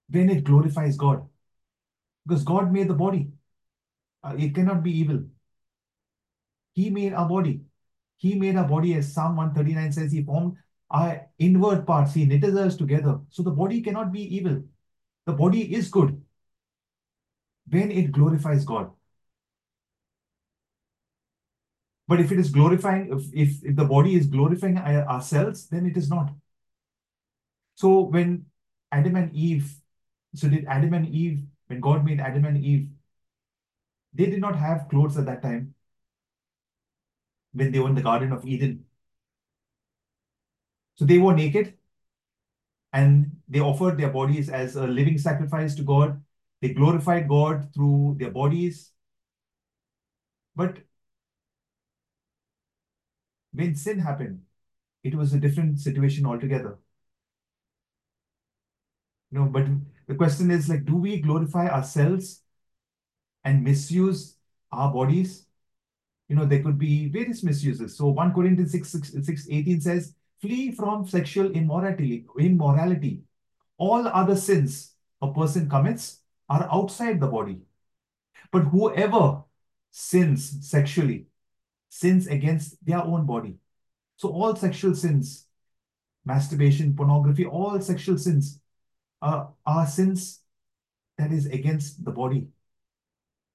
when 0.09 0.29
it 0.29 0.43
glorifies 0.43 0.97
God. 0.97 1.27
Because 2.25 2.43
God 2.43 2.71
made 2.71 2.87
the 2.87 2.93
body. 2.93 3.29
Uh, 4.23 4.35
it 4.37 4.53
cannot 4.53 4.83
be 4.83 4.91
evil. 4.99 5.23
He 6.73 6.89
made 6.89 7.13
our 7.13 7.27
body. 7.27 7.61
He 8.17 8.35
made 8.35 8.55
our 8.55 8.67
body, 8.67 8.93
as 8.95 9.13
Psalm 9.13 9.35
139 9.35 9.91
says, 9.91 10.11
He 10.11 10.23
formed 10.23 10.57
our 10.89 11.27
inward 11.39 11.87
parts. 11.87 12.13
He 12.13 12.25
knitted 12.25 12.55
us 12.55 12.75
together. 12.75 13.19
So 13.29 13.41
the 13.41 13.51
body 13.51 13.81
cannot 13.81 14.11
be 14.11 14.35
evil. 14.35 14.63
The 15.25 15.33
body 15.33 15.73
is 15.73 15.89
good 15.89 16.21
when 17.69 17.91
it 17.91 18.11
glorifies 18.11 18.65
God. 18.65 18.91
But 22.07 22.19
if 22.19 22.31
it 22.31 22.39
is 22.39 22.51
glorifying, 22.51 23.09
if, 23.11 23.23
if, 23.33 23.63
if 23.63 23.75
the 23.75 23.85
body 23.85 24.15
is 24.15 24.27
glorifying 24.27 24.77
ourselves, 24.77 25.67
then 25.67 25.85
it 25.85 25.95
is 25.95 26.09
not. 26.09 26.31
So 27.81 28.01
when 28.01 28.45
Adam 28.91 29.15
and 29.15 29.33
Eve, 29.35 29.81
so 30.35 30.47
did 30.47 30.65
Adam 30.65 30.93
and 30.93 31.07
Eve, 31.07 31.43
when 31.67 31.79
God 31.79 32.05
made 32.05 32.19
Adam 32.19 32.45
and 32.45 32.57
Eve, 32.63 32.89
They 34.13 34.27
did 34.27 34.39
not 34.39 34.55
have 34.55 34.87
clothes 34.87 35.17
at 35.17 35.25
that 35.25 35.41
time 35.41 35.75
when 37.53 37.71
they 37.71 37.79
were 37.79 37.87
in 37.89 37.95
the 37.95 38.01
Garden 38.01 38.31
of 38.33 38.45
Eden. 38.45 38.85
So 40.95 41.05
they 41.05 41.17
were 41.17 41.33
naked 41.33 41.77
and 42.93 43.37
they 43.47 43.59
offered 43.59 43.97
their 43.97 44.09
bodies 44.09 44.49
as 44.49 44.75
a 44.75 44.87
living 44.87 45.17
sacrifice 45.17 45.75
to 45.75 45.83
God. 45.83 46.21
They 46.61 46.73
glorified 46.73 47.27
God 47.27 47.73
through 47.73 48.15
their 48.19 48.31
bodies. 48.31 48.91
But 50.55 50.77
when 53.53 53.75
sin 53.75 53.99
happened, 53.99 54.41
it 55.03 55.15
was 55.15 55.33
a 55.33 55.39
different 55.39 55.79
situation 55.79 56.25
altogether. 56.25 56.79
Know, 59.31 59.45
but 59.45 59.65
the 60.07 60.15
question 60.15 60.51
is 60.51 60.67
like, 60.67 60.85
do 60.85 60.97
we 60.97 61.21
glorify 61.21 61.67
ourselves 61.67 62.41
and 63.43 63.63
misuse 63.63 64.35
our 64.71 64.91
bodies? 64.91 65.45
You 66.27 66.35
know, 66.35 66.45
there 66.45 66.61
could 66.61 66.77
be 66.77 67.07
various 67.07 67.43
misuses. 67.43 67.95
So 67.95 68.07
1 68.07 68.33
Corinthians 68.33 68.71
6, 68.71 68.89
6, 68.89 69.25
6 69.25 69.47
18 69.49 69.81
says, 69.81 70.13
flee 70.41 70.71
from 70.71 71.07
sexual 71.07 71.51
immorality, 71.51 72.25
immorality. 72.37 73.21
All 73.77 74.07
other 74.07 74.35
sins 74.35 74.93
a 75.21 75.31
person 75.31 75.69
commits 75.69 76.19
are 76.49 76.67
outside 76.71 77.19
the 77.19 77.27
body. 77.27 77.59
But 78.51 78.63
whoever 78.63 79.43
sins 79.91 80.67
sexually 80.67 81.27
sins 81.89 82.27
against 82.27 82.83
their 82.85 83.03
own 83.03 83.25
body. 83.25 83.57
So 84.15 84.29
all 84.29 84.55
sexual 84.55 84.95
sins, 84.95 85.45
masturbation, 86.25 86.95
pornography, 86.95 87.45
all 87.45 87.79
sexual 87.81 88.17
sins 88.17 88.60
uh, 89.21 89.45
are 89.65 89.87
sins 89.87 90.41
that 91.17 91.31
is 91.31 91.45
against 91.47 92.03
the 92.03 92.11
body. 92.11 92.47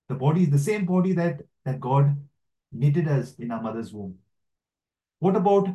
The 0.09 0.15
body 0.15 0.45
is 0.45 0.51
the 0.51 0.59
same 0.59 0.87
body 0.87 1.13
that, 1.13 1.43
that 1.65 1.81
God 1.81 2.17
knitted 2.73 3.09
us 3.09 3.35
in 3.37 3.51
our 3.51 3.61
mother's 3.61 3.93
womb. 3.93 4.19
What 5.19 5.37
about 5.37 5.69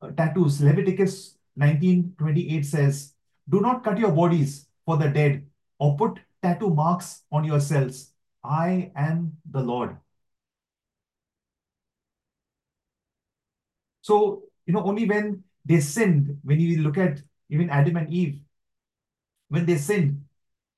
uh, 0.00 0.10
tattoos? 0.10 0.60
Leviticus 0.60 1.36
19:28 1.58 2.64
says, 2.64 3.14
Do 3.48 3.60
not 3.60 3.82
cut 3.82 3.98
your 3.98 4.12
bodies 4.12 4.66
for 4.84 4.96
the 4.96 5.08
dead 5.08 5.46
or 5.78 5.96
put 5.96 6.20
tattoo 6.42 6.70
marks 6.70 7.22
on 7.32 7.44
yourselves. 7.44 8.12
I 8.44 8.92
am 8.96 9.36
the 9.50 9.60
Lord. 9.60 9.96
So, 14.02 14.42
you 14.66 14.72
know, 14.72 14.82
only 14.84 15.06
when 15.06 15.44
they 15.64 15.80
sinned, 15.80 16.38
when 16.42 16.58
you 16.60 16.82
look 16.82 16.98
at 16.98 17.22
even 17.50 17.70
Adam 17.70 17.96
and 17.96 18.12
Eve, 18.12 18.40
when 19.52 19.66
they 19.66 19.76
sinned, 19.76 20.24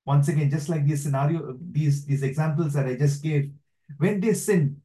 once 0.05 0.26
again, 0.26 0.51
just 0.51 0.68
like 0.68 0.84
this 0.84 1.05
scenario, 1.05 1.56
these, 1.70 2.05
these 2.06 2.24
examples 2.24 2.72
that 2.72 2.86
I 2.86 2.96
just 2.96 3.22
gave, 3.22 3.52
when 3.98 4.20
they 4.20 4.34
sinned, 4.34 4.80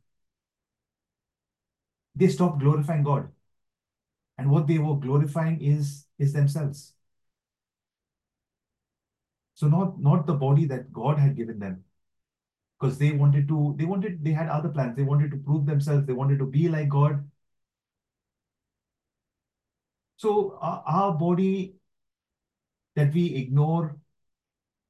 they 2.16 2.28
stopped 2.28 2.60
glorifying 2.60 3.02
God. 3.02 3.30
And 4.38 4.52
what 4.52 4.68
they 4.68 4.78
were 4.78 4.96
glorifying 4.96 5.60
is, 5.60 6.06
is 6.20 6.34
themselves. 6.34 6.94
So 9.56 9.68
not, 9.68 10.00
not 10.00 10.28
the 10.28 10.36
body 10.36 10.66
that 10.66 10.94
God 10.94 11.18
had 11.18 11.36
given 11.36 11.58
them. 11.58 11.84
Because 12.80 13.00
they 13.00 13.12
wanted 13.12 13.48
to, 13.48 13.74
they 13.76 13.86
wanted, 13.86 14.24
they 14.24 14.34
had 14.34 14.50
other 14.50 14.70
plans. 14.70 14.98
They 14.98 15.04
wanted 15.04 15.32
to 15.32 15.38
prove 15.38 15.66
themselves. 15.66 16.06
They 16.06 16.14
wanted 16.14 16.38
to 16.38 16.46
be 16.46 16.70
like 16.70 16.90
God. 16.90 17.28
So 20.18 20.60
our, 20.62 20.84
our 20.86 21.14
body 21.14 21.79
that 23.00 23.14
we 23.14 23.36
ignore 23.36 23.98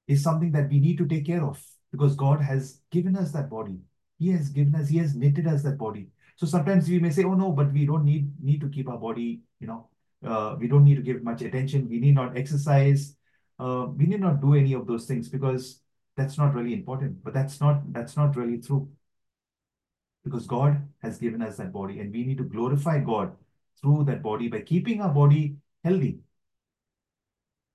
is 0.07 0.23
something 0.23 0.51
that 0.51 0.69
we 0.69 0.79
need 0.79 0.97
to 0.97 1.07
take 1.07 1.25
care 1.25 1.43
of 1.43 1.61
because 1.91 2.15
God 2.15 2.41
has 2.41 2.81
given 2.91 3.15
us 3.15 3.31
that 3.31 3.49
body. 3.49 3.77
He 4.17 4.31
has 4.31 4.49
given 4.49 4.75
us, 4.75 4.89
He 4.89 4.97
has 4.97 5.15
knitted 5.15 5.47
us 5.47 5.63
that 5.63 5.77
body. 5.77 6.07
So 6.35 6.47
sometimes 6.47 6.89
we 6.89 6.99
may 6.99 7.11
say, 7.11 7.23
oh 7.23 7.35
no, 7.35 7.51
but 7.51 7.71
we 7.71 7.85
don't 7.85 8.05
need 8.05 8.31
need 8.41 8.61
to 8.61 8.69
keep 8.69 8.89
our 8.89 8.97
body, 8.97 9.41
you 9.59 9.67
know, 9.67 9.89
uh, 10.25 10.55
we 10.59 10.67
don't 10.67 10.83
need 10.83 10.95
to 10.95 11.01
give 11.01 11.23
much 11.23 11.41
attention. 11.41 11.87
We 11.89 11.99
need 11.99 12.15
not 12.15 12.37
exercise. 12.37 13.15
Uh, 13.59 13.87
we 13.95 14.05
need 14.05 14.21
not 14.21 14.41
do 14.41 14.55
any 14.55 14.73
of 14.73 14.87
those 14.87 15.05
things 15.05 15.29
because 15.29 15.81
that's 16.17 16.37
not 16.37 16.55
really 16.55 16.73
important. 16.73 17.23
But 17.23 17.33
that's 17.33 17.59
not 17.61 17.93
that's 17.93 18.17
not 18.17 18.35
really 18.35 18.59
true. 18.59 18.89
Because 20.23 20.47
God 20.47 20.81
has 21.01 21.17
given 21.17 21.41
us 21.41 21.57
that 21.57 21.71
body 21.71 21.99
and 21.99 22.11
we 22.11 22.25
need 22.25 22.37
to 22.39 22.43
glorify 22.55 22.99
God 22.99 23.35
through 23.81 24.03
that 24.05 24.21
body 24.21 24.49
by 24.49 24.61
keeping 24.61 25.01
our 25.01 25.13
body 25.13 25.55
healthy. 25.83 26.19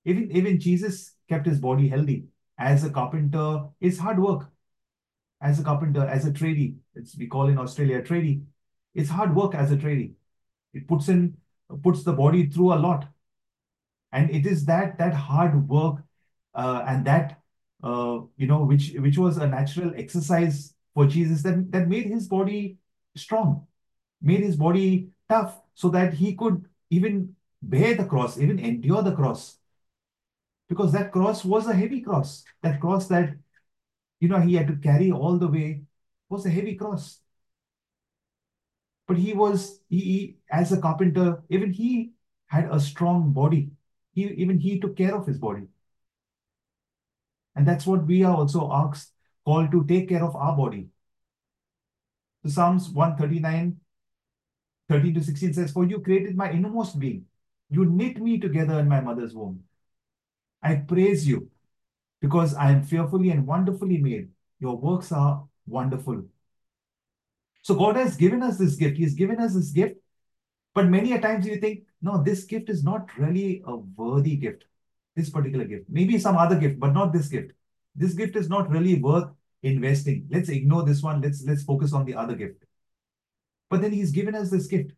Even, 0.05 0.31
even 0.33 0.61
Jesus 0.61 1.15
kept 1.29 1.47
his 1.47 1.59
body 1.59 1.89
healthy. 1.89 2.25
As 2.59 2.85
a 2.85 2.91
carpenter, 2.91 3.65
it's 3.81 3.99
hard 3.99 4.19
work. 4.19 4.51
As 5.41 5.59
a 5.59 5.65
carpenter, 5.65 6.07
as 6.07 6.27
a 6.27 6.31
tradie, 6.31 6.77
it's 6.95 7.17
we 7.17 7.27
call 7.27 7.49
in 7.49 7.59
Australia 7.59 8.01
tradie. 8.03 8.43
It's 8.95 9.11
hard 9.11 9.35
work 9.35 9.55
as 9.55 9.73
a 9.73 9.77
tradie. 9.77 10.15
It 10.73 10.87
puts 10.87 11.09
in 11.09 11.37
puts 11.83 12.03
the 12.05 12.13
body 12.13 12.47
through 12.47 12.75
a 12.75 12.77
lot. 12.77 13.09
And 14.13 14.31
it 14.31 14.47
is 14.47 14.65
that 14.67 14.99
that 14.99 15.13
hard 15.13 15.69
work 15.69 16.03
uh, 16.55 16.85
and 16.87 17.05
that 17.07 17.41
uh, 17.83 18.21
you 18.37 18.47
know 18.47 18.65
which 18.65 18.93
which 18.99 19.19
was 19.19 19.37
a 19.37 19.47
natural 19.47 19.93
exercise 19.97 20.75
for 20.95 21.07
Jesus 21.07 21.43
that, 21.43 21.71
that 21.73 21.89
made 21.89 22.07
his 22.07 22.29
body 22.29 22.79
strong, 23.17 23.67
made 24.23 24.41
his 24.41 24.57
body 24.57 25.09
tough 25.29 25.61
so 25.75 25.89
that 25.91 26.15
he 26.15 26.35
could 26.35 26.65
even 26.91 27.35
bear 27.61 27.95
the 27.95 28.05
cross, 28.05 28.39
even 28.39 28.59
endure 28.59 29.03
the 29.03 29.15
cross. 29.15 29.59
Because 30.75 30.93
that 30.93 31.13
cross 31.13 31.45
was 31.45 31.69
a 31.69 31.73
heavy 31.73 32.01
cross. 32.01 32.43
That 32.63 32.81
cross 32.81 33.07
that, 33.07 33.37
you 34.19 34.29
know, 34.29 34.41
he 34.41 34.55
had 34.55 34.67
to 34.67 34.77
carry 34.77 35.13
all 35.13 35.39
the 35.39 35.47
way 35.47 35.83
was 36.29 36.45
a 36.45 36.51
heavy 36.51 36.75
cross. 36.75 37.21
But 39.07 39.19
he 39.19 39.35
was, 39.35 39.81
he, 39.89 40.39
as 40.51 40.73
a 40.73 40.81
carpenter, 40.81 41.45
even 41.49 41.73
he 41.73 42.11
had 42.47 42.69
a 42.73 42.81
strong 42.81 43.33
body. 43.33 43.71
He, 44.15 44.25
even 44.25 44.59
he 44.59 44.81
took 44.81 44.97
care 44.97 45.15
of 45.15 45.29
his 45.29 45.39
body. 45.39 45.69
And 47.55 47.69
that's 47.69 47.87
what 47.87 48.05
we 48.05 48.25
are 48.25 48.35
also 48.35 48.69
asked, 48.73 49.13
called 49.45 49.71
to 49.71 49.85
take 49.85 50.09
care 50.09 50.25
of 50.25 50.35
our 50.35 50.57
body. 50.57 50.89
The 52.43 52.51
Psalms 52.51 52.89
139 52.89 53.79
13 54.89 55.15
to 55.15 55.23
16 55.23 55.55
says, 55.55 55.71
For 55.71 55.85
you 55.85 56.01
created 56.01 56.37
my 56.37 56.51
innermost 56.51 56.99
being. 56.99 57.27
You 57.71 57.85
knit 57.85 58.21
me 58.21 58.39
together 58.39 58.81
in 58.81 58.89
my 58.89 59.01
mother's 59.01 59.35
womb. 59.35 59.63
I 60.65 60.77
praise 60.77 61.29
you 61.29 61.51
because 62.21 62.55
I 62.55 62.71
am 62.71 62.83
fearfully 62.83 63.31
and 63.31 63.47
wonderfully 63.47 63.99
made. 63.99 64.31
Your 64.59 64.77
works 64.77 65.13
are 65.13 65.45
wonderful. 65.67 66.25
So 67.63 67.75
God 67.75 67.97
has 67.97 68.17
given 68.17 68.43
us 68.43 68.59
this 68.59 68.77
gift. 68.77 68.97
He's 68.97 69.15
given 69.15 69.39
us 69.41 69.55
this 69.55 69.71
gift. 69.71 69.97
But 70.75 70.87
many 70.87 71.13
a 71.13 71.21
times 71.21 71.47
you 71.47 71.57
think, 71.57 71.85
no, 72.03 72.23
this 72.23 72.45
gift 72.45 72.69
is 72.69 72.83
not 72.83 73.09
really 73.17 73.63
a 73.67 73.77
worthy 73.77 74.37
gift. 74.37 74.65
This 75.15 75.31
particular 75.31 75.65
gift. 75.65 75.85
Maybe 75.89 76.19
some 76.19 76.37
other 76.37 76.59
gift, 76.59 76.81
but 76.81 76.93
not 76.93 77.13
this 77.13 77.29
gift. 77.29 77.53
This 77.95 78.15
gift 78.15 78.35
is 78.35 78.49
not 78.49 78.69
really 78.71 79.01
worth 79.01 79.29
investing. 79.63 80.27
Let's 80.31 80.49
ignore 80.49 80.85
this 80.85 81.03
one. 81.03 81.21
Let's 81.21 81.45
let's 81.45 81.63
focus 81.63 81.93
on 81.93 82.05
the 82.05 82.15
other 82.15 82.35
gift. 82.35 82.65
But 83.71 83.83
then 83.83 83.93
he's 83.93 84.11
given 84.11 84.35
us 84.35 84.51
this 84.51 84.67
gift. 84.67 84.93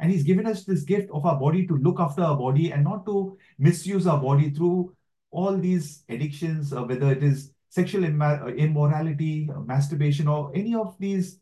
And 0.00 0.12
he's 0.12 0.22
given 0.22 0.46
us 0.46 0.64
this 0.64 0.82
gift 0.82 1.10
of 1.12 1.26
our 1.26 1.38
body 1.38 1.66
to 1.66 1.76
look 1.76 1.98
after 1.98 2.22
our 2.22 2.36
body 2.36 2.72
and 2.72 2.84
not 2.84 3.04
to 3.06 3.36
misuse 3.58 4.06
our 4.06 4.20
body 4.20 4.50
through 4.50 4.94
all 5.30 5.56
these 5.56 6.04
addictions, 6.08 6.72
uh, 6.72 6.82
whether 6.82 7.12
it 7.12 7.22
is 7.22 7.52
sexual 7.68 8.04
immorality, 8.04 9.50
uh, 9.54 9.60
masturbation, 9.60 10.28
or 10.28 10.50
any 10.54 10.74
of 10.74 10.96
these 10.98 11.40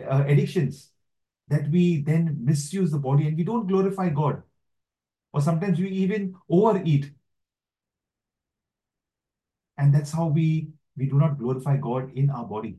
uh, 0.00 0.24
addictions 0.26 0.90
that 1.48 1.68
we 1.70 2.02
then 2.02 2.36
misuse 2.42 2.90
the 2.90 2.98
body 2.98 3.26
and 3.26 3.36
we 3.36 3.44
don't 3.44 3.66
glorify 3.66 4.08
God. 4.08 4.42
Or 5.32 5.40
sometimes 5.40 5.78
we 5.78 5.88
even 5.88 6.34
overeat. 6.48 7.10
And 9.78 9.94
that's 9.94 10.12
how 10.12 10.26
we, 10.26 10.68
we 10.96 11.06
do 11.06 11.18
not 11.18 11.38
glorify 11.38 11.76
God 11.76 12.12
in 12.14 12.30
our 12.30 12.44
body. 12.44 12.76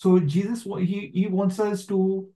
So 0.00 0.18
Jesus, 0.18 0.62
he, 0.62 1.10
he 1.12 1.26
wants 1.26 1.60
us 1.60 1.84
to 1.86 2.26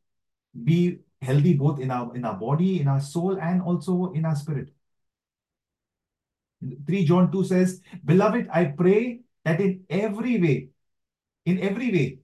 be 0.65 0.99
healthy 1.23 1.55
both 1.55 1.81
in 1.81 1.91
our 1.91 2.15
in 2.15 2.25
our 2.27 2.35
body, 2.35 2.79
in 2.81 2.89
our 2.89 3.01
soul, 3.01 3.39
and 3.41 3.63
also 3.63 4.13
in 4.13 4.27
our 4.27 4.37
spirit. 4.37 4.69
3 6.87 7.05
John 7.07 7.33
2 7.33 7.45
says, 7.45 7.81
Beloved, 8.05 8.49
I 8.53 8.67
pray 8.67 9.21
that 9.47 9.63
in 9.63 9.85
every 9.89 10.39
way, 10.39 10.69
in 11.47 11.59
every 11.61 11.91
way, 11.91 12.19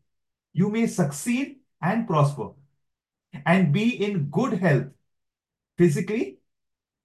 you 0.52 0.68
may 0.68 0.86
succeed 0.86 1.56
and 1.80 2.06
prosper 2.06 2.50
and 3.46 3.72
be 3.72 4.04
in 4.04 4.28
good 4.28 4.54
health 4.54 4.88
physically, 5.78 6.38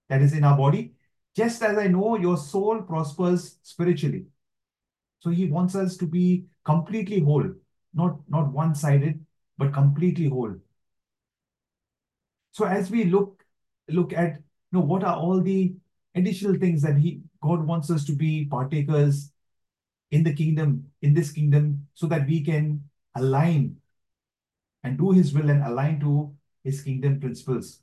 that 0.09 0.21
is 0.21 0.33
in 0.33 0.43
our 0.43 0.57
body, 0.57 0.91
just 1.37 1.63
as 1.63 1.77
I 1.77 1.87
know 1.87 2.17
your 2.17 2.37
soul 2.37 2.81
prospers 2.81 3.59
spiritually. 3.63 4.25
So 5.19 5.29
he 5.29 5.45
wants 5.47 5.75
us 5.75 5.95
to 5.97 6.05
be 6.05 6.45
completely 6.65 7.21
whole 7.21 7.53
not, 7.95 8.19
not 8.29 8.51
one-sided, 8.51 9.25
but 9.57 9.73
completely 9.73 10.29
whole. 10.29 10.55
So 12.51 12.65
as 12.65 12.91
we 12.91 13.05
look, 13.05 13.43
look 13.87 14.13
at, 14.13 14.35
you 14.35 14.79
know, 14.79 14.81
what 14.81 15.03
are 15.03 15.15
all 15.15 15.41
the 15.41 15.73
additional 16.13 16.59
things 16.59 16.81
that 16.81 16.97
he 16.97 17.21
God 17.41 17.65
wants 17.65 17.91
us 17.91 18.05
to 18.05 18.13
be 18.13 18.45
partakers 18.45 19.31
in 20.11 20.23
the 20.23 20.33
kingdom, 20.33 20.85
in 21.01 21.13
this 21.13 21.31
kingdom, 21.31 21.87
so 21.93 22.07
that 22.07 22.27
we 22.27 22.41
can 22.41 22.83
align 23.15 23.77
and 24.83 24.97
do 24.97 25.11
his 25.11 25.33
will 25.33 25.49
and 25.49 25.63
align 25.63 25.99
to 25.99 26.35
his 26.63 26.81
kingdom 26.81 27.19
principles. 27.19 27.79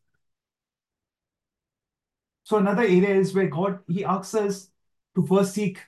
So 2.44 2.58
another 2.58 2.82
area 2.82 3.14
is 3.14 3.34
where 3.34 3.48
God 3.48 3.78
he 3.88 4.04
asks 4.04 4.34
us 4.34 4.68
to 5.14 5.26
first 5.26 5.54
seek 5.54 5.78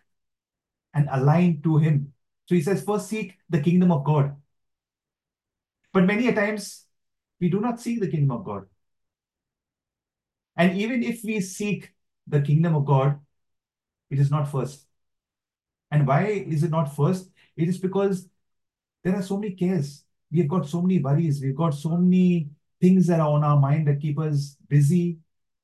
and 0.95 1.09
align 1.11 1.61
to 1.63 1.79
him. 1.79 2.14
So 2.47 2.55
he 2.55 2.63
says, 2.63 2.85
first 2.85 3.09
seek 3.09 3.39
the 3.49 3.61
kingdom 3.61 3.91
of 3.91 4.05
God. 4.05 4.37
But 5.93 6.05
many 6.05 6.29
a 6.29 6.35
times 6.35 6.85
we 7.41 7.49
do 7.49 7.61
not 7.61 7.81
seek 7.81 8.01
the 8.01 8.09
kingdom 8.09 8.33
of 8.33 8.45
God. 8.45 8.67
And 10.57 10.77
even 10.77 11.03
if 11.03 11.23
we 11.25 11.41
seek 11.41 11.93
the 12.27 12.41
kingdom 12.41 12.75
of 12.75 12.85
God, 12.85 13.19
it 14.11 14.19
is 14.19 14.31
not 14.31 14.51
first. 14.51 14.87
And 15.91 16.07
why 16.07 16.27
is 16.27 16.63
it 16.63 16.71
not 16.71 16.95
first? 16.95 17.31
It 17.57 17.69
is 17.69 17.79
because 17.79 18.29
there 19.03 19.15
are 19.15 19.23
so 19.23 19.39
many 19.39 19.55
cares. 19.55 20.05
We've 20.31 20.49
got 20.49 20.69
so 20.69 20.83
many 20.83 21.01
worries. 21.01 21.41
We've 21.41 21.57
got 21.57 21.75
so 21.75 21.97
many 21.97 22.51
things 22.81 23.07
that 23.07 23.21
are 23.21 23.31
on 23.31 23.45
our 23.45 23.59
mind 23.59 23.87
that 23.89 24.01
keep 24.01 24.19
us 24.19 24.57
busy. 24.69 25.19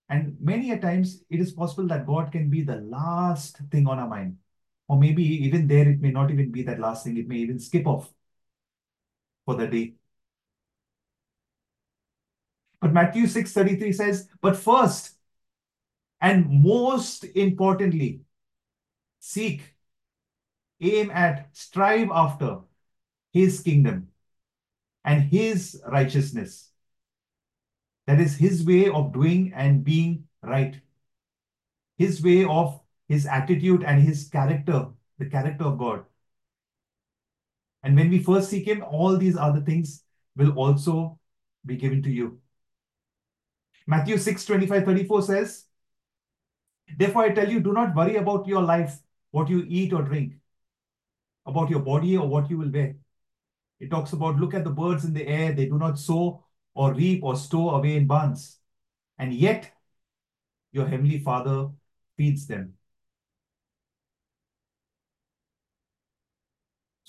And 0.08 0.36
many 0.40 0.70
a 0.72 0.78
times 0.78 1.22
it 1.30 1.40
is 1.40 1.52
possible 1.52 1.86
that 1.88 2.06
God 2.06 2.32
can 2.32 2.50
be 2.50 2.62
the 2.62 2.76
last 2.76 3.58
thing 3.70 3.86
on 3.86 3.98
our 3.98 4.08
mind. 4.08 4.36
Or 4.90 4.98
maybe 4.98 5.22
even 5.22 5.68
there, 5.68 5.88
it 5.88 6.00
may 6.00 6.10
not 6.10 6.32
even 6.32 6.50
be 6.50 6.64
that 6.64 6.80
last 6.80 7.04
thing. 7.04 7.16
It 7.16 7.28
may 7.28 7.36
even 7.36 7.60
skip 7.60 7.86
off 7.86 8.12
for 9.46 9.54
the 9.54 9.68
day. 9.68 9.94
But 12.80 12.92
Matthew 12.92 13.28
6:33 13.28 13.92
says, 13.92 14.28
but 14.40 14.56
first 14.56 15.12
and 16.20 16.64
most 16.64 17.22
importantly, 17.36 18.22
seek, 19.20 19.76
aim 20.80 21.12
at, 21.12 21.56
strive 21.56 22.08
after 22.10 22.58
his 23.32 23.60
kingdom 23.60 24.08
and 25.04 25.22
his 25.22 25.80
righteousness. 25.86 26.72
That 28.08 28.20
is 28.20 28.38
his 28.38 28.64
way 28.66 28.88
of 28.88 29.12
doing 29.12 29.52
and 29.54 29.84
being 29.84 30.24
right. 30.42 30.80
His 31.96 32.20
way 32.20 32.44
of 32.44 32.80
his 33.10 33.26
attitude 33.26 33.82
and 33.82 34.00
his 34.00 34.28
character, 34.28 34.86
the 35.18 35.26
character 35.26 35.64
of 35.64 35.78
God. 35.78 36.04
And 37.82 37.96
when 37.96 38.08
we 38.08 38.22
first 38.22 38.48
seek 38.48 38.68
him, 38.68 38.84
all 38.84 39.16
these 39.16 39.36
other 39.36 39.60
things 39.60 40.04
will 40.36 40.52
also 40.52 41.18
be 41.66 41.74
given 41.74 42.04
to 42.04 42.10
you. 42.10 42.38
Matthew 43.88 44.16
6 44.16 44.44
25 44.44 44.84
34 44.84 45.22
says, 45.22 45.64
Therefore, 46.96 47.24
I 47.24 47.30
tell 47.30 47.50
you, 47.50 47.58
do 47.58 47.72
not 47.72 47.96
worry 47.96 48.14
about 48.14 48.46
your 48.46 48.62
life, 48.62 49.00
what 49.32 49.48
you 49.48 49.64
eat 49.66 49.92
or 49.92 50.02
drink, 50.02 50.34
about 51.46 51.68
your 51.68 51.80
body 51.80 52.16
or 52.16 52.28
what 52.28 52.48
you 52.48 52.58
will 52.58 52.70
wear. 52.70 52.94
It 53.80 53.90
talks 53.90 54.12
about 54.12 54.36
look 54.36 54.54
at 54.54 54.62
the 54.62 54.70
birds 54.70 55.04
in 55.04 55.14
the 55.14 55.26
air, 55.26 55.52
they 55.52 55.66
do 55.66 55.78
not 55.78 55.98
sow 55.98 56.44
or 56.74 56.94
reap 56.94 57.24
or 57.24 57.34
store 57.34 57.76
away 57.76 57.96
in 57.96 58.06
barns, 58.06 58.60
and 59.18 59.34
yet 59.34 59.72
your 60.70 60.86
heavenly 60.86 61.18
Father 61.18 61.70
feeds 62.16 62.46
them. 62.46 62.74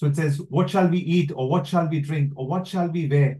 So 0.02 0.07
it 0.07 0.15
says, 0.15 0.41
What 0.49 0.68
shall 0.68 0.88
we 0.88 0.98
eat, 0.98 1.32
or 1.36 1.48
what 1.48 1.68
shall 1.68 1.88
we 1.88 1.99
drink, 1.99 2.34
or 2.36 2.48
what 2.48 2.65
shall 2.65 2.88
we 2.88 3.07
wear? 3.07 3.40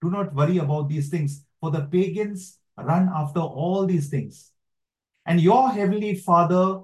Do 0.00 0.10
not 0.10 0.34
worry 0.34 0.56
about 0.56 0.88
these 0.88 1.10
things, 1.10 1.44
for 1.60 1.70
the 1.70 1.82
pagans 1.82 2.58
run 2.78 3.10
after 3.14 3.40
all 3.40 3.84
these 3.84 4.08
things. 4.08 4.50
And 5.26 5.42
your 5.42 5.68
heavenly 5.68 6.14
Father 6.14 6.80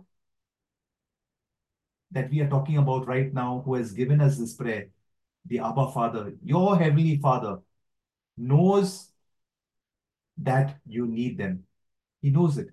that 2.11 2.29
we 2.29 2.41
are 2.41 2.51
talking 2.51 2.77
about 2.77 3.07
right 3.07 3.33
now, 3.33 3.63
who 3.65 3.77
has 3.77 3.93
given 3.93 4.21
us 4.21 4.37
this 4.37 4.53
prayer, 4.53 4.91
the 5.47 5.61
Abba 5.61 5.93
Father, 5.93 6.35
your 6.45 6.77
heavenly 6.77 7.17
Father 7.17 7.61
knows 8.37 9.13
that 10.37 10.77
you 10.87 11.07
need 11.07 11.39
them. 11.39 11.65
He 12.21 12.29
knows 12.29 12.59
it. 12.59 12.69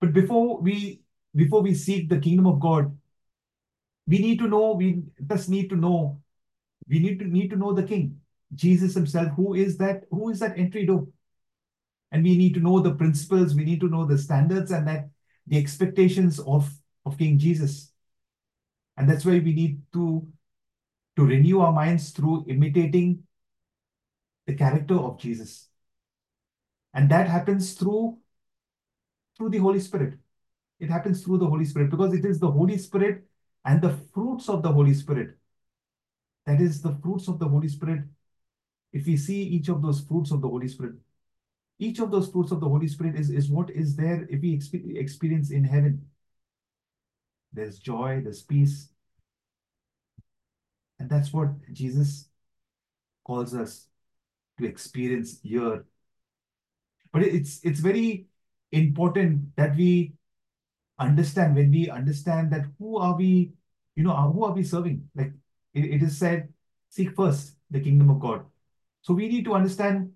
But 0.00 0.12
before 0.12 0.60
we 0.60 1.03
before 1.34 1.62
we 1.62 1.74
seek 1.74 2.08
the 2.08 2.18
kingdom 2.18 2.46
of 2.46 2.60
God, 2.60 2.96
we 4.06 4.18
need 4.18 4.38
to 4.38 4.48
know, 4.48 4.72
we 4.72 5.02
just 5.26 5.48
need 5.48 5.68
to 5.70 5.76
know, 5.76 6.20
we 6.88 6.98
need 6.98 7.18
to 7.18 7.24
need 7.24 7.50
to 7.50 7.56
know 7.56 7.72
the 7.72 7.82
King, 7.82 8.20
Jesus 8.54 8.94
Himself. 8.94 9.32
Who 9.36 9.54
is 9.54 9.78
that? 9.78 10.04
Who 10.10 10.30
is 10.30 10.40
that 10.40 10.58
entry 10.58 10.86
door? 10.86 11.08
And 12.12 12.22
we 12.22 12.36
need 12.36 12.54
to 12.54 12.60
know 12.60 12.80
the 12.80 12.94
principles, 12.94 13.54
we 13.54 13.64
need 13.64 13.80
to 13.80 13.88
know 13.88 14.04
the 14.04 14.18
standards 14.18 14.70
and 14.70 14.86
that 14.86 15.08
the 15.46 15.58
expectations 15.58 16.38
of, 16.38 16.70
of 17.04 17.18
King 17.18 17.38
Jesus. 17.38 17.92
And 18.96 19.08
that's 19.08 19.24
why 19.24 19.40
we 19.40 19.52
need 19.52 19.80
to, 19.92 20.26
to 21.16 21.24
renew 21.24 21.60
our 21.60 21.72
minds 21.72 22.10
through 22.10 22.46
imitating 22.48 23.24
the 24.46 24.54
character 24.54 24.94
of 24.94 25.18
Jesus. 25.18 25.68
And 26.92 27.10
that 27.10 27.28
happens 27.28 27.72
through, 27.72 28.18
through 29.36 29.50
the 29.50 29.58
Holy 29.58 29.80
Spirit. 29.80 30.14
It 30.84 30.90
happens 30.90 31.24
through 31.24 31.38
the 31.38 31.46
Holy 31.46 31.64
Spirit 31.64 31.90
because 31.90 32.12
it 32.12 32.26
is 32.26 32.38
the 32.38 32.50
Holy 32.50 32.76
Spirit 32.76 33.24
and 33.64 33.80
the 33.80 33.96
fruits 34.12 34.50
of 34.50 34.62
the 34.62 34.70
Holy 34.70 34.92
Spirit. 34.92 35.30
That 36.44 36.60
is 36.60 36.82
the 36.82 36.94
fruits 37.02 37.26
of 37.26 37.38
the 37.38 37.48
Holy 37.48 37.68
Spirit. 37.68 38.02
If 38.92 39.06
we 39.06 39.16
see 39.16 39.42
each 39.42 39.70
of 39.70 39.80
those 39.80 40.02
fruits 40.02 40.30
of 40.30 40.42
the 40.42 40.48
Holy 40.48 40.68
Spirit, 40.68 40.96
each 41.78 42.00
of 42.00 42.10
those 42.10 42.28
fruits 42.28 42.52
of 42.52 42.60
the 42.60 42.68
Holy 42.68 42.86
Spirit 42.86 43.16
is, 43.16 43.30
is 43.30 43.48
what 43.48 43.70
is 43.70 43.96
there 43.96 44.26
if 44.28 44.42
we 44.42 44.52
experience 44.98 45.50
in 45.50 45.64
heaven. 45.64 46.06
There's 47.54 47.78
joy, 47.78 48.20
there's 48.22 48.42
peace. 48.42 48.90
And 50.98 51.08
that's 51.08 51.32
what 51.32 51.48
Jesus 51.72 52.28
calls 53.26 53.54
us 53.54 53.86
to 54.58 54.66
experience 54.66 55.40
here. 55.42 55.86
But 57.10 57.22
it's 57.22 57.60
it's 57.64 57.80
very 57.80 58.26
important 58.70 59.56
that 59.56 59.76
we 59.76 60.12
understand 60.98 61.54
when 61.56 61.70
we 61.70 61.90
understand 61.90 62.52
that 62.52 62.66
who 62.78 62.98
are 62.98 63.16
we, 63.16 63.52
you 63.96 64.04
know, 64.04 64.12
uh, 64.12 64.30
who 64.30 64.44
are 64.44 64.52
we 64.52 64.62
serving? 64.62 65.08
Like 65.14 65.32
it, 65.74 65.84
it 65.84 66.02
is 66.02 66.18
said, 66.18 66.48
seek 66.88 67.14
first 67.16 67.56
the 67.70 67.80
kingdom 67.80 68.10
of 68.10 68.20
God. 68.20 68.44
So 69.02 69.14
we 69.14 69.28
need 69.28 69.44
to 69.44 69.54
understand 69.54 70.12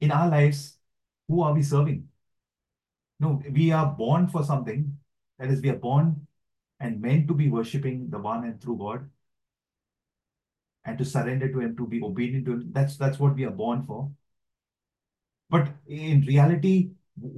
in 0.00 0.12
our 0.12 0.28
lives, 0.28 0.78
who 1.26 1.42
are 1.42 1.52
we 1.52 1.62
serving? 1.62 2.08
No, 3.20 3.42
we 3.50 3.72
are 3.72 3.86
born 3.86 4.28
for 4.28 4.44
something. 4.44 4.96
That 5.38 5.50
is, 5.50 5.60
we 5.60 5.70
are 5.70 5.76
born 5.76 6.26
and 6.80 7.00
meant 7.00 7.26
to 7.28 7.34
be 7.34 7.48
worshipping 7.48 8.10
the 8.10 8.18
one 8.18 8.44
and 8.44 8.60
true 8.62 8.76
God 8.78 9.10
and 10.84 10.96
to 10.98 11.04
surrender 11.04 11.52
to 11.52 11.60
Him, 11.60 11.76
to 11.76 11.86
be 11.86 12.00
obedient 12.02 12.46
to 12.46 12.52
Him. 12.52 12.68
That's, 12.72 12.96
that's 12.96 13.18
what 13.18 13.34
we 13.34 13.44
are 13.44 13.50
born 13.50 13.84
for. 13.86 14.10
But 15.50 15.68
in 15.86 16.22
reality, 16.22 16.90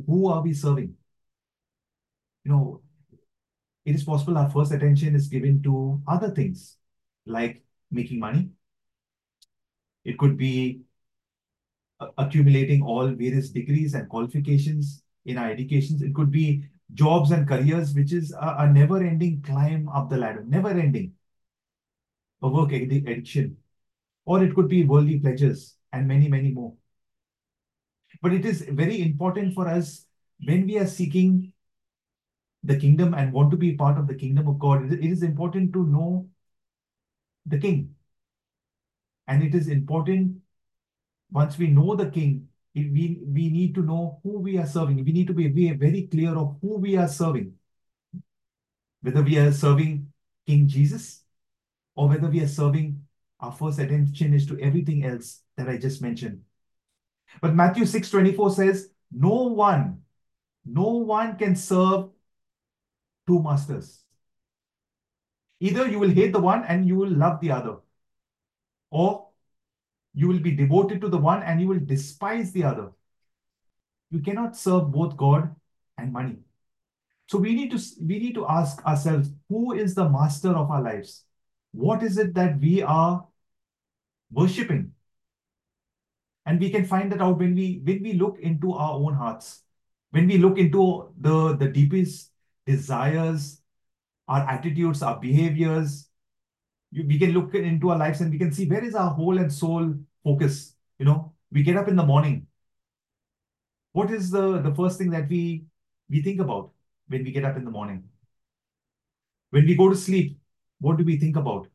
who 0.07 0.29
are 0.29 0.43
we 0.43 0.53
serving? 0.53 0.95
You 2.45 2.53
know, 2.53 2.81
it 3.85 3.95
is 3.95 4.05
possible 4.05 4.39
our 4.39 4.51
first 4.51 4.73
attention 4.73 5.15
is 5.15 5.29
given 5.29 5.63
to 5.63 6.01
other 6.07 6.31
things 6.31 6.77
like 7.27 7.63
making 7.91 8.19
money. 8.19 8.51
It 10.05 10.19
could 10.19 10.37
be 10.37 10.81
uh, 12.01 12.09
accumulating 12.17 12.83
all 12.83 13.09
various 13.09 13.51
degrees 13.51 13.95
and 13.95 14.09
qualifications 14.09 15.03
in 15.27 15.37
our 15.39 15.51
educations. 15.51 16.03
It 16.03 16.15
could 16.15 16.31
be 16.31 16.65
jobs 16.95 17.31
and 17.31 17.47
careers, 17.47 17.95
which 17.95 18.13
is 18.13 18.33
a, 18.33 18.57
a 18.61 18.73
never-ending 18.73 19.43
climb 19.43 19.89
up 19.89 20.09
the 20.09 20.17
ladder, 20.17 20.45
never-ending. 20.47 21.13
A 22.43 22.49
work 22.49 22.73
addiction. 22.73 23.59
Or 24.25 24.43
it 24.43 24.55
could 24.55 24.69
be 24.69 24.85
worldly 24.85 25.19
pleasures 25.19 25.77
and 25.93 26.09
many, 26.09 26.29
many 26.29 26.53
more. 26.53 26.75
But 28.23 28.33
it 28.33 28.45
is 28.45 28.63
very 28.63 29.03
important 29.03 29.55
for 29.55 29.69
us 29.69 30.07
when 30.45 30.67
we 30.67 30.79
are 30.79 30.87
seeking 30.87 31.50
the 32.63 32.77
kingdom 32.77 33.15
and 33.15 33.33
want 33.33 33.51
to 33.51 33.57
be 33.57 33.75
part 33.75 33.99
of 33.99 34.07
the 34.07 34.15
kingdom 34.15 34.49
of 34.49 34.59
God, 34.59 34.93
it 34.93 35.05
is 35.05 35.23
important 35.23 35.73
to 35.73 35.87
know 35.87 36.29
the 37.47 37.59
king. 37.59 37.95
And 39.27 39.43
it 39.43 39.55
is 39.55 39.69
important 39.69 40.37
once 41.31 41.57
we 41.59 41.69
know 41.69 41.95
the 41.95 42.11
king, 42.11 42.49
we, 42.75 43.21
we 43.27 43.49
need 43.51 43.75
to 43.75 43.83
know 43.83 44.21
who 44.23 44.39
we 44.39 44.59
are 44.59 44.67
serving. 44.67 45.05
We 45.05 45.13
need 45.13 45.27
to 45.29 45.35
be 45.35 45.49
very 45.49 46.09
clear 46.11 46.37
of 46.37 46.57
who 46.61 46.79
we 46.79 46.97
are 46.97 47.09
serving. 47.09 47.55
Whether 49.03 49.23
we 49.23 49.39
are 49.39 49.53
serving 49.53 50.13
King 50.47 50.69
Jesus 50.69 51.23
or 51.95 52.09
whether 52.09 52.29
we 52.29 52.41
are 52.41 52.49
serving, 52.49 53.03
our 53.41 53.53
first 53.53 53.79
attention 53.79 54.35
is 54.35 54.47
to 54.47 54.61
everything 54.61 55.05
else 55.05 55.41
that 55.57 55.69
I 55.69 55.79
just 55.79 56.03
mentioned. 56.03 56.43
But 57.41 57.55
Matthew 57.55 57.87
6 57.87 58.11
24 58.11 58.51
says, 58.51 58.91
No 59.11 59.45
one, 59.45 60.03
no 60.65 60.89
one 60.97 61.37
can 61.37 61.57
serve 61.57 62.11
two 63.31 63.41
masters. 63.49 63.91
Either 65.61 65.87
you 65.89 65.99
will 66.03 66.15
hate 66.21 66.33
the 66.35 66.41
one 66.41 66.65
and 66.65 66.89
you 66.89 66.97
will 66.97 67.17
love 67.25 67.41
the 67.41 67.53
other, 67.53 67.77
or 68.91 69.31
You 70.13 70.29
will 70.29 70.41
be 70.41 70.51
devoted 70.51 71.01
to 71.03 71.09
the 71.09 71.19
one 71.19 71.43
and 71.43 71.61
you 71.61 71.69
will 71.69 71.79
despise 71.81 72.53
the 72.53 72.65
other. 72.65 72.91
You 74.11 74.21
cannot 74.21 74.57
serve 74.57 74.91
both 74.91 75.17
God 75.17 75.55
and 75.97 76.13
money. 76.13 76.39
So 77.29 77.39
we 77.39 77.55
need 77.55 77.71
to 77.71 77.79
we 78.05 78.19
need 78.19 78.35
to 78.35 78.47
ask 78.47 78.85
ourselves, 78.85 79.31
who 79.49 79.73
is 79.73 79.95
the 79.95 80.09
master 80.09 80.51
of 80.51 80.71
our 80.71 80.83
lives? 80.83 81.25
What 81.73 82.03
is 82.03 82.19
it 82.19 82.35
that 82.35 82.59
we 82.59 82.83
are 82.83 83.27
worshipping? 84.33 84.93
And 86.45 86.59
we 86.59 86.71
can 86.71 86.85
find 86.85 87.13
that 87.13 87.21
out 87.21 87.39
when 87.39 87.55
we 87.55 87.81
when 87.85 88.03
we 88.03 88.15
look 88.15 88.41
into 88.41 88.73
our 88.73 88.95
own 88.95 89.15
hearts, 89.15 89.63
when 90.11 90.27
we 90.27 90.39
look 90.39 90.59
into 90.59 91.13
the, 91.21 91.57
the 91.57 91.69
deepest 91.69 92.30
desires, 92.67 93.61
our 94.29 94.49
attitudes, 94.49 95.03
our 95.03 95.19
behaviors, 95.19 96.09
we 96.93 97.19
can 97.19 97.33
look 97.33 97.55
into 97.55 97.91
our 97.91 97.99
lives 97.99 98.21
and 98.21 98.31
we 98.31 98.39
can 98.39 98.53
see 98.53 98.67
where 98.67 98.85
is 98.85 98.95
our 98.95 99.11
whole 99.11 99.39
and 99.39 99.53
soul 99.53 99.95
focus. 100.25 100.75
You 100.99 101.05
know, 101.05 101.33
we 101.53 101.63
get 101.63 101.77
up 101.77 101.89
in 101.89 101.97
the 101.97 102.05
morning. 102.05 102.47
What 103.93 104.11
is 104.11 104.31
the, 104.31 104.61
the 104.61 104.75
first 104.75 104.99
thing 104.99 105.11
that 105.11 105.29
we 105.29 105.65
we 106.09 106.23
think 106.23 106.41
about 106.41 106.73
when 107.09 107.25
we 107.25 107.31
get 107.31 107.45
up 107.45 107.57
in 107.57 107.65
the 107.65 107.71
morning? 107.71 108.05
When 109.51 109.67
we 109.67 109.75
go 109.75 109.89
to 109.89 109.97
sleep, 109.97 110.39
what 110.81 110.97
do 110.97 111.05
we 111.05 111.17
think 111.17 111.37
about? 111.37 111.69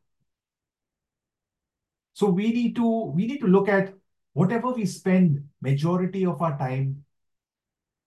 So 2.14 2.28
we 2.28 2.52
need 2.52 2.76
to 2.76 3.12
we 3.14 3.26
need 3.26 3.40
to 3.40 3.46
look 3.46 3.68
at 3.68 3.94
whatever 4.32 4.72
we 4.72 4.86
spend 4.86 5.48
majority 5.60 6.24
of 6.26 6.40
our 6.42 6.58
time, 6.58 7.04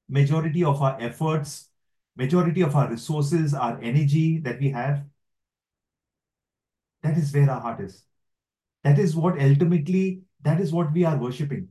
majority 0.07 0.63
of 0.63 0.81
our 0.81 0.97
efforts, 0.99 1.68
majority 2.15 2.61
of 2.61 2.75
our 2.75 2.89
resources, 2.89 3.53
our 3.53 3.79
energy 3.81 4.39
that 4.39 4.59
we 4.59 4.69
have, 4.69 5.03
that 7.03 7.17
is 7.17 7.33
where 7.33 7.49
our 7.49 7.61
heart 7.61 7.79
is. 7.81 8.03
That 8.83 8.99
is 8.99 9.15
what 9.15 9.39
ultimately, 9.41 10.21
that 10.41 10.59
is 10.59 10.71
what 10.71 10.91
we 10.93 11.05
are 11.05 11.17
worshipping. 11.17 11.69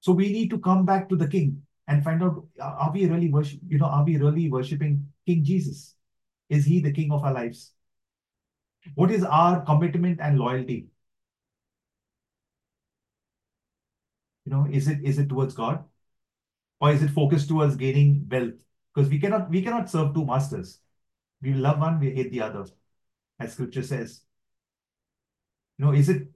So 0.00 0.12
we 0.12 0.32
need 0.32 0.50
to 0.50 0.58
come 0.58 0.86
back 0.86 1.08
to 1.10 1.16
the 1.16 1.28
King 1.28 1.62
and 1.86 2.02
find 2.02 2.22
out, 2.22 2.46
are 2.60 2.90
we 2.92 3.06
really 3.06 3.30
worship, 3.30 3.60
you 3.66 3.78
know, 3.78 3.86
are 3.86 4.04
we 4.04 4.16
really 4.16 4.50
worshipping 4.50 5.06
King 5.26 5.44
Jesus? 5.44 5.94
Is 6.48 6.64
he 6.64 6.80
the 6.80 6.92
King 6.92 7.12
of 7.12 7.24
our 7.24 7.34
lives? 7.34 7.72
What 8.94 9.10
is 9.10 9.24
our 9.24 9.62
commitment 9.64 10.20
and 10.20 10.38
loyalty? 10.38 10.86
You 14.44 14.52
know, 14.52 14.66
is 14.70 14.88
it 14.88 15.00
is 15.04 15.18
it 15.18 15.28
towards 15.28 15.54
God? 15.54 15.84
Or 16.80 16.90
is 16.90 17.02
it 17.02 17.10
focused 17.10 17.48
towards 17.48 17.76
gaining 17.76 18.26
wealth? 18.30 18.54
Because 18.94 19.10
we 19.10 19.18
cannot 19.18 19.50
we 19.50 19.62
cannot 19.62 19.90
serve 19.90 20.14
two 20.14 20.24
masters. 20.24 20.80
We 21.42 21.54
love 21.54 21.78
one, 21.78 22.00
we 22.00 22.10
hate 22.10 22.32
the 22.32 22.42
other 22.42 22.66
as 23.40 23.54
scripture 23.54 23.82
says. 23.82 24.20
You 25.78 25.86
know, 25.86 25.92
is 25.92 26.08
it 26.08 26.28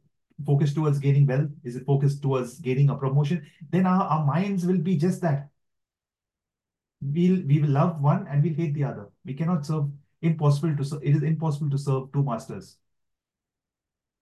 focused 0.45 0.75
towards 0.75 0.99
gaining 0.99 1.27
wealth? 1.27 1.51
Is 1.63 1.77
it 1.77 1.85
focused 1.87 2.23
towards 2.23 2.59
gaining 2.59 2.89
a 2.89 2.97
promotion? 2.97 3.47
Then 3.71 3.87
our, 3.87 4.03
our 4.03 4.27
minds 4.27 4.67
will 4.67 4.79
be 4.79 4.97
just 4.97 5.21
that. 5.21 5.51
We'll 7.03 7.43
we 7.47 7.61
will 7.61 7.69
love 7.71 8.01
one 8.01 8.27
and 8.29 8.43
we'll 8.43 8.55
hate 8.55 8.75
the 8.75 8.85
other. 8.85 9.09
We 9.25 9.35
cannot 9.35 9.67
serve 9.67 9.91
impossible 10.23 10.75
to 10.77 10.85
serve. 10.85 11.05
It 11.05 11.15
is 11.15 11.23
impossible 11.23 11.71
to 11.71 11.79
serve 11.79 12.13
two 12.13 12.23
masters. 12.23 12.79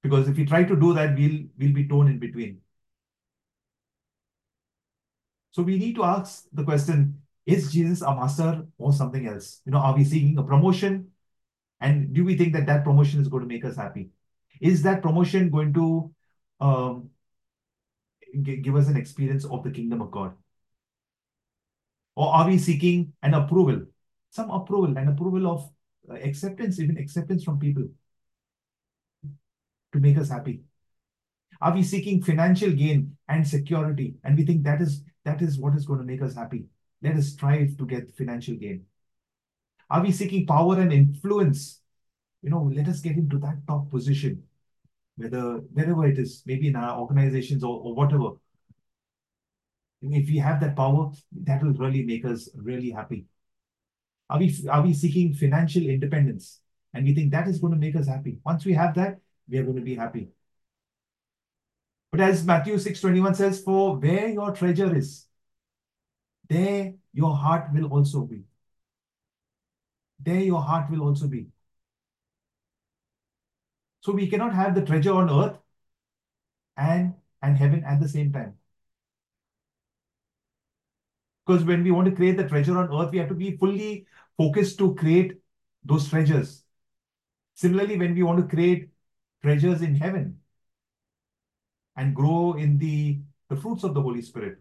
Because 0.03 0.29
if 0.29 0.37
we 0.37 0.45
try 0.45 0.65
to 0.65 0.75
do 0.75 0.93
that, 0.95 1.17
we'll 1.17 1.45
we'll 1.59 1.73
be 1.73 1.87
torn 1.87 2.09
in 2.09 2.19
between. 2.19 2.61
So 5.53 5.63
we 5.63 5.79
need 5.79 5.95
to 5.97 6.05
ask 6.05 6.45
the 6.53 6.65
question, 6.65 7.23
is 7.47 7.73
Jesus 7.73 8.03
a 8.03 8.15
master 8.15 8.67
or 8.79 8.93
something 8.93 9.27
else? 9.27 9.61
You 9.65 9.73
know, 9.73 9.79
are 9.79 9.95
we 9.95 10.05
seeking 10.05 10.39
a 10.39 10.43
promotion? 10.43 11.09
And 11.81 12.15
do 12.15 12.25
we 12.25 12.37
think 12.37 12.55
that 12.55 12.67
that 12.67 12.85
promotion 12.85 13.21
is 13.21 13.29
going 13.29 13.43
to 13.43 13.49
make 13.49 13.65
us 13.65 13.77
happy? 13.77 14.11
Is 14.61 14.83
that 14.83 15.03
promotion 15.03 15.51
going 15.51 15.75
to 15.75 16.15
um, 16.61 17.11
give 18.43 18.77
us 18.77 18.89
an 18.89 18.97
experience 18.97 19.45
of 19.45 19.63
the 19.63 19.71
kingdom 19.71 20.01
of 20.01 20.11
God? 20.11 20.33
Or 22.15 22.33
are 22.33 22.47
we 22.47 22.59
seeking 22.59 23.13
an 23.23 23.35
approval, 23.35 23.83
some 24.31 24.51
approval, 24.51 24.97
an 24.97 25.09
approval 25.09 25.51
of 25.51 25.71
uh, 26.11 26.15
acceptance, 26.15 26.79
even 26.79 26.97
acceptance 26.97 27.43
from 27.43 27.59
people 27.59 27.89
to 29.93 29.99
make 29.99 30.17
us 30.17 30.29
happy? 30.29 30.63
Are 31.61 31.75
we 31.75 31.83
seeking 31.83 32.23
financial 32.23 32.71
gain 32.71 33.17
and 33.29 33.47
security? 33.47 34.15
And 34.25 34.37
we 34.37 34.45
think 34.45 34.63
that 34.65 34.81
is 34.81 35.03
that 35.25 35.43
is 35.43 35.59
what 35.59 35.75
is 35.75 35.87
going 35.87 36.01
to 36.01 36.05
make 36.05 36.23
us 36.23 36.35
happy. 36.35 36.67
Let 37.03 37.17
us 37.17 37.29
strive 37.29 37.77
to 37.79 37.87
get 37.87 38.17
financial 38.17 38.55
gain. 38.55 38.85
Are 39.91 40.03
we 40.03 40.13
seeking 40.13 40.47
power 40.47 40.81
and 40.81 40.93
influence? 40.93 41.81
You 42.43 42.51
know, 42.51 42.71
let 42.75 42.89
us 42.89 43.01
get 43.01 43.17
into 43.17 43.39
that 43.39 43.67
top 43.67 43.91
position, 43.91 44.43
whether 45.17 45.59
wherever 45.73 46.07
it 46.07 46.19
is, 46.19 46.43
maybe 46.47 46.69
in 46.69 46.77
our 46.77 46.99
organizations 46.99 47.63
or, 47.63 47.81
or 47.81 47.95
whatever. 47.95 48.31
If 50.01 50.29
we 50.29 50.39
have 50.39 50.61
that 50.61 50.75
power, 50.75 51.13
that 51.45 51.63
will 51.63 51.75
really 51.75 52.03
make 52.03 52.25
us 52.25 52.49
really 52.57 52.91
happy. 52.91 53.27
Are 54.29 54.39
we 54.39 54.55
are 54.69 54.83
we 54.83 54.95
seeking 54.95 55.35
financial 55.35 55.83
independence? 55.83 56.61
And 56.95 57.05
we 57.05 57.15
think 57.15 57.31
that 57.31 57.49
is 57.49 57.59
going 57.59 57.73
to 57.73 57.79
make 57.79 57.97
us 57.97 58.09
happy. 58.09 58.39
Once 58.45 58.65
we 58.65 58.73
have 58.73 58.95
that, 58.97 59.19
we 59.49 59.59
are 59.59 59.63
going 59.63 59.77
to 59.77 59.83
be 59.83 59.95
happy. 59.95 60.29
But 62.13 62.21
as 62.21 62.45
Matthew 62.45 62.79
6:21 62.79 63.35
says, 63.35 63.61
For 63.61 63.97
where 63.97 64.29
your 64.29 64.53
treasure 64.53 64.95
is, 64.95 65.27
there 66.49 66.95
your 67.13 67.35
heart 67.35 67.73
will 67.73 67.87
also 67.87 68.21
be 68.21 68.45
there 70.25 70.41
your 70.41 70.63
heart 70.63 70.91
will 70.91 71.03
also 71.03 71.27
be. 71.27 71.47
So 74.01 74.13
we 74.13 74.29
cannot 74.29 74.55
have 74.55 74.75
the 74.75 74.85
treasure 74.85 75.13
on 75.13 75.31
earth 75.31 75.59
and, 76.77 77.15
and 77.41 77.57
heaven 77.57 77.85
at 77.85 78.01
the 78.01 78.09
same 78.09 78.33
time. 78.33 78.59
Because 81.47 81.65
when 81.65 81.83
we 81.83 81.91
want 81.91 82.09
to 82.09 82.15
create 82.15 82.37
the 82.37 82.49
treasure 82.49 82.79
on 82.79 82.93
earth, 82.95 83.11
we 83.13 83.19
have 83.19 83.29
to 83.29 83.35
be 83.35 83.57
fully 83.57 84.07
focused 84.37 84.79
to 84.79 84.95
create 84.95 85.41
those 85.85 86.09
treasures. 86.09 86.63
Similarly, 87.55 87.99
when 87.99 88.15
we 88.15 88.23
want 88.23 88.41
to 88.41 88.55
create 88.55 88.91
treasures 89.43 89.83
in 89.83 89.97
heaven 89.97 90.39
and 91.97 92.15
grow 92.15 92.55
in 92.55 92.79
the, 92.79 93.19
the 93.51 93.57
fruits 93.57 93.85
of 93.85 93.95
the 93.95 94.03
Holy 94.03 94.23
Spirit 94.23 94.59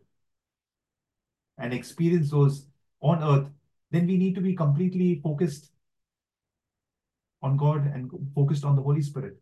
and 1.58 1.74
experience 1.74 2.32
those 2.32 2.68
on 3.02 3.24
earth, 3.24 3.50
then 3.92 4.08
we 4.08 4.18
need 4.18 4.36
to 4.36 4.42
be 4.42 4.56
completely 4.56 5.20
focused 5.24 5.72
on 7.42 7.58
God 7.58 7.86
and 7.94 8.10
focused 8.36 8.66
on 8.66 8.76
the 8.76 8.82
Holy 8.82 9.02
Spirit. 9.02 9.38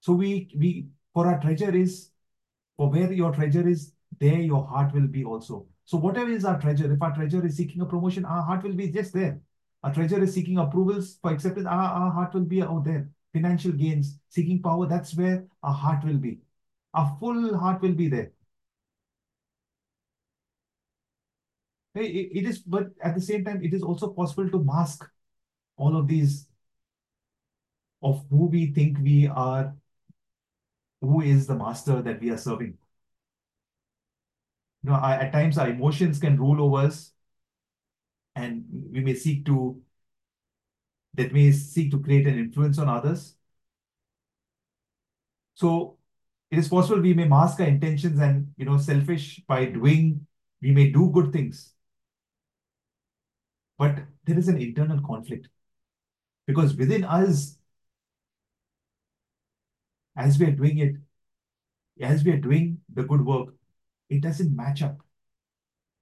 So 0.00 0.12
we 0.12 0.48
we 0.56 0.86
for 1.14 1.26
our 1.26 1.40
treasure 1.40 1.74
is 1.74 2.10
for 2.76 2.90
where 2.90 3.12
your 3.12 3.32
treasure 3.32 3.68
is, 3.68 3.92
there 4.18 4.40
your 4.40 4.66
heart 4.66 4.94
will 4.94 5.06
be 5.06 5.24
also. 5.24 5.66
So 5.84 5.98
whatever 5.98 6.30
is 6.30 6.44
our 6.44 6.60
treasure, 6.60 6.92
if 6.92 7.02
our 7.02 7.14
treasure 7.14 7.44
is 7.44 7.56
seeking 7.56 7.82
a 7.82 7.86
promotion, 7.86 8.24
our 8.24 8.42
heart 8.42 8.62
will 8.62 8.72
be 8.72 8.88
just 8.88 9.12
there. 9.12 9.40
Our 9.82 9.92
treasure 9.92 10.22
is 10.22 10.32
seeking 10.32 10.58
approvals 10.58 11.18
for 11.20 11.32
acceptance, 11.32 11.66
our, 11.66 11.88
our 12.00 12.10
heart 12.10 12.34
will 12.34 12.44
be 12.44 12.62
out 12.62 12.84
there. 12.84 13.08
Financial 13.32 13.72
gains, 13.72 14.18
seeking 14.28 14.62
power, 14.62 14.86
that's 14.86 15.16
where 15.16 15.44
our 15.62 15.72
heart 15.72 16.04
will 16.04 16.18
be. 16.18 16.38
Our 16.94 17.16
full 17.18 17.56
heart 17.58 17.80
will 17.82 17.92
be 17.94 18.08
there. 18.08 18.32
it 21.94 22.46
is, 22.46 22.58
but 22.58 22.86
at 23.02 23.14
the 23.14 23.20
same 23.20 23.44
time, 23.44 23.62
it 23.62 23.74
is 23.74 23.82
also 23.82 24.08
possible 24.08 24.48
to 24.48 24.64
mask 24.64 25.08
all 25.76 25.96
of 25.96 26.08
these 26.08 26.48
of 28.02 28.24
who 28.30 28.46
we 28.46 28.66
think 28.66 28.98
we 29.00 29.26
are, 29.28 29.74
who 31.00 31.20
is 31.20 31.46
the 31.46 31.54
master 31.54 32.02
that 32.02 32.20
we 32.20 32.30
are 32.30 32.38
serving. 32.38 32.76
You 34.82 34.90
know, 34.90 34.96
at 34.96 35.32
times 35.32 35.58
our 35.58 35.68
emotions 35.68 36.18
can 36.18 36.38
rule 36.38 36.60
over 36.60 36.86
us, 36.86 37.12
and 38.34 38.64
we 38.90 39.00
may 39.00 39.14
seek 39.14 39.44
to 39.46 39.80
that 41.14 41.32
may 41.32 41.52
seek 41.52 41.90
to 41.90 42.00
create 42.00 42.26
an 42.26 42.38
influence 42.38 42.78
on 42.78 42.88
others. 42.88 43.36
So 45.54 45.98
it 46.52 46.58
is 46.58 46.68
possible 46.68 47.00
we 47.00 47.14
may 47.14 47.26
mask 47.26 47.60
our 47.60 47.66
intentions 47.66 48.20
and 48.20 48.46
you 48.56 48.64
know 48.64 48.78
selfish 48.78 49.40
by 49.48 49.64
doing 49.64 50.24
we 50.60 50.70
may 50.70 50.90
do 50.90 51.10
good 51.10 51.32
things 51.32 51.74
but 53.78 53.98
there 54.24 54.38
is 54.38 54.48
an 54.48 54.58
internal 54.58 55.00
conflict 55.00 55.48
because 56.46 56.74
within 56.74 57.04
us, 57.04 57.56
as 60.16 60.38
we 60.38 60.46
are 60.46 60.52
doing 60.52 60.78
it, 60.78 60.96
as 62.00 62.24
we 62.24 62.32
are 62.32 62.36
doing 62.38 62.80
the 62.92 63.04
good 63.04 63.24
work, 63.24 63.54
it 64.10 64.20
doesn't 64.20 64.54
match 64.54 64.82
up. 64.82 64.98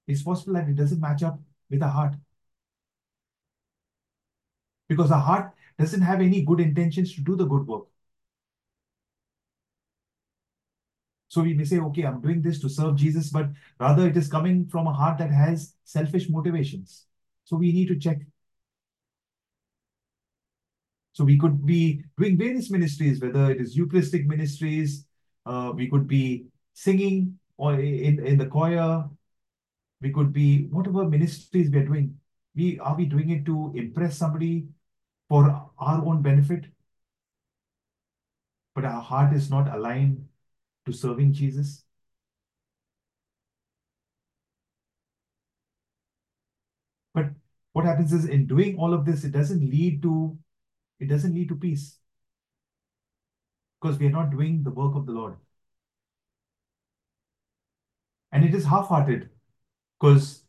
It's 0.06 0.22
possible 0.22 0.55
that 0.55 0.68
it 0.68 0.77
doesn't 0.77 1.01
match 1.01 1.22
up 1.22 1.40
with 1.70 1.82
our 1.82 1.90
heart. 1.90 2.14
Because 4.89 5.12
our 5.12 5.20
heart 5.20 5.55
doesn't 5.78 6.01
have 6.01 6.20
any 6.20 6.43
good 6.43 6.60
intentions 6.60 7.14
to 7.14 7.20
do 7.20 7.36
the 7.36 7.47
good 7.47 7.66
work. 7.66 7.85
So 11.31 11.43
we 11.43 11.55
may 11.55 11.62
say, 11.62 11.78
okay, 11.78 12.02
I'm 12.02 12.20
doing 12.20 12.43
this 12.43 12.59
to 12.61 12.69
serve 12.69 12.97
Jesus, 12.97 13.31
but 13.31 13.51
rather 13.78 14.09
it 14.09 14.16
is 14.16 14.27
coming 14.27 14.66
from 14.66 14.89
a 14.89 14.93
heart 14.93 15.19
that 15.19 15.31
has 15.31 15.74
selfish 15.85 16.28
motivations. 16.28 17.07
So 17.44 17.57
we 17.57 17.70
need 17.73 17.86
to 17.86 17.97
check. 17.97 18.19
So 21.12 21.23
we 21.23 21.39
could 21.39 21.65
be 21.65 22.02
doing 22.19 22.36
various 22.36 22.69
ministries, 22.69 23.20
whether 23.20 23.48
it 23.48 23.61
is 23.61 23.77
Eucharistic 23.77 24.27
ministries, 24.27 25.07
uh, 25.47 25.70
we 25.73 25.89
could 25.89 26.09
be 26.09 26.47
singing 26.74 27.39
or 27.57 27.74
in, 27.74 28.27
in 28.27 28.36
the 28.36 28.47
choir, 28.47 29.05
we 30.01 30.11
could 30.11 30.32
be 30.32 30.65
whatever 30.73 31.05
ministries 31.09 31.70
we 31.70 31.78
are 31.78 31.85
doing. 31.85 32.19
We 32.57 32.81
are 32.81 32.97
we 32.97 33.05
doing 33.05 33.31
it 33.31 33.44
to 33.47 33.73
impress 33.77 34.19
somebody 34.19 34.66
for 35.28 35.70
our 35.78 36.05
own 36.05 36.23
benefit? 36.23 36.65
But 38.74 38.85
our 38.85 39.01
heart 39.01 39.32
is 39.32 39.48
not 39.48 39.73
aligned 39.73 40.27
to 40.90 40.96
serving 40.96 41.32
Jesus. 41.32 41.84
But 47.14 47.26
what 47.72 47.84
happens 47.84 48.12
is 48.12 48.24
in 48.26 48.46
doing 48.46 48.76
all 48.76 48.94
of 48.94 49.04
this, 49.04 49.24
it 49.24 49.32
doesn't 49.32 49.68
lead 49.68 50.02
to 50.02 50.38
it 50.98 51.08
doesn't 51.08 51.34
lead 51.34 51.48
to 51.48 51.56
peace. 51.56 51.98
Because 53.80 53.98
we 53.98 54.06
are 54.06 54.10
not 54.10 54.30
doing 54.30 54.62
the 54.62 54.70
work 54.70 54.94
of 54.94 55.06
the 55.06 55.12
Lord. 55.12 55.36
And 58.32 58.44
it 58.44 58.54
is 58.54 58.66
half-hearted. 58.66 59.30
Because 59.98 60.42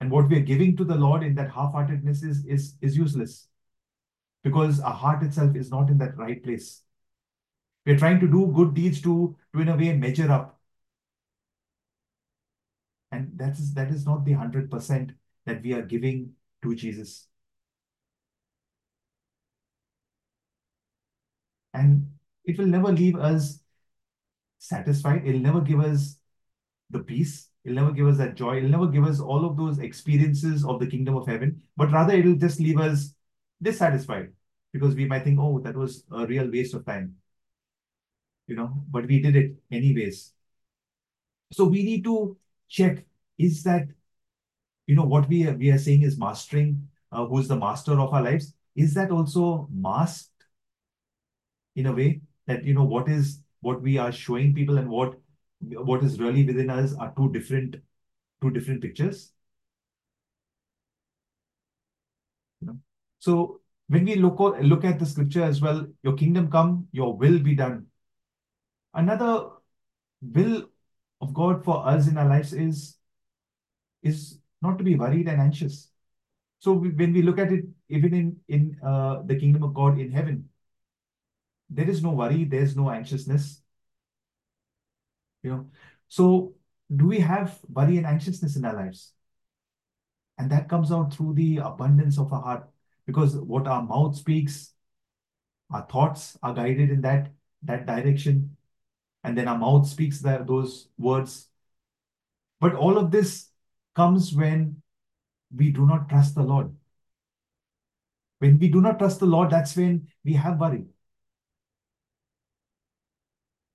and 0.00 0.10
what 0.10 0.28
we 0.28 0.36
are 0.36 0.40
giving 0.40 0.76
to 0.76 0.84
the 0.84 0.94
Lord 0.94 1.22
in 1.22 1.34
that 1.34 1.50
half-heartedness 1.50 2.22
is, 2.22 2.44
is, 2.46 2.74
is 2.80 2.96
useless. 2.96 3.48
Because 4.42 4.80
our 4.80 4.94
heart 4.94 5.22
itself 5.22 5.56
is 5.56 5.70
not 5.70 5.90
in 5.90 5.98
that 5.98 6.16
right 6.16 6.42
place. 6.42 6.82
We're 7.88 7.96
trying 7.98 8.20
to 8.20 8.28
do 8.28 8.52
good 8.54 8.74
deeds 8.74 9.00
to, 9.00 9.34
to 9.54 9.60
in 9.62 9.68
a 9.70 9.74
way 9.74 9.96
measure 9.96 10.30
up. 10.30 10.60
And 13.10 13.32
that 13.38 13.58
is 13.58 13.72
that 13.72 13.88
is 13.88 14.04
not 14.04 14.26
the 14.26 14.32
100% 14.32 15.14
that 15.46 15.62
we 15.62 15.72
are 15.72 15.80
giving 15.80 16.34
to 16.62 16.74
Jesus. 16.74 17.28
And 21.72 22.10
it 22.44 22.58
will 22.58 22.66
never 22.66 22.92
leave 22.92 23.16
us 23.16 23.60
satisfied. 24.58 25.22
It'll 25.24 25.40
never 25.40 25.62
give 25.62 25.80
us 25.80 26.18
the 26.90 26.98
peace. 26.98 27.48
It'll 27.64 27.76
never 27.76 27.92
give 27.92 28.08
us 28.08 28.18
that 28.18 28.34
joy. 28.34 28.58
It'll 28.58 28.68
never 28.68 28.88
give 28.88 29.04
us 29.04 29.18
all 29.18 29.46
of 29.46 29.56
those 29.56 29.78
experiences 29.78 30.62
of 30.62 30.78
the 30.78 30.86
kingdom 30.86 31.16
of 31.16 31.26
heaven, 31.26 31.62
but 31.74 31.90
rather 31.90 32.12
it'll 32.12 32.34
just 32.34 32.60
leave 32.60 32.78
us 32.78 33.14
dissatisfied 33.62 34.34
because 34.74 34.94
we 34.94 35.06
might 35.06 35.24
think, 35.24 35.38
oh, 35.40 35.58
that 35.60 35.74
was 35.74 36.04
a 36.12 36.26
real 36.26 36.50
waste 36.50 36.74
of 36.74 36.84
time. 36.84 37.16
You 38.48 38.56
know, 38.56 38.82
but 38.90 39.06
we 39.06 39.20
did 39.20 39.36
it 39.36 39.52
anyways. 39.70 40.32
So 41.52 41.66
we 41.66 41.84
need 41.84 42.02
to 42.04 42.36
check 42.68 43.04
is 43.38 43.62
that, 43.62 43.86
you 44.86 44.96
know, 44.96 45.04
what 45.04 45.28
we 45.28 45.46
are, 45.46 45.52
we 45.54 45.70
are 45.70 45.78
saying 45.78 46.02
is 46.02 46.18
mastering, 46.18 46.88
uh, 47.12 47.26
who's 47.26 47.46
the 47.46 47.56
master 47.56 47.92
of 47.92 48.12
our 48.12 48.22
lives, 48.22 48.54
is 48.74 48.94
that 48.94 49.10
also 49.10 49.68
masked 49.70 50.30
in 51.76 51.86
a 51.86 51.92
way 51.92 52.22
that, 52.46 52.64
you 52.64 52.74
know, 52.74 52.84
what 52.84 53.08
is 53.08 53.42
what 53.60 53.82
we 53.82 53.98
are 53.98 54.10
showing 54.10 54.54
people 54.54 54.78
and 54.78 54.88
what 54.88 55.18
what 55.60 56.02
is 56.02 56.18
really 56.18 56.44
within 56.44 56.70
us 56.70 56.94
are 56.94 57.12
two 57.16 57.30
different 57.32 57.76
two 58.40 58.50
different 58.50 58.80
pictures. 58.80 59.32
You 62.60 62.68
know? 62.68 62.78
So 63.18 63.60
when 63.88 64.04
we 64.04 64.14
look, 64.16 64.38
look 64.38 64.84
at 64.84 64.98
the 64.98 65.06
scripture 65.06 65.42
as 65.42 65.60
well, 65.60 65.86
your 66.02 66.14
kingdom 66.14 66.50
come, 66.50 66.86
your 66.92 67.16
will 67.16 67.38
be 67.38 67.54
done. 67.54 67.87
Another 68.94 69.50
will 70.20 70.68
of 71.20 71.34
God 71.34 71.64
for 71.64 71.86
us 71.86 72.08
in 72.08 72.16
our 72.16 72.28
lives 72.28 72.52
is, 72.52 72.96
is 74.02 74.38
not 74.62 74.78
to 74.78 74.84
be 74.84 74.96
worried 74.96 75.28
and 75.28 75.40
anxious. 75.40 75.90
So 76.58 76.72
we, 76.72 76.90
when 76.90 77.12
we 77.12 77.22
look 77.22 77.38
at 77.38 77.52
it, 77.52 77.64
even 77.88 78.14
in, 78.14 78.36
in 78.48 78.76
uh, 78.84 79.22
the 79.24 79.36
kingdom 79.36 79.62
of 79.62 79.74
God 79.74 79.98
in 79.98 80.10
heaven, 80.10 80.48
there 81.70 81.88
is 81.88 82.02
no 82.02 82.10
worry, 82.10 82.44
there's 82.44 82.74
no 82.76 82.90
anxiousness. 82.90 83.62
You 85.42 85.50
know, 85.50 85.66
so 86.08 86.54
do 86.94 87.06
we 87.06 87.20
have 87.20 87.58
worry 87.68 87.98
and 87.98 88.06
anxiousness 88.06 88.56
in 88.56 88.64
our 88.64 88.74
lives? 88.74 89.12
And 90.38 90.50
that 90.50 90.68
comes 90.68 90.90
out 90.90 91.12
through 91.12 91.34
the 91.34 91.58
abundance 91.58 92.18
of 92.18 92.32
our 92.32 92.42
heart, 92.42 92.68
because 93.06 93.36
what 93.36 93.66
our 93.66 93.82
mouth 93.82 94.16
speaks, 94.16 94.72
our 95.70 95.86
thoughts 95.90 96.38
are 96.42 96.54
guided 96.54 96.90
in 96.90 97.00
that 97.02 97.30
that 97.62 97.86
direction, 97.86 98.56
and 99.24 99.36
then 99.36 99.48
our 99.48 99.58
mouth 99.58 99.86
speaks 99.86 100.20
that, 100.20 100.46
those 100.46 100.88
words. 100.96 101.48
But 102.60 102.74
all 102.74 102.98
of 102.98 103.10
this 103.10 103.48
comes 103.94 104.34
when 104.34 104.82
we 105.54 105.70
do 105.70 105.86
not 105.86 106.08
trust 106.08 106.34
the 106.34 106.42
Lord. 106.42 106.74
When 108.38 108.58
we 108.58 108.68
do 108.68 108.80
not 108.80 108.98
trust 108.98 109.20
the 109.20 109.26
Lord, 109.26 109.50
that's 109.50 109.76
when 109.76 110.08
we 110.24 110.34
have 110.34 110.60
worry. 110.60 110.84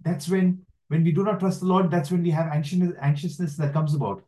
That's 0.01 0.29
when 0.29 0.65
when 0.87 1.03
we 1.03 1.11
do 1.11 1.23
not 1.23 1.39
trust 1.39 1.61
the 1.61 1.65
Lord, 1.65 1.89
that's 1.89 2.11
when 2.11 2.23
we 2.23 2.29
have 2.29 2.51
anxiousness, 2.51 2.93
anxiousness 3.01 3.55
that 3.57 3.73
comes 3.73 3.95
about. 3.95 4.23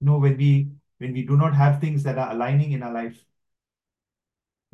You 0.00 0.06
know, 0.06 0.18
when 0.18 0.36
we 0.36 0.68
when 0.98 1.12
we 1.12 1.22
do 1.22 1.36
not 1.36 1.54
have 1.54 1.80
things 1.80 2.02
that 2.04 2.18
are 2.18 2.32
aligning 2.32 2.72
in 2.72 2.82
our 2.82 2.92
life, 2.92 3.24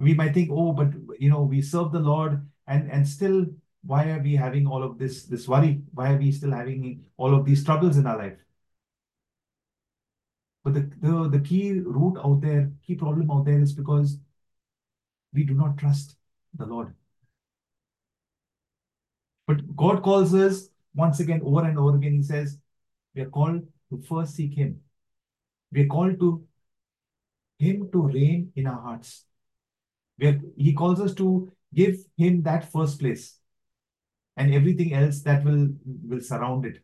we 0.00 0.14
might 0.14 0.34
think, 0.34 0.50
oh, 0.50 0.72
but 0.72 0.88
you 1.18 1.30
know, 1.30 1.42
we 1.42 1.62
serve 1.62 1.92
the 1.92 2.00
Lord, 2.00 2.40
and 2.66 2.90
and 2.90 3.06
still, 3.06 3.46
why 3.84 4.10
are 4.10 4.20
we 4.20 4.34
having 4.34 4.66
all 4.66 4.82
of 4.82 4.98
this 4.98 5.24
this 5.24 5.46
worry? 5.46 5.82
Why 5.92 6.12
are 6.12 6.18
we 6.18 6.32
still 6.32 6.52
having 6.52 7.04
all 7.16 7.34
of 7.34 7.44
these 7.44 7.64
troubles 7.64 7.98
in 7.98 8.06
our 8.06 8.18
life? 8.18 8.38
But 10.64 10.74
the, 10.74 10.90
the, 11.00 11.28
the 11.28 11.40
key 11.40 11.72
root 11.72 12.18
out 12.22 12.40
there, 12.42 12.70
key 12.86 12.94
problem 12.94 13.30
out 13.30 13.46
there 13.46 13.60
is 13.60 13.72
because 13.72 14.18
we 15.32 15.44
do 15.44 15.54
not 15.54 15.78
trust 15.78 16.16
the 16.54 16.66
Lord. 16.66 16.94
But 19.46 19.74
God 19.74 20.02
calls 20.02 20.34
us 20.34 20.68
once 20.94 21.20
again, 21.20 21.40
over 21.44 21.64
and 21.64 21.78
over 21.78 21.96
again, 21.96 22.14
He 22.14 22.22
says, 22.22 22.58
we 23.14 23.22
are 23.22 23.30
called 23.30 23.66
to 23.90 24.02
first 24.08 24.34
seek 24.34 24.54
Him. 24.54 24.80
We 25.72 25.82
are 25.82 25.86
called 25.86 26.20
to 26.20 26.44
Him 27.58 27.88
to 27.92 28.02
reign 28.02 28.52
in 28.54 28.66
our 28.66 28.80
hearts. 28.80 29.24
We 30.20 30.26
are, 30.26 30.40
he 30.56 30.74
calls 30.74 31.00
us 31.00 31.14
to 31.14 31.50
give 31.74 31.96
Him 32.18 32.42
that 32.42 32.70
first 32.70 33.00
place 33.00 33.38
and 34.36 34.52
everything 34.54 34.92
else 34.92 35.20
that 35.22 35.44
will, 35.44 35.68
will 36.06 36.20
surround 36.20 36.66
it. 36.66 36.82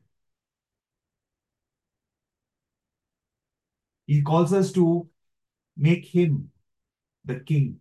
He 4.07 4.23
calls 4.23 4.53
us 4.55 4.73
to 4.73 5.09
make 5.77 6.07
Him 6.07 6.51
the 7.25 7.41
King 7.41 7.81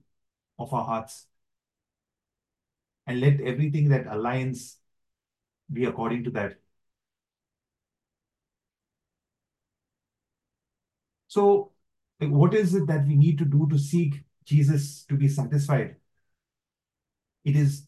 of 0.59 0.73
our 0.73 0.83
hearts 0.83 1.27
and 3.07 3.21
let 3.21 3.39
everything 3.39 3.89
that 3.89 4.07
aligns 4.07 4.75
be 5.71 5.85
according 5.85 6.23
to 6.25 6.31
that. 6.31 6.57
So, 11.27 11.71
what 12.19 12.53
is 12.53 12.75
it 12.75 12.87
that 12.87 13.05
we 13.07 13.15
need 13.15 13.37
to 13.37 13.45
do 13.45 13.67
to 13.69 13.77
seek 13.77 14.24
Jesus 14.45 15.03
to 15.09 15.15
be 15.15 15.27
satisfied? 15.27 15.95
It 17.43 17.55
is 17.55 17.87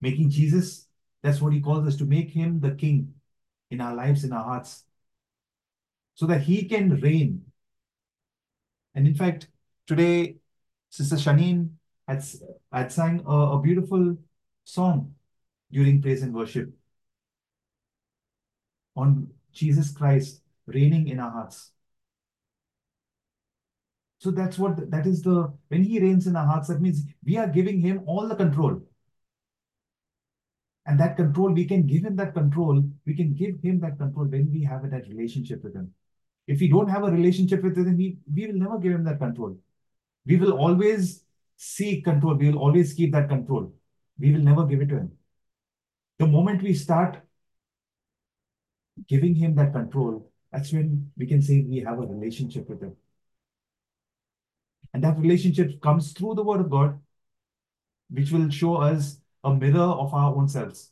making 0.00 0.30
Jesus, 0.30 0.86
that's 1.22 1.40
what 1.40 1.52
he 1.52 1.60
calls 1.60 1.86
us, 1.86 1.96
to 1.96 2.04
make 2.04 2.30
him 2.30 2.60
the 2.60 2.72
king 2.72 3.14
in 3.70 3.80
our 3.80 3.94
lives, 3.94 4.24
in 4.24 4.32
our 4.32 4.44
hearts, 4.44 4.84
so 6.14 6.26
that 6.26 6.42
he 6.42 6.64
can 6.64 7.00
reign. 7.00 7.42
And 8.94 9.06
in 9.06 9.14
fact, 9.14 9.48
today, 9.86 10.36
Sister 10.90 11.16
Shanine 11.16 11.70
had, 12.06 12.24
had 12.72 12.92
sang 12.92 13.22
a, 13.26 13.30
a 13.30 13.60
beautiful 13.60 14.16
song 14.64 15.14
during 15.70 16.00
praise 16.00 16.22
and 16.22 16.34
worship 16.34 16.70
on 18.94 19.28
Jesus 19.52 19.90
Christ 19.90 20.40
reigning 20.66 21.08
in 21.08 21.20
our 21.20 21.30
hearts. 21.30 21.72
So 24.26 24.32
that's 24.32 24.58
what 24.58 24.90
that 24.90 25.06
is 25.06 25.22
the 25.22 25.52
when 25.68 25.84
he 25.84 26.00
reigns 26.00 26.26
in 26.26 26.34
our 26.34 26.46
hearts, 26.46 26.66
that 26.66 26.80
means 26.80 27.04
we 27.24 27.36
are 27.36 27.46
giving 27.46 27.80
him 27.80 28.02
all 28.06 28.26
the 28.26 28.34
control. 28.34 28.82
And 30.86 30.98
that 30.98 31.16
control, 31.16 31.52
we 31.52 31.64
can 31.64 31.86
give 31.86 32.04
him 32.04 32.16
that 32.16 32.34
control, 32.34 32.82
we 33.06 33.14
can 33.14 33.34
give 33.34 33.60
him 33.62 33.78
that 33.80 33.98
control 33.98 34.26
when 34.26 34.50
we 34.52 34.64
have 34.64 34.90
that 34.90 35.08
relationship 35.08 35.62
with 35.62 35.74
him. 35.74 35.92
If 36.48 36.60
we 36.60 36.68
don't 36.68 36.88
have 36.88 37.04
a 37.04 37.10
relationship 37.10 37.62
with 37.62 37.76
him, 37.76 37.96
we, 37.96 38.18
we 38.34 38.48
will 38.48 38.54
never 38.54 38.78
give 38.78 38.92
him 38.92 39.04
that 39.04 39.20
control. 39.20 39.56
We 40.24 40.36
will 40.36 40.52
always 40.52 41.22
seek 41.56 42.04
control, 42.04 42.34
we 42.34 42.50
will 42.50 42.58
always 42.58 42.92
keep 42.92 43.12
that 43.12 43.28
control 43.28 43.72
we 44.18 44.32
will 44.32 44.40
never 44.40 44.64
give 44.64 44.80
it 44.80 44.88
to 44.88 44.96
him. 44.96 45.12
The 46.18 46.26
moment 46.26 46.62
we 46.62 46.74
start 46.74 47.20
giving 49.06 49.34
him 49.34 49.54
that 49.56 49.72
control, 49.72 50.30
that's 50.52 50.72
when 50.72 51.12
we 51.16 51.26
can 51.26 51.42
say 51.42 51.64
we 51.68 51.80
have 51.80 51.98
a 51.98 52.06
relationship 52.06 52.68
with 52.68 52.82
him. 52.82 52.96
And 54.96 55.04
that 55.04 55.18
relationship 55.18 55.82
comes 55.82 56.12
through 56.12 56.36
the 56.36 56.42
word 56.42 56.62
of 56.62 56.70
God, 56.70 56.98
which 58.10 58.32
will 58.32 58.48
show 58.50 58.76
us 58.76 59.20
a 59.44 59.54
mirror 59.54 59.78
of 59.78 60.14
our 60.14 60.34
own 60.34 60.48
selves. 60.48 60.90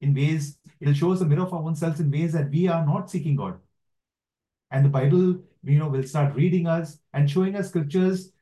In 0.00 0.14
ways, 0.14 0.58
it'll 0.80 0.94
show 0.94 1.12
us 1.12 1.20
a 1.20 1.26
mirror 1.26 1.42
of 1.42 1.52
our 1.52 1.62
own 1.62 1.76
selves 1.76 2.00
in 2.00 2.10
ways 2.10 2.32
that 2.32 2.50
we 2.50 2.68
are 2.68 2.84
not 2.86 3.10
seeking 3.10 3.36
God. 3.36 3.60
And 4.70 4.84
the 4.84 4.88
Bible, 4.90 5.42
you 5.62 5.78
know, 5.78 5.88
will 5.88 6.02
start 6.04 6.34
reading 6.34 6.66
us 6.66 6.98
and 7.12 7.30
showing 7.30 7.56
us 7.56 7.68
scriptures 7.68 8.32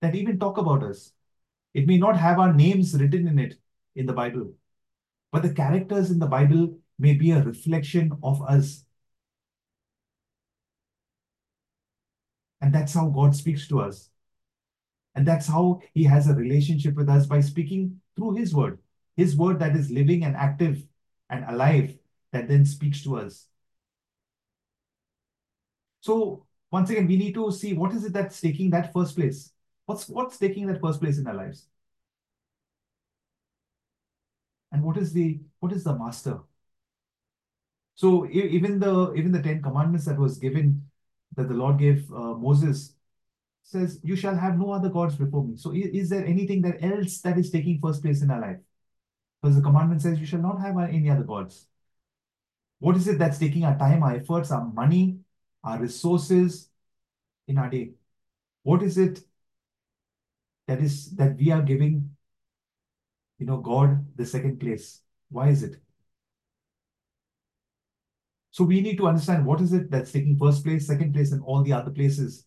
that 0.00 0.14
even 0.14 0.38
talk 0.38 0.58
about 0.58 0.82
us 0.84 1.12
It 1.74 1.86
may 1.86 1.98
not 1.98 2.16
have 2.18 2.40
our 2.40 2.54
names 2.54 2.94
written 3.00 3.28
in 3.28 3.38
it 3.38 3.60
in 3.96 4.06
the 4.06 4.14
Bible, 4.14 4.54
but 5.32 5.42
the 5.42 5.54
characters 5.54 6.10
in 6.10 6.20
the 6.20 6.26
Bible 6.26 6.78
may 6.98 7.14
be 7.14 7.32
a 7.32 7.42
reflection 7.42 8.12
of 8.22 8.42
us. 8.42 8.86
And 12.64 12.72
that's 12.72 12.94
how 12.94 13.08
God 13.10 13.36
speaks 13.36 13.68
to 13.68 13.80
us. 13.80 14.08
And 15.14 15.28
that's 15.28 15.46
how 15.46 15.82
He 15.92 16.02
has 16.04 16.28
a 16.28 16.34
relationship 16.34 16.94
with 16.94 17.10
us 17.10 17.26
by 17.26 17.40
speaking 17.40 18.00
through 18.16 18.36
His 18.36 18.54
word, 18.54 18.78
His 19.18 19.36
word 19.36 19.58
that 19.58 19.76
is 19.76 19.90
living 19.90 20.24
and 20.24 20.34
active 20.34 20.82
and 21.28 21.44
alive, 21.46 21.94
that 22.32 22.48
then 22.48 22.64
speaks 22.64 23.02
to 23.02 23.18
us. 23.18 23.48
So, 26.00 26.46
once 26.70 26.88
again, 26.88 27.06
we 27.06 27.18
need 27.18 27.34
to 27.34 27.52
see 27.52 27.74
what 27.74 27.92
is 27.92 28.02
it 28.06 28.14
that's 28.14 28.40
taking 28.40 28.70
that 28.70 28.94
first 28.94 29.14
place? 29.14 29.52
What's 29.84 30.08
what's 30.08 30.38
taking 30.38 30.66
that 30.68 30.80
first 30.80 31.02
place 31.02 31.18
in 31.18 31.26
our 31.26 31.34
lives? 31.34 31.66
And 34.72 34.82
what 34.82 34.96
is 34.96 35.12
the 35.12 35.38
what 35.60 35.72
is 35.72 35.84
the 35.84 35.94
master? 35.94 36.38
So 37.94 38.26
even 38.26 38.78
the 38.78 39.12
even 39.12 39.32
the 39.32 39.42
Ten 39.42 39.60
Commandments 39.60 40.06
that 40.06 40.18
was 40.18 40.38
given 40.38 40.88
that 41.36 41.48
the 41.48 41.54
Lord 41.54 41.78
gave 41.78 42.10
uh, 42.12 42.34
Moses 42.34 42.94
says, 43.62 43.98
"You 44.02 44.16
shall 44.16 44.36
have 44.36 44.58
no 44.58 44.72
other 44.72 44.88
gods 44.88 45.16
before 45.16 45.44
me." 45.44 45.56
So 45.56 45.72
is, 45.72 45.86
is 45.86 46.10
there 46.10 46.24
anything 46.24 46.62
that 46.62 46.82
else 46.82 47.20
that 47.20 47.38
is 47.38 47.50
taking 47.50 47.80
first 47.80 48.02
place 48.02 48.22
in 48.22 48.30
our 48.30 48.40
life? 48.40 48.58
Because 49.40 49.56
the 49.56 49.62
commandment 49.62 50.02
says, 50.02 50.20
"You 50.20 50.26
shall 50.26 50.42
not 50.42 50.60
have 50.60 50.78
any 50.78 51.10
other 51.10 51.24
gods." 51.24 51.66
What 52.78 52.96
is 52.96 53.08
it 53.08 53.18
that's 53.18 53.38
taking 53.38 53.64
our 53.64 53.78
time, 53.78 54.02
our 54.02 54.14
efforts, 54.16 54.50
our 54.50 54.64
money, 54.64 55.18
our 55.62 55.80
resources 55.80 56.68
in 57.48 57.58
our 57.58 57.70
day? 57.70 57.92
What 58.62 58.82
is 58.82 58.98
it 58.98 59.20
that 60.66 60.80
is 60.80 61.10
that 61.16 61.36
we 61.36 61.50
are 61.50 61.62
giving, 61.62 62.16
you 63.38 63.46
know, 63.46 63.58
God 63.58 64.04
the 64.16 64.26
second 64.26 64.60
place? 64.60 65.00
Why 65.30 65.48
is 65.48 65.62
it? 65.62 65.76
So 68.54 68.62
we 68.62 68.80
need 68.80 68.98
to 68.98 69.08
understand 69.08 69.44
what 69.44 69.60
is 69.60 69.72
it 69.72 69.90
that's 69.90 70.12
taking 70.12 70.38
first 70.38 70.62
place, 70.62 70.86
second 70.86 71.12
place, 71.12 71.32
and 71.32 71.42
all 71.42 71.64
the 71.64 71.72
other 71.72 71.90
places. 71.90 72.46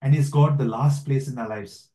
And 0.00 0.14
is 0.14 0.30
God 0.30 0.56
the 0.56 0.64
last 0.64 1.04
place 1.04 1.28
in 1.28 1.36
our 1.38 1.50
lives? 1.50 1.90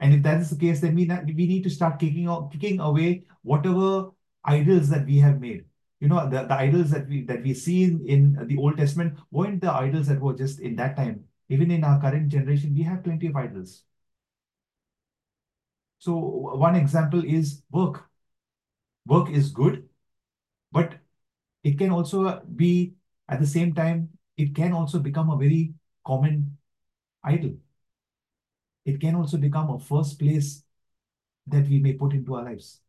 And 0.00 0.12
if 0.12 0.24
that 0.24 0.40
is 0.40 0.50
the 0.50 0.56
case, 0.56 0.80
then 0.80 0.96
we, 0.96 1.06
we 1.06 1.46
need 1.46 1.62
to 1.62 1.70
start 1.70 2.00
kicking, 2.00 2.26
out, 2.26 2.50
kicking 2.50 2.80
away 2.80 3.26
whatever 3.42 4.10
idols 4.44 4.88
that 4.88 5.06
we 5.06 5.20
have 5.20 5.40
made. 5.40 5.66
You 6.00 6.08
know, 6.08 6.28
the, 6.28 6.42
the 6.46 6.54
idols 6.54 6.90
that 6.90 7.06
we 7.06 7.22
that 7.26 7.44
we 7.44 7.54
see 7.54 7.84
in, 7.84 8.04
in 8.08 8.48
the 8.48 8.58
Old 8.58 8.76
Testament 8.76 9.16
weren't 9.30 9.60
the 9.60 9.70
idols 9.70 10.08
that 10.08 10.20
were 10.20 10.34
just 10.34 10.58
in 10.58 10.74
that 10.76 10.96
time. 10.96 11.26
Even 11.48 11.70
in 11.70 11.84
our 11.84 12.00
current 12.00 12.28
generation, 12.28 12.74
we 12.74 12.82
have 12.82 13.04
plenty 13.04 13.28
of 13.28 13.36
idols. 13.36 13.84
So 16.00 16.16
one 16.16 16.74
example 16.74 17.24
is 17.24 17.62
work. 17.70 18.10
Work 19.06 19.30
is 19.30 19.50
good, 19.52 19.88
but 20.72 20.96
it 21.66 21.76
can 21.76 21.90
also 21.90 22.40
be 22.54 22.94
at 23.28 23.40
the 23.40 23.46
same 23.46 23.74
time, 23.74 24.08
it 24.36 24.54
can 24.54 24.72
also 24.72 25.00
become 25.00 25.30
a 25.30 25.36
very 25.36 25.74
common 26.06 26.56
idol. 27.24 27.56
It 28.84 29.00
can 29.00 29.16
also 29.16 29.36
become 29.36 29.70
a 29.70 29.80
first 29.80 30.16
place 30.20 30.62
that 31.48 31.66
we 31.66 31.80
may 31.80 31.94
put 31.94 32.12
into 32.12 32.36
our 32.36 32.44
lives. 32.44 32.80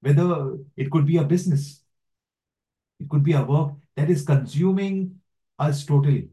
Whether 0.00 0.58
it 0.76 0.92
could 0.92 1.06
be 1.06 1.16
a 1.16 1.24
business, 1.24 1.82
it 3.00 3.08
could 3.08 3.24
be 3.24 3.32
a 3.32 3.42
work 3.42 3.72
that 3.96 4.10
is 4.10 4.24
consuming 4.24 5.18
us 5.58 5.84
totally. 5.84 6.28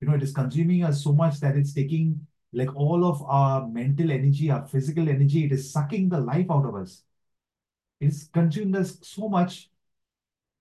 You 0.00 0.08
know, 0.08 0.14
it 0.14 0.24
is 0.24 0.32
consuming 0.32 0.82
us 0.82 1.04
so 1.04 1.12
much 1.12 1.38
that 1.38 1.56
it's 1.56 1.72
taking 1.72 2.26
like 2.52 2.74
all 2.74 3.04
of 3.04 3.22
our 3.22 3.68
mental 3.68 4.10
energy, 4.10 4.50
our 4.50 4.66
physical 4.66 5.08
energy, 5.08 5.44
it 5.44 5.52
is 5.52 5.72
sucking 5.72 6.08
the 6.08 6.18
life 6.18 6.46
out 6.50 6.66
of 6.66 6.74
us. 6.74 7.04
It's 8.00 8.26
consuming 8.26 8.74
us 8.74 8.98
so 9.02 9.28
much 9.28 9.70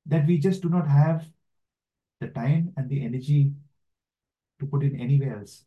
that 0.06 0.26
we 0.28 0.38
just 0.38 0.62
do 0.62 0.70
not 0.70 0.88
have 0.88 1.26
the 2.20 2.28
time 2.28 2.74
and 2.78 2.90
the 2.90 3.04
energy 3.04 3.52
to 4.60 4.66
put 4.66 4.84
in 4.84 5.00
anywhere 5.00 5.40
else. 5.40 5.64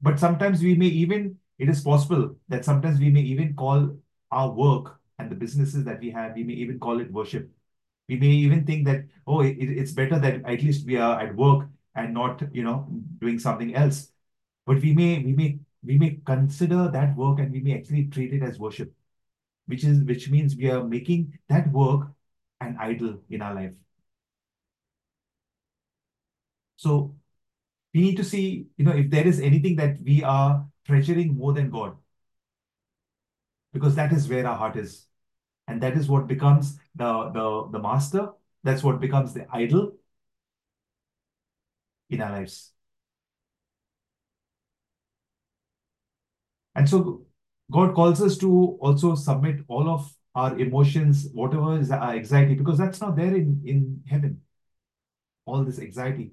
But 0.00 0.18
sometimes 0.18 0.62
we 0.62 0.74
may 0.74 0.86
even, 0.86 1.36
it 1.58 1.68
is 1.68 1.80
possible 1.82 2.36
that 2.48 2.64
sometimes 2.64 2.98
we 2.98 3.10
may 3.10 3.20
even 3.20 3.54
call 3.54 3.96
our 4.30 4.50
work 4.50 4.98
and 5.18 5.30
the 5.30 5.34
businesses 5.34 5.84
that 5.84 6.00
we 6.00 6.10
have, 6.10 6.34
we 6.34 6.44
may 6.44 6.54
even 6.54 6.78
call 6.78 7.00
it 7.00 7.12
worship. 7.12 7.50
We 8.08 8.16
may 8.16 8.28
even 8.28 8.66
think 8.66 8.86
that, 8.86 9.04
oh, 9.26 9.40
it, 9.40 9.56
it's 9.58 9.92
better 9.92 10.18
that 10.18 10.44
at 10.44 10.62
least 10.62 10.86
we 10.86 10.96
are 10.96 11.20
at 11.20 11.34
work 11.36 11.68
and 11.94 12.12
not, 12.12 12.42
you 12.52 12.62
know, 12.62 12.88
doing 13.20 13.38
something 13.38 13.74
else. 13.74 14.10
But 14.66 14.80
we 14.80 14.92
may, 14.92 15.22
we 15.22 15.32
may, 15.32 15.58
we 15.84 15.98
may 15.98 16.18
consider 16.24 16.88
that 16.90 17.16
work 17.16 17.38
and 17.38 17.52
we 17.52 17.60
may 17.60 17.76
actually 17.76 18.06
treat 18.06 18.32
it 18.32 18.42
as 18.42 18.58
worship 18.58 18.92
which 19.66 19.84
is 19.84 20.02
which 20.04 20.30
means 20.30 20.56
we 20.56 20.70
are 20.70 20.84
making 20.84 21.38
that 21.48 21.70
work 21.72 22.08
an 22.60 22.76
idol 22.80 23.18
in 23.30 23.42
our 23.42 23.54
life. 23.54 23.72
So 26.76 27.14
we 27.94 28.00
need 28.00 28.16
to 28.16 28.24
see, 28.24 28.66
you 28.76 28.84
know, 28.84 28.92
if 28.92 29.10
there 29.10 29.26
is 29.26 29.40
anything 29.40 29.76
that 29.76 30.00
we 30.02 30.22
are 30.22 30.66
treasuring 30.86 31.36
more 31.36 31.52
than 31.52 31.70
God, 31.70 31.96
because 33.72 33.94
that 33.96 34.12
is 34.12 34.28
where 34.28 34.46
our 34.46 34.56
heart 34.56 34.76
is. 34.76 35.06
And 35.66 35.82
that 35.82 35.96
is 35.96 36.08
what 36.08 36.26
becomes 36.26 36.78
the, 36.94 37.30
the, 37.30 37.68
the 37.72 37.78
master. 37.78 38.30
That's 38.62 38.82
what 38.82 39.00
becomes 39.00 39.32
the 39.34 39.46
idol 39.52 39.92
in 42.10 42.20
our 42.20 42.32
lives. 42.32 42.72
And 46.74 46.88
so 46.88 47.26
God 47.74 47.94
calls 47.94 48.22
us 48.22 48.38
to 48.38 48.78
also 48.80 49.16
submit 49.16 49.64
all 49.68 49.88
of 49.90 50.10
our 50.34 50.56
emotions, 50.58 51.28
whatever 51.34 51.78
is 51.78 51.90
our 51.90 52.12
anxiety, 52.14 52.54
because 52.54 52.78
that's 52.78 53.00
not 53.00 53.16
there 53.16 53.34
in, 53.34 53.60
in 53.64 54.02
heaven. 54.06 54.42
All 55.46 55.64
this 55.64 55.78
anxiety. 55.78 56.32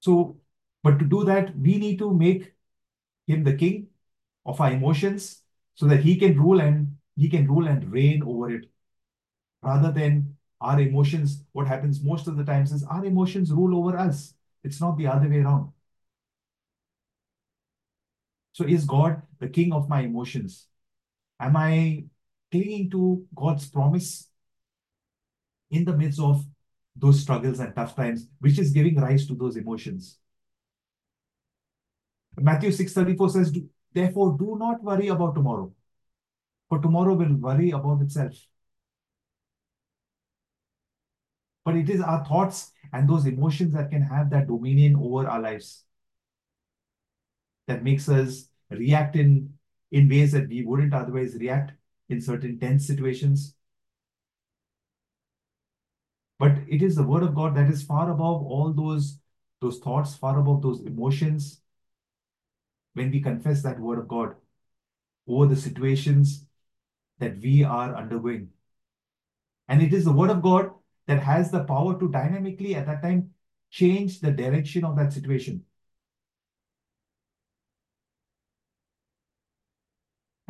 So, 0.00 0.36
but 0.82 0.98
to 0.98 1.04
do 1.04 1.24
that, 1.24 1.56
we 1.58 1.78
need 1.78 1.98
to 2.00 2.12
make 2.12 2.52
him 3.26 3.44
the 3.44 3.54
king 3.56 3.88
of 4.46 4.60
our 4.60 4.72
emotions 4.72 5.42
so 5.76 5.86
that 5.88 6.02
he 6.04 6.16
can 6.16 6.38
rule 6.38 6.60
and 6.60 6.96
he 7.16 7.28
can 7.30 7.48
rule 7.48 7.68
and 7.68 7.90
reign 7.92 8.22
over 8.24 8.50
it. 8.50 8.70
Rather 9.62 9.92
than 9.92 10.36
our 10.60 10.80
emotions, 10.80 11.44
what 11.52 11.68
happens 11.68 12.02
most 12.02 12.28
of 12.28 12.36
the 12.38 12.44
times 12.44 12.72
is 12.72 12.84
our 12.84 13.04
emotions 13.06 13.52
rule 13.52 13.76
over 13.78 13.98
us. 13.98 14.34
It's 14.64 14.80
not 14.80 14.98
the 14.98 15.08
other 15.08 15.28
way 15.28 15.40
around. 15.40 15.73
So 18.54 18.64
is 18.64 18.84
God 18.84 19.20
the 19.40 19.48
king 19.48 19.72
of 19.72 19.88
my 19.88 20.02
emotions? 20.02 20.68
Am 21.40 21.56
I 21.56 22.04
clinging 22.52 22.88
to 22.90 23.26
God's 23.34 23.68
promise 23.68 24.28
in 25.72 25.84
the 25.84 25.96
midst 25.96 26.20
of 26.20 26.46
those 26.94 27.20
struggles 27.20 27.58
and 27.58 27.74
tough 27.74 27.96
times, 27.96 28.28
which 28.38 28.60
is 28.60 28.70
giving 28.70 28.94
rise 28.94 29.26
to 29.26 29.34
those 29.34 29.56
emotions? 29.56 30.18
Matthew 32.38 32.70
6:34 32.70 33.28
says, 33.30 33.58
Therefore, 33.92 34.36
do 34.38 34.56
not 34.56 34.84
worry 34.84 35.08
about 35.08 35.34
tomorrow, 35.34 35.72
for 36.68 36.78
tomorrow 36.78 37.14
will 37.14 37.34
worry 37.34 37.72
about 37.72 38.02
itself. 38.02 38.34
But 41.64 41.74
it 41.74 41.90
is 41.90 42.00
our 42.00 42.24
thoughts 42.24 42.70
and 42.92 43.08
those 43.08 43.26
emotions 43.26 43.72
that 43.74 43.90
can 43.90 44.02
have 44.02 44.30
that 44.30 44.46
dominion 44.46 44.94
over 44.94 45.26
our 45.28 45.40
lives 45.40 45.84
that 47.66 47.84
makes 47.84 48.08
us 48.08 48.48
react 48.70 49.16
in, 49.16 49.52
in 49.90 50.08
ways 50.08 50.32
that 50.32 50.48
we 50.48 50.64
wouldn't 50.64 50.94
otherwise 50.94 51.34
react 51.38 51.72
in 52.08 52.20
certain 52.20 52.58
tense 52.58 52.86
situations. 52.86 53.54
But 56.38 56.58
it 56.68 56.82
is 56.82 56.96
the 56.96 57.04
word 57.04 57.22
of 57.22 57.34
God 57.34 57.56
that 57.56 57.70
is 57.70 57.82
far 57.82 58.10
above 58.10 58.42
all 58.42 58.72
those, 58.72 59.18
those 59.60 59.78
thoughts, 59.78 60.16
far 60.16 60.38
above 60.38 60.62
those 60.62 60.80
emotions. 60.82 61.60
When 62.94 63.10
we 63.10 63.20
confess 63.20 63.62
that 63.62 63.80
word 63.80 63.98
of 63.98 64.08
God 64.08 64.34
over 65.26 65.46
the 65.46 65.56
situations 65.56 66.44
that 67.18 67.38
we 67.40 67.64
are 67.64 67.96
undergoing. 67.96 68.48
And 69.68 69.82
it 69.82 69.92
is 69.92 70.04
the 70.04 70.12
word 70.12 70.30
of 70.30 70.42
God 70.42 70.70
that 71.06 71.22
has 71.22 71.50
the 71.50 71.64
power 71.64 71.98
to 71.98 72.08
dynamically 72.08 72.74
at 72.74 72.86
that 72.86 73.02
time 73.02 73.30
change 73.70 74.20
the 74.20 74.30
direction 74.30 74.84
of 74.84 74.96
that 74.96 75.12
situation. 75.12 75.64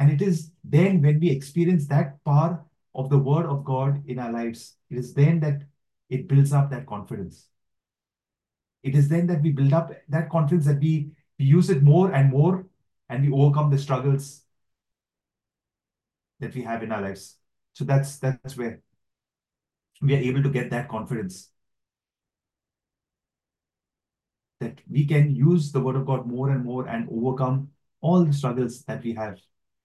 And 0.05 0.13
it 0.13 0.21
is 0.21 0.51
then 0.63 1.01
when 1.01 1.19
we 1.19 1.31
experience 1.31 1.87
that 1.87 2.23
power 2.27 2.63
of 2.95 3.09
the 3.09 3.17
word 3.17 3.47
of 3.47 3.65
God 3.65 4.03
in 4.07 4.19
our 4.19 4.31
lives, 4.31 4.75
it 4.91 4.99
is 4.99 5.15
then 5.15 5.41
that 5.41 5.63
it 6.11 6.29
builds 6.29 6.53
up 6.53 6.71
that 6.73 6.85
confidence. 6.85 7.47
It 8.83 8.95
is 8.95 9.09
then 9.09 9.27
that 9.29 9.41
we 9.41 9.53
build 9.53 9.73
up 9.73 9.93
that 10.11 10.29
confidence 10.29 10.67
that 10.67 10.79
we, 10.79 11.13
we 11.39 11.47
use 11.47 11.71
it 11.71 11.83
more 11.83 12.13
and 12.13 12.31
more 12.31 12.67
and 13.09 13.25
we 13.25 13.33
overcome 13.33 13.71
the 13.71 13.79
struggles 13.79 14.43
that 16.39 16.55
we 16.55 16.61
have 16.61 16.83
in 16.83 16.93
our 16.93 17.01
lives. 17.01 17.39
So 17.73 17.87
that's 17.87 18.19
that's 18.19 18.59
where 18.59 18.83
we 20.03 20.17
are 20.17 20.19
able 20.19 20.43
to 20.43 20.51
get 20.51 20.69
that 20.69 20.91
confidence. 20.91 21.49
that 24.61 24.83
we 24.87 25.07
can 25.07 25.35
use 25.35 25.73
the 25.73 25.81
word 25.81 25.97
of 25.97 26.05
God 26.05 26.27
more 26.27 26.51
and 26.51 26.63
more 26.63 26.87
and 26.87 27.09
overcome 27.11 27.71
all 28.03 28.23
the 28.23 28.35
struggles 28.35 28.85
that 28.85 29.03
we 29.03 29.15
have. 29.15 29.39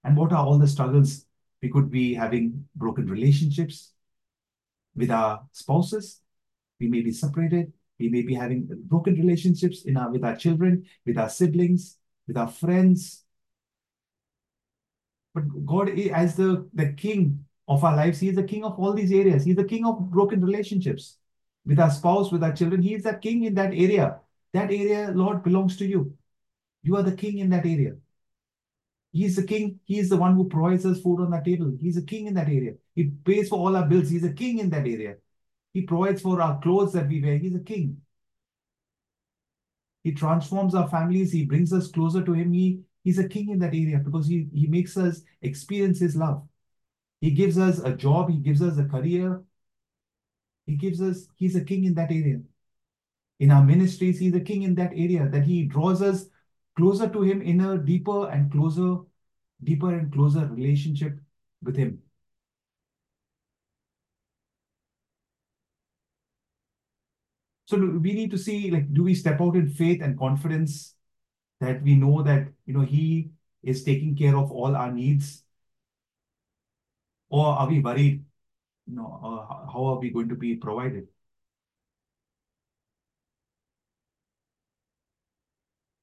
And 0.03 0.15
what 0.15 0.31
are 0.31 0.45
all 0.45 0.57
the 0.57 0.67
struggles? 0.67 1.25
We 1.61 1.69
could 1.69 1.89
be 1.89 2.13
having 2.13 2.65
broken 2.75 3.07
relationships 3.07 3.91
with 4.95 5.11
our 5.11 5.41
spouses. 5.51 6.21
We 6.79 6.87
may 6.87 7.01
be 7.01 7.11
separated. 7.11 7.73
We 7.99 8.09
may 8.09 8.21
be 8.21 8.33
having 8.33 8.67
broken 8.85 9.15
relationships 9.15 9.83
in 9.83 9.97
our 9.97 10.09
with 10.09 10.23
our 10.23 10.35
children, 10.35 10.85
with 11.05 11.17
our 11.17 11.29
siblings, 11.29 11.97
with 12.27 12.37
our 12.37 12.47
friends. 12.47 13.25
But 15.33 15.43
God, 15.65 15.89
as 15.89 16.35
the, 16.35 16.67
the 16.73 16.93
king 16.93 17.45
of 17.67 17.83
our 17.83 17.95
lives, 17.95 18.19
He 18.19 18.29
is 18.29 18.35
the 18.35 18.43
king 18.43 18.63
of 18.63 18.79
all 18.79 18.93
these 18.93 19.11
areas. 19.11 19.43
He's 19.43 19.57
the 19.57 19.65
king 19.65 19.85
of 19.85 20.09
broken 20.09 20.41
relationships 20.43 21.17
with 21.65 21.79
our 21.79 21.91
spouse, 21.91 22.31
with 22.31 22.43
our 22.43 22.53
children. 22.53 22.81
He 22.81 22.93
is 22.95 23.03
the 23.03 23.13
king 23.13 23.43
in 23.43 23.53
that 23.55 23.73
area. 23.73 24.19
That 24.53 24.71
area, 24.71 25.11
Lord, 25.13 25.43
belongs 25.43 25.77
to 25.77 25.85
you. 25.85 26.13
You 26.81 26.95
are 26.95 27.03
the 27.03 27.15
king 27.15 27.39
in 27.39 27.49
that 27.49 27.65
area. 27.65 27.95
He 29.11 29.25
is 29.25 29.35
the 29.35 29.43
king. 29.43 29.79
He 29.85 29.97
is 29.97 30.09
the 30.09 30.17
one 30.17 30.35
who 30.35 30.47
provides 30.47 30.85
us 30.85 31.01
food 31.01 31.21
on 31.21 31.31
the 31.31 31.39
table. 31.39 31.75
He's 31.81 31.97
a 31.97 32.03
king 32.03 32.27
in 32.27 32.35
that 32.35 32.47
area. 32.47 32.73
He 32.93 33.05
pays 33.05 33.49
for 33.49 33.57
all 33.57 33.75
our 33.75 33.85
bills. 33.85 34.09
He's 34.09 34.23
a 34.23 34.33
king 34.33 34.59
in 34.59 34.69
that 34.69 34.87
area. 34.87 35.15
He 35.73 35.81
provides 35.81 36.21
for 36.21 36.41
our 36.41 36.59
clothes 36.59 36.93
that 36.93 37.07
we 37.07 37.21
wear. 37.21 37.37
He's 37.37 37.55
a 37.55 37.59
king. 37.59 38.01
He 40.03 40.13
transforms 40.13 40.75
our 40.75 40.87
families. 40.87 41.31
He 41.31 41.45
brings 41.45 41.73
us 41.73 41.87
closer 41.87 42.23
to 42.23 42.33
him. 42.33 42.53
He, 42.53 42.81
he's 43.03 43.19
a 43.19 43.27
king 43.27 43.49
in 43.49 43.59
that 43.59 43.73
area 43.73 43.97
because 43.97 44.27
he, 44.27 44.47
he 44.53 44.67
makes 44.67 44.95
us 44.95 45.21
experience 45.41 45.99
his 45.99 46.15
love. 46.15 46.47
He 47.19 47.31
gives 47.31 47.57
us 47.57 47.79
a 47.79 47.93
job. 47.93 48.29
He 48.29 48.37
gives 48.37 48.61
us 48.61 48.77
a 48.77 48.85
career. 48.85 49.41
He 50.65 50.75
gives 50.75 51.01
us, 51.01 51.27
he's 51.35 51.55
a 51.55 51.63
king 51.63 51.85
in 51.85 51.95
that 51.95 52.11
area. 52.11 52.41
In 53.39 53.51
our 53.51 53.63
ministries, 53.63 54.19
he's 54.19 54.35
a 54.35 54.39
king 54.39 54.63
in 54.63 54.75
that 54.75 54.91
area 54.91 55.27
that 55.29 55.43
he 55.43 55.63
draws 55.63 56.01
us 56.01 56.25
closer 56.79 57.07
to 57.09 57.21
him 57.21 57.41
in 57.41 57.59
a 57.61 57.77
deeper 57.77 58.29
and 58.29 58.51
closer, 58.51 58.97
deeper 59.63 59.93
and 59.93 60.11
closer 60.13 60.45
relationship 60.47 61.19
with 61.61 61.75
him. 61.75 62.01
So 67.65 67.77
we 67.77 68.13
need 68.13 68.31
to 68.31 68.37
see, 68.37 68.71
like, 68.71 68.91
do 68.93 69.03
we 69.03 69.13
step 69.13 69.41
out 69.41 69.55
in 69.55 69.69
faith 69.69 70.01
and 70.01 70.17
confidence 70.17 70.95
that 71.59 71.83
we 71.83 71.95
know 71.95 72.23
that, 72.23 72.47
you 72.65 72.73
know, 72.73 72.85
he 72.85 73.29
is 73.61 73.83
taking 73.83 74.15
care 74.15 74.35
of 74.35 74.51
all 74.51 74.75
our 74.75 74.91
needs? 74.91 75.43
Or 77.29 77.45
are 77.45 77.67
we 77.67 77.79
worried, 77.79 78.23
you 78.87 78.95
know, 78.95 79.45
how 79.71 79.85
are 79.85 79.99
we 79.99 80.09
going 80.09 80.29
to 80.29 80.35
be 80.35 80.55
provided? 80.55 81.09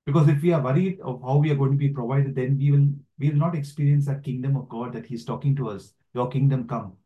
Because 0.07 0.29
if 0.29 0.41
we 0.41 0.53
are 0.53 0.63
worried 0.63 1.01
of 1.01 1.21
how 1.21 1.39
we 1.39 1.51
are 1.51 1.57
going 1.57 1.73
to 1.73 1.77
be 1.77 1.89
provided, 1.89 2.35
then 2.37 2.57
we 2.59 2.71
will 2.71 2.89
we 3.19 3.31
will 3.31 3.39
not 3.39 3.57
experience 3.57 4.07
that 4.07 4.23
kingdom 4.23 4.57
of 4.57 4.69
God 4.69 4.93
that 4.93 5.07
He's 5.07 5.25
talking 5.25 5.57
to 5.57 5.69
us. 5.71 5.93
Your 6.15 6.31
kingdom 6.31 6.67
come. 6.69 6.97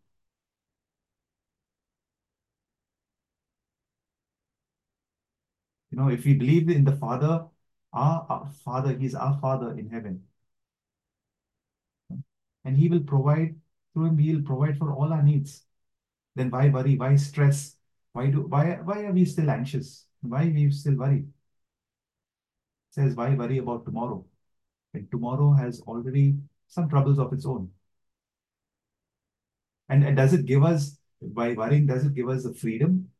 You 5.90 5.98
know, 5.98 6.08
if 6.08 6.24
we 6.24 6.34
believe 6.34 6.68
in 6.68 6.84
the 6.84 6.96
Father, 6.96 7.46
our, 7.92 8.26
our 8.28 8.50
Father, 8.64 8.96
He's 8.96 9.14
our 9.14 9.38
Father 9.40 9.76
in 9.78 9.88
heaven. 9.90 10.24
And 12.64 12.76
He 12.76 12.88
will 12.88 13.00
provide 13.00 13.56
through 13.92 14.06
Him, 14.06 14.18
He 14.18 14.34
will 14.34 14.42
provide 14.42 14.78
for 14.78 14.92
all 14.92 15.12
our 15.12 15.22
needs. 15.22 15.64
Then 16.36 16.50
why 16.50 16.68
worry? 16.68 16.96
Why 16.96 17.16
stress? 17.16 17.76
Why 18.12 18.26
do 18.28 18.42
why 18.42 18.78
why 18.84 19.04
are 19.04 19.12
we 19.12 19.24
still 19.24 19.50
anxious? 19.50 20.06
Why 20.20 20.44
we 20.46 20.70
still 20.70 20.96
worried? 20.96 21.28
Says, 22.90 23.14
why 23.14 23.34
worry 23.34 23.58
about 23.58 23.84
tomorrow? 23.84 24.24
And 24.94 25.10
tomorrow 25.10 25.52
has 25.52 25.80
already 25.82 26.36
some 26.68 26.88
troubles 26.88 27.18
of 27.18 27.32
its 27.32 27.46
own. 27.46 27.70
And, 29.88 30.04
and 30.04 30.16
does 30.16 30.32
it 30.32 30.46
give 30.46 30.62
us, 30.64 30.98
by 31.20 31.52
worrying, 31.52 31.86
does 31.86 32.04
it 32.04 32.14
give 32.14 32.28
us 32.28 32.44
the 32.44 32.54
freedom? 32.54 33.10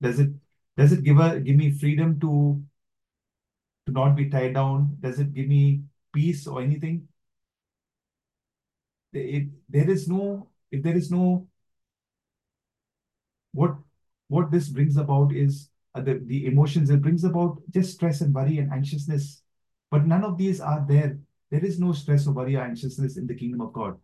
Does 0.00 0.18
it 0.18 0.30
does 0.76 0.92
it 0.92 1.04
give 1.04 1.18
a 1.18 1.38
give 1.40 1.56
me 1.56 1.70
freedom 1.72 2.18
to 2.20 2.62
to 3.86 3.92
not 3.92 4.16
be 4.16 4.30
tied 4.30 4.54
down? 4.54 4.96
Does 5.00 5.18
it 5.18 5.34
give 5.34 5.46
me 5.46 5.82
peace 6.12 6.46
or 6.46 6.62
anything? 6.62 7.08
If 9.12 9.48
there 9.68 9.90
is 9.90 10.08
no, 10.08 10.48
if 10.70 10.82
there 10.82 10.96
is 10.96 11.10
no, 11.10 11.48
what 13.52 13.76
what 14.28 14.50
this 14.50 14.68
brings 14.68 14.96
about 14.96 15.34
is 15.34 15.68
Uh, 15.94 16.00
the, 16.00 16.20
the 16.26 16.46
emotions. 16.46 16.88
It 16.90 17.02
brings 17.02 17.24
about 17.24 17.62
just 17.70 17.94
stress 17.94 18.20
and 18.20 18.32
worry 18.32 18.58
and 18.58 18.72
anxiousness. 18.72 19.42
But 19.90 20.06
none 20.06 20.24
of 20.24 20.38
these 20.38 20.60
are 20.60 20.84
there. 20.88 21.18
There 21.50 21.64
is 21.64 21.80
no 21.80 21.92
stress 21.92 22.26
or 22.28 22.32
worry 22.32 22.54
or 22.56 22.62
anxiousness 22.62 23.16
in 23.16 23.26
the 23.26 23.34
kingdom 23.34 23.60
of 23.60 23.72
God. 23.72 23.98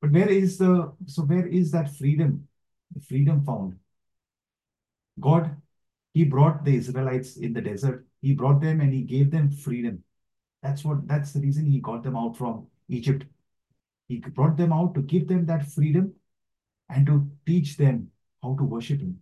But 0.00 0.12
where 0.12 0.28
is 0.28 0.58
the, 0.58 0.92
so 1.06 1.22
where 1.22 1.46
is 1.46 1.70
that 1.72 1.96
freedom? 1.96 2.46
The 2.94 3.00
freedom 3.00 3.44
found. 3.44 3.78
God, 5.20 5.56
He 6.12 6.24
brought 6.24 6.64
the 6.64 6.76
Israelites 6.76 7.36
in 7.36 7.52
the 7.52 7.60
desert. 7.60 8.06
He 8.20 8.34
brought 8.34 8.60
them 8.60 8.80
and 8.80 8.92
He 8.92 9.02
gave 9.02 9.30
them 9.30 9.50
freedom. 9.50 10.04
That's 10.62 10.84
what, 10.84 11.08
that's 11.08 11.32
the 11.32 11.40
reason 11.40 11.66
He 11.66 11.80
got 11.80 12.02
them 12.02 12.16
out 12.16 12.36
from 12.36 12.66
Egypt. 12.88 13.24
He 14.14 14.30
brought 14.30 14.56
them 14.56 14.72
out 14.72 14.94
to 14.94 15.02
give 15.02 15.26
them 15.26 15.46
that 15.46 15.66
freedom 15.66 16.14
and 16.88 17.04
to 17.06 17.28
teach 17.46 17.76
them 17.76 18.10
how 18.42 18.54
to 18.56 18.64
worship 18.64 19.00
Him. 19.00 19.18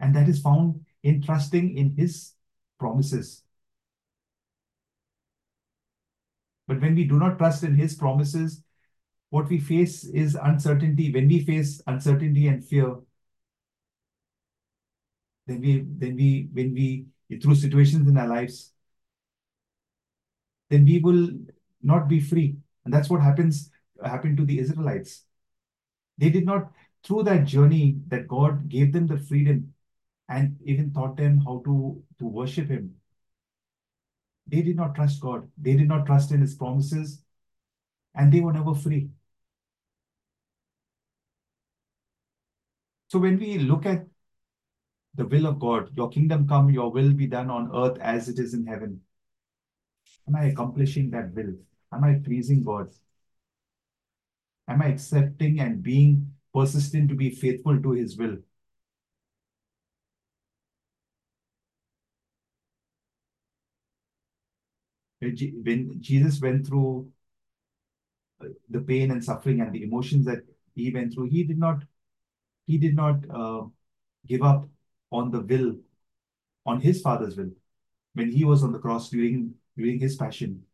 And 0.00 0.14
that 0.14 0.28
is 0.28 0.40
found 0.40 0.84
in 1.02 1.22
trusting 1.22 1.76
in 1.76 1.94
His 1.96 2.32
promises. 2.80 3.44
But 6.66 6.80
when 6.80 6.96
we 6.96 7.04
do 7.04 7.18
not 7.18 7.38
trust 7.38 7.62
in 7.62 7.76
His 7.76 7.94
promises, 7.94 8.62
what 9.30 9.48
we 9.48 9.60
face 9.60 10.02
is 10.04 10.36
uncertainty. 10.42 11.12
When 11.12 11.28
we 11.28 11.44
face 11.44 11.80
uncertainty 11.86 12.48
and 12.48 12.64
fear, 12.64 12.96
then 15.46 15.60
we, 15.60 15.84
then 15.86 16.16
we, 16.16 16.48
when 16.52 16.74
we, 16.74 17.06
through 17.40 17.54
situations 17.54 18.08
in 18.08 18.16
our 18.18 18.26
lives, 18.26 18.72
then 20.70 20.84
we 20.84 20.98
will 20.98 21.30
not 21.86 22.08
be 22.08 22.20
free. 22.20 22.56
And 22.84 22.92
that's 22.92 23.08
what 23.08 23.22
happens 23.22 23.70
happened 24.04 24.36
to 24.36 24.44
the 24.44 24.58
Israelites. 24.58 25.24
They 26.18 26.30
did 26.30 26.44
not, 26.44 26.70
through 27.04 27.24
that 27.24 27.44
journey 27.44 27.96
that 28.08 28.28
God 28.28 28.68
gave 28.68 28.92
them 28.92 29.06
the 29.06 29.18
freedom 29.18 29.72
and 30.28 30.56
even 30.64 30.92
taught 30.92 31.16
them 31.16 31.38
how 31.44 31.62
to, 31.64 32.02
to 32.18 32.26
worship 32.26 32.68
Him. 32.68 32.94
They 34.46 34.62
did 34.62 34.76
not 34.76 34.94
trust 34.94 35.20
God. 35.20 35.48
They 35.60 35.74
did 35.74 35.88
not 35.88 36.06
trust 36.06 36.30
in 36.30 36.40
His 36.40 36.54
promises, 36.54 37.22
and 38.14 38.32
they 38.32 38.40
were 38.40 38.52
never 38.52 38.74
free. 38.74 39.08
So 43.08 43.18
when 43.18 43.38
we 43.38 43.58
look 43.58 43.86
at 43.86 44.06
the 45.14 45.26
will 45.26 45.46
of 45.46 45.58
God, 45.58 45.90
your 45.96 46.10
kingdom 46.10 46.46
come, 46.46 46.70
your 46.70 46.90
will 46.90 47.12
be 47.12 47.26
done 47.26 47.50
on 47.50 47.70
earth 47.74 47.98
as 48.00 48.28
it 48.28 48.38
is 48.38 48.52
in 48.52 48.66
heaven. 48.66 49.00
Am 50.28 50.36
I 50.36 50.46
accomplishing 50.46 51.10
that 51.10 51.32
will? 51.34 51.54
Am 51.92 52.04
I 52.04 52.14
pleasing 52.24 52.62
God? 52.64 52.90
Am 54.68 54.82
I 54.82 54.86
accepting 54.86 55.60
and 55.60 55.82
being 55.82 56.32
persistent 56.52 57.08
to 57.08 57.14
be 57.14 57.30
faithful 57.30 57.80
to 57.80 57.90
His 57.92 58.16
will? 58.16 58.38
When 65.20 66.00
Jesus 66.00 66.40
went 66.40 66.66
through 66.66 67.10
uh, 68.40 68.48
the 68.68 68.80
pain 68.80 69.10
and 69.10 69.24
suffering 69.24 69.60
and 69.60 69.72
the 69.72 69.82
emotions 69.82 70.26
that 70.26 70.42
he 70.74 70.92
went 70.92 71.14
through, 71.14 71.30
he 71.30 71.42
did 71.42 71.58
not, 71.58 71.82
he 72.66 72.76
did 72.78 72.94
not 72.94 73.16
uh, 73.30 73.64
give 74.26 74.42
up 74.42 74.68
on 75.10 75.30
the 75.30 75.40
will, 75.40 75.76
on 76.66 76.80
his 76.80 77.00
Father's 77.00 77.36
will, 77.36 77.50
when 78.14 78.30
he 78.30 78.44
was 78.44 78.62
on 78.62 78.72
the 78.72 78.78
cross 78.78 79.08
during 79.08 79.54
during 79.76 79.98
his 79.98 80.16
passion. 80.16 80.64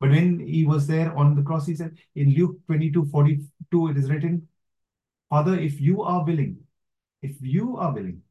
But 0.00 0.10
when 0.10 0.40
he 0.40 0.64
was 0.64 0.86
there 0.86 1.16
on 1.16 1.34
the 1.34 1.42
cross, 1.42 1.66
he 1.66 1.74
said 1.74 1.96
in 2.14 2.34
Luke 2.34 2.58
22 2.66 3.06
42, 3.06 3.88
it 3.88 3.96
is 3.96 4.10
written, 4.10 4.48
Father, 5.30 5.58
if 5.58 5.80
you 5.80 6.02
are 6.02 6.24
willing, 6.24 6.58
if 7.22 7.36
you 7.40 7.76
are 7.76 7.92
willing, 7.92 8.22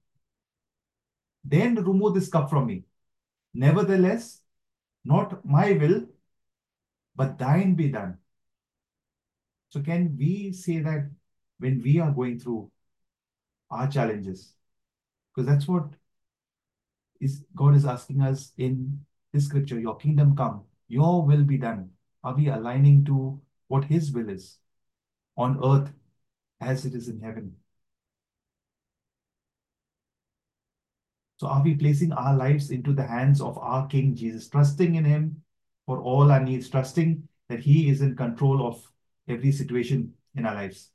then 1.43 1.75
remove 1.75 2.13
this 2.13 2.29
cup 2.29 2.49
from 2.49 2.67
me. 2.67 2.83
Nevertheless, 3.53 4.41
not 5.03 5.45
my 5.45 5.73
will, 5.73 6.05
but 7.15 7.37
thine 7.37 7.75
be 7.75 7.89
done. 7.89 8.17
So, 9.69 9.81
can 9.81 10.15
we 10.17 10.53
say 10.53 10.79
that 10.79 11.09
when 11.57 11.81
we 11.81 11.99
are 11.99 12.11
going 12.11 12.39
through 12.39 12.71
our 13.71 13.87
challenges? 13.87 14.53
Because 15.33 15.47
that's 15.47 15.67
what 15.67 15.85
is 17.19 17.43
God 17.55 17.75
is 17.75 17.85
asking 17.85 18.21
us 18.21 18.51
in 18.57 19.05
this 19.31 19.45
scripture, 19.45 19.79
your 19.79 19.97
kingdom 19.97 20.35
come, 20.35 20.63
your 20.97 21.25
will 21.25 21.43
be 21.43 21.57
done. 21.57 21.89
Are 22.23 22.35
we 22.35 22.47
aligning 22.49 23.03
to 23.05 23.41
what 23.67 23.85
His 23.85 24.11
will 24.11 24.29
is 24.29 24.59
on 25.35 25.59
earth 25.63 25.91
as 26.61 26.85
it 26.85 26.93
is 26.93 27.07
in 27.07 27.19
heaven. 27.19 27.55
So, 31.37 31.47
are 31.47 31.63
we 31.63 31.75
placing 31.75 32.13
our 32.13 32.35
lives 32.35 32.71
into 32.71 32.93
the 32.93 33.05
hands 33.05 33.41
of 33.41 33.57
our 33.57 33.87
King 33.87 34.15
Jesus, 34.15 34.47
trusting 34.47 34.95
in 34.95 35.03
Him 35.03 35.41
for 35.85 35.99
all 35.99 36.31
our 36.31 36.39
needs, 36.39 36.69
trusting 36.69 37.27
that 37.49 37.59
He 37.59 37.89
is 37.89 38.01
in 38.01 38.15
control 38.15 38.65
of 38.65 38.81
every 39.27 39.51
situation 39.51 40.13
in 40.35 40.45
our 40.45 40.53
lives? 40.53 40.91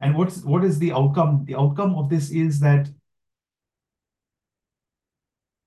And 0.00 0.16
what's 0.16 0.42
what 0.42 0.64
is 0.64 0.78
the 0.78 0.92
outcome? 0.92 1.44
The 1.44 1.56
outcome 1.56 1.94
of 1.94 2.08
this 2.08 2.30
is 2.30 2.58
that 2.60 2.88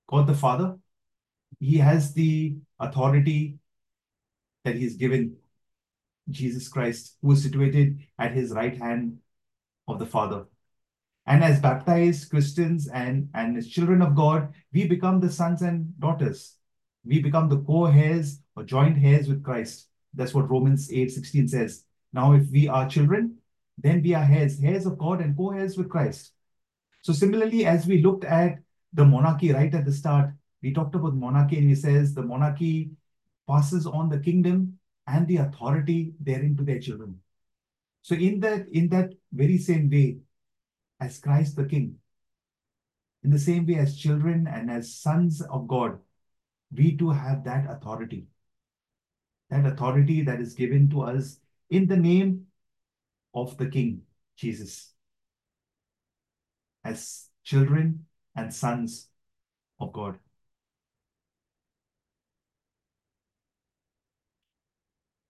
God 0.08 0.26
the 0.26 0.34
Father, 0.34 0.76
He 1.64 1.78
has 1.78 2.12
the 2.12 2.56
authority 2.78 3.58
that 4.64 4.76
He's 4.76 4.96
given 4.96 5.36
Jesus 6.28 6.68
Christ, 6.68 7.16
who 7.22 7.32
is 7.32 7.42
situated 7.42 8.00
at 8.18 8.32
His 8.32 8.52
right 8.52 8.76
hand 8.76 9.18
of 9.88 9.98
the 9.98 10.04
Father. 10.04 10.44
And 11.26 11.42
as 11.42 11.60
baptized 11.60 12.28
Christians 12.28 12.88
and, 12.88 13.30
and 13.32 13.56
as 13.56 13.68
children 13.68 14.02
of 14.02 14.14
God, 14.14 14.52
we 14.74 14.86
become 14.86 15.20
the 15.20 15.32
sons 15.32 15.62
and 15.62 15.98
daughters. 15.98 16.56
We 17.02 17.20
become 17.20 17.48
the 17.48 17.62
co-heirs 17.62 18.40
or 18.56 18.64
joint 18.64 19.02
heirs 19.02 19.28
with 19.28 19.42
Christ. 19.42 19.88
That's 20.12 20.34
what 20.34 20.50
Romans 20.50 20.92
8 20.92 21.10
16 21.10 21.48
says. 21.48 21.84
Now, 22.12 22.34
if 22.34 22.46
we 22.50 22.68
are 22.68 22.88
children, 22.88 23.36
then 23.78 24.02
we 24.02 24.12
are 24.12 24.28
heirs, 24.30 24.62
heirs 24.62 24.84
of 24.84 24.98
God 24.98 25.22
and 25.22 25.34
co-heirs 25.34 25.78
with 25.78 25.88
Christ. 25.88 26.32
So 27.00 27.14
similarly, 27.14 27.64
as 27.64 27.86
we 27.86 28.02
looked 28.02 28.24
at 28.24 28.58
the 28.92 29.06
monarchy 29.06 29.52
right 29.52 29.74
at 29.74 29.86
the 29.86 29.92
start, 29.92 30.30
we 30.64 30.72
talked 30.72 30.94
about 30.94 31.14
monarchy 31.14 31.58
and 31.58 31.68
he 31.68 31.74
says 31.74 32.14
the 32.14 32.22
monarchy 32.22 32.90
passes 33.46 33.86
on 33.86 34.08
the 34.08 34.18
kingdom 34.18 34.78
and 35.06 35.28
the 35.28 35.36
authority 35.36 36.14
therein 36.18 36.56
to 36.56 36.64
their 36.64 36.80
children. 36.80 37.20
So 38.00 38.14
in 38.14 38.40
that, 38.40 38.66
in 38.72 38.88
that 38.88 39.12
very 39.30 39.58
same 39.58 39.90
way, 39.90 40.20
as 41.00 41.18
Christ 41.18 41.56
the 41.56 41.66
King, 41.66 41.96
in 43.22 43.30
the 43.30 43.38
same 43.38 43.66
way 43.66 43.74
as 43.74 43.98
children 43.98 44.46
and 44.50 44.70
as 44.70 44.94
sons 44.94 45.42
of 45.42 45.68
God, 45.68 45.98
we 46.74 46.96
too 46.96 47.10
have 47.10 47.44
that 47.44 47.66
authority. 47.68 48.26
That 49.50 49.66
authority 49.66 50.22
that 50.22 50.40
is 50.40 50.54
given 50.54 50.88
to 50.90 51.02
us 51.02 51.40
in 51.68 51.88
the 51.88 51.96
name 51.98 52.46
of 53.34 53.58
the 53.58 53.66
King, 53.66 54.00
Jesus, 54.36 54.94
as 56.82 57.28
children 57.42 58.06
and 58.34 58.52
sons 58.52 59.08
of 59.78 59.92
God. 59.92 60.18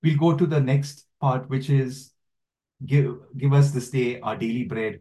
We'll 0.04 0.18
go 0.18 0.36
to 0.36 0.46
the 0.46 0.60
next 0.60 1.06
part, 1.18 1.48
which 1.48 1.70
is 1.70 2.12
give, 2.84 3.16
give 3.38 3.54
us 3.54 3.70
this 3.70 3.90
day 3.90 4.20
our 4.20 4.36
daily 4.36 4.64
bread. 4.64 5.00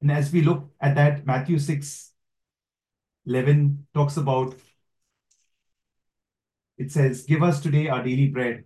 And 0.00 0.10
as 0.10 0.32
we 0.32 0.40
look 0.40 0.70
at 0.80 0.94
that, 0.94 1.26
Matthew 1.26 1.58
6 1.58 2.12
11 3.26 3.86
talks 3.92 4.16
about 4.16 4.54
it 6.78 6.90
says, 6.90 7.24
Give 7.24 7.42
us 7.42 7.60
today 7.60 7.88
our 7.88 8.02
daily 8.02 8.28
bread. 8.28 8.64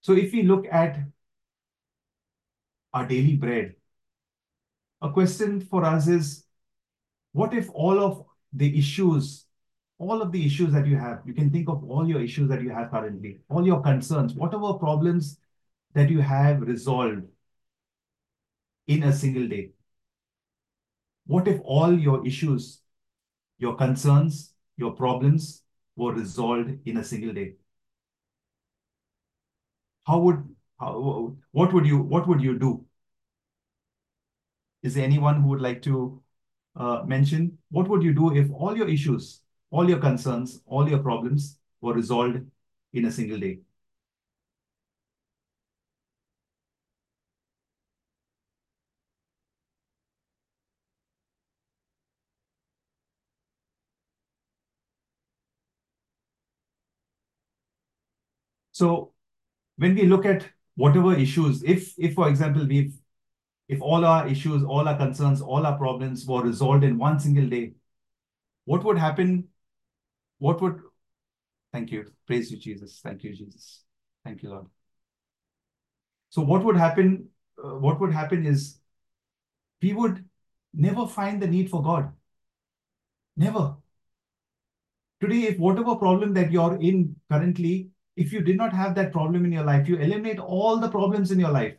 So 0.00 0.14
if 0.14 0.32
we 0.32 0.44
look 0.44 0.64
at 0.72 0.98
our 2.94 3.06
daily 3.06 3.36
bread, 3.36 3.74
a 5.02 5.10
question 5.12 5.60
for 5.60 5.84
us 5.84 6.08
is 6.08 6.46
what 7.32 7.52
if 7.52 7.68
all 7.74 8.00
of 8.00 8.24
the 8.54 8.78
issues, 8.78 9.44
all 10.00 10.22
of 10.22 10.32
the 10.32 10.44
issues 10.44 10.72
that 10.72 10.86
you 10.86 10.96
have, 10.96 11.20
you 11.26 11.34
can 11.34 11.50
think 11.50 11.68
of 11.68 11.84
all 11.84 12.08
your 12.08 12.22
issues 12.22 12.48
that 12.48 12.62
you 12.62 12.70
have 12.70 12.90
currently, 12.90 13.38
all 13.50 13.66
your 13.66 13.82
concerns, 13.82 14.32
whatever 14.32 14.72
problems 14.74 15.38
that 15.92 16.08
you 16.08 16.20
have 16.20 16.62
resolved 16.62 17.22
in 18.86 19.02
a 19.02 19.12
single 19.12 19.46
day? 19.46 19.72
What 21.26 21.46
if 21.46 21.60
all 21.64 21.98
your 21.98 22.26
issues, 22.26 22.80
your 23.58 23.76
concerns, 23.76 24.54
your 24.78 24.92
problems 24.92 25.62
were 25.96 26.14
resolved 26.14 26.78
in 26.86 26.96
a 26.96 27.04
single 27.04 27.34
day? 27.34 27.56
How 30.06 30.18
would 30.20 30.42
how, 30.80 31.36
what 31.50 31.74
would 31.74 31.86
you 31.86 31.98
what 31.98 32.26
would 32.26 32.40
you 32.40 32.58
do? 32.58 32.86
Is 34.82 34.94
there 34.94 35.04
anyone 35.04 35.42
who 35.42 35.48
would 35.48 35.60
like 35.60 35.82
to 35.82 36.22
uh, 36.74 37.02
mention 37.06 37.58
what 37.70 37.86
would 37.88 38.02
you 38.02 38.14
do 38.14 38.34
if 38.34 38.50
all 38.50 38.74
your 38.74 38.88
issues, 38.88 39.42
all 39.70 39.88
your 39.88 39.98
concerns, 40.00 40.60
all 40.66 40.88
your 40.88 40.98
problems 41.00 41.58
were 41.80 41.94
resolved 41.94 42.40
in 42.92 43.04
a 43.06 43.10
single 43.12 43.38
day? 43.38 43.60
So 58.72 59.12
when 59.78 59.94
we 59.96 60.04
look 60.06 60.26
at 60.26 60.46
whatever 60.76 61.14
issues, 61.14 61.62
if, 61.64 61.94
if 61.98 62.14
for 62.14 62.28
example, 62.28 62.66
we've, 62.66 62.94
if 63.68 63.82
all 63.82 64.06
our 64.06 64.28
issues, 64.28 64.64
all 64.64 64.88
our 64.88 64.98
concerns, 64.98 65.42
all 65.42 65.66
our 65.66 65.78
problems 65.78 66.26
were 66.26 66.42
resolved 66.44 66.84
in 66.84 66.98
one 66.98 67.20
single 67.20 67.48
day, 67.48 67.74
what 68.66 68.84
would 68.84 68.98
happen? 68.98 69.49
What 70.40 70.60
would, 70.62 70.80
thank 71.72 71.92
you. 71.92 72.06
Praise 72.26 72.50
you, 72.50 72.58
Jesus. 72.58 73.00
Thank 73.04 73.22
you, 73.22 73.36
Jesus. 73.36 73.84
Thank 74.24 74.42
you, 74.42 74.50
Lord. 74.50 74.66
So 76.30 76.42
what 76.42 76.64
would 76.64 76.76
happen? 76.76 77.28
Uh, 77.62 77.76
what 77.76 78.00
would 78.00 78.12
happen 78.12 78.46
is 78.46 78.78
we 79.82 79.92
would 79.92 80.24
never 80.72 81.06
find 81.06 81.40
the 81.40 81.46
need 81.46 81.70
for 81.70 81.82
God. 81.82 82.12
Never. 83.36 83.76
Today, 85.20 85.42
if 85.42 85.58
whatever 85.58 85.94
problem 85.96 86.32
that 86.34 86.50
you're 86.50 86.80
in 86.80 87.16
currently, 87.30 87.90
if 88.16 88.32
you 88.32 88.40
did 88.40 88.56
not 88.56 88.72
have 88.72 88.94
that 88.94 89.12
problem 89.12 89.44
in 89.44 89.52
your 89.52 89.64
life, 89.64 89.88
you 89.88 89.96
eliminate 89.96 90.38
all 90.38 90.78
the 90.78 90.88
problems 90.88 91.30
in 91.30 91.38
your 91.38 91.50
life. 91.50 91.74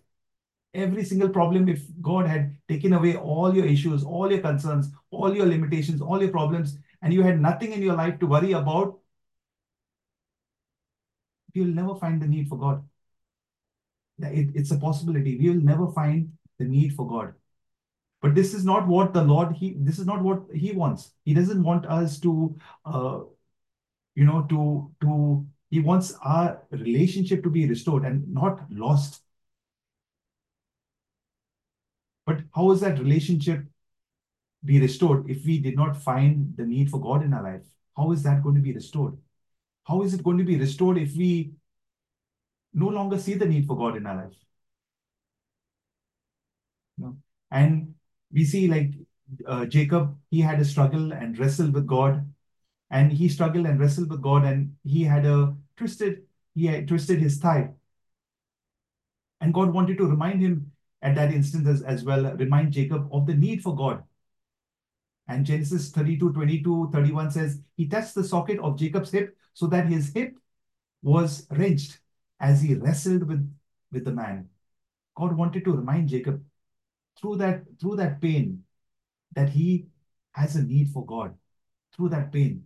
Every 0.73 1.03
single 1.03 1.29
problem, 1.29 1.67
if 1.67 1.81
God 2.01 2.27
had 2.27 2.55
taken 2.69 2.93
away 2.93 3.15
all 3.15 3.55
your 3.55 3.65
issues, 3.65 4.03
all 4.03 4.31
your 4.31 4.41
concerns, 4.41 4.89
all 5.09 5.35
your 5.35 5.47
limitations, 5.47 6.01
all 6.01 6.21
your 6.21 6.31
problems, 6.31 6.77
and 7.01 7.13
you 7.13 7.23
had 7.23 7.41
nothing 7.41 7.71
in 7.73 7.81
your 7.81 7.95
life 7.95 8.19
to 8.19 8.27
worry 8.27 8.51
about, 8.51 8.99
you'll 11.53 11.67
never 11.67 11.95
find 11.95 12.21
the 12.21 12.27
need 12.27 12.47
for 12.47 12.57
God. 12.57 12.83
It, 14.19 14.49
it's 14.53 14.71
a 14.71 14.77
possibility. 14.77 15.37
We 15.37 15.49
will 15.49 15.63
never 15.63 15.91
find 15.91 16.31
the 16.59 16.65
need 16.65 16.93
for 16.93 17.07
God. 17.07 17.33
But 18.21 18.35
this 18.35 18.53
is 18.53 18.63
not 18.63 18.87
what 18.87 19.13
the 19.13 19.23
Lord, 19.23 19.55
he 19.55 19.75
this 19.79 19.97
is 19.97 20.05
not 20.05 20.21
what 20.21 20.43
he 20.53 20.73
wants. 20.73 21.11
He 21.25 21.33
doesn't 21.33 21.63
want 21.63 21.87
us 21.87 22.19
to 22.19 22.55
uh, 22.85 23.21
you 24.15 24.25
know, 24.25 24.45
to 24.49 24.91
to 25.01 25.45
he 25.69 25.79
wants 25.79 26.13
our 26.23 26.61
relationship 26.71 27.43
to 27.43 27.49
be 27.49 27.67
restored 27.67 28.03
and 28.03 28.27
not 28.33 28.61
lost. 28.69 29.21
But 32.25 32.41
how 32.53 32.71
is 32.71 32.81
that 32.81 32.99
relationship 32.99 33.65
be 34.63 34.79
restored 34.79 35.29
if 35.29 35.45
we 35.45 35.59
did 35.59 35.75
not 35.75 35.97
find 35.97 36.53
the 36.55 36.65
need 36.65 36.89
for 36.89 36.99
God 36.99 37.23
in 37.23 37.33
our 37.33 37.43
life? 37.43 37.63
How 37.97 38.11
is 38.11 38.23
that 38.23 38.43
going 38.43 38.55
to 38.55 38.61
be 38.61 38.73
restored? 38.73 39.17
How 39.85 40.03
is 40.03 40.13
it 40.13 40.23
going 40.23 40.37
to 40.37 40.43
be 40.43 40.57
restored 40.57 40.97
if 40.97 41.15
we 41.15 41.51
no 42.73 42.87
longer 42.87 43.17
see 43.17 43.33
the 43.33 43.45
need 43.45 43.65
for 43.65 43.75
God 43.75 43.97
in 43.97 44.05
our 44.05 44.15
life? 44.15 44.35
Know? 46.97 47.17
And 47.49 47.95
we 48.31 48.45
see 48.45 48.67
like 48.67 48.93
uh, 49.45 49.65
Jacob, 49.65 50.15
he 50.29 50.41
had 50.41 50.59
a 50.59 50.65
struggle 50.65 51.11
and 51.11 51.37
wrestled 51.37 51.73
with 51.73 51.87
God 51.87 52.31
and 52.89 53.11
he 53.11 53.29
struggled 53.29 53.65
and 53.65 53.79
wrestled 53.79 54.09
with 54.09 54.21
God 54.21 54.45
and 54.45 54.75
he 54.83 55.03
had 55.03 55.25
a 55.25 55.55
twisted, 55.77 56.23
he 56.53 56.67
had 56.67 56.87
twisted 56.87 57.19
his 57.19 57.37
thigh. 57.37 57.69
And 59.39 59.53
God 59.53 59.73
wanted 59.73 59.97
to 59.97 60.05
remind 60.05 60.41
him 60.41 60.71
at 61.01 61.15
that 61.15 61.33
instance 61.33 61.67
as, 61.67 61.81
as 61.81 62.03
well, 62.03 62.31
remind 62.35 62.73
Jacob 62.73 63.09
of 63.11 63.25
the 63.25 63.33
need 63.33 63.63
for 63.63 63.75
God. 63.75 64.03
And 65.31 65.45
Genesis 65.45 65.91
32, 65.91 66.33
22, 66.33 66.89
31 66.91 67.31
says, 67.31 67.61
he 67.77 67.87
touched 67.87 68.15
the 68.15 68.23
socket 68.23 68.59
of 68.59 68.77
Jacob's 68.77 69.11
hip 69.11 69.37
so 69.53 69.65
that 69.67 69.87
his 69.87 70.11
hip 70.13 70.35
was 71.01 71.47
wrenched 71.49 71.99
as 72.41 72.61
he 72.61 72.75
wrestled 72.75 73.23
with, 73.23 73.49
with 73.93 74.03
the 74.03 74.11
man. 74.11 74.49
God 75.15 75.37
wanted 75.37 75.63
to 75.63 75.71
remind 75.71 76.09
Jacob 76.09 76.43
through 77.17 77.37
that, 77.37 77.63
through 77.79 77.95
that 77.95 78.19
pain 78.19 78.65
that 79.33 79.47
he 79.47 79.85
has 80.33 80.57
a 80.57 80.63
need 80.63 80.89
for 80.89 81.05
God. 81.05 81.33
Through 81.95 82.09
that 82.09 82.33
pain, 82.33 82.65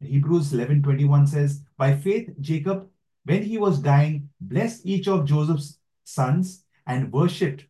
Hebrews 0.00 0.52
11:21 0.52 1.28
says, 1.28 1.64
By 1.76 1.96
faith, 1.96 2.30
Jacob, 2.40 2.88
when 3.24 3.42
he 3.42 3.58
was 3.58 3.80
dying, 3.80 4.30
blessed 4.40 4.86
each 4.86 5.08
of 5.08 5.24
Joseph's 5.24 5.78
sons 6.04 6.64
and 6.86 7.12
worshipped 7.12 7.66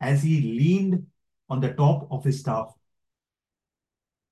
as 0.00 0.22
he 0.22 0.40
leaned 0.40 1.06
on 1.48 1.60
the 1.60 1.72
top 1.72 2.06
of 2.10 2.24
his 2.24 2.40
staff. 2.40 2.72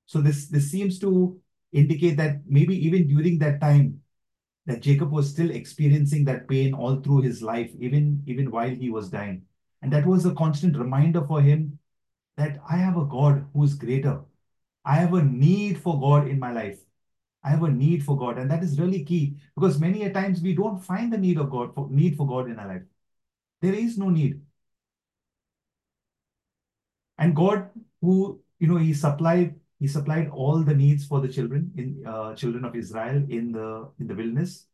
So 0.06 0.20
this, 0.20 0.48
this 0.48 0.70
seems 0.70 0.98
to 1.00 1.40
indicate 1.72 2.16
that 2.16 2.40
maybe 2.46 2.76
even 2.86 3.08
during 3.08 3.38
that 3.38 3.60
time, 3.60 4.00
that 4.66 4.80
Jacob 4.80 5.10
was 5.10 5.28
still 5.28 5.50
experiencing 5.50 6.24
that 6.24 6.48
pain 6.48 6.74
all 6.74 7.00
through 7.00 7.22
his 7.22 7.42
life, 7.42 7.70
even, 7.78 8.22
even 8.26 8.50
while 8.50 8.70
he 8.70 8.90
was 8.90 9.10
dying. 9.10 9.42
And 9.82 9.92
that 9.92 10.06
was 10.06 10.24
a 10.24 10.34
constant 10.34 10.76
reminder 10.76 11.24
for 11.26 11.40
him 11.42 11.78
that 12.36 12.58
I 12.68 12.76
have 12.76 12.96
a 12.96 13.04
God 13.04 13.46
who 13.52 13.64
is 13.64 13.74
greater. 13.74 14.20
I 14.84 14.96
have 14.96 15.14
a 15.14 15.22
need 15.22 15.78
for 15.78 16.00
God 16.00 16.28
in 16.28 16.38
my 16.38 16.52
life. 16.52 16.78
I 17.42 17.50
have 17.50 17.62
a 17.62 17.70
need 17.70 18.02
for 18.02 18.16
God. 18.16 18.38
And 18.38 18.50
that 18.50 18.62
is 18.62 18.80
really 18.80 19.04
key 19.04 19.36
because 19.54 19.78
many 19.78 20.04
a 20.04 20.12
times 20.12 20.40
we 20.40 20.54
don't 20.54 20.82
find 20.82 21.12
the 21.12 21.18
need 21.18 21.38
of 21.38 21.50
God, 21.50 21.74
for 21.74 21.88
need 21.90 22.16
for 22.16 22.26
God 22.26 22.48
in 22.48 22.58
our 22.58 22.68
life. 22.68 22.82
There 23.60 23.74
is 23.74 23.98
no 23.98 24.08
need. 24.08 24.40
And 27.18 27.34
God, 27.34 27.70
who, 28.00 28.40
you 28.58 28.68
know, 28.68 28.76
He 28.76 28.94
supplied, 28.94 29.54
He 29.78 29.88
supplied 29.88 30.28
all 30.28 30.62
the 30.62 30.74
needs 30.74 31.06
for 31.06 31.20
the 31.20 31.28
children 31.28 31.72
in 31.76 32.06
uh, 32.06 32.34
children 32.34 32.64
of 32.64 32.74
Israel 32.74 33.24
in 33.28 33.52
the 33.52 33.90
in 33.98 34.06
the 34.06 34.14
wilderness. 34.14 34.66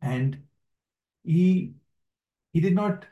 And 0.00 0.42
He 1.24 1.74
He 2.52 2.60
did 2.60 2.74
not 2.74 3.06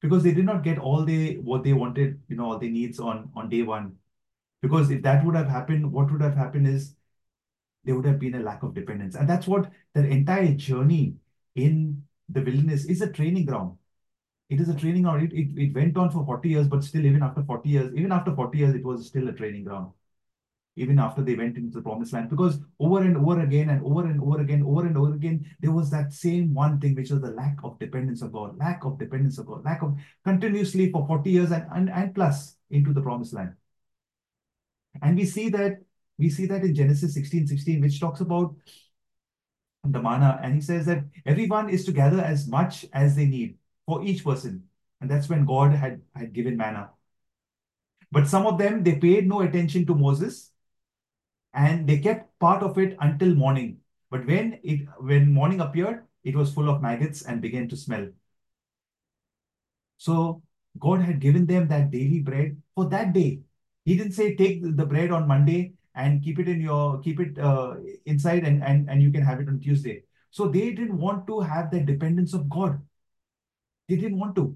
because 0.00 0.22
they 0.22 0.32
did 0.32 0.44
not 0.44 0.62
get 0.62 0.78
all 0.78 1.04
they 1.04 1.34
what 1.34 1.64
they 1.64 1.72
wanted, 1.72 2.20
you 2.28 2.36
know, 2.36 2.52
all 2.52 2.58
their 2.58 2.70
needs 2.70 3.00
on 3.00 3.30
on 3.34 3.48
day 3.48 3.62
one. 3.62 3.96
Because 4.62 4.90
if 4.90 5.02
that 5.02 5.24
would 5.24 5.36
have 5.36 5.48
happened, 5.48 5.92
what 5.92 6.10
would 6.10 6.22
have 6.22 6.34
happened 6.34 6.66
is 6.66 6.94
there 7.84 7.94
would 7.94 8.04
have 8.04 8.18
been 8.18 8.34
a 8.34 8.40
lack 8.40 8.62
of 8.62 8.74
dependence. 8.74 9.14
And 9.14 9.28
that's 9.28 9.46
what 9.46 9.70
the 9.94 10.06
entire 10.06 10.54
journey 10.54 11.14
in 11.54 12.02
the 12.28 12.42
wilderness 12.42 12.84
is 12.84 13.00
a 13.00 13.10
training 13.12 13.46
ground. 13.46 13.78
It 14.48 14.60
is 14.60 14.68
a 14.68 14.74
training 14.74 15.02
ground. 15.02 15.22
It, 15.24 15.32
it, 15.32 15.48
it 15.60 15.74
went 15.74 15.96
on 15.96 16.10
for 16.10 16.24
40 16.24 16.48
years, 16.48 16.68
but 16.68 16.84
still, 16.84 17.04
even 17.04 17.22
after 17.22 17.42
40 17.42 17.68
years, 17.68 17.92
even 17.94 18.12
after 18.12 18.34
40 18.34 18.58
years, 18.58 18.74
it 18.74 18.84
was 18.84 19.06
still 19.06 19.28
a 19.28 19.32
training 19.32 19.64
ground. 19.64 19.92
Even 20.76 20.98
after 20.98 21.22
they 21.22 21.34
went 21.34 21.56
into 21.56 21.78
the 21.78 21.82
promised 21.82 22.12
land, 22.12 22.28
because 22.28 22.60
over 22.78 23.00
and 23.00 23.16
over 23.16 23.40
again, 23.40 23.70
and 23.70 23.82
over 23.82 24.04
and 24.04 24.20
over 24.22 24.42
again, 24.42 24.62
over 24.62 24.86
and 24.86 24.96
over 24.96 25.14
again, 25.14 25.44
there 25.60 25.72
was 25.72 25.90
that 25.90 26.12
same 26.12 26.52
one 26.52 26.78
thing, 26.78 26.94
which 26.94 27.10
was 27.10 27.22
the 27.22 27.30
lack 27.30 27.56
of 27.64 27.78
dependence 27.78 28.20
of 28.20 28.32
God, 28.32 28.58
lack 28.58 28.84
of 28.84 28.98
dependence 28.98 29.38
of 29.38 29.46
God, 29.46 29.64
lack 29.64 29.82
of 29.82 29.96
continuously 30.22 30.92
for 30.92 31.06
40 31.06 31.30
years 31.30 31.50
and, 31.50 31.66
and, 31.74 31.90
and 31.90 32.14
plus 32.14 32.56
into 32.70 32.92
the 32.92 33.00
promised 33.00 33.32
land. 33.32 33.54
And 35.02 35.16
we 35.16 35.24
see 35.24 35.48
that 35.50 35.78
we 36.18 36.30
see 36.30 36.46
that 36.46 36.62
in 36.62 36.74
Genesis 36.74 37.14
16 37.14 37.46
16, 37.46 37.80
which 37.80 38.00
talks 38.00 38.20
about 38.20 38.54
the 39.84 40.00
manna. 40.00 40.38
And 40.42 40.54
he 40.54 40.60
says 40.60 40.86
that 40.86 41.04
everyone 41.24 41.68
is 41.70 41.84
to 41.86 41.92
gather 41.92 42.20
as 42.20 42.48
much 42.48 42.86
as 42.92 43.16
they 43.16 43.26
need 43.26 43.56
for 43.86 44.04
each 44.04 44.24
person. 44.24 44.64
And 45.00 45.10
that's 45.10 45.28
when 45.28 45.46
God 45.46 45.72
had, 45.72 46.02
had 46.14 46.32
given 46.32 46.56
manna. 46.56 46.90
But 48.12 48.28
some 48.28 48.46
of 48.46 48.58
them, 48.58 48.82
they 48.82 48.96
paid 48.96 49.26
no 49.26 49.40
attention 49.40 49.86
to 49.86 49.94
Moses 49.94 50.52
and 51.54 51.88
they 51.88 51.98
kept 51.98 52.38
part 52.38 52.62
of 52.62 52.78
it 52.78 52.96
until 53.00 53.34
morning. 53.34 53.78
But 54.10 54.26
when 54.26 54.60
it 54.62 54.86
when 54.98 55.32
morning 55.32 55.60
appeared, 55.60 56.06
it 56.22 56.36
was 56.36 56.52
full 56.52 56.68
of 56.68 56.82
maggots 56.82 57.22
and 57.22 57.40
began 57.40 57.68
to 57.68 57.76
smell. 57.76 58.08
So 59.98 60.42
God 60.78 61.00
had 61.00 61.20
given 61.20 61.46
them 61.46 61.68
that 61.68 61.90
daily 61.90 62.20
bread 62.20 62.60
for 62.74 62.88
that 62.90 63.12
day. 63.12 63.40
He 63.84 63.96
didn't 63.96 64.12
say 64.12 64.34
take 64.36 64.62
the 64.62 64.86
bread 64.86 65.10
on 65.10 65.26
Monday 65.26 65.72
and 65.94 66.22
keep 66.22 66.38
it 66.38 66.48
in 66.48 66.60
your 66.60 67.00
keep 67.00 67.18
it 67.20 67.38
uh, 67.38 67.76
inside 68.04 68.44
and, 68.44 68.62
and 68.62 68.88
and 68.90 69.02
you 69.02 69.10
can 69.10 69.22
have 69.22 69.40
it 69.40 69.48
on 69.48 69.60
Tuesday. 69.60 70.02
So 70.30 70.48
they 70.48 70.72
didn't 70.72 70.98
want 70.98 71.26
to 71.28 71.40
have 71.40 71.70
that 71.70 71.86
dependence 71.86 72.34
of 72.34 72.48
God. 72.50 72.80
They 73.88 73.96
didn't 73.96 74.18
want 74.18 74.36
to. 74.36 74.54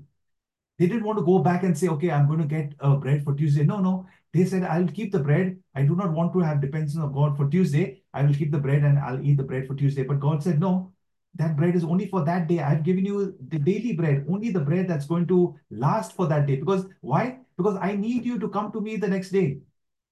They 0.78 0.86
didn't 0.86 1.04
want 1.04 1.18
to 1.18 1.24
go 1.24 1.40
back 1.40 1.62
and 1.62 1.76
say, 1.76 1.88
okay, 1.88 2.10
I'm 2.10 2.26
going 2.26 2.40
to 2.40 2.46
get 2.46 2.72
uh, 2.80 2.96
bread 2.96 3.22
for 3.22 3.34
Tuesday. 3.34 3.64
No, 3.64 3.80
no. 3.80 4.06
They 4.32 4.44
said, 4.44 4.62
I'll 4.62 4.88
keep 4.88 5.12
the 5.12 5.18
bread. 5.18 5.58
I 5.74 5.82
do 5.82 5.94
not 5.94 6.12
want 6.12 6.32
to 6.32 6.40
have 6.40 6.60
dependence 6.62 6.96
of 6.96 7.12
God 7.12 7.36
for 7.36 7.48
Tuesday. 7.50 8.02
I 8.14 8.22
will 8.22 8.34
keep 8.34 8.50
the 8.50 8.58
bread 8.58 8.82
and 8.82 8.98
I'll 8.98 9.20
eat 9.20 9.36
the 9.36 9.42
bread 9.42 9.66
for 9.66 9.74
Tuesday. 9.74 10.04
But 10.04 10.20
God 10.20 10.42
said, 10.42 10.58
no, 10.58 10.92
that 11.34 11.56
bread 11.56 11.76
is 11.76 11.84
only 11.84 12.08
for 12.08 12.24
that 12.24 12.48
day. 12.48 12.60
I've 12.60 12.82
given 12.82 13.04
you 13.04 13.36
the 13.48 13.58
daily 13.58 13.92
bread, 13.92 14.24
only 14.30 14.50
the 14.50 14.60
bread 14.60 14.88
that's 14.88 15.06
going 15.06 15.26
to 15.26 15.54
last 15.70 16.14
for 16.14 16.26
that 16.28 16.46
day. 16.46 16.56
Because 16.56 16.86
why? 17.02 17.40
Because 17.56 17.76
I 17.80 17.94
need 17.94 18.24
you 18.24 18.38
to 18.38 18.48
come 18.48 18.72
to 18.72 18.80
me 18.80 18.96
the 18.96 19.08
next 19.08 19.30
day. 19.30 19.58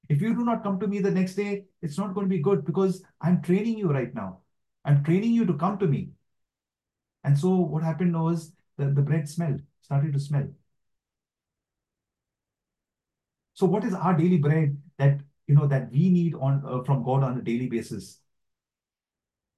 If 0.08 0.20
you 0.20 0.34
do 0.34 0.44
not 0.44 0.62
come 0.62 0.78
to 0.80 0.86
me 0.86 1.00
the 1.00 1.10
next 1.10 1.34
day, 1.34 1.64
it's 1.80 1.98
not 1.98 2.14
going 2.14 2.26
to 2.26 2.30
be 2.30 2.42
good 2.42 2.64
because 2.64 3.02
I'm 3.20 3.40
training 3.42 3.78
you 3.78 3.90
right 3.90 4.14
now. 4.14 4.40
I'm 4.84 5.02
training 5.02 5.32
you 5.32 5.46
to 5.46 5.54
come 5.54 5.78
to 5.78 5.86
me. 5.86 6.10
And 7.24 7.38
so 7.38 7.54
what 7.54 7.82
happened 7.82 8.18
was 8.20 8.52
the, 8.78 8.86
the 8.86 9.02
bread 9.02 9.28
smelled, 9.28 9.60
started 9.82 10.12
to 10.14 10.20
smell. 10.20 10.48
So 13.54 13.66
what 13.66 13.84
is 13.84 13.92
our 13.92 14.16
daily 14.16 14.38
bread 14.38 14.80
that 14.98 15.20
you 15.46 15.54
know 15.54 15.66
that 15.66 15.90
we 15.90 16.08
need 16.10 16.34
on 16.34 16.62
uh, 16.64 16.82
from 16.84 17.02
God 17.02 17.24
on 17.24 17.38
a 17.38 17.42
daily 17.42 17.66
basis? 17.66 18.20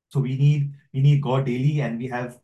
So 0.09 0.21
we 0.21 0.37
need 0.37 0.73
we 0.93 1.01
need 1.01 1.23
God 1.23 1.47
daily, 1.47 1.81
and 1.81 1.99
we 1.99 2.09
have, 2.09 2.39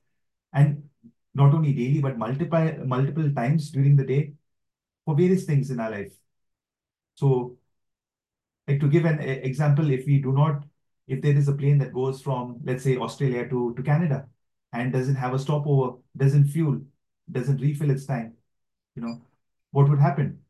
and 0.53 0.89
not 1.35 1.55
only 1.55 1.73
daily 1.73 2.01
but 2.01 2.19
multiple 2.19 2.73
multiple 2.85 3.33
times 3.33 3.71
during 3.71 3.97
the 3.97 4.05
day 4.05 4.35
for 5.05 5.17
various 5.17 5.45
things 5.45 5.71
in 5.71 5.81
our 5.81 5.91
life. 5.91 6.13
So 7.15 7.57
like 8.69 8.81
to 8.81 8.89
give 8.89 9.05
an 9.05 9.21
example, 9.21 9.91
if 9.91 10.07
we 10.07 10.21
do 10.21 10.33
not, 10.33 10.65
if 11.07 11.23
there 11.23 11.37
is 11.37 11.49
a 11.49 11.55
plane 11.55 11.79
that 11.79 11.93
goes 11.93 12.21
from, 12.21 12.61
let's 12.65 12.83
say, 12.85 12.97
Australia 12.97 13.49
to, 13.49 13.75
to 13.77 13.83
Canada 13.83 14.29
and 14.81 14.93
doesn't 14.93 15.17
have 15.17 15.35
a 15.35 15.39
stopover, 15.39 15.99
doesn't 16.17 16.49
fuel, 16.49 16.81
doesn't 17.31 17.61
refill 17.61 17.91
its 17.91 18.07
tank, 18.07 18.33
you 18.95 19.03
know, 19.03 19.21
what 19.71 19.89
would 19.89 19.99
happen? 19.99 20.41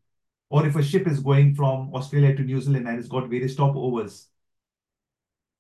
Or 0.51 0.67
if 0.67 0.77
a 0.77 0.83
ship 0.83 1.07
is 1.07 1.21
going 1.21 1.55
from 1.55 1.95
Australia 1.95 2.35
to 2.37 2.43
New 2.43 2.61
Zealand 2.61 2.87
and 2.87 2.99
it's 2.99 3.09
got 3.09 3.29
various 3.29 3.57
stopovers, 3.57 4.27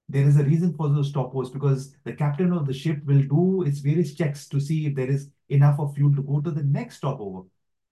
there 0.09 0.27
is 0.27 0.39
a 0.39 0.45
reason 0.45 0.73
for 0.75 0.89
those 0.89 1.13
stopovers 1.13 1.53
because 1.53 1.97
the 2.05 2.13
captain 2.13 2.53
of 2.53 2.67
the 2.67 2.73
ship 2.73 3.05
will 3.05 3.23
do 3.23 3.65
its 3.67 3.81
various 3.81 4.15
checks 4.15 4.49
to 4.49 4.61
see 4.61 4.87
if 4.87 4.95
there 4.95 5.11
is 5.11 5.31
enough 5.49 5.81
of 5.81 5.95
fuel 5.95 6.15
to 6.15 6.23
go 6.23 6.41
to 6.41 6.51
the 6.53 6.63
next 6.63 6.99
stopover. 6.99 7.47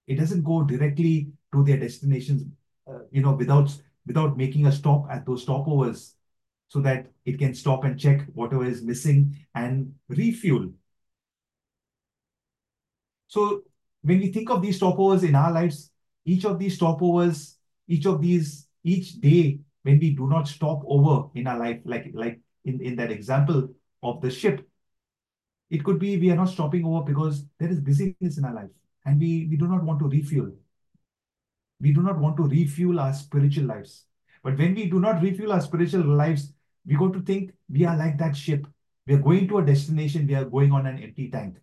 It 0.06 0.16
doesn't 0.16 0.44
go 0.44 0.62
directly 0.62 1.32
to 1.52 1.64
their 1.64 1.78
destinations, 1.78 2.44
uh, 2.86 3.01
you 3.10 3.22
know, 3.22 3.32
without 3.32 3.76
without 4.06 4.36
making 4.36 4.66
a 4.66 4.72
stop 4.72 5.06
at 5.10 5.26
those 5.26 5.44
stopovers 5.44 6.12
so 6.68 6.80
that 6.80 7.06
it 7.24 7.38
can 7.38 7.54
stop 7.54 7.84
and 7.84 7.98
check 7.98 8.26
whatever 8.34 8.64
is 8.64 8.82
missing 8.82 9.36
and 9.54 9.92
refuel. 10.08 10.70
So 13.28 13.62
when 14.02 14.18
we 14.18 14.32
think 14.32 14.50
of 14.50 14.62
these 14.62 14.78
stopovers 14.80 15.26
in 15.26 15.34
our 15.34 15.52
lives, 15.52 15.90
each 16.24 16.44
of 16.44 16.58
these 16.58 16.78
stopovers, 16.78 17.56
each 17.88 18.06
of 18.06 18.20
these, 18.20 18.68
each 18.82 19.20
day, 19.20 19.58
when 19.82 19.98
we 19.98 20.10
do 20.10 20.26
not 20.26 20.48
stop 20.48 20.82
over 20.86 21.28
in 21.34 21.46
our 21.46 21.58
life, 21.58 21.80
like, 21.84 22.10
like 22.14 22.40
in, 22.64 22.80
in 22.80 22.96
that 22.96 23.10
example 23.10 23.68
of 24.02 24.20
the 24.20 24.30
ship, 24.30 24.66
it 25.70 25.84
could 25.84 25.98
be 25.98 26.16
we 26.16 26.30
are 26.30 26.36
not 26.36 26.48
stopping 26.48 26.84
over 26.84 27.04
because 27.04 27.44
there 27.58 27.68
is 27.68 27.80
busyness 27.80 28.38
in 28.38 28.44
our 28.44 28.54
life 28.54 28.70
and 29.04 29.20
we, 29.20 29.46
we 29.50 29.56
do 29.56 29.66
not 29.66 29.82
want 29.82 29.98
to 29.98 30.08
refuel. 30.08 30.50
We 31.80 31.92
do 31.92 32.02
not 32.02 32.18
want 32.18 32.36
to 32.38 32.44
refuel 32.44 33.00
our 33.00 33.12
spiritual 33.12 33.64
lives. 33.64 34.06
But 34.42 34.56
when 34.58 34.74
we 34.74 34.88
do 34.88 35.00
not 35.00 35.20
refuel 35.20 35.52
our 35.52 35.60
spiritual 35.60 36.04
lives, 36.04 36.53
we 36.86 36.97
go 36.97 37.09
to 37.09 37.20
think 37.20 37.52
we 37.69 37.85
are 37.85 37.97
like 37.97 38.19
that 38.19 38.36
ship. 38.36 38.66
We 39.06 39.15
are 39.15 39.19
going 39.19 39.48
to 39.48 39.59
a 39.59 39.65
destination, 39.65 40.27
we 40.27 40.35
are 40.35 40.44
going 40.44 40.73
on 40.73 40.86
an 40.86 40.98
empty 41.02 41.31
tank. 41.31 41.56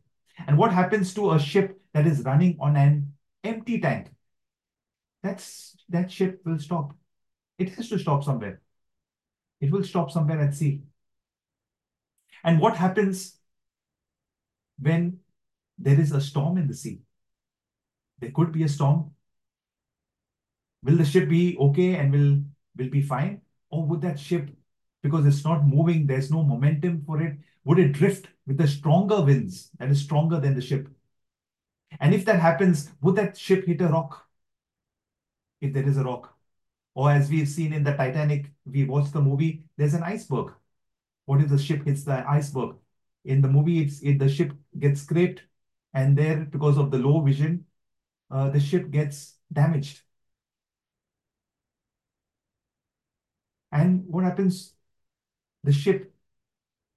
And 0.47 0.57
what 0.57 0.71
happens 0.71 1.13
to 1.15 1.31
a 1.31 1.39
ship 1.39 1.79
that 1.93 2.07
is 2.07 2.21
running 2.21 2.57
on 2.59 2.75
an 2.75 3.13
empty 3.43 3.79
tank? 3.79 4.11
That's 5.23 5.75
that 5.89 6.11
ship 6.11 6.41
will 6.45 6.59
stop. 6.59 6.93
It 7.57 7.69
has 7.75 7.89
to 7.89 7.99
stop 7.99 8.23
somewhere. 8.23 8.61
It 9.59 9.71
will 9.71 9.83
stop 9.83 10.11
somewhere 10.11 10.39
at 10.39 10.55
sea. 10.55 10.81
And 12.43 12.59
what 12.59 12.75
happens 12.75 13.37
when 14.79 15.19
there 15.77 15.99
is 15.99 16.11
a 16.11 16.21
storm 16.21 16.57
in 16.57 16.67
the 16.67 16.73
sea? 16.73 17.01
There 18.19 18.31
could 18.31 18.51
be 18.51 18.63
a 18.63 18.69
storm 18.69 19.11
will 20.83 20.97
the 20.97 21.05
ship 21.05 21.29
be 21.29 21.57
okay 21.57 21.95
and 21.95 22.11
will 22.11 22.41
will 22.77 22.89
be 22.89 23.01
fine 23.01 23.41
or 23.69 23.85
would 23.85 24.01
that 24.01 24.19
ship 24.19 24.49
because 25.01 25.25
it's 25.25 25.43
not 25.43 25.65
moving 25.65 26.05
there's 26.07 26.31
no 26.31 26.43
momentum 26.43 27.01
for 27.05 27.21
it 27.21 27.37
would 27.63 27.79
it 27.79 27.91
drift 27.93 28.27
with 28.47 28.57
the 28.57 28.67
stronger 28.67 29.21
winds 29.21 29.69
that 29.77 29.89
is 29.89 30.01
stronger 30.01 30.39
than 30.39 30.55
the 30.55 30.61
ship? 30.61 30.87
And 31.99 32.13
if 32.13 32.25
that 32.25 32.39
happens 32.39 32.91
would 33.01 33.15
that 33.15 33.37
ship 33.37 33.65
hit 33.65 33.81
a 33.81 33.87
rock? 33.87 34.27
If 35.61 35.73
there 35.73 35.87
is 35.87 35.97
a 35.97 36.03
rock. 36.03 36.37
Or 36.95 37.11
as 37.11 37.29
we've 37.29 37.47
seen 37.49 37.73
in 37.73 37.83
the 37.83 37.93
titanic 37.95 38.51
we 38.65 38.85
watched 38.85 39.13
the 39.13 39.21
movie 39.21 39.63
there's 39.77 39.93
an 39.93 40.03
iceberg. 40.03 40.53
What 41.25 41.41
if 41.41 41.49
the 41.49 41.59
ship 41.59 41.85
hits 41.85 42.03
the 42.03 42.29
iceberg? 42.29 42.77
In 43.25 43.41
the 43.41 43.49
movie 43.49 43.81
it's 43.83 44.01
it, 44.01 44.19
the 44.19 44.29
ship 44.29 44.53
gets 44.79 45.01
scraped 45.03 45.43
and 45.93 46.17
there 46.17 46.45
because 46.45 46.77
of 46.77 46.91
the 46.91 46.97
low 46.99 47.21
vision 47.21 47.65
uh, 48.31 48.49
the 48.49 48.59
ship 48.59 48.91
gets 48.91 49.35
damaged. 49.53 50.01
And 53.71 54.05
what 54.07 54.23
happens? 54.23 54.73
The 55.63 55.71
ship 55.73 56.13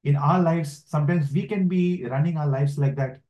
in 0.04 0.16
our 0.16 0.40
lives, 0.42 0.84
sometimes 0.86 1.32
we 1.32 1.46
can 1.46 1.68
be 1.68 2.04
running 2.06 2.36
our 2.38 2.48
lives 2.48 2.78
like 2.78 2.96
that, 2.96 3.20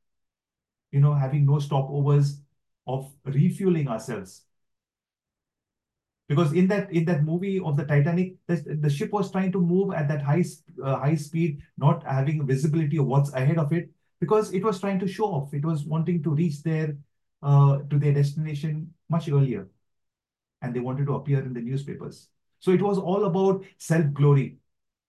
you 0.91 0.99
know, 0.99 1.13
having 1.13 1.45
no 1.45 1.53
stopovers 1.53 2.39
of 2.87 3.11
refueling 3.25 3.87
ourselves. 3.87 4.43
because 6.27 6.53
in 6.53 6.67
that 6.67 6.91
in 6.91 7.05
that 7.05 7.23
movie 7.23 7.59
of 7.59 7.77
the 7.77 7.85
Titanic, 7.85 8.35
the, 8.47 8.55
the 8.81 8.89
ship 8.89 9.11
was 9.11 9.31
trying 9.31 9.51
to 9.51 9.59
move 9.61 9.93
at 9.93 10.07
that 10.07 10.21
high 10.21 10.43
uh, 10.83 10.97
high 10.97 11.15
speed, 11.15 11.61
not 11.77 12.03
having 12.03 12.45
visibility 12.47 12.97
of 12.97 13.05
what's 13.05 13.31
ahead 13.33 13.57
of 13.57 13.71
it, 13.73 13.89
because 14.19 14.51
it 14.53 14.63
was 14.63 14.79
trying 14.79 14.99
to 14.99 15.07
show 15.07 15.25
off. 15.25 15.53
It 15.53 15.63
was 15.63 15.83
wanting 15.85 16.23
to 16.23 16.31
reach 16.31 16.63
their 16.63 16.97
uh, 17.43 17.79
to 17.89 17.99
their 17.99 18.13
destination 18.13 18.91
much 19.09 19.29
earlier, 19.29 19.67
and 20.61 20.75
they 20.75 20.81
wanted 20.81 21.07
to 21.07 21.15
appear 21.15 21.41
in 21.41 21.53
the 21.53 21.61
newspapers. 21.61 22.29
So 22.59 22.71
it 22.71 22.81
was 22.81 22.97
all 22.99 23.25
about 23.25 23.65
self 23.77 24.11
glory. 24.13 24.57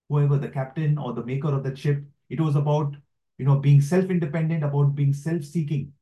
Whoever 0.09 0.37
the 0.37 0.49
captain 0.49 0.97
or 0.97 1.13
the 1.13 1.23
maker 1.23 1.49
of 1.53 1.63
that 1.63 1.77
ship, 1.77 2.03
it 2.29 2.39
was 2.39 2.55
about 2.55 2.95
you 3.37 3.45
know 3.45 3.57
being 3.57 3.81
self 3.81 4.05
independent, 4.05 4.63
about 4.63 4.95
being 4.95 5.13
self 5.13 5.43
seeking. 5.43 5.93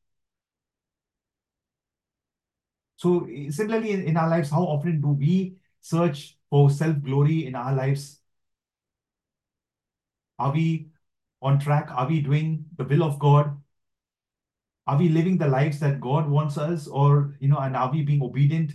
So 2.97 3.27
similarly, 3.49 3.91
in, 3.91 4.03
in 4.03 4.17
our 4.17 4.29
lives, 4.29 4.49
how 4.49 4.63
often 4.63 5.01
do 5.01 5.09
we 5.09 5.57
search 5.81 6.37
for 6.49 6.69
self-glory 6.69 7.45
in 7.45 7.55
our 7.55 7.73
lives? 7.75 8.21
Are 10.39 10.51
we 10.51 10.87
on 11.41 11.59
track? 11.59 11.89
Are 11.91 12.07
we 12.07 12.21
doing 12.21 12.65
the 12.77 12.83
will 12.85 13.03
of 13.03 13.19
God? 13.19 13.57
Are 14.87 14.97
we 14.97 15.09
living 15.09 15.37
the 15.37 15.47
lives 15.47 15.79
that 15.79 15.99
God 15.99 16.29
wants 16.29 16.57
us? 16.57 16.87
Or, 16.87 17.35
you 17.39 17.47
know, 17.47 17.57
and 17.57 17.75
are 17.75 17.91
we 17.91 18.03
being 18.03 18.21
obedient? 18.21 18.73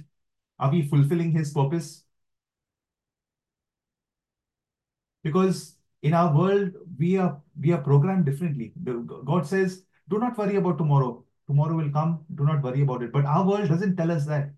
Are 0.59 0.70
we 0.70 0.82
fulfilling 0.82 1.32
his 1.32 1.52
purpose? 1.52 2.05
Because 5.22 5.76
in 6.02 6.14
our 6.14 6.34
world, 6.34 6.72
we 6.98 7.16
are 7.16 7.40
we 7.60 7.72
are 7.72 7.82
programmed 7.82 8.24
differently. 8.24 8.72
God 9.24 9.47
says, 9.47 9.82
do 10.09 10.18
not 10.18 10.36
worry 10.36 10.56
about 10.56 10.78
tomorrow. 10.78 11.24
Tomorrow 11.47 11.76
will 11.76 11.90
come. 11.90 12.24
Do 12.34 12.44
not 12.44 12.62
worry 12.62 12.82
about 12.82 13.02
it. 13.02 13.12
But 13.12 13.24
our 13.24 13.47
world 13.47 13.68
doesn't 13.68 13.97
tell 13.97 14.10
us 14.10 14.26
that. 14.26 14.52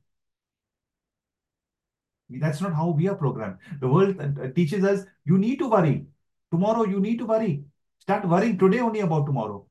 That's 2.28 2.60
not 2.60 2.74
how 2.74 2.90
we 2.90 3.08
are 3.08 3.14
programmed. 3.14 3.58
The 3.80 3.88
world 3.88 4.20
uh, 4.20 4.48
teaches 4.54 4.84
us 4.84 5.04
you 5.24 5.38
need 5.38 5.58
to 5.58 5.68
worry. 5.68 6.06
Tomorrow 6.50 6.84
you 6.84 7.00
need 7.00 7.18
to 7.18 7.26
worry. 7.26 7.64
Start 7.98 8.26
worrying 8.26 8.58
today 8.58 8.80
only 8.80 9.00
about 9.00 9.26
tomorrow. 9.26 9.66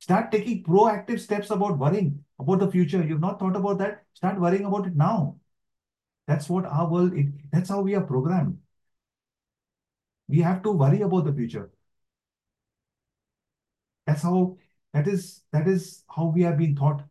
Start 0.00 0.30
taking 0.30 0.62
proactive 0.62 1.20
steps 1.20 1.50
about 1.50 1.78
worrying 1.78 2.24
about 2.38 2.60
the 2.60 2.70
future. 2.70 3.04
You've 3.04 3.20
not 3.20 3.38
thought 3.38 3.56
about 3.56 3.78
that. 3.78 4.04
Start 4.14 4.40
worrying 4.40 4.64
about 4.64 4.86
it 4.86 4.96
now. 4.96 5.36
That's 6.26 6.48
what 6.48 6.64
our 6.64 6.88
world, 6.88 7.12
it, 7.14 7.26
that's 7.50 7.68
how 7.68 7.80
we 7.80 7.94
are 7.94 8.02
programmed. 8.02 8.58
We 10.28 10.40
have 10.40 10.62
to 10.62 10.72
worry 10.72 11.02
about 11.02 11.24
the 11.24 11.32
future. 11.32 11.70
That's 14.06 14.22
how 14.22 14.56
that 14.92 15.06
is 15.06 15.42
that 15.52 15.68
is 15.68 16.04
how 16.14 16.26
we 16.26 16.42
have 16.42 16.58
been 16.58 16.74
taught. 16.74 17.02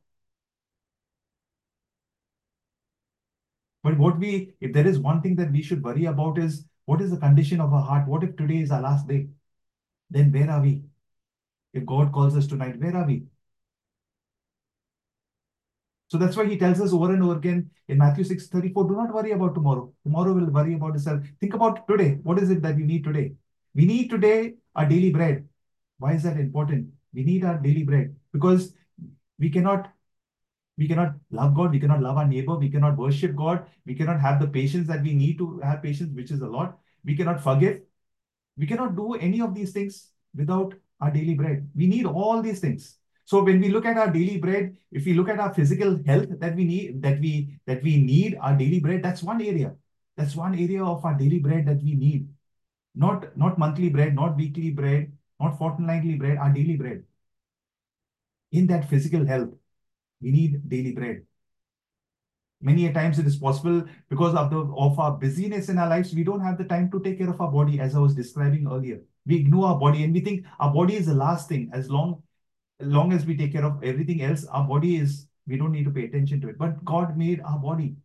But 3.84 3.98
what 3.98 4.20
we, 4.20 4.54
if 4.60 4.74
there 4.74 4.86
is 4.88 5.00
one 5.00 5.22
thing 5.22 5.36
that 5.38 5.52
we 5.52 5.62
should 5.62 5.84
worry 5.84 6.06
about 6.06 6.38
is 6.38 6.66
what 6.86 7.02
is 7.02 7.12
the 7.12 7.18
condition 7.18 7.62
of 7.62 7.74
our 7.74 7.82
heart? 7.82 8.08
What 8.08 8.24
if 8.24 8.36
today 8.36 8.58
is 8.58 8.72
our 8.72 8.82
last 8.82 9.08
day? 9.08 9.30
Then 10.10 10.32
where 10.32 10.50
are 10.52 10.62
we? 10.62 10.84
If 11.74 11.86
God 11.86 12.12
calls 12.12 12.38
us 12.38 12.48
tonight, 12.48 12.80
where 12.80 12.96
are 12.96 13.06
we? 13.08 13.28
So 16.10 16.18
that's 16.18 16.38
why 16.38 16.46
he 16.46 16.58
tells 16.58 16.80
us 16.80 16.94
over 16.94 17.14
and 17.14 17.22
over 17.22 17.36
again 17.38 17.70
in 17.88 17.98
Matthew 17.98 18.24
6 18.24 18.48
34, 18.48 18.88
do 18.88 18.96
not 18.96 19.14
worry 19.14 19.32
about 19.32 19.56
tomorrow. 19.56 19.92
Tomorrow 20.04 20.34
will 20.34 20.50
worry 20.50 20.74
about 20.74 20.96
itself. 20.96 21.24
Think 21.42 21.54
about 21.54 21.88
today. 21.88 22.20
What 22.24 22.40
is 22.40 22.50
it 22.50 22.62
that 22.62 22.78
you 22.78 22.86
need 22.86 23.04
today? 23.04 23.34
We 23.76 23.86
need 23.86 24.10
today 24.10 24.56
our 24.76 24.86
daily 24.86 25.12
bread. 25.12 25.48
Why 26.00 26.14
is 26.14 26.24
that 26.24 26.38
important? 26.38 26.88
We 27.14 27.24
need 27.24 27.44
our 27.44 27.58
daily 27.58 27.84
bread 27.84 28.16
because 28.32 28.74
we 29.40 29.50
cannot 29.50 29.92
we 30.78 30.88
cannot 30.88 31.16
love 31.32 31.56
God, 31.56 31.72
we 31.72 31.80
cannot 31.80 32.02
love 32.02 32.18
our 32.18 32.28
neighbor, 32.28 32.56
we 32.56 32.70
cannot 32.70 32.98
worship 32.98 33.36
God, 33.36 33.66
we 33.86 33.96
cannot 33.96 34.20
have 34.20 34.40
the 34.40 34.48
patience 34.48 34.88
that 34.88 35.02
we 35.02 35.14
need 35.14 35.40
to 35.40 35.60
have 35.64 35.82
patience, 35.82 36.14
which 36.14 36.30
is 36.30 36.42
a 36.42 36.48
lot. 36.48 36.78
We 37.04 37.18
cannot 37.18 37.42
forgive. 37.42 37.82
We 38.58 38.68
cannot 38.68 38.96
do 38.96 39.16
any 39.16 39.42
of 39.42 39.56
these 39.56 39.72
things 39.72 40.10
without 40.36 40.76
our 41.02 41.10
daily 41.10 41.34
bread. 41.34 41.68
We 41.76 41.88
need 41.88 42.06
all 42.06 42.42
these 42.42 42.60
things. 42.60 42.98
So 43.28 43.44
when 43.44 43.60
we 43.60 43.68
look 43.68 43.86
at 43.86 43.98
our 43.98 44.10
daily 44.10 44.38
bread, 44.38 44.78
if 44.90 45.06
we 45.06 45.14
look 45.14 45.28
at 45.28 45.38
our 45.38 45.54
physical 45.54 46.00
health 46.06 46.30
that 46.40 46.56
we 46.56 46.64
need, 46.64 47.02
that 47.02 47.20
we 47.20 47.60
that 47.66 47.84
we 47.84 47.98
need 47.98 48.38
our 48.40 48.56
daily 48.56 48.80
bread, 48.80 49.04
that's 49.04 49.22
one 49.22 49.42
area. 49.42 49.76
That's 50.16 50.34
one 50.34 50.56
area 50.56 50.82
of 50.82 51.04
our 51.04 51.14
daily 51.14 51.40
bread 51.40 51.66
that 51.66 51.84
we 51.84 51.96
need. 51.96 52.30
Not, 52.96 53.38
not 53.38 53.58
monthly 53.60 53.90
bread, 53.90 54.16
not 54.16 54.38
weekly 54.38 54.72
bread, 54.72 55.12
not 55.42 55.58
fortnightly 55.58 56.16
bread, 56.16 56.38
our 56.38 56.54
daily 56.54 56.78
bread. 56.78 57.04
In 58.54 58.66
that 58.68 58.90
physical 58.90 59.26
health, 59.26 59.50
we 60.22 60.32
need 60.32 60.70
daily 60.70 60.94
bread. 60.94 61.24
Many 62.62 62.88
a 62.88 62.94
times 62.94 63.20
it 63.20 63.28
is 63.28 63.36
possible 63.36 63.84
because 64.10 64.36
of 64.36 64.50
the 64.50 64.60
of 64.60 64.98
our 65.00 65.12
busyness 65.18 65.68
in 65.68 65.78
our 65.78 65.90
lives, 65.90 66.16
we 66.16 66.24
don't 66.24 66.40
have 66.40 66.58
the 66.58 66.64
time 66.64 66.90
to 66.92 67.02
take 67.02 67.18
care 67.18 67.30
of 67.30 67.42
our 67.42 67.52
body, 67.52 67.82
as 67.82 67.94
I 67.94 68.00
was 68.00 68.16
describing 68.16 68.70
earlier. 68.72 69.02
We 69.26 69.36
ignore 69.36 69.68
our 69.68 69.78
body 69.78 70.06
and 70.06 70.14
we 70.14 70.22
think 70.22 70.46
our 70.62 70.74
body 70.74 70.96
is 70.96 71.08
the 71.08 71.14
last 71.14 71.50
thing. 71.50 71.70
As 71.74 71.90
long, 71.90 72.24
long 72.80 73.14
as 73.14 73.26
we 73.26 73.36
take 73.36 73.54
care 73.54 73.66
of 73.66 73.84
everything 73.84 74.22
else, 74.22 74.46
our 74.46 74.64
body 74.64 74.98
is, 74.98 75.28
we 75.48 75.58
don't 75.58 75.72
need 75.72 75.86
to 75.86 75.92
pay 75.92 76.06
attention 76.06 76.42
to 76.42 76.50
it. 76.50 76.58
But 76.58 76.84
God 76.84 77.18
made 77.18 77.42
our 77.42 77.58
body. 77.58 77.96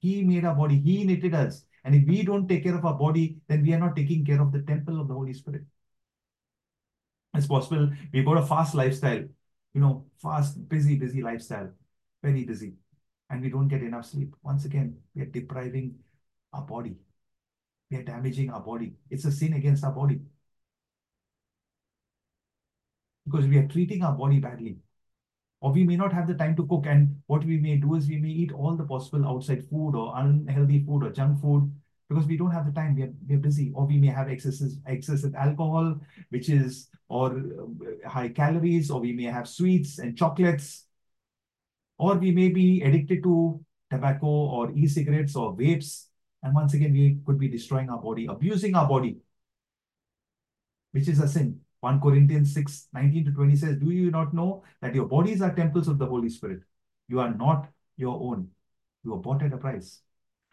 He 0.00 0.22
made 0.22 0.44
our 0.44 0.54
body. 0.54 0.78
He 0.78 1.04
knitted 1.04 1.34
us. 1.34 1.64
And 1.84 1.94
if 1.94 2.06
we 2.06 2.22
don't 2.22 2.48
take 2.48 2.64
care 2.64 2.76
of 2.76 2.84
our 2.84 2.94
body, 2.94 3.36
then 3.48 3.62
we 3.62 3.72
are 3.74 3.78
not 3.78 3.96
taking 3.96 4.24
care 4.24 4.40
of 4.40 4.52
the 4.52 4.62
temple 4.62 5.00
of 5.00 5.08
the 5.08 5.14
Holy 5.14 5.34
Spirit 5.34 5.62
it's 7.34 7.46
possible 7.46 7.90
we've 8.12 8.24
got 8.24 8.38
a 8.38 8.46
fast 8.46 8.74
lifestyle, 8.74 9.24
you 9.74 9.80
know, 9.80 10.04
fast, 10.20 10.68
busy, 10.68 10.96
busy 10.96 11.22
lifestyle, 11.22 11.70
very 12.22 12.44
busy, 12.44 12.74
and 13.30 13.42
we 13.42 13.48
don't 13.48 13.68
get 13.68 13.82
enough 13.82 14.06
sleep. 14.06 14.34
Once 14.42 14.64
again, 14.64 14.96
we 15.14 15.22
are 15.22 15.26
depriving 15.26 15.94
our 16.52 16.62
body. 16.62 16.96
We 17.90 17.98
are 17.98 18.02
damaging 18.02 18.50
our 18.50 18.60
body. 18.60 18.94
It's 19.10 19.24
a 19.24 19.32
sin 19.32 19.54
against 19.54 19.84
our 19.84 19.92
body. 19.92 20.20
Because 23.26 23.46
we 23.46 23.58
are 23.58 23.68
treating 23.68 24.02
our 24.02 24.12
body 24.12 24.38
badly. 24.38 24.78
Or 25.60 25.72
we 25.72 25.84
may 25.84 25.96
not 25.96 26.12
have 26.12 26.26
the 26.26 26.34
time 26.34 26.56
to 26.56 26.66
cook. 26.66 26.86
And 26.86 27.22
what 27.26 27.44
we 27.44 27.56
may 27.56 27.76
do 27.76 27.94
is 27.94 28.08
we 28.08 28.18
may 28.18 28.28
eat 28.28 28.52
all 28.52 28.76
the 28.76 28.84
possible 28.84 29.26
outside 29.26 29.64
food 29.68 29.94
or 29.94 30.12
unhealthy 30.16 30.84
food 30.84 31.04
or 31.04 31.10
junk 31.10 31.40
food 31.40 31.72
because 32.12 32.26
we 32.26 32.36
don't 32.36 32.50
have 32.50 32.66
the 32.66 32.72
time. 32.72 32.94
We 32.94 33.02
are, 33.02 33.12
we 33.28 33.34
are 33.36 33.38
busy, 33.38 33.72
or 33.74 33.86
we 33.86 33.98
may 33.98 34.08
have 34.08 34.28
excessive 34.28 34.72
excessive 34.86 35.34
alcohol, 35.34 35.96
which 36.28 36.48
is 36.48 36.88
or 37.08 37.30
uh, 37.30 38.08
high 38.08 38.28
calories, 38.28 38.90
or 38.90 39.00
we 39.00 39.12
may 39.12 39.24
have 39.24 39.48
sweets 39.48 39.98
and 39.98 40.16
chocolates, 40.16 40.86
or 41.98 42.16
we 42.16 42.30
may 42.30 42.48
be 42.48 42.82
addicted 42.82 43.22
to 43.22 43.64
tobacco 43.90 44.26
or 44.26 44.72
e-cigarettes 44.72 45.36
or 45.36 45.56
vapes. 45.56 46.06
And 46.42 46.54
once 46.54 46.74
again, 46.74 46.92
we 46.92 47.18
could 47.24 47.38
be 47.38 47.48
destroying 47.48 47.88
our 47.88 48.00
body, 48.00 48.26
abusing 48.26 48.74
our 48.74 48.88
body, 48.88 49.18
which 50.90 51.08
is 51.08 51.20
a 51.20 51.28
sin. 51.28 51.60
1 51.82 52.00
Corinthians 52.00 52.54
6, 52.54 52.88
19 52.94 53.26
to 53.26 53.32
20 53.32 53.56
says, 53.56 53.76
Do 53.76 53.90
you 53.90 54.10
not 54.10 54.32
know 54.32 54.64
that 54.80 54.94
your 54.94 55.06
bodies 55.06 55.42
are 55.42 55.54
temples 55.54 55.88
of 55.88 55.98
the 55.98 56.06
Holy 56.06 56.28
Spirit? 56.28 56.60
You 57.08 57.20
are 57.20 57.34
not 57.34 57.68
your 57.96 58.18
own. 58.18 58.48
You 59.04 59.14
are 59.14 59.18
bought 59.18 59.42
at 59.42 59.52
a 59.52 59.56
price. 59.56 60.00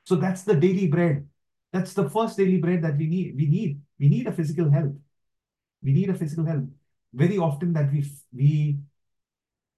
So 0.04 0.16
that's 0.16 0.44
the 0.44 0.56
daily 0.56 0.88
bread 0.88 1.26
that's 1.72 1.94
the 1.94 2.10
first 2.10 2.38
daily 2.38 2.58
bread 2.58 2.82
that 2.82 2.98
we 2.98 3.08
need. 3.08 3.36
We 3.36 3.46
need 3.46 3.82
we 4.00 4.10
need 4.10 4.28
a 4.28 4.32
physical 4.32 4.70
health. 4.70 4.96
We 5.84 5.94
need 5.94 6.10
a 6.10 6.16
physical 6.16 6.46
health. 6.46 6.66
Very 7.14 7.38
often 7.38 7.74
that 7.74 7.92
we 7.92 8.06
we 8.34 8.80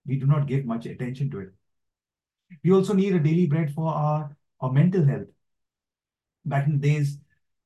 we 0.06 0.16
do 0.16 0.26
not 0.26 0.48
give 0.48 0.66
much 0.66 0.86
attention 0.86 1.30
to 1.32 1.40
it. 1.40 1.50
We 2.64 2.72
also 2.72 2.94
need 2.94 3.14
a 3.14 3.20
daily 3.20 3.46
bread 3.46 3.74
for 3.74 3.94
our, 3.94 4.36
our 4.60 4.72
mental 4.72 5.06
health. 5.06 5.28
Back 6.44 6.66
in 6.66 6.80
the 6.80 6.88
days, 6.88 7.18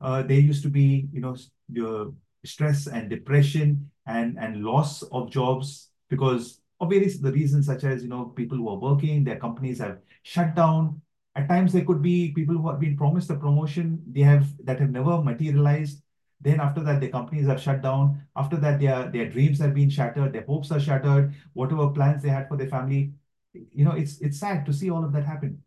uh, 0.01 0.21
there 0.23 0.39
used 0.39 0.61
to 0.63 0.69
be, 0.69 1.07
you 1.13 1.21
know, 1.21 1.35
the 1.69 2.13
stress 2.45 2.87
and 2.87 3.09
depression 3.09 3.89
and, 4.05 4.37
and 4.39 4.63
loss 4.63 5.01
of 5.03 5.31
jobs 5.31 5.89
because 6.09 6.61
various 6.81 7.17
the 7.17 7.31
reasons 7.31 7.65
such 7.65 7.83
as, 7.83 8.03
you 8.03 8.09
know, 8.09 8.25
people 8.25 8.57
who 8.57 8.69
are 8.69 8.77
working, 8.77 9.23
their 9.23 9.39
companies 9.39 9.79
have 9.79 9.99
shut 10.23 10.55
down, 10.55 11.01
at 11.35 11.49
times, 11.49 11.73
there 11.73 11.83
could 11.83 12.01
be 12.01 12.31
people 12.31 12.55
who 12.55 12.69
have 12.69 12.79
been 12.79 12.95
promised 12.95 13.29
a 13.29 13.35
promotion 13.35 14.01
they 14.09 14.21
have 14.21 14.47
that 14.63 14.79
have 14.79 14.91
never 14.91 15.21
materialized. 15.21 16.01
Then 16.39 16.61
after 16.61 16.81
that, 16.83 17.01
their 17.01 17.09
companies 17.09 17.47
have 17.47 17.61
shut 17.61 17.81
down. 17.81 18.25
After 18.37 18.55
that, 18.57 18.79
their 18.79 19.11
their 19.11 19.29
dreams 19.29 19.59
have 19.59 19.73
been 19.73 19.89
shattered. 19.89 20.31
Their 20.31 20.45
hopes 20.45 20.71
are 20.71 20.79
shattered. 20.79 21.33
Whatever 21.53 21.89
plans 21.89 22.23
they 22.23 22.29
had 22.29 22.47
for 22.47 22.55
their 22.55 22.69
family, 22.69 23.13
you 23.53 23.83
know, 23.83 23.91
it's 23.91 24.19
it's 24.19 24.39
sad 24.39 24.65
to 24.65 24.73
see 24.73 24.89
all 24.89 25.03
of 25.03 25.11
that 25.11 25.25
happen. 25.25 25.61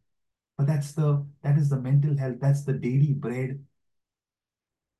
But 0.56 0.66
that's 0.66 0.92
the 0.92 1.26
that 1.42 1.58
is 1.58 1.68
the 1.68 1.80
mental 1.80 2.16
health. 2.16 2.36
That's 2.40 2.64
the 2.64 2.72
daily 2.72 3.12
bread 3.12 3.62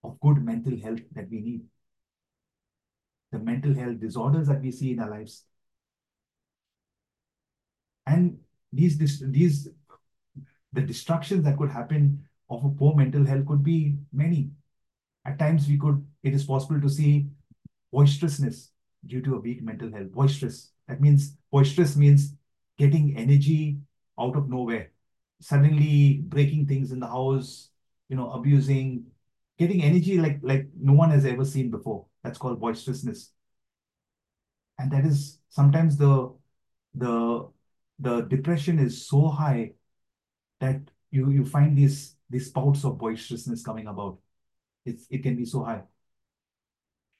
of 0.09 0.21
good 0.21 0.45
mental 0.45 0.79
health 0.81 1.01
that 1.15 1.31
we 1.31 1.41
need. 1.41 1.63
The 3.33 3.39
mental 3.39 3.75
health 3.75 4.01
disorders 4.01 4.49
that 4.49 4.63
we 4.63 4.73
see 4.73 4.93
in 4.93 5.01
our 5.01 5.11
lives. 5.11 5.45
And 8.07 8.39
these 8.73 8.99
these 8.99 9.69
the 10.73 10.83
destructions 10.83 11.45
that 11.45 11.59
could 11.59 11.71
happen 11.71 12.27
of 12.51 12.65
a 12.65 12.69
poor 12.71 12.95
mental 12.95 13.25
health 13.25 13.47
could 13.47 13.63
be 13.63 13.97
many. 14.13 14.51
At 15.25 15.39
times, 15.39 15.69
we 15.69 15.79
could, 15.79 16.05
it 16.23 16.35
is 16.35 16.45
possible 16.45 16.81
to 16.81 16.89
see 16.89 17.29
boisterousness 17.93 18.71
due 19.07 19.21
to 19.23 19.35
a 19.35 19.41
weak 19.41 19.63
mental 19.63 19.93
health. 19.93 20.13
Boisterous. 20.13 20.73
That 20.87 21.01
means, 21.01 21.37
boisterous 21.53 21.97
means 21.97 22.35
getting 22.79 23.17
energy 23.17 23.79
out 24.19 24.37
of 24.37 24.49
nowhere. 24.49 24.91
suddenly 25.41 26.23
breaking 26.27 26.67
things 26.67 26.93
in 26.93 27.01
the 27.01 27.07
house, 27.07 27.71
you 28.09 28.17
know, 28.17 28.31
abusing, 28.33 29.07
getting 29.59 29.83
energy 29.83 30.19
like 30.19 30.39
like 30.43 30.67
no 30.81 30.93
one 30.93 31.11
has 31.11 31.25
ever 31.25 31.45
seen 31.45 31.71
before. 31.71 32.07
That's 32.23 32.39
called 32.39 32.61
boisterousness. 32.61 33.33
And 34.79 34.91
that 34.93 35.05
is 35.05 35.41
sometimes 35.49 35.97
the 35.97 36.33
the 36.95 37.49
the 37.99 38.21
depression 38.23 38.79
is 38.79 39.07
so 39.09 39.29
high 39.29 39.73
that 40.61 40.81
you 41.11 41.31
you 41.31 41.45
find 41.45 41.77
these 41.77 42.17
these 42.31 42.47
spouts 42.47 42.85
of 42.85 42.99
boisterousness 42.99 43.65
coming 43.65 43.87
about. 43.87 44.19
It's 44.85 45.07
it 45.11 45.23
can 45.23 45.37
be 45.37 45.45
so 45.45 45.65
high. 45.65 45.83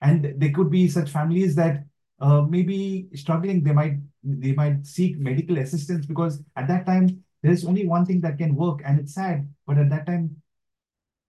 And 0.01 0.35
there 0.37 0.53
could 0.53 0.71
be 0.71 0.89
such 0.89 1.11
families 1.11 1.55
that 1.57 1.85
uh, 2.21 2.43
maybe 2.43 3.09
struggling, 3.15 3.63
they 3.63 3.73
might 3.73 3.99
they 4.23 4.53
might 4.53 4.87
seek 4.87 5.19
medical 5.19 5.59
assistance 5.59 6.07
because 6.07 6.43
at 6.57 6.69
that 6.69 6.87
time 6.87 7.25
there's 7.43 7.65
only 7.65 7.87
one 7.87 8.05
thing 8.05 8.21
that 8.23 8.39
can 8.39 8.55
work, 8.55 8.81
and 8.85 8.99
it's 8.99 9.15
sad, 9.15 9.49
but 9.67 9.79
at 9.79 9.91
that 9.91 10.07
time 10.07 10.37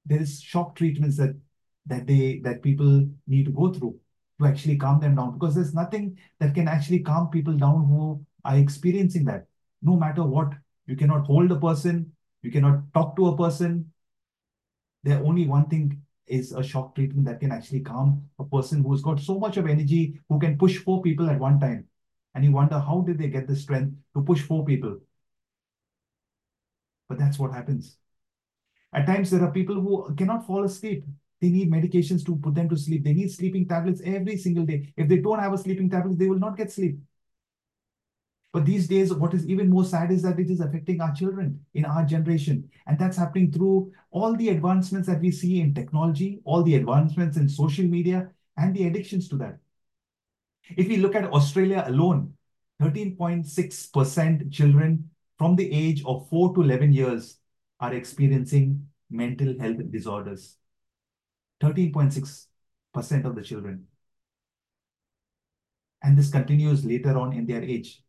there 0.06 0.22
is 0.22 0.42
shock 0.42 0.76
treatments 0.76 1.18
that 1.18 1.36
that 1.86 2.08
they 2.08 2.40
that 2.44 2.62
people 2.62 3.08
need 3.28 3.46
to 3.46 3.52
go 3.52 3.74
through 3.74 4.00
to 4.40 4.48
actually 4.48 4.78
calm 4.78 5.00
them 5.00 5.16
down 5.16 5.34
because 5.34 5.56
there's 5.56 5.74
nothing 5.74 6.18
that 6.40 6.54
can 6.56 6.68
actually 6.68 7.00
calm 7.00 7.30
people 7.30 7.54
down 7.54 7.86
who 7.86 8.26
are 8.46 8.58
experiencing 8.58 9.26
that. 9.26 9.48
No 9.82 9.96
matter 9.96 10.24
what, 10.24 10.54
you 10.86 10.96
cannot 10.96 11.26
hold 11.26 11.52
a 11.52 11.60
person, 11.60 12.12
you 12.42 12.52
cannot 12.52 12.94
talk 12.94 13.16
to 13.18 13.28
a 13.28 13.38
person. 13.38 13.92
There 15.04 15.24
only 15.24 15.46
one 15.48 15.68
thing 15.68 16.02
is 16.28 16.52
a 16.52 16.64
shock 16.64 16.96
treatment 16.96 17.26
that 17.26 17.40
can 17.40 17.52
actually 17.52 17.82
calm 17.82 18.30
a 18.40 18.44
person 18.44 18.84
who's 18.84 19.02
got 19.02 19.20
so 19.20 19.40
much 19.40 19.58
of 19.58 19.68
energy, 19.68 20.20
who 20.30 20.40
can 20.40 20.58
push 20.58 20.78
four 20.78 21.02
people 21.02 21.30
at 21.30 21.40
one 21.40 21.60
time. 21.60 21.88
And 22.36 22.44
you 22.44 22.52
wonder 22.52 22.80
how 22.80 23.02
did 23.02 23.18
they 23.18 23.30
get 23.30 23.48
the 23.48 23.56
strength 23.56 23.96
to 24.16 24.22
push 24.22 24.42
four 24.42 24.64
people? 24.64 25.00
But 27.10 27.18
that's 27.18 27.40
what 27.40 27.54
happens. 27.54 27.99
At 28.94 29.06
times, 29.06 29.30
there 29.30 29.44
are 29.44 29.52
people 29.52 29.76
who 29.76 30.14
cannot 30.16 30.48
fall 30.48 30.64
asleep. 30.64 31.06
They 31.42 31.50
need 31.50 31.72
medications 31.72 32.26
to 32.26 32.36
put 32.36 32.56
them 32.56 32.68
to 32.70 32.78
sleep. 32.78 33.04
They 33.04 33.14
need 33.14 33.32
sleeping 33.32 33.68
tablets 33.68 34.02
every 34.04 34.38
single 34.38 34.66
day. 34.66 34.92
If 34.98 35.08
they 35.08 35.18
don't 35.18 35.40
have 35.40 35.54
a 35.54 35.58
sleeping 35.58 35.90
tablet, 35.90 36.18
they 36.18 36.28
will 36.28 36.40
not 36.40 36.58
get 36.58 36.72
sleep. 36.72 37.00
But 38.52 38.66
these 38.66 38.88
days, 38.88 39.14
what 39.14 39.36
is 39.36 39.48
even 39.48 39.70
more 39.70 39.86
sad 39.86 40.12
is 40.12 40.24
that 40.24 40.40
it 40.40 40.50
is 40.50 40.60
affecting 40.60 41.02
our 41.02 41.14
children 41.14 41.64
in 41.76 41.86
our 41.86 42.04
generation. 42.04 42.68
And 42.88 42.98
that's 42.98 43.16
happening 43.16 43.52
through 43.52 43.92
all 44.10 44.36
the 44.36 44.50
advancements 44.50 45.08
that 45.08 45.22
we 45.22 45.30
see 45.30 45.62
in 45.62 45.76
technology, 45.76 46.42
all 46.46 46.64
the 46.64 46.76
advancements 46.76 47.38
in 47.38 47.48
social 47.48 47.86
media, 47.86 48.32
and 48.58 48.76
the 48.76 48.88
addictions 48.88 49.30
to 49.30 49.38
that. 49.38 49.60
If 50.76 50.88
we 50.88 50.98
look 50.98 51.16
at 51.16 51.26
Australia 51.26 51.84
alone, 51.86 52.34
13.6% 52.82 54.52
children 54.52 55.10
from 55.38 55.56
the 55.56 55.72
age 55.72 56.04
of 56.06 56.28
4 56.30 56.56
to 56.56 56.62
11 56.62 56.92
years 56.92 57.38
are 57.80 57.94
experiencing 57.94 58.88
mental 59.10 59.58
health 59.60 59.92
disorders. 59.92 60.58
13.6% 61.62 63.26
of 63.26 63.36
the 63.36 63.42
children. 63.42 63.86
And 66.02 66.18
this 66.18 66.32
continues 66.32 66.86
later 66.86 67.18
on 67.18 67.34
in 67.34 67.46
their 67.46 67.62
age. 67.62 68.02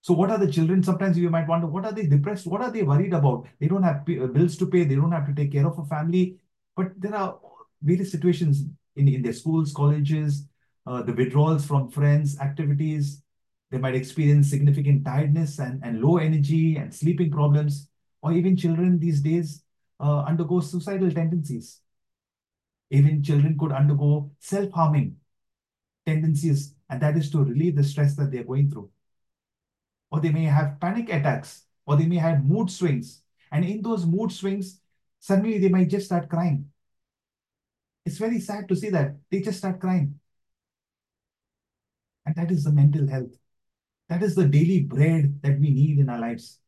So 0.00 0.14
what 0.14 0.30
are 0.30 0.38
the 0.38 0.50
children? 0.50 0.82
Sometimes 0.82 1.18
you 1.18 1.28
might 1.28 1.48
wonder, 1.48 1.66
what 1.66 1.84
are 1.84 1.92
they 1.92 2.06
depressed? 2.06 2.46
What 2.46 2.60
are 2.60 2.70
they 2.70 2.82
worried 2.82 3.12
about? 3.12 3.46
They 3.58 3.66
don't 3.66 3.82
have 3.82 4.04
bills 4.04 4.56
to 4.58 4.66
pay. 4.66 4.84
They 4.84 4.94
don't 4.94 5.12
have 5.12 5.26
to 5.26 5.34
take 5.34 5.52
care 5.52 5.66
of 5.66 5.78
a 5.78 5.84
family. 5.84 6.38
But 6.76 6.92
there 6.96 7.14
are 7.14 7.38
various 7.82 8.12
situations 8.12 8.64
in, 8.94 9.08
in 9.08 9.22
their 9.22 9.32
schools, 9.32 9.72
colleges, 9.72 10.46
uh, 10.86 11.02
the 11.02 11.12
withdrawals 11.12 11.66
from 11.66 11.90
friends, 11.90 12.38
activities. 12.38 13.22
They 13.70 13.78
might 13.78 13.96
experience 13.96 14.48
significant 14.48 15.04
tiredness 15.04 15.58
and, 15.58 15.82
and 15.84 16.00
low 16.00 16.18
energy 16.18 16.76
and 16.76 16.94
sleeping 16.94 17.30
problems. 17.30 17.88
Or 18.22 18.32
even 18.32 18.56
children 18.56 18.98
these 18.98 19.20
days 19.20 19.62
uh, 20.00 20.20
undergo 20.20 20.60
suicidal 20.60 21.10
tendencies. 21.10 21.80
Even 22.90 23.22
children 23.22 23.56
could 23.58 23.72
undergo 23.72 24.30
self-harming 24.38 25.16
tendencies, 26.06 26.74
and 26.88 27.02
that 27.02 27.16
is 27.16 27.30
to 27.30 27.44
relieve 27.44 27.76
the 27.76 27.84
stress 27.84 28.16
that 28.16 28.32
they're 28.32 28.44
going 28.44 28.70
through 28.70 28.90
or 30.10 30.20
they 30.20 30.30
may 30.30 30.44
have 30.44 30.80
panic 30.80 31.08
attacks, 31.10 31.64
or 31.86 31.96
they 31.96 32.06
may 32.06 32.16
have 32.16 32.44
mood 32.44 32.70
swings. 32.70 33.22
And 33.52 33.64
in 33.64 33.82
those 33.82 34.06
mood 34.06 34.32
swings, 34.32 34.80
suddenly 35.20 35.58
they 35.58 35.68
might 35.68 35.88
just 35.88 36.06
start 36.06 36.28
crying. 36.28 36.70
It's 38.04 38.18
very 38.18 38.40
sad 38.40 38.68
to 38.68 38.76
see 38.76 38.90
that. 38.90 39.16
They 39.30 39.40
just 39.40 39.58
start 39.58 39.80
crying. 39.80 40.18
And 42.24 42.34
that 42.36 42.50
is 42.50 42.64
the 42.64 42.72
mental 42.72 43.06
health. 43.06 43.36
That 44.08 44.22
is 44.22 44.34
the 44.34 44.46
daily 44.46 44.80
bread 44.80 45.40
that 45.42 45.58
we 45.58 45.70
need 45.70 45.98
in 45.98 46.08
our 46.08 46.18
lives. 46.18 46.58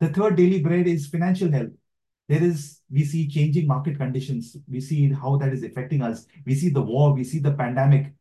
The 0.00 0.08
third 0.08 0.36
daily 0.36 0.62
bread 0.62 0.86
is 0.86 1.06
financial 1.06 1.50
health. 1.50 1.70
There 2.28 2.42
is, 2.42 2.80
we 2.90 3.04
see 3.04 3.28
changing 3.28 3.66
market 3.66 3.96
conditions. 3.96 4.56
We 4.68 4.80
see 4.80 5.12
how 5.12 5.36
that 5.36 5.52
is 5.52 5.62
affecting 5.62 6.02
us. 6.02 6.26
We 6.44 6.54
see 6.54 6.70
the 6.70 6.82
war, 6.82 7.14
we 7.14 7.24
see 7.24 7.38
the 7.38 7.52
pandemic, 7.52 8.12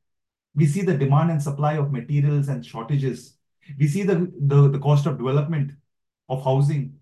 we 0.55 0.67
see 0.67 0.81
the 0.81 0.97
demand 0.97 1.31
and 1.31 1.41
supply 1.41 1.73
of 1.73 1.91
materials 1.91 2.47
and 2.47 2.65
shortages. 2.65 3.35
We 3.77 3.87
see 3.87 4.03
the, 4.03 4.31
the, 4.39 4.69
the 4.69 4.79
cost 4.79 5.05
of 5.05 5.17
development 5.17 5.71
of 6.29 6.43
housing. 6.43 6.93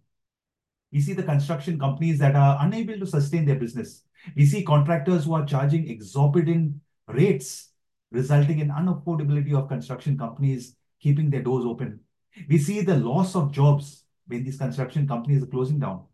We 0.91 1.01
see 1.01 1.13
the 1.13 1.23
construction 1.23 1.77
companies 1.77 2.19
that 2.19 2.35
are 2.35 2.57
unable 2.61 2.97
to 2.99 3.05
sustain 3.05 3.45
their 3.45 3.59
business. 3.59 4.03
We 4.35 4.45
see 4.45 4.63
contractors 4.63 5.25
who 5.25 5.33
are 5.33 5.45
charging 5.45 5.89
exorbitant 5.89 6.75
rates, 7.07 7.69
resulting 8.11 8.59
in 8.59 8.69
unaffordability 8.69 9.53
of 9.53 9.67
construction 9.67 10.17
companies 10.17 10.75
keeping 10.99 11.29
their 11.29 11.43
doors 11.43 11.65
open. 11.65 11.99
We 12.47 12.57
see 12.57 12.81
the 12.81 12.95
loss 12.95 13.35
of 13.35 13.51
jobs 13.51 14.02
when 14.27 14.43
these 14.43 14.57
construction 14.57 15.07
companies 15.07 15.43
are 15.43 15.47
closing 15.47 15.79
down. 15.79 16.05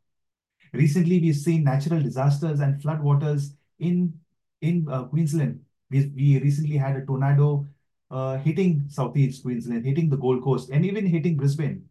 Recently, 0.73 1.19
we've 1.19 1.35
seen 1.35 1.63
natural 1.63 2.01
disasters 2.01 2.59
and 2.59 2.81
floodwaters 2.81 3.53
in, 3.79 4.13
in 4.61 4.87
uh, 4.89 5.03
Queensland 5.05 5.61
we, 5.89 6.11
we 6.15 6.39
recently 6.39 6.77
had 6.77 6.95
a 6.95 7.05
tornado 7.05 7.65
uh, 8.11 8.37
hitting 8.37 8.85
southeast 8.87 9.43
Queensland, 9.43 9.85
hitting 9.85 10.09
the 10.09 10.17
Gold 10.17 10.43
Coast, 10.43 10.69
and 10.69 10.85
even 10.85 11.05
hitting 11.05 11.37
Brisbane. 11.37 11.85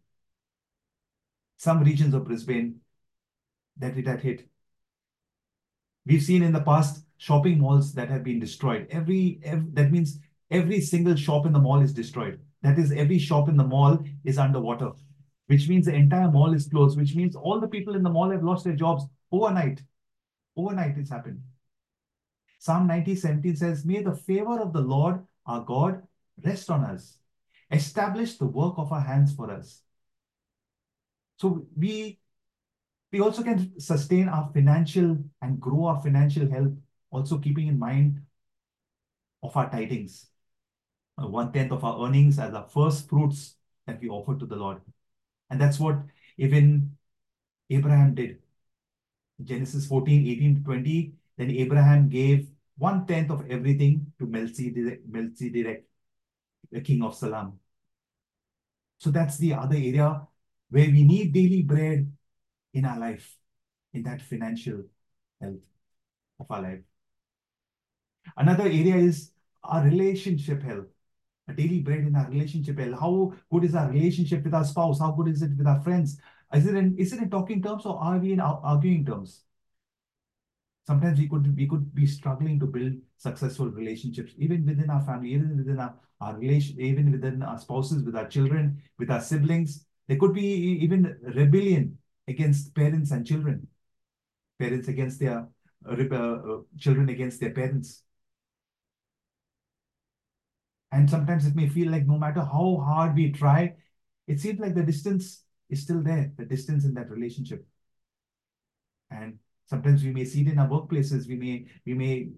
Some 1.57 1.83
regions 1.83 2.13
of 2.13 2.25
Brisbane 2.25 2.79
that 3.77 3.97
it 3.97 4.07
had 4.07 4.21
hit. 4.21 4.47
We've 6.05 6.23
seen 6.23 6.43
in 6.43 6.53
the 6.53 6.61
past 6.61 7.03
shopping 7.17 7.59
malls 7.59 7.93
that 7.93 8.09
have 8.09 8.23
been 8.23 8.39
destroyed. 8.39 8.87
Every, 8.89 9.39
every 9.43 9.69
that 9.73 9.91
means 9.91 10.19
every 10.49 10.81
single 10.81 11.15
shop 11.15 11.45
in 11.45 11.53
the 11.53 11.59
mall 11.59 11.81
is 11.81 11.93
destroyed. 11.93 12.39
That 12.61 12.79
is, 12.79 12.91
every 12.91 13.19
shop 13.19 13.47
in 13.49 13.57
the 13.57 13.63
mall 13.63 14.03
is 14.23 14.37
underwater, 14.37 14.91
which 15.49 15.67
means 15.67 15.87
the 15.87 15.93
entire 15.95 16.29
mall 16.29 16.53
is 16.53 16.67
closed, 16.67 16.95
which 16.95 17.15
means 17.15 17.35
all 17.35 17.59
the 17.59 17.67
people 17.67 17.95
in 17.95 18.03
the 18.03 18.09
mall 18.09 18.29
have 18.29 18.43
lost 18.43 18.65
their 18.65 18.75
jobs 18.75 19.03
overnight. 19.31 19.81
Overnight, 20.55 20.95
it's 20.99 21.09
happened. 21.09 21.41
Psalm 22.59 22.85
90, 22.85 23.15
17 23.15 23.55
says, 23.55 23.83
May 23.83 24.03
the 24.03 24.13
favor 24.13 24.59
of 24.59 24.73
the 24.73 24.81
Lord 24.81 25.25
our 25.47 25.61
God 25.61 26.03
rest 26.45 26.69
on 26.69 26.83
us. 26.83 27.17
Establish 27.71 28.37
the 28.37 28.45
work 28.45 28.75
of 28.77 28.91
our 28.91 29.01
hands 29.01 29.33
for 29.33 29.49
us. 29.49 29.81
So 31.37 31.65
we, 31.75 32.19
we 33.11 33.19
also 33.19 33.41
can 33.41 33.79
sustain 33.79 34.29
our 34.29 34.51
financial 34.53 35.17
and 35.41 35.59
grow 35.59 35.85
our 35.85 35.99
financial 35.99 36.47
health, 36.47 36.73
also 37.09 37.39
keeping 37.39 37.67
in 37.67 37.79
mind 37.79 38.21
of 39.41 39.57
our 39.57 39.67
tithings. 39.67 40.25
Uh, 41.19 41.27
one 41.27 41.51
tenth 41.51 41.71
of 41.71 41.83
our 41.83 42.05
earnings 42.05 42.37
as 42.37 42.53
our 42.53 42.67
first 42.67 43.09
fruits 43.09 43.55
that 43.87 43.99
we 43.99 44.09
offer 44.09 44.37
to 44.37 44.45
the 44.45 44.55
Lord. 44.55 44.81
And 45.49 45.59
that's 45.59 45.79
what 45.79 45.97
even 46.37 46.95
Abraham 47.69 48.15
did. 48.15 48.39
Genesis 49.43 49.85
14, 49.87 50.27
18 50.27 50.55
to 50.55 50.61
20, 50.63 51.13
then 51.37 51.51
Abraham 51.51 52.09
gave 52.09 52.49
one 52.77 53.05
tenth 53.05 53.31
of 53.31 53.49
everything 53.49 54.11
to 54.19 54.25
Melchizedek, 54.25 55.85
the 56.71 56.81
king 56.81 57.03
of 57.03 57.15
Salem. 57.15 57.59
So 58.97 59.11
that's 59.11 59.37
the 59.37 59.53
other 59.53 59.75
area 59.75 60.21
where 60.69 60.87
we 60.87 61.03
need 61.03 61.33
daily 61.33 61.61
bread 61.61 62.11
in 62.73 62.85
our 62.85 62.99
life, 62.99 63.37
in 63.93 64.03
that 64.03 64.21
financial 64.21 64.83
health 65.41 65.61
of 66.39 66.45
our 66.49 66.61
life. 66.61 66.79
Another 68.37 68.65
area 68.65 68.95
is 68.95 69.31
our 69.63 69.83
relationship 69.83 70.61
health, 70.61 70.87
daily 71.55 71.79
bread 71.79 71.99
in 71.99 72.15
our 72.15 72.29
relationship. 72.29 72.79
How 72.79 73.33
good 73.51 73.63
is 73.63 73.75
our 73.75 73.89
relationship 73.89 74.43
with 74.43 74.53
our 74.53 74.65
spouse? 74.65 74.99
How 74.99 75.11
good 75.11 75.29
is 75.29 75.41
it 75.41 75.57
with 75.57 75.67
our 75.67 75.81
friends? 75.81 76.19
Is 76.53 76.65
it 76.65 76.75
in, 76.75 76.97
is 76.97 77.13
it 77.13 77.19
in 77.19 77.29
talking 77.29 77.61
terms 77.61 77.85
or 77.85 77.99
are 77.99 78.17
we 78.17 78.33
in 78.33 78.39
arguing 78.39 79.05
terms? 79.05 79.43
sometimes 80.89 81.19
we 81.19 81.27
could 81.31 81.55
we 81.55 81.67
could 81.71 81.93
be 81.93 82.07
struggling 82.07 82.59
to 82.59 82.67
build 82.75 82.93
successful 83.17 83.67
relationships 83.79 84.31
even 84.45 84.65
within 84.69 84.89
our 84.89 85.03
family 85.09 85.29
even 85.33 85.57
within 85.57 85.79
our, 85.79 85.93
our 86.19 86.35
relation 86.37 86.79
even 86.81 87.11
within 87.11 87.43
our 87.43 87.59
spouses 87.59 88.03
with 88.03 88.15
our 88.15 88.27
children 88.35 88.81
with 88.97 89.11
our 89.15 89.21
siblings 89.21 89.85
there 90.07 90.17
could 90.17 90.33
be 90.33 90.47
even 90.85 91.01
rebellion 91.41 91.95
against 92.27 92.73
parents 92.73 93.11
and 93.11 93.27
children 93.31 93.67
parents 94.57 94.87
against 94.87 95.19
their 95.19 95.47
uh, 95.87 96.57
children 96.85 97.09
against 97.09 97.39
their 97.39 97.53
parents 97.59 98.03
and 100.91 101.09
sometimes 101.09 101.45
it 101.45 101.55
may 101.55 101.67
feel 101.67 101.91
like 101.91 102.07
no 102.07 102.17
matter 102.17 102.41
how 102.41 102.81
hard 102.83 103.15
we 103.15 103.31
try 103.31 103.73
it 104.29 104.39
seems 104.39 104.59
like 104.59 104.75
the 104.75 104.83
distance 104.83 105.43
is 105.69 105.81
still 105.81 106.03
there, 106.03 106.31
the 106.37 106.45
distance 106.45 106.85
in 106.85 106.93
that 106.93 107.09
relationship. 107.09 107.65
And 109.09 109.39
sometimes 109.65 110.03
we 110.03 110.11
may 110.11 110.23
see 110.23 110.41
it 110.41 110.49
in 110.49 110.59
our 110.59 110.69
workplaces, 110.69 111.27
we 111.27 111.35
may 111.35 111.65
we 111.85 111.95
may 111.95 112.29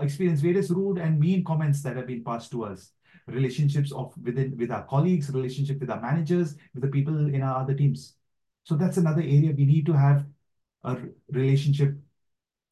experience 0.00 0.40
various 0.40 0.70
rude 0.70 0.98
and 0.98 1.20
mean 1.20 1.44
comments 1.44 1.82
that 1.82 1.96
have 1.96 2.08
been 2.08 2.24
passed 2.24 2.50
to 2.50 2.64
us. 2.64 2.90
Relationships 3.28 3.92
of 3.92 4.12
within 4.22 4.56
with 4.56 4.72
our 4.72 4.84
colleagues, 4.86 5.30
relationship 5.30 5.78
with 5.78 5.90
our 5.90 6.00
managers, 6.00 6.56
with 6.74 6.82
the 6.82 6.90
people 6.90 7.16
in 7.32 7.42
our 7.42 7.60
other 7.62 7.74
teams. 7.74 8.16
So 8.64 8.74
that's 8.74 8.96
another 8.96 9.22
area 9.22 9.54
we 9.56 9.66
need 9.66 9.86
to 9.86 9.92
have 9.92 10.26
a 10.82 10.98
relationship 11.30 11.96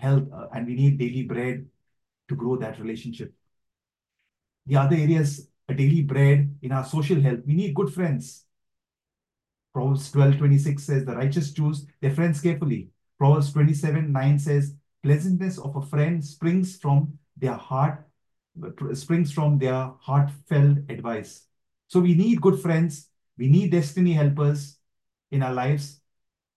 health, 0.01 0.25
uh, 0.33 0.47
and 0.53 0.67
we 0.67 0.75
need 0.75 0.99
daily 0.99 1.23
bread 1.23 1.67
to 2.29 2.35
grow 2.35 2.57
that 2.57 2.81
relationship. 2.81 3.33
The 4.67 4.77
other 4.77 4.97
areas, 4.97 5.49
a 5.69 5.75
daily 5.75 6.03
bread 6.03 6.57
in 6.63 6.73
our 6.73 6.85
social 6.85 7.21
health. 7.21 7.41
We 7.47 7.55
need 7.55 7.75
good 7.75 7.93
friends. 7.93 8.45
Proverbs 9.73 10.11
12 10.13 10.39
26 10.39 10.83
says, 10.83 11.05
The 11.05 11.17
righteous 11.17 11.53
choose 11.53 11.87
their 12.01 12.15
friends 12.15 12.41
carefully. 12.41 12.91
Proverbs 13.19 13.53
27 13.53 14.13
9 14.13 14.39
says, 14.39 14.75
Pleasantness 15.03 15.59
of 15.59 15.77
a 15.77 15.83
friend 15.83 16.25
springs 16.25 16.77
from 16.77 17.19
their 17.37 17.55
heart, 17.55 18.07
springs 18.95 19.33
from 19.33 19.59
their 19.59 19.91
heartfelt 20.01 20.79
advice. 20.89 21.47
So 21.89 22.01
we 22.01 22.15
need 22.15 22.41
good 22.41 22.61
friends. 22.61 23.09
We 23.37 23.49
need 23.49 23.73
destiny 23.73 24.13
helpers 24.13 24.79
in 25.31 25.43
our 25.43 25.53
lives 25.53 26.01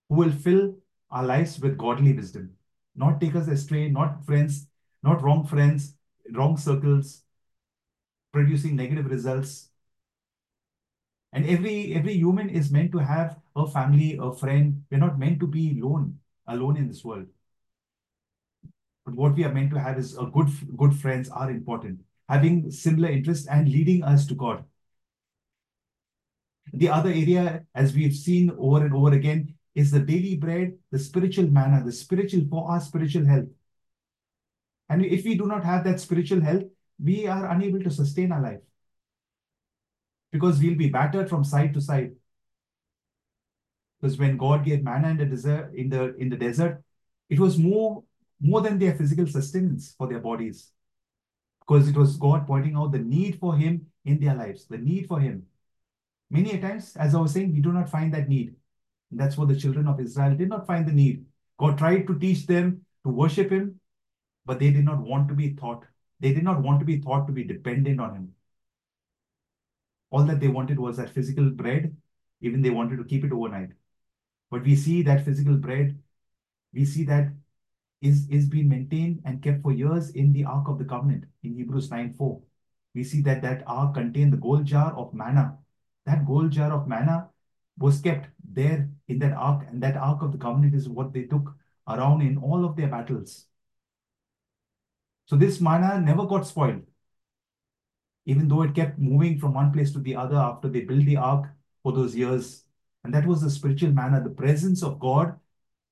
who 0.08 0.16
will 0.16 0.32
fill 0.32 0.76
our 1.10 1.24
lives 1.24 1.58
with 1.58 1.76
godly 1.76 2.12
wisdom, 2.12 2.50
not 2.94 3.20
take 3.20 3.34
us 3.34 3.48
astray, 3.48 3.88
not 3.88 4.24
friends, 4.24 4.68
not 5.02 5.22
wrong 5.22 5.44
friends, 5.46 5.94
wrong 6.32 6.56
circles, 6.56 7.22
producing 8.32 8.76
negative 8.76 9.06
results. 9.06 9.70
And 11.32 11.46
every 11.46 11.94
every 11.94 12.14
human 12.14 12.48
is 12.48 12.70
meant 12.70 12.92
to 12.92 12.98
have 12.98 13.36
a 13.54 13.66
family, 13.66 14.18
a 14.20 14.32
friend. 14.32 14.84
We're 14.90 14.98
not 14.98 15.18
meant 15.18 15.40
to 15.40 15.46
be 15.46 15.78
alone, 15.80 16.18
alone 16.46 16.76
in 16.76 16.88
this 16.88 17.04
world. 17.04 17.26
But 19.04 19.14
what 19.14 19.34
we 19.34 19.44
are 19.44 19.52
meant 19.52 19.70
to 19.70 19.80
have 19.80 19.98
is 19.98 20.16
a 20.16 20.26
good 20.26 20.48
good 20.76 20.94
friends 20.94 21.28
are 21.28 21.50
important, 21.50 22.00
having 22.28 22.70
similar 22.70 23.10
interests 23.10 23.46
and 23.46 23.68
leading 23.68 24.02
us 24.04 24.26
to 24.26 24.34
God. 24.34 24.64
The 26.72 26.88
other 26.88 27.10
area, 27.10 27.64
as 27.74 27.94
we've 27.94 28.14
seen 28.14 28.50
over 28.58 28.84
and 28.84 28.94
over 28.94 29.12
again, 29.14 29.54
is 29.74 29.90
the 29.90 30.00
daily 30.00 30.36
bread, 30.36 30.76
the 30.90 30.98
spiritual 30.98 31.46
manna, 31.46 31.82
the 31.84 31.92
spiritual 31.92 32.46
for 32.50 32.68
our 32.70 32.80
spiritual 32.80 33.24
health. 33.24 33.48
And 34.88 35.04
if 35.04 35.24
we 35.24 35.36
do 35.36 35.46
not 35.46 35.64
have 35.64 35.84
that 35.84 36.00
spiritual 36.00 36.40
health, 36.40 36.64
we 37.02 37.26
are 37.26 37.50
unable 37.50 37.82
to 37.82 37.90
sustain 37.90 38.32
our 38.32 38.42
life 38.42 38.60
because 40.32 40.58
we'll 40.60 40.76
be 40.76 40.88
battered 40.88 41.28
from 41.28 41.44
side 41.44 41.74
to 41.74 41.80
side. 41.80 42.12
Because 44.00 44.18
when 44.18 44.36
God 44.36 44.64
gave 44.64 44.82
manna 44.82 45.10
in 45.10 45.16
the 45.16 45.26
desert, 45.26 45.72
in 45.74 45.88
the 45.88 46.14
in 46.16 46.28
the 46.28 46.36
desert, 46.36 46.82
it 47.28 47.40
was 47.40 47.58
more 47.58 48.04
more 48.40 48.60
than 48.60 48.78
their 48.78 48.94
physical 48.94 49.26
sustenance 49.26 49.94
for 49.98 50.08
their 50.08 50.20
bodies. 50.20 50.70
Because 51.60 51.88
it 51.88 51.96
was 51.96 52.16
God 52.16 52.46
pointing 52.46 52.76
out 52.76 52.92
the 52.92 52.98
need 52.98 53.38
for 53.38 53.56
Him 53.56 53.86
in 54.04 54.20
their 54.20 54.34
lives, 54.34 54.66
the 54.66 54.78
need 54.78 55.06
for 55.06 55.20
Him. 55.20 55.46
Many 56.30 56.52
a 56.52 56.60
times, 56.60 56.94
as 56.96 57.14
I 57.14 57.20
was 57.20 57.32
saying, 57.32 57.52
we 57.52 57.60
do 57.60 57.72
not 57.72 57.90
find 57.90 58.12
that 58.14 58.28
need. 58.28 58.54
That's 59.10 59.36
what 59.36 59.48
the 59.48 59.56
children 59.56 59.88
of 59.88 60.00
Israel 60.00 60.36
did 60.36 60.48
not 60.48 60.66
find 60.66 60.86
the 60.86 60.92
need. 60.92 61.24
God 61.58 61.78
tried 61.78 62.06
to 62.06 62.18
teach 62.18 62.46
them 62.46 62.84
to 63.04 63.10
worship 63.10 63.50
Him, 63.50 63.80
but 64.44 64.58
they 64.58 64.70
did 64.70 64.84
not 64.84 64.98
want 64.98 65.28
to 65.28 65.34
be 65.34 65.54
taught. 65.54 65.84
They 66.20 66.32
did 66.32 66.44
not 66.44 66.62
want 66.62 66.80
to 66.80 66.86
be 66.86 67.00
thought 67.00 67.26
to 67.26 67.32
be 67.32 67.44
dependent 67.44 68.00
on 68.00 68.14
Him. 68.14 68.34
All 70.10 70.24
that 70.24 70.40
they 70.40 70.48
wanted 70.48 70.78
was 70.78 70.96
that 70.96 71.10
physical 71.10 71.50
bread, 71.50 71.96
even 72.40 72.62
they 72.62 72.70
wanted 72.70 72.96
to 72.96 73.04
keep 73.04 73.24
it 73.24 73.32
overnight. 73.32 73.70
But 74.50 74.64
we 74.64 74.74
see 74.74 75.02
that 75.02 75.24
physical 75.24 75.56
bread, 75.56 75.98
we 76.72 76.84
see 76.84 77.04
that 77.04 77.32
is, 78.00 78.28
is 78.30 78.48
being 78.48 78.68
maintained 78.68 79.20
and 79.24 79.42
kept 79.42 79.62
for 79.62 79.72
years 79.72 80.10
in 80.10 80.32
the 80.32 80.44
Ark 80.44 80.68
of 80.68 80.78
the 80.78 80.84
Covenant 80.84 81.24
in 81.42 81.54
Hebrews 81.54 81.90
9 81.90 82.14
4. 82.14 82.40
We 82.94 83.04
see 83.04 83.20
that 83.22 83.42
that 83.42 83.62
Ark 83.66 83.94
contained 83.94 84.32
the 84.32 84.38
gold 84.38 84.64
jar 84.64 84.94
of 84.94 85.12
manna. 85.12 85.58
That 86.06 86.26
gold 86.26 86.52
jar 86.52 86.72
of 86.72 86.88
manna 86.88 87.28
was 87.78 88.00
kept 88.00 88.28
there 88.52 88.88
in 89.08 89.18
that 89.20 89.34
ark, 89.34 89.66
and 89.68 89.82
that 89.82 89.96
ark 89.96 90.22
of 90.22 90.32
the 90.32 90.38
covenant 90.38 90.74
is 90.74 90.88
what 90.88 91.12
they 91.12 91.22
took 91.24 91.54
around 91.88 92.22
in 92.22 92.38
all 92.38 92.64
of 92.64 92.76
their 92.76 92.88
battles. 92.88 93.46
So 95.28 95.36
this 95.36 95.60
manna 95.60 96.00
never 96.00 96.24
got 96.24 96.46
spoiled, 96.46 96.82
even 98.24 98.48
though 98.48 98.62
it 98.62 98.74
kept 98.74 98.98
moving 98.98 99.38
from 99.38 99.52
one 99.52 99.72
place 99.72 99.92
to 99.92 99.98
the 99.98 100.16
other 100.16 100.36
after 100.36 100.68
they 100.68 100.80
built 100.80 101.04
the 101.04 101.18
ark 101.18 101.50
for 101.82 101.92
those 101.92 102.16
years. 102.16 102.64
And 103.04 103.12
that 103.12 103.26
was 103.26 103.42
the 103.42 103.50
spiritual 103.50 103.92
manna, 103.92 104.22
the 104.22 104.30
presence 104.30 104.82
of 104.82 104.98
God 104.98 105.38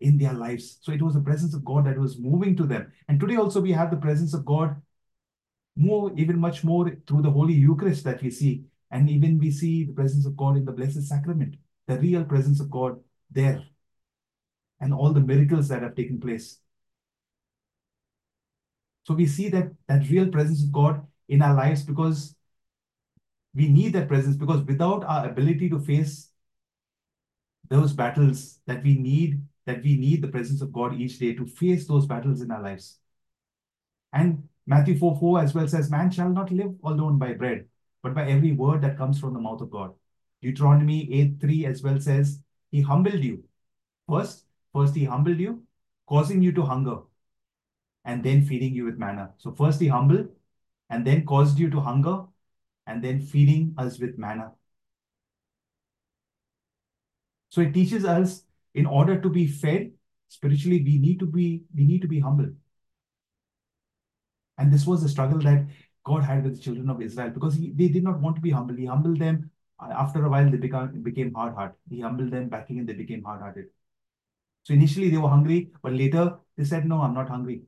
in 0.00 0.16
their 0.16 0.32
lives. 0.32 0.78
So 0.80 0.92
it 0.92 1.02
was 1.02 1.14
the 1.14 1.20
presence 1.20 1.54
of 1.54 1.64
God 1.64 1.84
that 1.86 1.98
was 1.98 2.18
moving 2.18 2.56
to 2.56 2.64
them. 2.64 2.90
And 3.08 3.20
today 3.20 3.36
also 3.36 3.60
we 3.60 3.72
have 3.72 3.90
the 3.90 3.96
presence 3.98 4.32
of 4.32 4.44
God 4.46 4.74
more, 5.76 6.10
even 6.16 6.38
much 6.38 6.64
more 6.64 6.90
through 7.06 7.20
the 7.22 7.30
Holy 7.30 7.54
Eucharist 7.54 8.04
that 8.04 8.22
we 8.22 8.30
see. 8.30 8.64
And 8.90 9.10
even 9.10 9.38
we 9.38 9.50
see 9.50 9.84
the 9.84 9.92
presence 9.92 10.24
of 10.24 10.36
God 10.36 10.56
in 10.56 10.64
the 10.64 10.72
Blessed 10.72 11.02
Sacrament 11.02 11.56
the 11.86 11.98
real 11.98 12.24
presence 12.24 12.60
of 12.60 12.70
God 12.70 12.98
there 13.30 13.62
and 14.80 14.92
all 14.92 15.12
the 15.12 15.20
miracles 15.20 15.68
that 15.68 15.82
have 15.82 15.94
taken 15.94 16.20
place. 16.20 16.58
So 19.06 19.14
we 19.14 19.26
see 19.26 19.48
that 19.50 19.70
that 19.86 20.08
real 20.10 20.26
presence 20.26 20.64
of 20.64 20.72
God 20.72 21.06
in 21.28 21.40
our 21.40 21.54
lives 21.54 21.84
because 21.84 22.34
we 23.54 23.68
need 23.68 23.92
that 23.92 24.08
presence 24.08 24.36
because 24.36 24.62
without 24.62 25.04
our 25.04 25.28
ability 25.28 25.70
to 25.70 25.78
face 25.78 26.30
those 27.70 27.92
battles 27.92 28.58
that 28.66 28.82
we 28.82 28.98
need, 28.98 29.40
that 29.64 29.80
we 29.84 29.96
need 29.96 30.22
the 30.22 30.28
presence 30.28 30.60
of 30.60 30.72
God 30.72 30.94
each 30.94 31.20
day 31.20 31.34
to 31.34 31.46
face 31.46 31.86
those 31.86 32.04
battles 32.04 32.40
in 32.40 32.50
our 32.50 32.60
lives. 32.60 32.98
And 34.12 34.48
Matthew 34.66 34.98
4 34.98 35.16
4 35.20 35.40
as 35.40 35.54
well 35.54 35.68
says, 35.68 35.88
Man 35.88 36.10
shall 36.10 36.30
not 36.30 36.50
live 36.50 36.74
alone 36.82 37.16
by 37.16 37.32
bread, 37.34 37.66
but 38.02 38.12
by 38.12 38.28
every 38.28 38.52
word 38.52 38.82
that 38.82 38.98
comes 38.98 39.20
from 39.20 39.34
the 39.34 39.40
mouth 39.40 39.60
of 39.60 39.70
God. 39.70 39.94
Deuteronomy 40.42 41.12
8 41.14 41.40
3 41.40 41.66
as 41.66 41.80
well 41.80 42.00
says, 42.00 42.40
He 42.72 42.80
humbled 42.80 43.22
you. 43.22 43.44
First, 44.08 44.46
first 44.72 44.96
He 44.96 45.04
humbled 45.04 45.38
you, 45.38 45.62
causing 46.08 46.42
you 46.42 46.50
to 46.52 46.62
hunger, 46.62 46.98
and 48.06 48.24
then 48.24 48.42
feeding 48.46 48.74
you 48.74 48.86
with 48.86 48.98
manna. 48.98 49.32
So, 49.38 49.52
first 49.52 49.80
He 49.80 49.88
humbled, 49.88 50.28
and 50.90 51.06
then 51.06 51.26
caused 51.26 51.58
you 51.58 51.70
to 51.70 51.80
hunger, 51.80 52.24
and 52.86 53.04
then 53.04 53.20
feeding 53.20 53.74
us 53.78 53.98
with 53.98 54.18
manna. 54.18 54.52
So, 57.50 57.60
it 57.60 57.74
teaches 57.74 58.04
us 58.04 58.44
in 58.74 58.86
order 58.86 59.20
to 59.20 59.28
be 59.28 59.46
fed 59.46 59.92
spiritually, 60.28 60.82
we 60.82 60.98
need 60.98 61.18
to 61.20 61.26
be 61.26 61.64
we 61.74 61.84
need 61.84 62.02
to 62.02 62.08
be 62.08 62.20
humble. 62.20 62.50
And 64.58 64.72
this 64.72 64.86
was 64.86 65.02
the 65.02 65.08
struggle 65.08 65.40
that 65.40 65.66
God 66.04 66.22
had 66.22 66.44
with 66.44 66.56
the 66.56 66.62
children 66.62 66.88
of 66.90 67.02
Israel 67.02 67.30
because 67.30 67.54
he, 67.54 67.70
they 67.70 67.88
did 67.88 68.04
not 68.04 68.20
want 68.20 68.36
to 68.36 68.42
be 68.42 68.50
humble. 68.50 68.74
He 68.74 68.86
humbled 68.86 69.18
them 69.18 69.50
uh, 69.80 69.92
after 69.92 70.24
a 70.24 70.28
while, 70.28 70.50
they 70.50 70.56
become, 70.56 71.02
became 71.02 71.34
hard-hearted. 71.34 71.76
He 71.90 72.00
humbled 72.00 72.30
them 72.30 72.48
back 72.48 72.70
again, 72.70 72.86
they 72.86 72.94
became 72.94 73.22
hard-hearted. 73.22 73.66
So 74.62 74.74
initially 74.74 75.10
they 75.10 75.18
were 75.18 75.28
hungry, 75.28 75.70
but 75.82 75.92
later 75.92 76.38
they 76.56 76.64
said, 76.64 76.86
no, 76.86 77.00
I'm 77.00 77.14
not 77.14 77.28
hungry. 77.28 77.62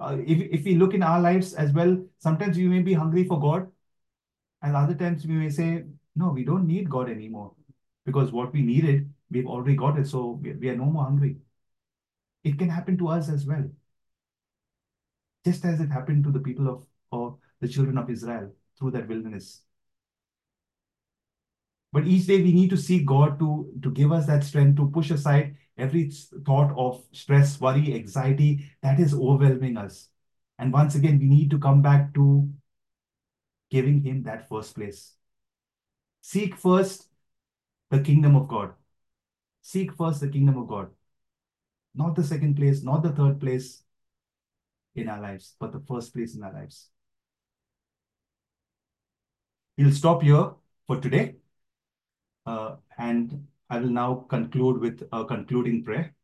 Uh, 0.00 0.16
if, 0.26 0.60
if 0.60 0.64
we 0.64 0.74
look 0.74 0.94
in 0.94 1.02
our 1.02 1.20
lives 1.20 1.54
as 1.54 1.72
well, 1.72 2.02
sometimes 2.18 2.56
we 2.56 2.66
may 2.66 2.80
be 2.80 2.94
hungry 2.94 3.24
for 3.24 3.38
God, 3.38 3.70
and 4.62 4.76
other 4.76 4.94
times 4.94 5.26
we 5.26 5.34
may 5.34 5.50
say, 5.50 5.84
no, 6.16 6.30
we 6.30 6.44
don't 6.44 6.66
need 6.66 6.88
God 6.88 7.10
anymore 7.10 7.52
because 8.04 8.32
what 8.32 8.52
we 8.52 8.62
needed, 8.62 9.12
we've 9.30 9.46
already 9.46 9.76
got 9.76 9.98
it, 9.98 10.06
so 10.06 10.40
we, 10.42 10.52
we 10.52 10.68
are 10.68 10.76
no 10.76 10.86
more 10.86 11.04
hungry. 11.04 11.36
It 12.44 12.58
can 12.58 12.68
happen 12.68 12.98
to 12.98 13.08
us 13.08 13.28
as 13.28 13.46
well. 13.46 13.68
Just 15.44 15.64
as 15.64 15.80
it 15.80 15.90
happened 15.90 16.24
to 16.24 16.30
the 16.30 16.40
people 16.40 16.68
of, 16.68 16.84
or 17.10 17.36
the 17.60 17.68
children 17.68 17.98
of 17.98 18.10
Israel 18.10 18.52
through 18.78 18.92
that 18.92 19.08
wilderness. 19.08 19.62
But 21.92 22.06
each 22.06 22.26
day 22.26 22.42
we 22.42 22.52
need 22.52 22.70
to 22.70 22.76
seek 22.76 23.04
God 23.04 23.38
to, 23.38 23.70
to 23.82 23.90
give 23.90 24.12
us 24.12 24.26
that 24.26 24.44
strength 24.44 24.76
to 24.76 24.90
push 24.90 25.10
aside 25.10 25.56
every 25.82 26.10
thought 26.46 26.72
of 26.76 27.02
stress, 27.12 27.60
worry, 27.60 27.94
anxiety 27.94 28.70
that 28.82 29.00
is 29.00 29.14
overwhelming 29.14 29.76
us. 29.76 30.08
And 30.58 30.72
once 30.72 30.94
again, 30.94 31.18
we 31.18 31.26
need 31.26 31.50
to 31.50 31.58
come 31.58 31.82
back 31.82 32.14
to 32.14 32.48
giving 33.70 34.02
Him 34.02 34.22
that 34.22 34.48
first 34.48 34.74
place. 34.76 35.14
Seek 36.20 36.56
first 36.56 37.08
the 37.90 38.00
kingdom 38.00 38.36
of 38.36 38.48
God. 38.48 38.74
Seek 39.62 39.94
first 39.94 40.20
the 40.20 40.28
kingdom 40.28 40.56
of 40.56 40.68
God. 40.68 40.90
Not 41.94 42.14
the 42.14 42.24
second 42.24 42.56
place, 42.56 42.82
not 42.82 43.02
the 43.02 43.12
third 43.12 43.40
place 43.40 43.82
in 44.94 45.08
our 45.08 45.20
lives, 45.20 45.54
but 45.58 45.72
the 45.72 45.80
first 45.80 46.14
place 46.14 46.36
in 46.36 46.42
our 46.42 46.52
lives. 46.52 46.88
We'll 49.76 49.92
stop 49.92 50.22
here 50.22 50.50
for 50.86 51.00
today. 51.00 51.36
Uh, 52.46 52.76
and 52.98 53.46
I 53.72 53.78
will 53.78 53.88
now 53.88 54.26
conclude 54.28 54.82
with 54.82 55.08
a 55.12 55.24
concluding 55.24 55.82
prayer. 55.82 56.14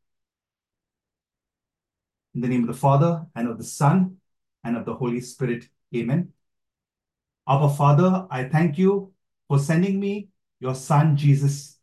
In 2.34 2.42
the 2.42 2.48
name 2.48 2.60
of 2.60 2.66
the 2.66 2.74
Father, 2.74 3.24
and 3.34 3.48
of 3.48 3.56
the 3.56 3.64
Son, 3.64 4.18
and 4.64 4.76
of 4.76 4.84
the 4.84 4.94
Holy 4.94 5.22
Spirit. 5.22 5.64
Amen. 5.96 6.34
Our 7.46 7.70
Father, 7.74 8.26
I 8.30 8.44
thank 8.44 8.76
you 8.76 9.14
for 9.48 9.58
sending 9.58 9.98
me 9.98 10.28
your 10.60 10.74
Son, 10.74 11.16
Jesus, 11.16 11.78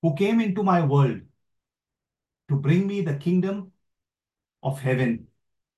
who 0.00 0.14
came 0.14 0.40
into 0.40 0.62
my 0.62 0.82
world 0.82 1.20
to 2.48 2.56
bring 2.56 2.86
me 2.86 3.02
the 3.02 3.16
kingdom 3.16 3.72
of 4.62 4.80
heaven 4.80 5.26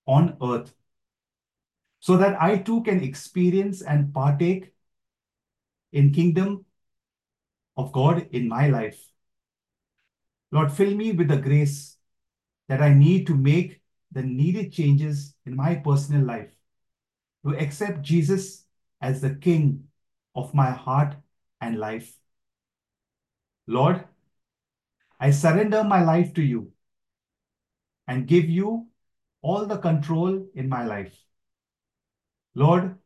on 0.06 0.36
earth, 0.40 0.72
so 1.98 2.16
that 2.18 2.40
I 2.40 2.58
too 2.58 2.84
can 2.84 3.02
experience 3.02 3.82
and 3.82 4.14
partake 4.14 4.72
in 5.90 6.12
kingdom 6.12 6.66
of 7.76 7.90
God 7.90 8.28
in 8.30 8.46
my 8.48 8.68
life. 8.68 9.04
Lord, 10.55 10.70
fill 10.70 10.94
me 10.94 11.10
with 11.10 11.26
the 11.26 11.36
grace 11.36 11.97
that 12.68 12.81
I 12.81 12.94
need 12.94 13.26
to 13.26 13.34
make 13.34 13.81
the 14.12 14.23
needed 14.23 14.73
changes 14.73 15.34
in 15.44 15.57
my 15.57 15.74
personal 15.74 16.24
life, 16.24 16.55
to 17.44 17.57
accept 17.58 18.02
Jesus 18.02 18.65
as 19.00 19.20
the 19.20 19.34
King 19.34 19.89
of 20.36 20.55
my 20.55 20.70
heart 20.70 21.16
and 21.60 21.76
life. 21.81 22.16
Lord, 23.66 24.05
I 25.18 25.33
surrender 25.33 25.83
my 25.83 26.05
life 26.05 26.33
to 26.34 26.42
you 26.42 26.70
and 28.07 28.28
give 28.28 28.49
you 28.49 28.86
all 29.42 29.66
the 29.66 29.78
control 29.78 30.47
in 30.55 30.68
my 30.68 30.84
life. 30.84 31.18
Lord, 32.55 32.97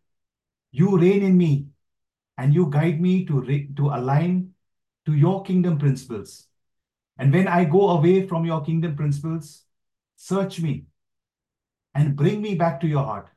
you 0.71 0.99
reign 0.99 1.23
in 1.23 1.39
me 1.39 1.69
and 2.37 2.53
you 2.53 2.67
guide 2.67 3.01
me 3.01 3.25
to, 3.25 3.41
re- 3.41 3.71
to 3.79 3.87
align 3.87 4.51
to 5.07 5.15
your 5.15 5.43
kingdom 5.45 5.79
principles. 5.79 6.48
And 7.19 7.33
when 7.33 7.49
I 7.49 7.65
go 7.65 7.91
away 7.91 8.27
from 8.27 8.45
your 8.45 8.65
kingdom 8.65 8.97
principles, 8.97 9.65
search 10.17 10.61
me 10.61 10.87
and 11.95 12.17
bring 12.17 12.41
me 12.41 12.55
back 12.55 12.81
to 12.81 12.87
your 12.87 13.05
heart. 13.05 13.29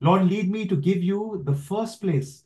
Lord, 0.00 0.26
lead 0.26 0.50
me 0.50 0.66
to 0.68 0.76
give 0.76 1.02
you 1.02 1.42
the 1.44 1.54
first 1.54 2.00
place, 2.00 2.44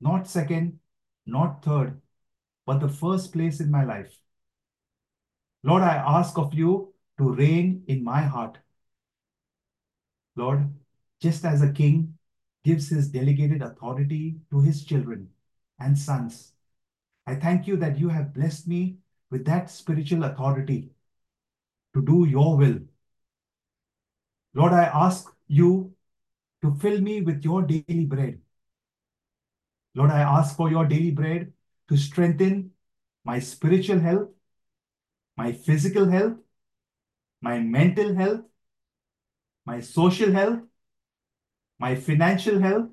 not 0.00 0.26
second, 0.26 0.78
not 1.26 1.62
third, 1.64 2.00
but 2.64 2.80
the 2.80 2.88
first 2.88 3.32
place 3.32 3.60
in 3.60 3.70
my 3.70 3.84
life. 3.84 4.18
Lord, 5.62 5.82
I 5.82 5.96
ask 5.96 6.38
of 6.38 6.54
you 6.54 6.94
to 7.18 7.34
reign 7.34 7.84
in 7.86 8.02
my 8.02 8.22
heart. 8.22 8.58
Lord, 10.36 10.72
just 11.20 11.44
as 11.44 11.60
a 11.60 11.72
king 11.72 12.16
gives 12.64 12.88
his 12.88 13.08
delegated 13.08 13.60
authority 13.60 14.36
to 14.50 14.60
his 14.60 14.84
children 14.84 15.28
and 15.78 15.98
sons, 15.98 16.52
I 17.30 17.36
thank 17.36 17.68
you 17.68 17.76
that 17.76 17.96
you 17.96 18.08
have 18.08 18.34
blessed 18.34 18.66
me 18.66 18.96
with 19.30 19.44
that 19.44 19.70
spiritual 19.70 20.24
authority 20.24 20.90
to 21.94 22.02
do 22.02 22.26
your 22.26 22.56
will. 22.56 22.80
Lord, 24.52 24.72
I 24.72 24.84
ask 24.84 25.32
you 25.46 25.94
to 26.62 26.74
fill 26.74 27.00
me 27.00 27.22
with 27.22 27.44
your 27.44 27.62
daily 27.62 28.06
bread. 28.06 28.40
Lord, 29.94 30.10
I 30.10 30.22
ask 30.22 30.56
for 30.56 30.70
your 30.70 30.86
daily 30.86 31.12
bread 31.12 31.52
to 31.88 31.96
strengthen 31.96 32.72
my 33.24 33.38
spiritual 33.38 34.00
health, 34.00 34.30
my 35.36 35.52
physical 35.52 36.08
health, 36.08 36.34
my 37.40 37.60
mental 37.60 38.12
health, 38.16 38.40
my 39.64 39.80
social 39.80 40.32
health, 40.32 40.60
my 41.78 41.94
financial 41.94 42.58
health, 42.60 42.88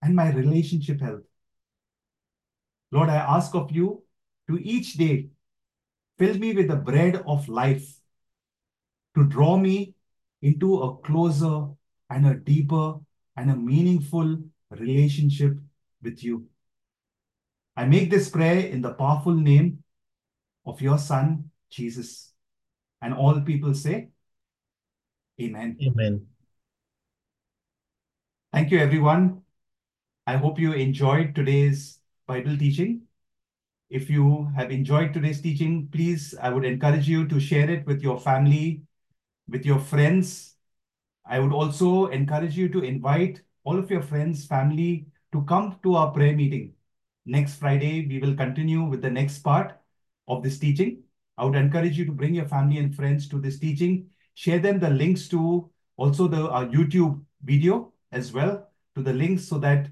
and 0.00 0.14
my 0.14 0.30
relationship 0.30 1.00
health. 1.00 1.31
Lord, 2.92 3.08
I 3.08 3.16
ask 3.16 3.54
of 3.54 3.72
you 3.72 4.02
to 4.48 4.58
each 4.62 4.94
day 4.94 5.30
fill 6.18 6.38
me 6.38 6.52
with 6.52 6.68
the 6.68 6.76
bread 6.76 7.22
of 7.26 7.48
life 7.48 7.98
to 9.16 9.24
draw 9.24 9.56
me 9.56 9.94
into 10.42 10.78
a 10.82 10.96
closer 10.98 11.68
and 12.10 12.26
a 12.26 12.34
deeper 12.34 12.94
and 13.36 13.50
a 13.50 13.56
meaningful 13.56 14.38
relationship 14.70 15.56
with 16.02 16.22
you. 16.22 16.46
I 17.76 17.86
make 17.86 18.10
this 18.10 18.28
prayer 18.28 18.66
in 18.66 18.82
the 18.82 18.92
powerful 18.92 19.32
name 19.32 19.82
of 20.66 20.82
your 20.82 20.98
Son, 20.98 21.50
Jesus. 21.70 22.32
And 23.00 23.14
all 23.14 23.40
people 23.40 23.74
say, 23.74 24.10
Amen. 25.40 25.78
Amen. 25.82 26.26
Thank 28.52 28.70
you, 28.70 28.78
everyone. 28.78 29.40
I 30.26 30.36
hope 30.36 30.58
you 30.58 30.74
enjoyed 30.74 31.34
today's 31.34 32.01
Bible 32.26 32.56
teaching. 32.56 33.02
If 33.90 34.08
you 34.08 34.50
have 34.56 34.70
enjoyed 34.70 35.12
today's 35.12 35.40
teaching, 35.40 35.88
please, 35.92 36.34
I 36.40 36.50
would 36.50 36.64
encourage 36.64 37.08
you 37.08 37.26
to 37.28 37.40
share 37.40 37.68
it 37.68 37.86
with 37.86 38.02
your 38.02 38.18
family, 38.18 38.82
with 39.48 39.66
your 39.66 39.78
friends. 39.78 40.54
I 41.26 41.40
would 41.40 41.52
also 41.52 42.06
encourage 42.06 42.56
you 42.56 42.68
to 42.70 42.82
invite 42.82 43.42
all 43.64 43.78
of 43.78 43.90
your 43.90 44.02
friends, 44.02 44.46
family 44.46 45.06
to 45.32 45.42
come 45.42 45.76
to 45.82 45.94
our 45.96 46.10
prayer 46.10 46.34
meeting. 46.34 46.74
Next 47.26 47.56
Friday, 47.56 48.06
we 48.06 48.18
will 48.18 48.34
continue 48.34 48.82
with 48.82 49.02
the 49.02 49.10
next 49.10 49.40
part 49.40 49.78
of 50.28 50.42
this 50.42 50.58
teaching. 50.58 51.02
I 51.36 51.44
would 51.44 51.56
encourage 51.56 51.98
you 51.98 52.04
to 52.06 52.12
bring 52.12 52.34
your 52.34 52.48
family 52.48 52.78
and 52.78 52.94
friends 52.94 53.28
to 53.28 53.38
this 53.40 53.58
teaching. 53.58 54.10
Share 54.34 54.58
them 54.58 54.78
the 54.78 54.90
links 54.90 55.28
to 55.28 55.70
also 55.96 56.28
the 56.28 56.46
uh, 56.46 56.66
YouTube 56.66 57.22
video 57.44 57.92
as 58.10 58.32
well 58.32 58.68
to 58.94 59.02
the 59.02 59.12
links 59.12 59.46
so 59.48 59.58
that 59.58 59.88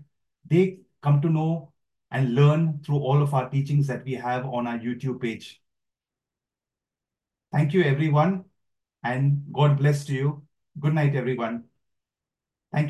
they 0.49 0.81
come 1.03 1.21
to 1.23 1.29
know 1.29 1.70
and 2.11 2.35
learn 2.35 2.81
through 2.85 2.99
all 2.99 3.23
of 3.23 3.35
our 3.35 3.49
teachings 3.49 3.87
that 3.87 4.05
we 4.05 4.15
have 4.15 4.47
on 4.47 4.67
our 4.67 4.79
YouTube 4.79 5.21
page. 5.21 5.61
Thank 7.53 7.73
you, 7.73 7.83
everyone, 7.83 8.45
and 9.03 9.45
God 9.53 9.79
bless 9.79 10.05
to 10.07 10.13
you. 10.13 10.43
Good 10.79 10.95
night, 10.95 11.15
everyone. 11.15 11.70